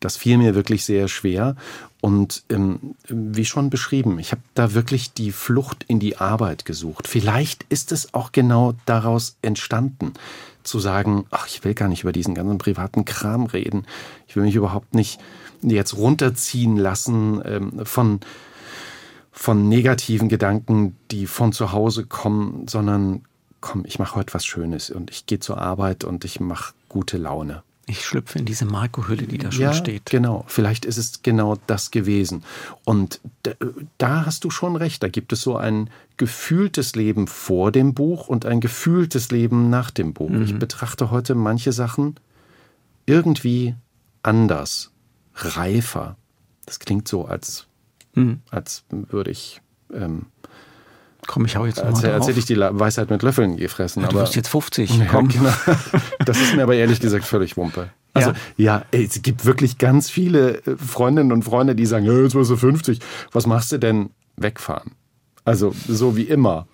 das 0.00 0.16
fiel 0.16 0.38
mir 0.38 0.54
wirklich 0.54 0.84
sehr 0.84 1.08
schwer. 1.08 1.56
Und 2.00 2.44
ähm, 2.48 2.94
wie 3.08 3.44
schon 3.44 3.70
beschrieben, 3.70 4.18
ich 4.18 4.30
habe 4.30 4.42
da 4.54 4.74
wirklich 4.74 5.12
die 5.12 5.32
Flucht 5.32 5.84
in 5.88 5.98
die 5.98 6.16
Arbeit 6.16 6.64
gesucht. 6.64 7.08
Vielleicht 7.08 7.64
ist 7.68 7.90
es 7.90 8.14
auch 8.14 8.32
genau 8.32 8.74
daraus 8.86 9.36
entstanden, 9.42 10.12
zu 10.62 10.78
sagen, 10.78 11.26
ach, 11.30 11.46
ich 11.48 11.64
will 11.64 11.74
gar 11.74 11.88
nicht 11.88 12.02
über 12.02 12.12
diesen 12.12 12.34
ganzen 12.34 12.58
privaten 12.58 13.04
Kram 13.04 13.46
reden. 13.46 13.84
Ich 14.28 14.36
will 14.36 14.44
mich 14.44 14.54
überhaupt 14.54 14.94
nicht 14.94 15.18
jetzt 15.62 15.96
runterziehen 15.96 16.76
lassen 16.76 17.40
ähm, 17.44 17.84
von, 17.84 18.20
von 19.32 19.68
negativen 19.68 20.28
Gedanken, 20.28 20.96
die 21.10 21.26
von 21.26 21.52
zu 21.52 21.72
Hause 21.72 22.06
kommen, 22.06 22.66
sondern 22.68 23.22
komm, 23.60 23.84
ich 23.86 23.98
mache 23.98 24.16
heute 24.16 24.34
was 24.34 24.44
Schönes 24.44 24.90
und 24.90 25.10
ich 25.10 25.26
gehe 25.26 25.40
zur 25.40 25.58
Arbeit 25.58 26.04
und 26.04 26.24
ich 26.24 26.40
mache 26.40 26.74
gute 26.88 27.18
Laune. 27.18 27.62
Ich 27.88 28.04
schlüpfe 28.04 28.38
in 28.38 28.44
diese 28.44 28.66
Marco-Hülle, 28.66 29.26
die 29.26 29.38
da 29.38 29.50
schon 29.50 29.62
ja, 29.62 29.72
steht. 29.72 30.10
Genau, 30.10 30.44
vielleicht 30.46 30.84
ist 30.84 30.98
es 30.98 31.22
genau 31.22 31.56
das 31.66 31.90
gewesen. 31.90 32.44
Und 32.84 33.20
da, 33.96 34.26
hast 34.26 34.44
du 34.44 34.50
schon 34.50 34.76
recht. 34.76 35.02
Da 35.02 35.08
gibt 35.08 35.32
es 35.32 35.40
so 35.40 35.56
ein 35.56 35.88
gefühltes 36.18 36.94
Leben 36.96 37.26
vor 37.26 37.72
dem 37.72 37.94
Buch 37.94 38.28
und 38.28 38.44
ein 38.44 38.60
gefühltes 38.60 39.30
Leben 39.30 39.70
nach 39.70 39.90
dem 39.90 40.12
Buch. 40.12 40.28
Mhm. 40.28 40.42
Ich 40.42 40.58
betrachte 40.58 41.10
heute 41.10 41.34
manche 41.34 41.72
Sachen 41.72 42.16
irgendwie 43.06 43.74
anders, 44.22 44.90
reifer. 45.44 46.16
Das 46.66 46.78
klingt 46.78 47.08
so, 47.08 47.24
als, 47.24 47.66
mhm. 48.14 48.40
als 48.50 48.84
würde 48.90 49.30
ich. 49.30 49.60
Ähm, 49.92 50.26
Komm, 51.26 51.44
ich 51.44 51.56
hau 51.56 51.66
jetzt 51.66 51.80
als, 51.80 52.02
als 52.04 52.26
hätte 52.26 52.38
ich 52.38 52.46
die 52.46 52.58
Weisheit 52.58 53.10
mit 53.10 53.22
Löffeln 53.22 53.56
gefressen. 53.56 54.02
Ja, 54.02 54.08
du 54.08 54.16
aber, 54.16 54.24
bist 54.24 54.36
jetzt 54.36 54.48
50. 54.48 54.98
Ja, 54.98 55.04
Komm. 55.06 55.28
Genau. 55.28 55.52
Das 56.24 56.40
ist 56.40 56.54
mir 56.54 56.62
aber 56.62 56.74
ehrlich 56.74 57.00
gesagt 57.00 57.24
völlig 57.24 57.56
Wumpe. 57.56 57.90
Also 58.14 58.30
ja, 58.56 58.84
ja 58.92 58.98
es 59.02 59.20
gibt 59.22 59.44
wirklich 59.44 59.78
ganz 59.78 60.10
viele 60.10 60.58
äh, 60.64 60.76
Freundinnen 60.76 61.32
und 61.32 61.42
Freunde, 61.42 61.74
die 61.74 61.86
sagen, 61.86 62.06
jetzt 62.06 62.34
bist 62.34 62.50
du 62.50 62.56
50. 62.56 63.00
Was 63.32 63.46
machst 63.46 63.72
du 63.72 63.78
denn? 63.78 64.10
Wegfahren. 64.36 64.92
Also 65.44 65.74
so 65.86 66.16
wie 66.16 66.22
immer. 66.22 66.66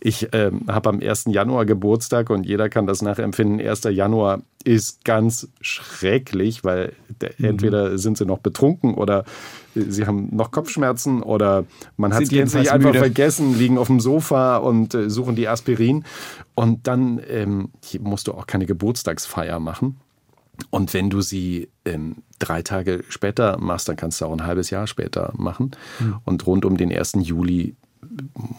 Ich 0.00 0.32
äh, 0.32 0.50
habe 0.68 0.88
am 0.88 1.00
1. 1.00 1.26
Januar 1.28 1.66
Geburtstag 1.66 2.30
und 2.30 2.44
jeder 2.44 2.68
kann 2.68 2.86
das 2.86 3.02
nachempfinden. 3.02 3.60
1. 3.60 3.82
Januar 3.90 4.42
ist 4.64 5.04
ganz 5.04 5.48
schrecklich, 5.60 6.64
weil 6.64 6.92
mhm. 7.38 7.44
entweder 7.44 7.98
sind 7.98 8.18
sie 8.18 8.26
noch 8.26 8.38
betrunken 8.38 8.94
oder 8.94 9.24
sie 9.74 10.06
haben 10.06 10.34
noch 10.34 10.50
Kopfschmerzen 10.50 11.22
oder 11.22 11.64
man 11.96 12.12
hat 12.12 12.22
es 12.22 12.30
gänzlich 12.30 12.72
einfach 12.72 12.94
vergessen, 12.94 13.58
liegen 13.58 13.78
auf 13.78 13.86
dem 13.86 14.00
Sofa 14.00 14.58
und 14.58 14.94
äh, 14.94 15.08
suchen 15.08 15.36
die 15.36 15.48
Aspirin. 15.48 16.04
Und 16.54 16.86
dann 16.86 17.20
ähm, 17.28 17.70
musst 18.00 18.26
du 18.26 18.32
auch 18.32 18.46
keine 18.46 18.66
Geburtstagsfeier 18.66 19.60
machen. 19.60 20.00
Und 20.68 20.92
wenn 20.92 21.08
du 21.08 21.22
sie 21.22 21.68
ähm, 21.86 22.16
drei 22.38 22.60
Tage 22.62 23.02
später 23.08 23.58
machst, 23.58 23.88
dann 23.88 23.96
kannst 23.96 24.20
du 24.20 24.26
auch 24.26 24.32
ein 24.32 24.44
halbes 24.44 24.68
Jahr 24.68 24.86
später 24.86 25.32
machen. 25.36 25.70
Mhm. 25.98 26.16
Und 26.24 26.46
rund 26.46 26.64
um 26.66 26.76
den 26.76 26.92
1. 26.92 27.14
Juli, 27.20 27.76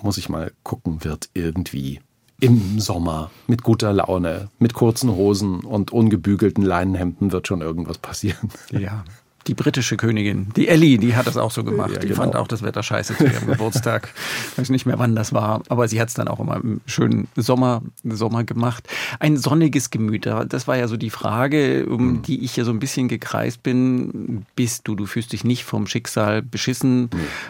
muss 0.02 0.18
ich 0.18 0.30
mal 0.30 0.52
gucken, 0.64 1.04
wird 1.04 1.30
irgendwie 1.34 2.00
im 2.40 2.80
Sommer 2.80 3.30
mit 3.48 3.62
guter 3.62 3.94
Laune, 3.94 4.50
mit 4.58 4.74
kurzen 4.74 5.12
Hosen 5.12 5.60
und 5.62 5.92
ungebügelten 5.92 6.64
Leinenhemden 6.64 7.32
wird 7.32 7.48
schon 7.48 7.62
irgendwas 7.62 8.00
passieren. 8.00 8.50
Ja, 8.72 9.04
die 9.48 9.54
britische 9.54 9.98
Königin, 9.98 10.52
die 10.56 10.68
Ellie, 10.68 10.98
die 10.98 11.16
hat 11.16 11.28
das 11.28 11.38
auch 11.38 11.52
so 11.52 11.64
gemacht. 11.64 11.94
Ja, 11.94 12.00
die 12.00 12.08
genau. 12.08 12.22
fand 12.22 12.36
auch 12.36 12.48
das 12.48 12.62
Wetter 12.62 12.84
scheiße 12.84 13.18
zu 13.18 13.26
ihrem 13.26 13.48
Geburtstag. 13.52 14.14
Ich 14.52 14.58
weiß 14.58 14.70
nicht 14.70 14.86
mehr, 14.86 15.00
wann 15.00 15.16
das 15.16 15.34
war, 15.34 15.64
aber 15.70 15.88
sie 15.88 16.00
hat 16.00 16.10
es 16.10 16.14
dann 16.14 16.28
auch 16.28 16.40
immer 16.40 16.58
im 16.58 16.82
schönen 16.86 17.28
Sommer, 17.36 17.82
Sommer 18.04 18.44
gemacht. 18.44 18.88
Ein 19.20 19.38
sonniges 19.38 19.90
Gemüt, 19.90 20.26
das 20.26 20.68
war 20.68 20.78
ja 20.78 20.88
so 20.88 20.98
die 20.98 21.10
Frage, 21.10 21.86
um 21.88 22.08
mhm. 22.08 22.22
die 22.22 22.44
ich 22.44 22.56
ja 22.56 22.64
so 22.64 22.72
ein 22.72 22.80
bisschen 22.80 23.08
gekreist 23.08 23.64
bin. 23.64 24.46
Bist 24.56 24.88
du, 24.88 24.96
du 24.96 25.06
fühlst 25.06 25.34
dich 25.34 25.44
nicht 25.44 25.64
vom 25.64 25.88
Schicksal 25.88 26.42
beschissen, 26.42 27.02
mhm. 27.02 27.10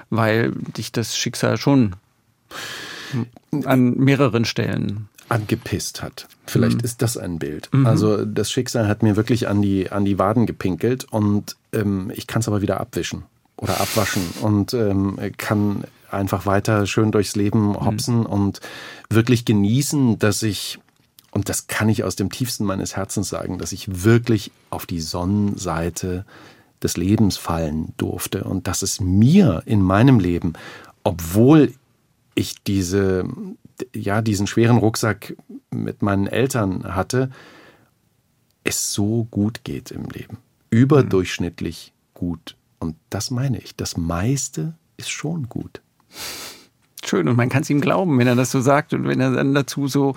weil 0.09 0.51
dich 0.77 0.91
das 0.91 1.18
Schicksal 1.18 1.57
schon 1.57 1.95
an 3.65 3.97
mehreren 3.97 4.45
Stellen 4.45 5.09
angepisst 5.31 6.01
hat. 6.01 6.27
Vielleicht 6.45 6.80
mhm. 6.80 6.84
ist 6.84 7.01
das 7.01 7.18
ein 7.18 7.39
Bild. 7.39 7.69
Mhm. 7.72 7.85
Also 7.85 8.26
das 8.26 8.51
Schicksal 8.51 8.88
hat 8.88 9.01
mir 9.01 9.15
wirklich 9.15 9.47
an 9.47 9.61
die, 9.61 9.89
an 9.89 10.03
die 10.03 10.19
Waden 10.19 10.45
gepinkelt 10.45 11.05
und 11.05 11.55
ähm, 11.73 12.11
ich 12.15 12.27
kann 12.27 12.41
es 12.41 12.48
aber 12.48 12.61
wieder 12.61 12.80
abwischen 12.80 13.23
oder 13.57 13.80
abwaschen 13.80 14.23
und 14.41 14.73
ähm, 14.73 15.18
kann 15.38 15.84
einfach 16.10 16.45
weiter 16.45 16.85
schön 16.88 17.11
durchs 17.11 17.35
Leben 17.35 17.69
mhm. 17.69 17.85
hopsen 17.85 18.19
mhm. 18.19 18.26
und 18.26 18.60
wirklich 19.10 19.45
genießen, 19.45 20.19
dass 20.19 20.43
ich, 20.43 20.80
und 21.31 21.49
das 21.49 21.68
kann 21.68 21.89
ich 21.89 22.03
aus 22.03 22.15
dem 22.15 22.31
tiefsten 22.31 22.65
meines 22.65 22.95
Herzens 22.95 23.30
sagen, 23.30 23.57
dass 23.57 23.72
ich 23.72 24.03
wirklich 24.03 24.52
auf 24.69 24.85
die 24.85 24.99
Sonnenseite 24.99 26.26
des 26.84 26.98
Lebens 26.98 27.38
fallen 27.38 27.93
durfte 27.98 28.43
und 28.43 28.68
dass 28.68 28.81
es 28.81 28.99
mir 28.99 29.61
in 29.65 29.81
meinem 29.81 30.19
Leben, 30.19 30.53
obwohl 31.03 31.73
ich 32.34 32.64
diese 32.64 33.26
ja, 33.93 34.22
diesen 34.22 34.48
schweren 34.48 34.77
Rucksack 34.77 35.35
mit 35.69 36.02
meinen 36.02 36.27
Eltern 36.27 36.95
hatte, 36.95 37.31
es 38.64 38.93
so 38.93 39.27
gut 39.31 39.64
geht 39.64 39.91
im 39.91 40.06
Leben. 40.06 40.38
Überdurchschnittlich 40.72 41.93
gut. 42.14 42.56
Und 42.80 42.95
das 43.10 43.30
meine 43.30 43.60
ich. 43.60 43.76
Das 43.76 43.98
meiste 43.98 44.73
ist 44.98 45.11
schon 45.11 45.49
gut. 45.49 45.81
Schön 47.03 47.27
und 47.27 47.35
man 47.35 47.49
kann 47.49 47.64
es 47.64 47.69
ihm 47.69 47.81
glauben, 47.81 48.18
wenn 48.18 48.27
er 48.27 48.35
das 48.35 48.52
so 48.52 48.61
sagt 48.61 48.93
und 48.93 49.07
wenn 49.07 49.19
er 49.19 49.31
dann 49.31 49.53
dazu 49.53 49.88
so, 49.88 50.15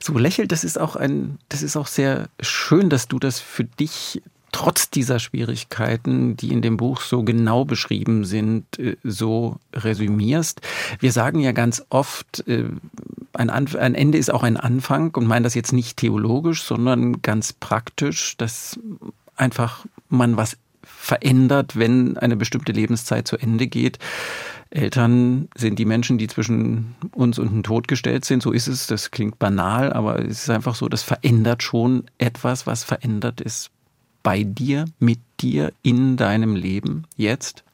so 0.00 0.16
lächelt. 0.16 0.52
Das 0.52 0.64
ist 0.64 0.78
auch 0.78 0.96
ein, 0.96 1.38
das 1.48 1.62
ist 1.62 1.76
auch 1.76 1.86
sehr 1.86 2.28
schön, 2.40 2.88
dass 2.88 3.08
du 3.08 3.18
das 3.18 3.40
für 3.40 3.64
dich 3.64 4.22
trotz 4.52 4.90
dieser 4.90 5.18
Schwierigkeiten, 5.18 6.36
die 6.36 6.52
in 6.52 6.62
dem 6.62 6.76
Buch 6.76 7.00
so 7.00 7.22
genau 7.22 7.64
beschrieben 7.64 8.24
sind, 8.24 8.78
äh, 8.78 8.96
so 9.04 9.56
resümierst. 9.72 10.60
Wir 10.98 11.12
sagen 11.12 11.40
ja 11.40 11.52
ganz 11.52 11.84
oft, 11.88 12.46
äh, 12.46 12.68
ein, 13.32 13.50
ein 13.50 13.94
Ende 13.94 14.18
ist 14.18 14.32
auch 14.32 14.42
ein 14.42 14.56
Anfang 14.56 15.14
und 15.14 15.26
meinen 15.26 15.44
das 15.44 15.54
jetzt 15.54 15.72
nicht 15.72 15.96
theologisch, 15.96 16.64
sondern 16.64 17.22
ganz 17.22 17.52
praktisch, 17.52 18.36
dass 18.36 18.78
einfach 19.40 19.86
man 20.08 20.36
was 20.36 20.56
verändert, 20.82 21.76
wenn 21.76 22.16
eine 22.18 22.36
bestimmte 22.36 22.72
Lebenszeit 22.72 23.26
zu 23.26 23.36
Ende 23.36 23.66
geht. 23.66 23.98
Eltern 24.70 25.48
sind 25.56 25.78
die 25.78 25.84
Menschen, 25.84 26.18
die 26.18 26.28
zwischen 26.28 26.94
uns 27.12 27.38
und 27.38 27.50
dem 27.50 27.62
Tod 27.62 27.88
gestellt 27.88 28.24
sind. 28.24 28.42
So 28.42 28.52
ist 28.52 28.68
es. 28.68 28.86
Das 28.86 29.10
klingt 29.10 29.38
banal, 29.38 29.92
aber 29.92 30.20
es 30.20 30.42
ist 30.42 30.50
einfach 30.50 30.74
so, 30.74 30.88
das 30.88 31.02
verändert 31.02 31.62
schon 31.62 32.04
etwas, 32.18 32.66
was 32.66 32.84
verändert 32.84 33.40
ist 33.40 33.70
bei 34.22 34.44
dir, 34.44 34.84
mit 34.98 35.18
dir 35.40 35.72
in 35.82 36.16
deinem 36.16 36.54
Leben 36.54 37.06
jetzt? 37.16 37.64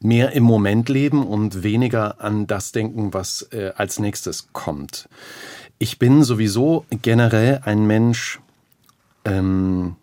Mehr 0.00 0.32
im 0.32 0.44
Moment 0.44 0.88
leben 0.88 1.26
und 1.26 1.62
weniger 1.62 2.20
an 2.20 2.46
das 2.46 2.70
denken, 2.70 3.14
was 3.14 3.42
äh, 3.50 3.72
als 3.76 3.98
nächstes 3.98 4.48
kommt. 4.52 5.08
Ich 5.78 5.98
bin 5.98 6.22
sowieso 6.22 6.84
generell 6.90 7.60
ein 7.64 7.86
Mensch, 7.86 8.40
ähm, 9.24 9.96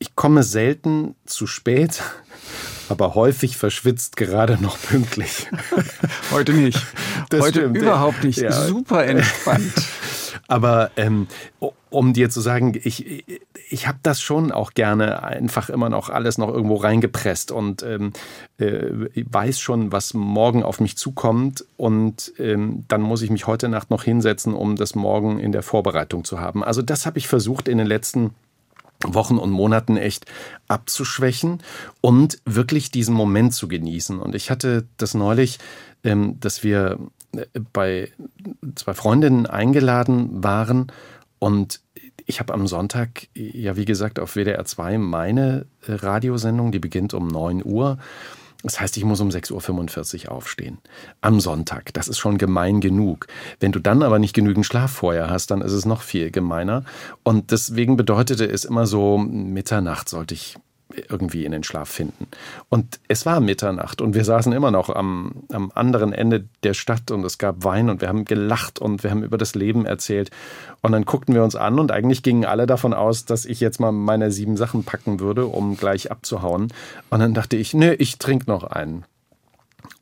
ich 0.00 0.16
komme 0.16 0.42
selten 0.42 1.14
zu 1.26 1.46
spät, 1.46 2.02
aber 2.88 3.14
häufig 3.14 3.56
verschwitzt 3.56 4.16
gerade 4.16 4.60
noch 4.60 4.80
pünktlich. 4.80 5.46
Heute 6.32 6.54
nicht. 6.54 6.84
Das 7.28 7.42
Heute 7.42 7.60
stimmt. 7.60 7.76
überhaupt 7.76 8.24
nicht. 8.24 8.38
Ja. 8.38 8.50
Super 8.50 9.04
entspannt. 9.04 9.72
Aber 10.48 10.90
ähm, 10.96 11.28
um 11.90 12.12
dir 12.12 12.28
zu 12.28 12.40
sagen, 12.40 12.72
ich, 12.82 13.24
ich 13.68 13.86
habe 13.86 13.98
das 14.02 14.20
schon 14.20 14.50
auch 14.50 14.72
gerne 14.72 15.22
einfach 15.22 15.70
immer 15.70 15.88
noch 15.88 16.08
alles 16.08 16.38
noch 16.38 16.48
irgendwo 16.48 16.74
reingepresst 16.74 17.52
und 17.52 17.84
ähm, 17.84 18.12
äh, 18.58 18.90
weiß 19.14 19.60
schon, 19.60 19.92
was 19.92 20.12
morgen 20.12 20.64
auf 20.64 20.80
mich 20.80 20.96
zukommt. 20.96 21.64
Und 21.76 22.32
ähm, 22.38 22.84
dann 22.88 23.00
muss 23.00 23.22
ich 23.22 23.30
mich 23.30 23.46
heute 23.46 23.68
Nacht 23.68 23.90
noch 23.90 24.02
hinsetzen, 24.02 24.54
um 24.54 24.74
das 24.74 24.96
morgen 24.96 25.38
in 25.38 25.52
der 25.52 25.62
Vorbereitung 25.62 26.24
zu 26.24 26.40
haben. 26.40 26.64
Also 26.64 26.82
das 26.82 27.06
habe 27.06 27.18
ich 27.18 27.28
versucht 27.28 27.68
in 27.68 27.78
den 27.78 27.86
letzten 27.86 28.34
Wochen 29.04 29.38
und 29.38 29.50
Monaten 29.50 29.96
echt 29.96 30.26
abzuschwächen 30.68 31.62
und 32.00 32.38
wirklich 32.44 32.90
diesen 32.90 33.14
Moment 33.14 33.54
zu 33.54 33.68
genießen. 33.68 34.18
Und 34.18 34.34
ich 34.34 34.50
hatte 34.50 34.86
das 34.96 35.14
neulich, 35.14 35.58
ähm, 36.04 36.38
dass 36.40 36.62
wir 36.62 36.98
äh, 37.32 37.46
bei 37.72 38.12
zwei 38.74 38.94
Freundinnen 38.94 39.46
eingeladen 39.46 40.44
waren 40.44 40.92
und 41.38 41.80
ich 42.26 42.38
habe 42.38 42.54
am 42.54 42.66
Sonntag, 42.66 43.26
ja 43.34 43.76
wie 43.76 43.84
gesagt, 43.84 44.20
auf 44.20 44.36
WDR 44.36 44.64
2 44.64 44.98
meine 44.98 45.66
Radiosendung, 45.82 46.70
die 46.70 46.78
beginnt 46.78 47.12
um 47.12 47.26
9 47.26 47.64
Uhr. 47.64 47.98
Das 48.62 48.80
heißt, 48.80 48.96
ich 48.96 49.04
muss 49.04 49.20
um 49.20 49.28
6.45 49.30 50.26
Uhr 50.26 50.32
aufstehen. 50.32 50.78
Am 51.20 51.40
Sonntag. 51.40 51.94
Das 51.94 52.08
ist 52.08 52.18
schon 52.18 52.38
gemein 52.38 52.80
genug. 52.80 53.26
Wenn 53.58 53.72
du 53.72 53.78
dann 53.78 54.02
aber 54.02 54.18
nicht 54.18 54.34
genügend 54.34 54.66
Schlaf 54.66 54.90
vorher 54.90 55.30
hast, 55.30 55.50
dann 55.50 55.62
ist 55.62 55.72
es 55.72 55.86
noch 55.86 56.02
viel 56.02 56.30
gemeiner. 56.30 56.84
Und 57.22 57.52
deswegen 57.52 57.96
bedeutete 57.96 58.44
es 58.44 58.64
immer 58.64 58.86
so, 58.86 59.18
Mitternacht 59.18 60.08
sollte 60.08 60.34
ich 60.34 60.56
irgendwie 60.94 61.44
in 61.44 61.52
den 61.52 61.62
Schlaf 61.62 61.88
finden. 61.88 62.28
Und 62.68 63.00
es 63.08 63.26
war 63.26 63.40
Mitternacht 63.40 64.00
und 64.00 64.14
wir 64.14 64.24
saßen 64.24 64.52
immer 64.52 64.70
noch 64.70 64.90
am, 64.90 65.44
am 65.52 65.70
anderen 65.74 66.12
Ende 66.12 66.44
der 66.62 66.74
Stadt 66.74 67.10
und 67.10 67.24
es 67.24 67.38
gab 67.38 67.64
Wein 67.64 67.90
und 67.90 68.00
wir 68.00 68.08
haben 68.08 68.24
gelacht 68.24 68.78
und 68.78 69.02
wir 69.02 69.10
haben 69.10 69.22
über 69.22 69.38
das 69.38 69.54
Leben 69.54 69.86
erzählt. 69.86 70.30
Und 70.82 70.92
dann 70.92 71.04
guckten 71.04 71.34
wir 71.34 71.44
uns 71.44 71.56
an 71.56 71.78
und 71.78 71.92
eigentlich 71.92 72.22
gingen 72.22 72.44
alle 72.44 72.66
davon 72.66 72.94
aus, 72.94 73.24
dass 73.24 73.44
ich 73.44 73.60
jetzt 73.60 73.80
mal 73.80 73.92
meine 73.92 74.30
sieben 74.30 74.56
Sachen 74.56 74.84
packen 74.84 75.20
würde, 75.20 75.46
um 75.46 75.76
gleich 75.76 76.10
abzuhauen. 76.10 76.72
Und 77.10 77.20
dann 77.20 77.34
dachte 77.34 77.56
ich, 77.56 77.74
nö, 77.74 77.94
ich 77.98 78.18
trinke 78.18 78.46
noch 78.46 78.64
einen. 78.64 79.04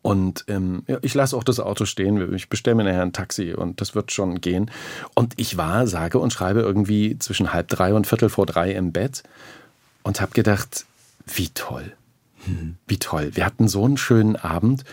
Und 0.02 0.44
ähm, 0.48 0.84
ich 1.02 1.14
lasse 1.14 1.36
auch 1.36 1.44
das 1.44 1.60
Auto 1.60 1.84
stehen. 1.84 2.34
Ich 2.34 2.48
bestelle 2.48 2.76
mir 2.76 2.84
nachher 2.84 3.02
ein 3.02 3.12
Taxi 3.12 3.52
und 3.52 3.80
das 3.80 3.94
wird 3.94 4.12
schon 4.12 4.40
gehen. 4.40 4.70
Und 5.14 5.34
ich 5.36 5.56
war, 5.56 5.86
sage 5.86 6.18
und 6.18 6.32
schreibe 6.32 6.60
irgendwie 6.60 7.18
zwischen 7.18 7.52
halb 7.52 7.68
drei 7.68 7.92
und 7.92 8.06
viertel 8.06 8.28
vor 8.28 8.46
drei 8.46 8.72
im 8.72 8.92
Bett 8.92 9.22
und 10.08 10.22
habe 10.22 10.32
gedacht, 10.32 10.86
wie 11.26 11.50
toll. 11.50 11.92
Wie 12.86 12.98
toll. 12.98 13.32
Wir 13.34 13.44
hatten 13.44 13.68
so 13.68 13.84
einen 13.84 13.98
schönen 13.98 14.36
Abend 14.36 14.84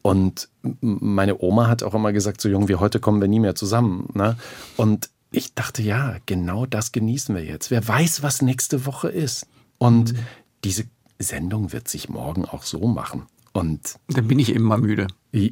und 0.00 0.48
meine 0.80 1.42
Oma 1.42 1.68
hat 1.68 1.82
auch 1.82 1.92
immer 1.92 2.14
gesagt, 2.14 2.40
so 2.40 2.48
jung 2.48 2.68
wie 2.68 2.76
heute 2.76 2.98
kommen 2.98 3.20
wir 3.20 3.28
nie 3.28 3.38
mehr 3.38 3.54
zusammen. 3.54 4.08
Ne? 4.14 4.38
Und 4.78 5.10
ich 5.30 5.52
dachte, 5.54 5.82
ja, 5.82 6.16
genau 6.24 6.64
das 6.64 6.90
genießen 6.90 7.34
wir 7.34 7.44
jetzt. 7.44 7.70
Wer 7.70 7.86
weiß, 7.86 8.22
was 8.22 8.40
nächste 8.40 8.86
Woche 8.86 9.10
ist. 9.10 9.46
Und 9.76 10.14
mhm. 10.14 10.18
diese 10.64 10.84
Sendung 11.18 11.72
wird 11.72 11.86
sich 11.86 12.08
morgen 12.08 12.46
auch 12.46 12.62
so 12.62 12.86
machen. 12.86 13.26
Und 13.52 13.96
dann 14.08 14.28
bin 14.28 14.38
ich 14.38 14.54
eben 14.54 14.64
mal 14.64 14.78
müde. 14.78 15.08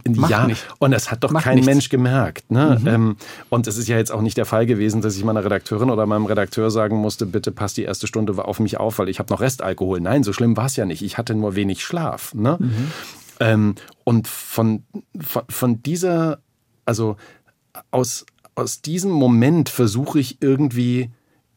Macht 0.08 0.30
ja, 0.30 0.46
nicht. 0.46 0.66
und 0.78 0.90
das 0.90 1.10
hat 1.10 1.24
doch 1.24 1.30
Macht 1.30 1.44
kein 1.44 1.56
nichts. 1.56 1.66
Mensch 1.66 1.88
gemerkt. 1.88 2.50
Ne? 2.50 2.78
Mhm. 2.80 2.86
Ähm, 2.86 3.16
und 3.48 3.66
es 3.66 3.78
ist 3.78 3.88
ja 3.88 3.96
jetzt 3.96 4.12
auch 4.12 4.20
nicht 4.20 4.36
der 4.36 4.44
Fall 4.44 4.66
gewesen, 4.66 5.00
dass 5.00 5.16
ich 5.16 5.24
meiner 5.24 5.44
Redakteurin 5.44 5.90
oder 5.90 6.06
meinem 6.06 6.26
Redakteur 6.26 6.70
sagen 6.70 6.96
musste, 6.96 7.24
bitte 7.26 7.50
passt 7.50 7.76
die 7.76 7.84
erste 7.84 8.06
Stunde 8.06 8.42
auf 8.44 8.60
mich 8.60 8.78
auf, 8.78 8.98
weil 8.98 9.08
ich 9.08 9.18
habe 9.18 9.32
noch 9.32 9.40
Restalkohol. 9.40 10.00
Nein, 10.00 10.22
so 10.22 10.32
schlimm 10.32 10.56
war 10.56 10.66
es 10.66 10.76
ja 10.76 10.84
nicht. 10.84 11.02
Ich 11.02 11.18
hatte 11.18 11.34
nur 11.34 11.56
wenig 11.56 11.82
Schlaf. 11.82 12.34
Ne? 12.34 12.56
Mhm. 12.58 12.92
Ähm, 13.40 13.74
und 14.04 14.28
von, 14.28 14.84
von, 15.18 15.42
von 15.48 15.82
dieser, 15.82 16.40
also 16.84 17.16
aus, 17.90 18.26
aus 18.54 18.82
diesem 18.82 19.10
Moment 19.10 19.70
versuche 19.70 20.20
ich 20.20 20.42
irgendwie 20.42 21.10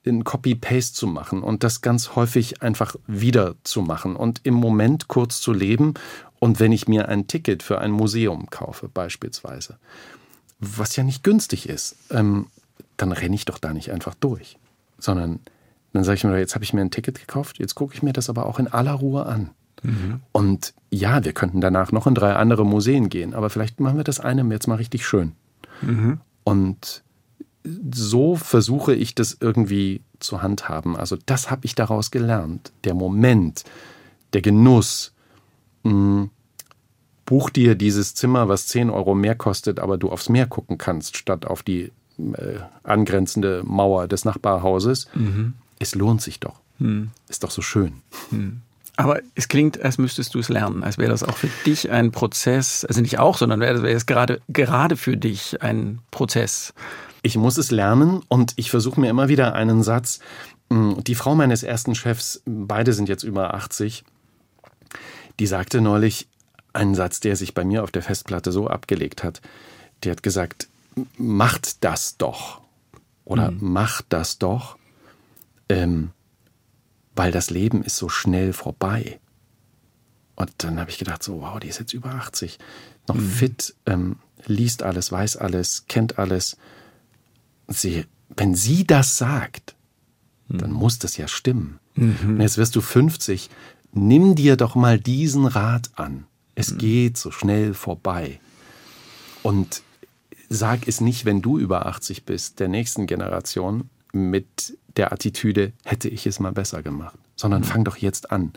in 0.03 0.23
Copy-Paste 0.23 0.93
zu 0.93 1.07
machen 1.07 1.41
und 1.41 1.63
das 1.63 1.81
ganz 1.81 2.15
häufig 2.15 2.61
einfach 2.61 2.95
wieder 3.07 3.55
zu 3.63 3.81
machen 3.81 4.15
und 4.15 4.41
im 4.43 4.53
Moment 4.53 5.07
kurz 5.07 5.39
zu 5.39 5.53
leben 5.53 5.93
Und 6.43 6.59
wenn 6.59 6.73
ich 6.73 6.89
mir 6.89 7.07
ein 7.07 7.27
Ticket 7.27 7.63
für 7.63 7.79
ein 7.79 7.91
Museum 7.91 8.49
kaufe, 8.49 8.89
beispielsweise, 8.89 9.77
was 10.59 10.97
ja 10.97 11.05
nicht 11.05 11.23
günstig 11.23 11.69
ist, 11.69 11.95
ähm, 12.09 12.47
dann 12.97 13.13
renne 13.13 13.33
ich 13.33 13.45
doch 13.45 13.57
da 13.59 13.71
nicht 13.71 13.93
einfach 13.93 14.13
durch, 14.13 14.57
sondern 14.99 15.39
dann 15.93 16.03
sage 16.03 16.17
ich 16.17 16.25
mir, 16.25 16.37
jetzt 16.37 16.55
habe 16.55 16.65
ich 16.65 16.73
mir 16.73 16.81
ein 16.81 16.91
Ticket 16.91 17.17
gekauft, 17.17 17.59
jetzt 17.59 17.75
gucke 17.75 17.93
ich 17.93 18.03
mir 18.03 18.11
das 18.11 18.29
aber 18.29 18.45
auch 18.45 18.59
in 18.59 18.67
aller 18.67 18.91
Ruhe 18.91 19.25
an. 19.25 19.51
Mhm. 19.83 20.19
Und 20.33 20.73
ja, 20.89 21.23
wir 21.23 21.31
könnten 21.31 21.61
danach 21.61 21.93
noch 21.93 22.07
in 22.07 22.13
drei 22.13 22.33
andere 22.33 22.65
Museen 22.65 23.07
gehen, 23.07 23.33
aber 23.33 23.49
vielleicht 23.49 23.79
machen 23.79 23.95
wir 23.95 24.03
das 24.03 24.19
eine 24.19 24.43
jetzt 24.51 24.67
mal 24.67 24.75
richtig 24.75 25.05
schön. 25.05 25.31
Mhm. 25.81 26.19
Und 26.43 27.03
so 27.93 28.35
versuche 28.35 28.93
ich 28.93 29.15
das 29.15 29.37
irgendwie 29.39 30.01
zu 30.19 30.41
handhaben. 30.41 30.97
Also 30.97 31.17
das 31.25 31.49
habe 31.49 31.65
ich 31.65 31.73
daraus 31.75 32.11
gelernt. 32.11 32.73
Der 32.83 32.95
Moment, 32.95 33.63
der 34.33 34.41
Genuss. 34.41 35.12
Mh, 35.83 36.29
buch 37.25 37.49
dir 37.49 37.75
dieses 37.75 38.15
Zimmer, 38.15 38.49
was 38.49 38.67
10 38.67 38.89
Euro 38.89 39.15
mehr 39.15 39.35
kostet, 39.35 39.79
aber 39.79 39.97
du 39.97 40.11
aufs 40.11 40.29
Meer 40.29 40.47
gucken 40.47 40.77
kannst, 40.77 41.17
statt 41.17 41.45
auf 41.45 41.63
die 41.63 41.91
äh, 42.17 42.59
angrenzende 42.83 43.63
Mauer 43.65 44.07
des 44.07 44.25
Nachbarhauses. 44.25 45.07
Mhm. 45.13 45.53
Es 45.79 45.95
lohnt 45.95 46.21
sich 46.21 46.39
doch. 46.39 46.59
Mhm. 46.79 47.11
Ist 47.29 47.43
doch 47.43 47.51
so 47.51 47.61
schön. 47.61 47.93
Mhm. 48.31 48.61
Aber 48.95 49.21
es 49.33 49.47
klingt, 49.47 49.81
als 49.81 49.97
müsstest 49.97 50.35
du 50.35 50.39
es 50.39 50.49
lernen, 50.49 50.83
als 50.83 50.99
wäre 50.99 51.09
das 51.09 51.23
auch 51.23 51.35
für 51.35 51.49
dich 51.65 51.89
ein 51.89 52.11
Prozess, 52.11 52.85
also 52.85 53.01
nicht 53.01 53.17
auch, 53.17 53.37
sondern 53.37 53.59
wäre 53.59 53.89
es 53.89 54.05
gerade, 54.05 54.39
gerade 54.49 54.97
für 54.97 55.17
dich 55.17 55.63
ein 55.63 55.99
Prozess. 56.11 56.75
Ich 57.23 57.35
muss 57.35 57.57
es 57.57 57.71
lernen 57.71 58.21
und 58.27 58.53
ich 58.57 58.69
versuche 58.69 58.99
mir 59.01 59.09
immer 59.09 59.29
wieder 59.29 59.55
einen 59.55 59.81
Satz. 59.81 60.19
Hm, 60.69 61.03
die 61.03 61.15
Frau 61.15 61.33
meines 61.33 61.63
ersten 61.63 61.95
Chefs, 61.95 62.43
beide 62.45 62.93
sind 62.93 63.09
jetzt 63.09 63.23
über 63.23 63.55
80, 63.55 64.03
die 65.39 65.47
sagte 65.47 65.81
neulich 65.81 66.27
einen 66.73 66.95
Satz, 66.95 67.19
der 67.19 67.35
sich 67.35 67.53
bei 67.53 67.63
mir 67.63 67.83
auf 67.83 67.91
der 67.91 68.01
Festplatte 68.01 68.51
so 68.51 68.67
abgelegt 68.67 69.23
hat. 69.23 69.41
Die 70.03 70.11
hat 70.11 70.23
gesagt, 70.23 70.67
macht 71.17 71.83
das 71.83 72.17
doch. 72.17 72.61
Oder 73.25 73.51
mhm. 73.51 73.71
macht 73.73 74.05
das 74.09 74.39
doch. 74.39 74.77
Ähm, 75.69 76.11
weil 77.15 77.31
das 77.31 77.49
Leben 77.49 77.83
ist 77.83 77.97
so 77.97 78.09
schnell 78.09 78.53
vorbei. 78.53 79.19
Und 80.35 80.51
dann 80.57 80.79
habe 80.79 80.89
ich 80.89 80.97
gedacht, 80.97 81.21
so, 81.23 81.41
wow, 81.41 81.59
die 81.59 81.67
ist 81.67 81.79
jetzt 81.79 81.93
über 81.93 82.09
80, 82.09 82.57
noch 83.07 83.15
mhm. 83.15 83.29
fit, 83.29 83.75
ähm, 83.85 84.15
liest 84.45 84.81
alles, 84.83 85.11
weiß 85.11 85.37
alles, 85.37 85.85
kennt 85.87 86.17
alles. 86.17 86.57
Sie, 87.67 88.05
wenn 88.35 88.55
sie 88.55 88.85
das 88.85 89.17
sagt, 89.17 89.75
mhm. 90.47 90.57
dann 90.57 90.71
muss 90.71 90.99
das 90.99 91.17
ja 91.17 91.27
stimmen. 91.27 91.79
Mhm. 91.95 92.35
Und 92.35 92.41
jetzt 92.41 92.57
wirst 92.57 92.75
du 92.75 92.81
50, 92.81 93.49
nimm 93.93 94.35
dir 94.35 94.57
doch 94.57 94.75
mal 94.75 94.99
diesen 94.99 95.45
Rat 95.45 95.91
an. 95.95 96.25
Es 96.55 96.71
mhm. 96.71 96.77
geht 96.77 97.17
so 97.17 97.31
schnell 97.31 97.73
vorbei. 97.73 98.39
Und 99.41 99.81
sag 100.49 100.87
es 100.87 101.01
nicht, 101.01 101.25
wenn 101.25 101.41
du 101.41 101.57
über 101.57 101.85
80 101.85 102.25
bist, 102.25 102.59
der 102.59 102.67
nächsten 102.67 103.07
Generation, 103.07 103.89
mit 104.15 104.77
der 104.95 105.11
Attitüde, 105.11 105.73
hätte 105.83 106.07
ich 106.07 106.27
es 106.27 106.39
mal 106.39 106.51
besser 106.51 106.83
gemacht, 106.83 107.17
sondern 107.35 107.61
mhm. 107.61 107.65
fang 107.65 107.83
doch 107.83 107.97
jetzt 107.97 108.31
an. 108.31 108.53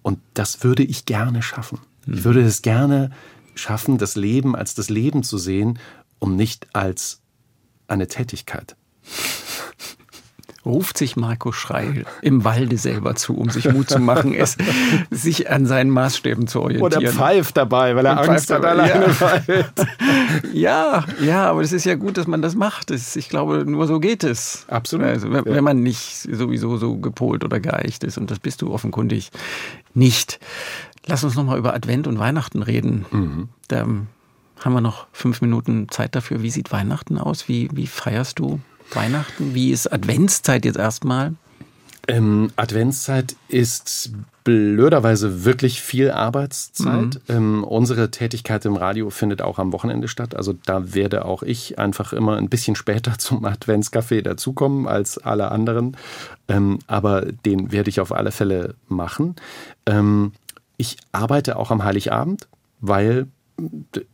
Und 0.00 0.18
das 0.34 0.64
würde 0.64 0.82
ich 0.82 1.04
gerne 1.04 1.42
schaffen. 1.42 1.78
Mhm. 2.06 2.14
Ich 2.14 2.24
würde 2.24 2.42
es 2.42 2.62
gerne 2.62 3.10
schaffen, 3.54 3.98
das 3.98 4.16
Leben 4.16 4.56
als 4.56 4.74
das 4.74 4.88
Leben 4.88 5.22
zu 5.22 5.36
sehen 5.36 5.78
und 6.18 6.36
nicht 6.36 6.74
als 6.74 7.20
eine 7.86 8.08
Tätigkeit 8.08 8.76
ruft 10.64 10.96
sich 10.96 11.16
Marco 11.16 11.52
Schreil 11.52 12.04
im 12.20 12.44
Walde 12.44 12.78
selber 12.78 13.14
zu, 13.14 13.36
um 13.36 13.50
sich 13.50 13.70
Mut 13.70 13.90
zu 13.90 13.98
machen, 13.98 14.34
es 14.34 14.56
sich 15.10 15.50
an 15.50 15.66
seinen 15.66 15.90
Maßstäben 15.90 16.46
zu 16.46 16.60
orientieren. 16.60 17.02
Oder 17.02 17.12
pfeift 17.12 17.56
dabei, 17.56 17.96
weil 17.96 18.06
er 18.06 18.20
Und 18.20 18.28
Angst 18.28 18.50
hat, 18.50 18.64
alleine 18.64 19.06
ja. 19.06 19.12
pfeift. 19.12 19.86
ja, 20.52 21.04
ja, 21.20 21.50
aber 21.50 21.62
es 21.62 21.72
ist 21.72 21.84
ja 21.84 21.96
gut, 21.96 22.16
dass 22.16 22.26
man 22.26 22.42
das 22.42 22.54
macht. 22.54 22.90
ich 22.90 23.28
glaube, 23.28 23.64
nur 23.66 23.86
so 23.86 23.98
geht 23.98 24.24
es. 24.24 24.64
Absolut. 24.68 25.06
Also, 25.06 25.32
wenn, 25.32 25.44
ja. 25.44 25.54
wenn 25.54 25.64
man 25.64 25.82
nicht 25.82 26.28
sowieso 26.30 26.76
so 26.76 26.96
gepolt 26.96 27.44
oder 27.44 27.58
geeicht 27.58 28.04
ist. 28.04 28.18
Und 28.18 28.30
das 28.30 28.38
bist 28.38 28.62
du 28.62 28.72
offenkundig 28.72 29.30
nicht. 29.94 30.38
Lass 31.06 31.24
uns 31.24 31.34
nochmal 31.34 31.58
über 31.58 31.74
Advent 31.74 32.06
und 32.06 32.18
Weihnachten 32.18 32.62
reden. 32.62 33.04
Mhm. 33.10 33.48
Da 33.66 33.80
haben 33.80 34.72
wir 34.72 34.80
noch 34.80 35.06
fünf 35.12 35.40
Minuten 35.40 35.88
Zeit 35.90 36.14
dafür. 36.14 36.42
Wie 36.42 36.50
sieht 36.50 36.70
Weihnachten 36.70 37.18
aus? 37.18 37.48
Wie, 37.48 37.68
wie 37.72 37.88
feierst 37.88 38.38
du? 38.38 38.60
Weihnachten? 38.92 39.54
Wie 39.54 39.70
ist 39.70 39.92
Adventszeit 39.92 40.64
jetzt 40.64 40.78
erstmal? 40.78 41.34
Ähm, 42.08 42.50
Adventszeit 42.56 43.36
ist 43.48 44.12
blöderweise 44.44 45.44
wirklich 45.44 45.80
viel 45.80 46.10
Arbeitszeit. 46.10 47.14
Mhm. 47.14 47.20
Ähm, 47.28 47.64
unsere 47.64 48.10
Tätigkeit 48.10 48.64
im 48.64 48.74
Radio 48.74 49.10
findet 49.10 49.40
auch 49.40 49.58
am 49.58 49.72
Wochenende 49.72 50.08
statt. 50.08 50.34
Also 50.34 50.52
da 50.66 50.94
werde 50.94 51.24
auch 51.24 51.44
ich 51.44 51.78
einfach 51.78 52.12
immer 52.12 52.36
ein 52.36 52.48
bisschen 52.48 52.74
später 52.74 53.12
zum 53.18 53.44
Adventscafé 53.44 54.22
dazukommen 54.22 54.88
als 54.88 55.18
alle 55.18 55.50
anderen. 55.52 55.96
Ähm, 56.48 56.80
aber 56.88 57.22
den 57.22 57.70
werde 57.70 57.90
ich 57.90 58.00
auf 58.00 58.12
alle 58.12 58.32
Fälle 58.32 58.74
machen. 58.88 59.36
Ähm, 59.86 60.32
ich 60.76 60.96
arbeite 61.12 61.56
auch 61.56 61.70
am 61.70 61.84
Heiligabend, 61.84 62.48
weil 62.80 63.28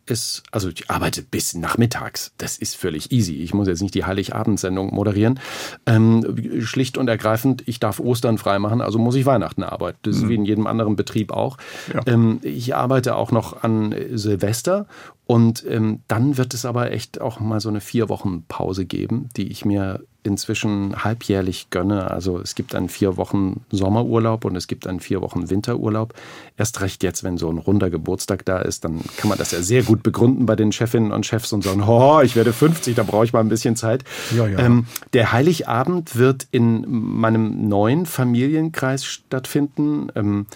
es, 0.06 0.43
also 0.51 0.69
ich 0.69 0.90
arbeite 0.90 1.23
bis 1.23 1.55
nachmittags. 1.55 2.32
Das 2.39 2.59
ist 2.59 2.77
völlig 2.77 3.12
easy. 3.12 3.36
Ich 3.36 3.55
muss 3.55 3.69
jetzt 3.69 3.82
nicht 3.82 3.94
die 3.94 4.05
Heiligabendsendung 4.05 4.94
moderieren. 4.94 5.40
Ähm, 5.86 6.60
schlicht 6.60 6.98
und 6.98 7.09
ergreifend, 7.09 7.62
ich 7.66 7.81
darf 7.81 8.01
Ostern 8.01 8.39
freimachen, 8.39 8.81
also 8.81 8.98
muss 8.98 9.15
ich 9.15 9.27
Weihnachten 9.27 9.62
arbeiten. 9.62 9.98
Das 10.02 10.16
ist 10.16 10.23
mhm. 10.23 10.28
wie 10.28 10.35
in 10.35 10.44
jedem 10.44 10.66
anderen 10.66 10.97
Betrieb 10.97 11.32
auch. 11.32 11.56
Ja. 11.93 12.01
Ähm, 12.06 12.40
ich 12.43 12.74
arbeite 12.74 13.16
auch 13.16 13.32
noch 13.32 13.62
an 13.62 13.94
Silvester 14.12 14.86
und 15.27 15.65
ähm, 15.69 16.01
dann 16.09 16.39
wird 16.39 16.55
es 16.55 16.65
aber 16.65 16.90
echt 16.93 17.20
auch 17.20 17.39
mal 17.39 17.60
so 17.60 17.69
eine 17.69 17.81
vier 17.81 18.09
Wochen 18.09 18.44
Pause 18.48 18.86
geben, 18.86 19.28
die 19.36 19.48
ich 19.48 19.65
mir 19.65 20.02
inzwischen 20.24 21.05
halbjährlich 21.05 21.70
gönne. 21.70 22.11
Also 22.11 22.40
es 22.40 22.55
gibt 22.55 22.74
einen 22.74 22.89
vier 22.89 23.16
Wochen 23.16 23.61
Sommerurlaub 23.70 24.45
und 24.45 24.57
es 24.57 24.66
gibt 24.66 24.86
einen 24.86 25.01
vier 25.01 25.20
Wochen 25.20 25.49
Winterurlaub. 25.49 26.15
Erst 26.57 26.81
recht 26.81 27.03
jetzt, 27.03 27.23
wenn 27.23 27.39
so 27.39 27.49
ein 27.49 27.59
runder 27.59 27.89
Geburtstag 27.89 28.45
da 28.45 28.59
ist, 28.59 28.85
dann 28.85 29.01
kann 29.16 29.28
man 29.28 29.39
das 29.39 29.53
ja 29.53 29.62
sehr 29.62 29.82
gut 29.82 30.03
begründen 30.03 30.45
bei 30.47 30.57
den 30.57 30.73
Chefinnen 30.73 31.12
und 31.12 31.24
Chefs 31.24 31.53
und 31.53 31.62
sagen, 31.62 31.82
oh, 31.86 32.20
ich 32.20 32.35
werde 32.35 32.53
50, 32.53 32.97
da 32.97 33.05
brauche 33.05 33.24
ich 33.24 33.32
mal 33.32 33.40
ein 33.40 33.49
bisschen 33.49 33.77
Zeit. 33.77 34.05
Ja, 34.36 34.47
ja. 34.47 34.59
Ähm, 34.59 34.86
der 35.12 35.32
Heiligabend 35.32 36.16
wird 36.16 36.49
in 36.51 36.85
meinem 36.89 37.69
neuen 37.69 38.05
Familienkreis 38.05 39.05
stattfinden, 39.05 40.09
ähm, 40.16 40.47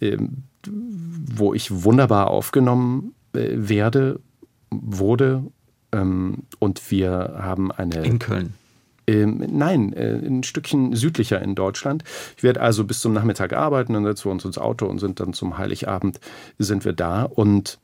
äh, 0.00 0.18
wo 0.66 1.54
ich 1.54 1.84
wunderbar 1.84 2.28
aufgenommen 2.28 3.14
äh, 3.32 3.48
werde, 3.52 4.20
wurde. 4.70 5.44
Ähm, 5.92 6.44
und 6.58 6.90
wir 6.90 7.36
haben 7.38 7.70
eine... 7.70 8.04
In 8.04 8.18
Köln. 8.18 8.54
Ähm, 9.06 9.44
nein, 9.50 9.92
äh, 9.92 10.14
ein 10.14 10.42
Stückchen 10.42 10.94
südlicher 10.96 11.40
in 11.42 11.54
Deutschland. 11.54 12.04
Ich 12.36 12.42
werde 12.42 12.60
also 12.60 12.84
bis 12.84 13.00
zum 13.00 13.12
Nachmittag 13.12 13.52
arbeiten, 13.52 13.92
dann 13.92 14.04
setzen 14.04 14.26
wir 14.26 14.32
uns 14.32 14.44
ins 14.44 14.58
Auto 14.58 14.86
und 14.86 14.98
sind 14.98 15.20
dann 15.20 15.32
zum 15.32 15.58
Heiligabend 15.58 16.20
sind 16.58 16.84
wir 16.84 16.92
da. 16.92 17.24
Und 17.24 17.78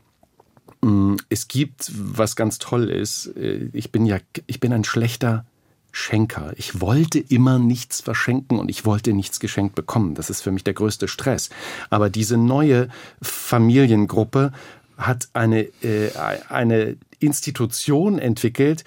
mh, 0.82 0.90
mm, 0.90 1.16
es 1.28 1.48
gibt, 1.48 1.90
was 1.94 2.36
ganz 2.36 2.58
toll 2.58 2.88
ist, 2.88 3.26
äh, 3.36 3.68
ich 3.72 3.92
bin 3.92 4.06
ja, 4.06 4.18
ich 4.46 4.60
bin 4.60 4.72
ein 4.72 4.84
schlechter 4.84 5.44
Schenker. 5.92 6.52
Ich 6.56 6.80
wollte 6.80 7.18
immer 7.18 7.58
nichts 7.58 8.00
verschenken 8.00 8.58
und 8.58 8.70
ich 8.70 8.84
wollte 8.84 9.12
nichts 9.12 9.40
geschenkt 9.40 9.74
bekommen. 9.74 10.14
Das 10.14 10.30
ist 10.30 10.40
für 10.40 10.52
mich 10.52 10.64
der 10.64 10.74
größte 10.74 11.08
Stress. 11.08 11.50
Aber 11.90 12.10
diese 12.10 12.36
neue 12.36 12.88
Familiengruppe 13.20 14.52
hat 14.96 15.28
eine, 15.32 15.62
äh, 15.82 16.10
eine 16.48 16.96
Institution 17.18 18.18
entwickelt, 18.18 18.84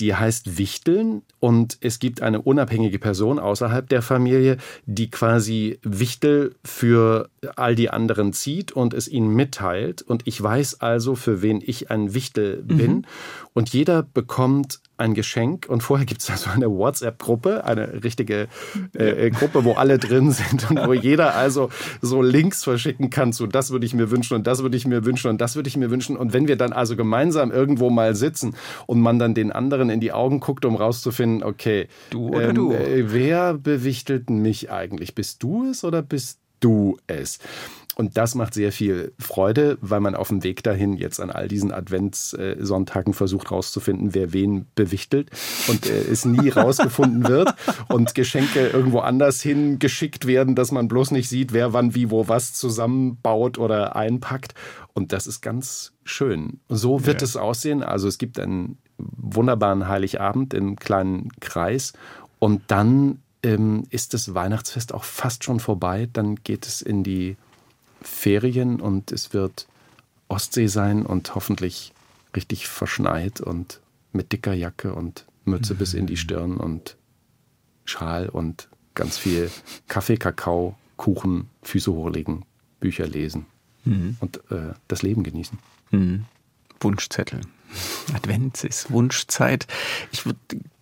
die 0.00 0.14
heißt 0.14 0.58
Wichteln 0.58 1.22
und 1.38 1.78
es 1.80 1.98
gibt 1.98 2.22
eine 2.22 2.42
unabhängige 2.42 2.98
Person 2.98 3.38
außerhalb 3.38 3.88
der 3.88 4.02
Familie, 4.02 4.56
die 4.86 5.10
quasi 5.10 5.78
Wichtel 5.82 6.54
für 6.64 7.29
all 7.56 7.74
die 7.74 7.88
anderen 7.88 8.34
zieht 8.34 8.72
und 8.72 8.92
es 8.92 9.08
ihnen 9.08 9.34
mitteilt. 9.34 10.02
Und 10.02 10.26
ich 10.26 10.40
weiß 10.42 10.80
also, 10.80 11.14
für 11.14 11.40
wen 11.40 11.62
ich 11.64 11.90
ein 11.90 12.12
Wichtel 12.12 12.62
bin. 12.62 12.92
Mhm. 12.92 13.04
Und 13.54 13.70
jeder 13.70 14.02
bekommt 14.02 14.80
ein 14.98 15.14
Geschenk 15.14 15.66
und 15.66 15.82
vorher 15.82 16.04
gibt 16.04 16.20
es 16.20 16.26
da 16.26 16.36
so 16.36 16.50
eine 16.50 16.70
WhatsApp-Gruppe, 16.70 17.64
eine 17.64 18.04
richtige 18.04 18.48
äh, 18.94 19.26
äh, 19.26 19.30
Gruppe, 19.30 19.64
wo 19.64 19.72
alle 19.72 19.98
drin 19.98 20.30
sind 20.32 20.70
und 20.70 20.86
wo 20.86 20.92
jeder 20.92 21.34
also 21.34 21.70
so 22.02 22.20
Links 22.20 22.62
verschicken 22.62 23.08
kann 23.08 23.32
zu 23.32 23.46
das 23.46 23.70
würde 23.70 23.86
ich 23.86 23.94
mir 23.94 24.10
wünschen 24.10 24.34
und 24.34 24.46
das 24.46 24.62
würde 24.62 24.76
ich 24.76 24.86
mir 24.86 25.06
wünschen 25.06 25.30
und 25.30 25.40
das 25.40 25.56
würde 25.56 25.68
ich 25.68 25.78
mir 25.78 25.90
wünschen. 25.90 26.18
Und 26.18 26.34
wenn 26.34 26.46
wir 26.46 26.56
dann 26.56 26.74
also 26.74 26.94
gemeinsam 26.94 27.50
irgendwo 27.50 27.88
mal 27.88 28.14
sitzen 28.14 28.54
und 28.86 29.00
man 29.00 29.18
dann 29.18 29.32
den 29.32 29.50
anderen 29.50 29.88
in 29.88 30.00
die 30.00 30.12
Augen 30.12 30.40
guckt, 30.40 30.66
um 30.66 30.76
rauszufinden, 30.76 31.42
okay, 31.42 31.88
du 32.10 32.28
oder 32.28 32.50
ähm, 32.50 32.54
du? 32.54 32.72
Äh, 32.72 33.10
wer 33.10 33.54
bewichtelt 33.54 34.28
mich 34.28 34.70
eigentlich? 34.70 35.14
Bist 35.14 35.42
du 35.42 35.70
es 35.70 35.82
oder 35.84 36.02
bist 36.02 36.38
du 36.60 36.98
es? 37.06 37.38
Und 38.00 38.16
das 38.16 38.34
macht 38.34 38.54
sehr 38.54 38.72
viel 38.72 39.12
Freude, 39.18 39.76
weil 39.82 40.00
man 40.00 40.14
auf 40.14 40.28
dem 40.28 40.42
Weg 40.42 40.62
dahin 40.62 40.94
jetzt 40.94 41.20
an 41.20 41.28
all 41.28 41.48
diesen 41.48 41.70
Adventssonntagen 41.70 43.12
versucht 43.12 43.50
rauszufinden, 43.50 44.14
wer 44.14 44.32
wen 44.32 44.64
bewichtelt 44.74 45.28
und 45.68 45.86
äh, 45.86 46.00
es 46.10 46.24
nie 46.24 46.48
rausgefunden 46.56 47.28
wird 47.28 47.52
und 47.88 48.14
Geschenke 48.14 48.68
irgendwo 48.68 49.00
anders 49.00 49.42
hin 49.42 49.78
geschickt 49.78 50.26
werden, 50.26 50.54
dass 50.54 50.72
man 50.72 50.88
bloß 50.88 51.10
nicht 51.10 51.28
sieht, 51.28 51.52
wer 51.52 51.74
wann 51.74 51.94
wie 51.94 52.10
wo 52.10 52.26
was 52.26 52.54
zusammenbaut 52.54 53.58
oder 53.58 53.96
einpackt. 53.96 54.54
Und 54.94 55.12
das 55.12 55.26
ist 55.26 55.42
ganz 55.42 55.92
schön. 56.02 56.60
So 56.70 57.04
wird 57.04 57.20
ja. 57.20 57.26
es 57.26 57.36
aussehen. 57.36 57.82
Also 57.82 58.08
es 58.08 58.16
gibt 58.16 58.38
einen 58.38 58.78
wunderbaren 58.96 59.88
Heiligabend 59.88 60.54
im 60.54 60.76
kleinen 60.76 61.28
Kreis 61.40 61.92
und 62.38 62.62
dann 62.68 63.18
ähm, 63.42 63.84
ist 63.90 64.14
das 64.14 64.34
Weihnachtsfest 64.34 64.94
auch 64.94 65.04
fast 65.04 65.44
schon 65.44 65.60
vorbei. 65.60 66.08
Dann 66.12 66.36
geht 66.36 66.66
es 66.66 66.82
in 66.82 67.02
die 67.02 67.36
Ferien 68.02 68.80
und 68.80 69.12
es 69.12 69.32
wird 69.32 69.66
Ostsee 70.28 70.68
sein 70.68 71.04
und 71.04 71.34
hoffentlich 71.34 71.92
richtig 72.34 72.68
verschneit 72.68 73.40
und 73.40 73.80
mit 74.12 74.32
dicker 74.32 74.52
Jacke 74.52 74.94
und 74.94 75.26
Mütze 75.44 75.74
mhm. 75.74 75.78
bis 75.78 75.94
in 75.94 76.06
die 76.06 76.14
mhm. 76.14 76.18
Stirn 76.18 76.56
und 76.56 76.96
Schal 77.84 78.28
und 78.28 78.68
ganz 78.94 79.18
viel 79.18 79.50
Kaffee, 79.88 80.16
Kakao, 80.16 80.76
Kuchen, 80.96 81.48
Füße 81.62 81.92
hochlegen, 81.92 82.44
Bücher 82.78 83.06
lesen 83.06 83.46
mhm. 83.84 84.16
und 84.20 84.38
äh, 84.50 84.74
das 84.88 85.02
Leben 85.02 85.22
genießen. 85.22 85.58
Mhm. 85.90 86.24
Wunschzettel. 86.80 87.40
Advent 88.14 88.64
ist 88.64 88.90
Wunschzeit. 88.90 89.66
Ich 90.12 90.26
würde 90.26 90.38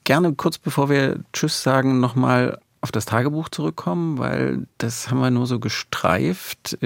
gerne 0.09 0.32
kurz 0.32 0.56
bevor 0.56 0.89
wir 0.89 1.20
Tschüss 1.35 1.62
sagen, 1.62 2.01
nochmal 2.01 2.59
auf 2.80 2.90
das 2.90 3.05
Tagebuch 3.05 3.51
zurückkommen, 3.51 4.16
weil 4.16 4.66
das 4.78 5.10
haben 5.10 5.20
wir 5.20 5.30
nur 5.30 5.47
so 5.47 5.60
gestreift. 5.60 6.78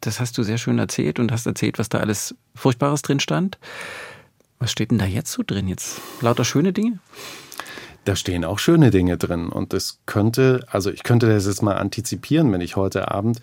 Das 0.00 0.20
hast 0.20 0.38
du 0.38 0.42
sehr 0.42 0.56
schön 0.56 0.78
erzählt 0.78 1.18
und 1.18 1.32
hast 1.32 1.44
erzählt, 1.44 1.78
was 1.78 1.90
da 1.90 1.98
alles 1.98 2.34
Furchtbares 2.54 3.02
drin 3.02 3.20
stand. 3.20 3.58
Was 4.58 4.72
steht 4.72 4.90
denn 4.90 4.98
da 4.98 5.04
jetzt 5.04 5.32
so 5.32 5.42
drin? 5.46 5.68
Jetzt 5.68 6.00
lauter 6.22 6.46
schöne 6.46 6.72
Dinge? 6.72 6.98
Da 8.06 8.16
stehen 8.16 8.46
auch 8.46 8.58
schöne 8.58 8.90
Dinge 8.90 9.18
drin 9.18 9.50
und 9.50 9.74
es 9.74 9.98
könnte, 10.06 10.64
also 10.70 10.90
ich 10.90 11.02
könnte 11.02 11.28
das 11.28 11.44
jetzt 11.44 11.60
mal 11.60 11.76
antizipieren, 11.76 12.50
wenn 12.52 12.62
ich 12.62 12.74
heute 12.74 13.10
Abend 13.10 13.42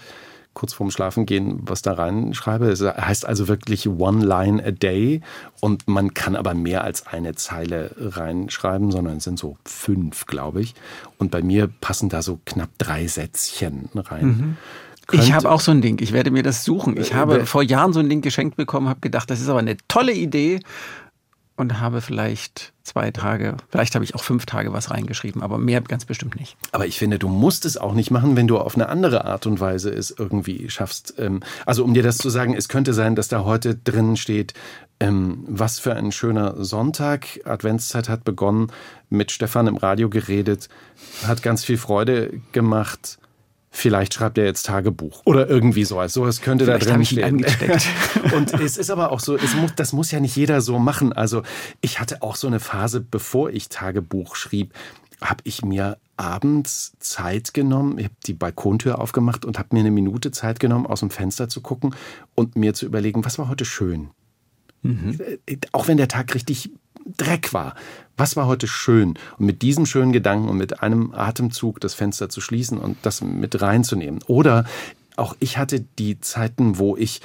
kurz 0.57 0.73
vorm 0.73 0.89
Schlafengehen 0.89 1.59
was 1.61 1.83
da 1.83 1.93
reinschreibe. 1.93 2.65
Es 2.65 2.81
heißt 2.81 3.27
also 3.27 3.47
wirklich 3.47 3.87
One 3.87 4.25
Line 4.25 4.65
a 4.65 4.71
Day 4.71 5.21
und 5.61 5.87
man 5.87 6.15
kann 6.15 6.35
aber 6.35 6.55
mehr 6.55 6.83
als 6.83 7.05
eine 7.05 7.35
Zeile 7.35 7.91
reinschreiben, 7.99 8.89
sondern 8.89 9.17
es 9.17 9.25
sind 9.25 9.37
so 9.37 9.57
fünf, 9.65 10.25
glaube 10.25 10.61
ich. 10.61 10.73
Und 11.19 11.29
bei 11.29 11.43
mir 11.43 11.67
passen 11.67 12.09
da 12.09 12.23
so 12.23 12.39
knapp 12.45 12.69
drei 12.79 13.05
Sätzchen 13.05 13.89
rein. 13.93 14.25
Mhm. 14.25 14.57
Ich 15.11 15.31
habe 15.31 15.51
auch 15.51 15.61
so 15.61 15.69
ein 15.69 15.81
Ding. 15.81 16.01
Ich 16.01 16.11
werde 16.11 16.31
mir 16.31 16.41
das 16.41 16.65
suchen. 16.65 16.97
Ich 16.97 17.13
habe 17.13 17.45
vor 17.45 17.61
Jahren 17.61 17.93
so 17.93 17.99
ein 17.99 18.09
Ding 18.09 18.21
geschenkt 18.21 18.57
bekommen, 18.57 18.89
habe 18.89 18.99
gedacht, 18.99 19.29
das 19.29 19.39
ist 19.39 19.49
aber 19.49 19.59
eine 19.59 19.77
tolle 19.87 20.13
Idee 20.13 20.59
und 21.57 21.79
habe 21.79 22.01
vielleicht 22.01 22.71
zwei 22.83 23.11
Tage, 23.11 23.57
vielleicht 23.69 23.95
habe 23.95 24.05
ich 24.05 24.15
auch 24.15 24.23
fünf 24.23 24.45
Tage 24.45 24.71
was 24.71 24.91
reingeschrieben, 24.91 25.41
aber 25.41 25.57
mehr 25.57 25.81
ganz 25.81 26.05
bestimmt 26.05 26.39
nicht. 26.39 26.55
Aber 26.71 26.85
ich 26.85 26.97
finde, 26.97 27.19
du 27.19 27.27
musst 27.27 27.65
es 27.65 27.77
auch 27.77 27.93
nicht 27.93 28.11
machen, 28.11 28.37
wenn 28.37 28.47
du 28.47 28.57
auf 28.59 28.75
eine 28.75 28.87
andere 28.89 29.25
Art 29.25 29.47
und 29.47 29.59
Weise 29.59 29.89
es 29.89 30.11
irgendwie 30.11 30.69
schaffst. 30.69 31.15
Ähm, 31.17 31.41
also 31.65 31.83
um 31.83 31.93
dir 31.93 32.03
das 32.03 32.19
zu 32.19 32.29
sagen, 32.29 32.53
es 32.55 32.69
könnte 32.69 32.93
sein, 32.93 33.15
dass 33.15 33.27
da 33.27 33.43
heute 33.43 33.75
drin 33.75 34.15
steht, 34.15 34.53
ähm, 34.99 35.43
was 35.47 35.79
für 35.79 35.95
ein 35.95 36.11
schöner 36.11 36.63
Sonntag. 36.63 37.39
Adventszeit 37.43 38.07
hat 38.07 38.23
begonnen, 38.23 38.71
mit 39.09 39.31
Stefan 39.31 39.67
im 39.67 39.77
Radio 39.77 40.09
geredet, 40.09 40.69
hat 41.25 41.41
ganz 41.41 41.65
viel 41.65 41.77
Freude 41.77 42.39
gemacht 42.51 43.17
vielleicht 43.69 44.13
schreibt 44.13 44.37
er 44.37 44.45
jetzt 44.45 44.65
Tagebuch 44.65 45.21
oder 45.25 45.49
irgendwie 45.49 45.83
sowas. 45.83 46.13
Sowas 46.13 46.41
könnte 46.41 46.65
vielleicht 46.65 46.85
da 46.85 46.93
drin 46.93 47.05
stehen. 47.05 47.45
und 48.35 48.53
es 48.53 48.77
ist 48.77 48.89
aber 48.89 49.11
auch 49.11 49.19
so, 49.19 49.35
es 49.35 49.55
muss, 49.55 49.75
das 49.75 49.93
muss 49.93 50.11
ja 50.11 50.19
nicht 50.19 50.35
jeder 50.35 50.61
so 50.61 50.79
machen. 50.79 51.13
Also 51.13 51.43
ich 51.81 51.99
hatte 51.99 52.21
auch 52.21 52.35
so 52.35 52.47
eine 52.47 52.59
Phase, 52.59 53.01
bevor 53.01 53.49
ich 53.49 53.69
Tagebuch 53.69 54.35
schrieb, 54.35 54.73
habe 55.21 55.41
ich 55.43 55.63
mir 55.63 55.97
abends 56.15 56.93
Zeit 56.99 57.53
genommen, 57.53 57.97
ich 57.97 58.05
habe 58.05 58.15
die 58.25 58.33
Balkontür 58.33 58.99
aufgemacht 58.99 59.45
und 59.45 59.57
habe 59.59 59.69
mir 59.71 59.79
eine 59.79 59.91
Minute 59.91 60.31
Zeit 60.31 60.59
genommen, 60.59 60.85
aus 60.85 60.99
dem 60.99 61.09
Fenster 61.09 61.49
zu 61.49 61.61
gucken 61.61 61.95
und 62.35 62.55
mir 62.55 62.73
zu 62.73 62.85
überlegen, 62.85 63.25
was 63.25 63.37
war 63.37 63.49
heute 63.49 63.65
schön. 63.65 64.09
Mhm. 64.81 65.19
Auch 65.71 65.87
wenn 65.87 65.97
der 65.97 66.07
Tag 66.07 66.33
richtig 66.35 66.71
Dreck 67.17 67.53
war. 67.53 67.75
Was 68.17 68.35
war 68.35 68.47
heute 68.47 68.67
schön? 68.67 69.13
Und 69.37 69.45
mit 69.45 69.61
diesem 69.61 69.85
schönen 69.85 70.11
Gedanken 70.11 70.49
und 70.49 70.57
mit 70.57 70.81
einem 70.81 71.13
Atemzug 71.13 71.79
das 71.79 71.93
Fenster 71.93 72.29
zu 72.29 72.41
schließen 72.41 72.79
und 72.79 72.97
das 73.03 73.21
mit 73.21 73.61
reinzunehmen. 73.61 74.21
Oder 74.25 74.65
auch 75.15 75.35
ich 75.39 75.57
hatte 75.57 75.85
die 75.99 76.19
Zeiten, 76.19 76.79
wo 76.79 76.97
ich 76.97 77.21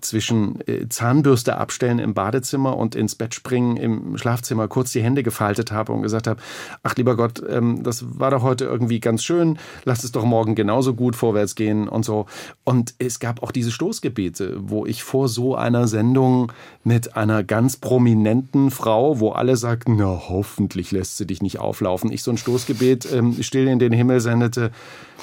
zwischen 0.00 0.60
äh, 0.66 0.88
Zahnbürste 0.88 1.56
abstellen 1.58 1.98
im 1.98 2.14
Badezimmer 2.14 2.76
und 2.76 2.94
ins 2.94 3.14
Bett 3.14 3.34
springen 3.34 3.76
im 3.76 4.18
Schlafzimmer 4.18 4.68
kurz 4.68 4.92
die 4.92 5.02
Hände 5.02 5.22
gefaltet 5.22 5.72
habe 5.72 5.92
und 5.92 6.02
gesagt 6.02 6.26
habe, 6.26 6.40
ach 6.82 6.96
lieber 6.96 7.16
Gott, 7.16 7.42
ähm, 7.48 7.82
das 7.82 8.04
war 8.18 8.30
doch 8.30 8.42
heute 8.42 8.64
irgendwie 8.64 9.00
ganz 9.00 9.24
schön, 9.24 9.58
lass 9.84 10.04
es 10.04 10.12
doch 10.12 10.24
morgen 10.24 10.54
genauso 10.54 10.94
gut 10.94 11.16
vorwärts 11.16 11.54
gehen 11.54 11.88
und 11.88 12.04
so. 12.04 12.26
Und 12.64 12.94
es 12.98 13.20
gab 13.20 13.42
auch 13.42 13.52
diese 13.52 13.70
Stoßgebete, 13.70 14.56
wo 14.60 14.86
ich 14.86 15.02
vor 15.02 15.28
so 15.28 15.54
einer 15.54 15.88
Sendung 15.88 16.52
mit 16.84 17.16
einer 17.16 17.44
ganz 17.44 17.76
prominenten 17.76 18.70
Frau, 18.70 19.20
wo 19.20 19.30
alle 19.30 19.56
sagten, 19.56 19.96
na 19.96 20.22
hoffentlich 20.28 20.92
lässt 20.92 21.16
sie 21.16 21.26
dich 21.26 21.42
nicht 21.42 21.58
auflaufen, 21.58 22.12
ich 22.12 22.22
so 22.22 22.30
ein 22.30 22.38
Stoßgebet 22.38 23.12
ähm, 23.12 23.42
still 23.42 23.68
in 23.68 23.78
den 23.78 23.92
Himmel 23.92 24.20
sendete, 24.20 24.70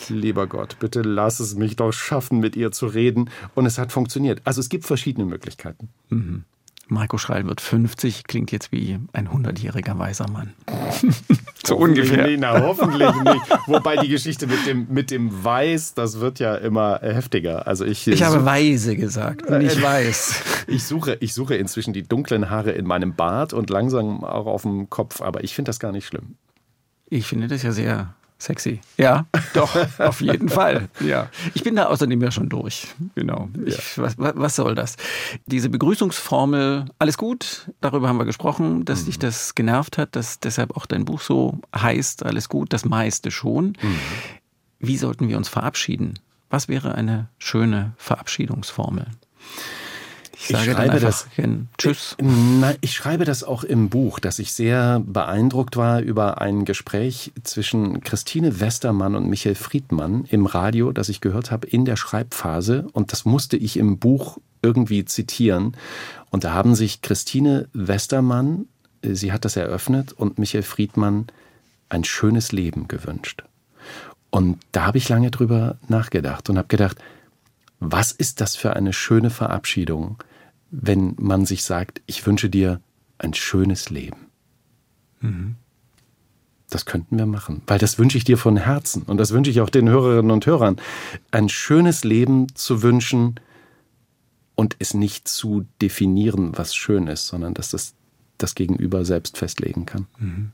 lieber 0.10 0.48
Gott, 0.48 0.78
bitte 0.80 1.02
lass 1.02 1.40
es 1.40 1.56
mich 1.56 1.76
doch 1.76 1.92
schaffen, 1.92 2.40
mit 2.40 2.56
ihr 2.56 2.72
zu 2.72 2.88
reden. 2.88 3.30
Und 3.54 3.66
es 3.66 3.78
hat 3.78 3.92
funktioniert. 3.92 4.42
Also 4.44 4.62
es 4.66 4.70
gibt 4.70 4.86
verschiedene 4.86 5.26
Möglichkeiten. 5.26 5.90
Mhm. 6.10 6.44
Marco 6.88 7.20
Schreil 7.20 7.46
wird 7.46 7.62
50, 7.62 8.24
klingt 8.24 8.52
jetzt 8.52 8.72
wie 8.72 8.98
ein 9.14 9.30
100-jähriger 9.30 9.98
weiser 10.00 10.28
Mann. 10.28 10.54
so 11.66 11.78
ungefähr. 11.78 12.26
Nee, 12.26 12.38
na, 12.38 12.62
hoffentlich 12.62 13.14
nicht. 13.24 13.68
Wobei 13.68 13.98
die 13.98 14.08
Geschichte 14.08 14.48
mit 14.48 14.66
dem, 14.66 14.88
mit 14.90 15.12
dem 15.12 15.44
Weiß, 15.44 15.94
das 15.94 16.20
wird 16.20 16.40
ja 16.40 16.56
immer 16.56 17.00
heftiger. 17.02 17.68
Also 17.68 17.86
ich, 17.86 18.08
ich 18.08 18.24
habe 18.24 18.44
weise 18.44 18.96
gesagt, 18.96 19.50
nicht 19.50 19.82
weiß. 19.82 20.42
Ich 20.68 20.84
suche, 20.84 21.16
ich 21.20 21.36
suche 21.36 21.54
inzwischen 21.54 21.94
die 21.94 22.02
dunklen 22.02 22.50
Haare 22.50 22.72
in 22.72 22.88
meinem 22.88 23.14
Bart 23.14 23.54
und 23.54 23.70
langsam 23.70 24.24
auch 24.24 24.48
auf 24.48 24.64
dem 24.64 24.90
Kopf, 24.90 25.22
aber 25.22 25.44
ich 25.44 25.54
finde 25.54 25.70
das 25.70 25.80
gar 25.80 25.92
nicht 25.92 26.08
schlimm. 26.08 26.38
Ich 27.08 27.28
finde 27.28 27.48
das 27.48 27.62
ja 27.62 27.72
sehr 27.72 28.16
Sexy. 28.46 28.80
Ja, 28.98 29.26
doch, 29.54 29.76
auf 30.00 30.22
jeden 30.22 30.50
Fall. 30.50 30.90
Ja. 31.00 31.30
Ich 31.56 31.64
bin 31.64 31.76
da 31.76 31.88
außerdem 31.88 32.22
ja 32.22 32.30
schon 32.30 32.48
durch. 32.48 32.88
Genau. 33.16 33.50
Ich, 33.66 33.98
was, 33.98 34.16
was 34.18 34.56
soll 34.56 34.76
das? 34.76 34.98
Diese 35.48 35.70
Begrüßungsformel, 35.70 36.86
alles 37.00 37.18
gut, 37.18 37.72
darüber 37.82 38.08
haben 38.08 38.18
wir 38.18 38.26
gesprochen, 38.26 38.86
dass 38.86 39.02
mhm. 39.02 39.06
dich 39.06 39.20
das 39.20 39.56
genervt 39.56 39.98
hat, 39.98 40.16
dass 40.16 40.40
deshalb 40.40 40.78
auch 40.78 40.86
dein 40.86 41.06
Buch 41.06 41.22
so 41.22 41.60
heißt, 41.76 42.24
alles 42.24 42.48
gut, 42.48 42.72
das 42.72 42.86
meiste 42.86 43.32
schon. 43.32 43.78
Mhm. 43.82 44.00
Wie 44.80 44.98
sollten 44.98 45.28
wir 45.28 45.38
uns 45.38 45.50
verabschieden? 45.50 46.20
Was 46.52 46.68
wäre 46.68 46.94
eine 46.94 47.30
schöne 47.40 47.94
Verabschiedungsformel? 47.98 49.08
Ich 50.48 50.56
sage 50.56 50.72
ich 50.72 50.78
schreibe 50.78 51.00
das. 51.00 51.28
Tschüss. 51.78 52.16
Nein, 52.22 52.76
ich 52.82 52.94
schreibe 52.94 53.26
das 53.26 53.44
auch 53.44 53.64
im 53.64 53.90
Buch, 53.90 54.20
dass 54.20 54.38
ich 54.38 54.54
sehr 54.54 55.02
beeindruckt 55.04 55.76
war 55.76 56.02
über 56.02 56.40
ein 56.40 56.66
Gespräch 56.66 57.32
zwischen 57.44 58.02
Christine 58.02 58.60
Westermann 58.60 59.16
und 59.16 59.28
Michael 59.28 59.56
Friedmann 59.56 60.26
im 60.26 60.46
Radio, 60.46 60.92
das 60.92 61.10
ich 61.10 61.20
gehört 61.20 61.50
habe 61.50 61.68
in 61.68 61.86
der 61.86 61.96
Schreibphase. 61.96 62.88
Und 62.94 63.12
das 63.12 63.26
musste 63.26 63.58
ich 63.58 63.78
im 63.78 63.98
Buch 63.98 64.38
irgendwie 64.62 65.04
zitieren. 65.06 65.76
Und 66.30 66.44
da 66.44 66.54
haben 66.54 66.76
sich 66.76 67.02
Christine 67.02 67.68
Westermann, 67.74 68.68
sie 69.02 69.32
hat 69.32 69.46
das 69.46 69.56
eröffnet, 69.56 70.14
und 70.14 70.38
Michael 70.38 70.64
Friedmann 70.64 71.28
ein 71.90 72.04
schönes 72.04 72.52
Leben 72.52 72.88
gewünscht. 72.88 73.44
Und 74.30 74.60
da 74.72 74.86
habe 74.86 74.98
ich 74.98 75.10
lange 75.10 75.32
drüber 75.32 75.78
nachgedacht 75.88 76.50
und 76.50 76.58
habe 76.58 76.68
gedacht, 76.68 76.98
was 77.80 78.12
ist 78.12 78.42
das 78.42 78.56
für 78.56 78.76
eine 78.76 78.94
schöne 78.94 79.30
Verabschiedung, 79.30 80.18
wenn 80.72 81.16
man 81.18 81.46
sich 81.46 81.64
sagt, 81.64 82.02
ich 82.06 82.26
wünsche 82.26 82.50
dir 82.50 82.82
ein 83.18 83.34
schönes 83.34 83.90
Leben. 83.90 84.28
Mhm. 85.22 85.56
Das 86.70 86.86
könnten 86.86 87.18
wir 87.18 87.28
machen, 87.28 87.62
weil 87.68 87.78
das 87.78 88.00
wünsche 88.00 88.18
ich 88.18 88.24
dir 88.24 88.38
von 88.38 88.58
Herzen 88.58 89.04
und 89.04 89.18
das 89.18 89.32
wünsche 89.32 89.52
ich 89.52 89.62
auch 89.62 89.70
den 89.70 89.88
Hörerinnen 89.88 90.32
und 90.32 90.46
Hörern, 90.46 90.78
ein 91.32 91.48
schönes 91.48 92.04
Leben 92.04 92.54
zu 92.56 92.82
wünschen 92.82 93.36
und 94.56 94.76
es 94.80 94.94
nicht 94.94 95.28
zu 95.28 95.66
definieren, 95.82 96.58
was 96.58 96.76
schön 96.76 97.08
ist, 97.08 97.28
sondern 97.28 97.54
dass 97.54 97.70
das 97.70 97.94
das 98.38 98.56
Gegenüber 98.56 99.06
selbst 99.06 99.38
festlegen 99.38 99.86
kann. 99.86 100.08
Mhm. 100.18 100.52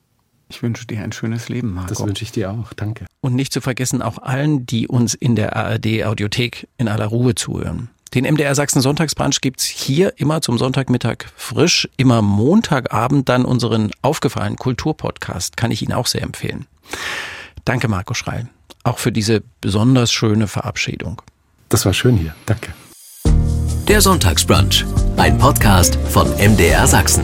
Ich 0.49 0.61
wünsche 0.61 0.85
dir 0.85 1.01
ein 1.01 1.13
schönes 1.13 1.47
Leben, 1.47 1.73
Marco. 1.73 1.89
Das 1.89 2.05
wünsche 2.05 2.23
ich 2.23 2.31
dir 2.33 2.51
auch. 2.51 2.73
Danke. 2.73 3.05
Und 3.21 3.35
nicht 3.35 3.53
zu 3.53 3.61
vergessen 3.61 4.01
auch 4.01 4.17
allen, 4.17 4.65
die 4.65 4.87
uns 4.87 5.13
in 5.13 5.35
der 5.35 5.55
ARD 5.55 6.03
Audiothek 6.03 6.67
in 6.77 6.89
aller 6.89 7.05
Ruhe 7.05 7.35
zuhören. 7.35 7.89
Den 8.13 8.25
MDR 8.25 8.55
Sachsen 8.55 8.81
Sonntagsbrunch 8.81 9.39
gibt's 9.39 9.63
hier 9.63 10.19
immer 10.19 10.41
zum 10.41 10.57
Sonntagmittag 10.57 11.27
frisch, 11.37 11.87
immer 11.95 12.21
Montagabend 12.21 13.29
dann 13.29 13.45
unseren 13.45 13.91
aufgefallenen 14.01 14.57
Kulturpodcast. 14.57 15.55
Kann 15.55 15.71
ich 15.71 15.81
Ihnen 15.81 15.93
auch 15.93 16.07
sehr 16.07 16.21
empfehlen. 16.21 16.67
Danke, 17.63 17.87
Marco 17.87 18.13
Schreil. 18.13 18.49
Auch 18.83 18.97
für 18.97 19.13
diese 19.13 19.43
besonders 19.61 20.11
schöne 20.11 20.47
Verabschiedung. 20.47 21.21
Das 21.69 21.85
war 21.85 21.93
schön 21.93 22.17
hier. 22.17 22.35
Danke. 22.45 22.73
Der 23.87 24.01
Sonntagsbrunch, 24.01 24.83
ein 25.15 25.37
Podcast 25.37 25.97
von 26.09 26.29
MDR 26.31 26.87
Sachsen. 26.87 27.23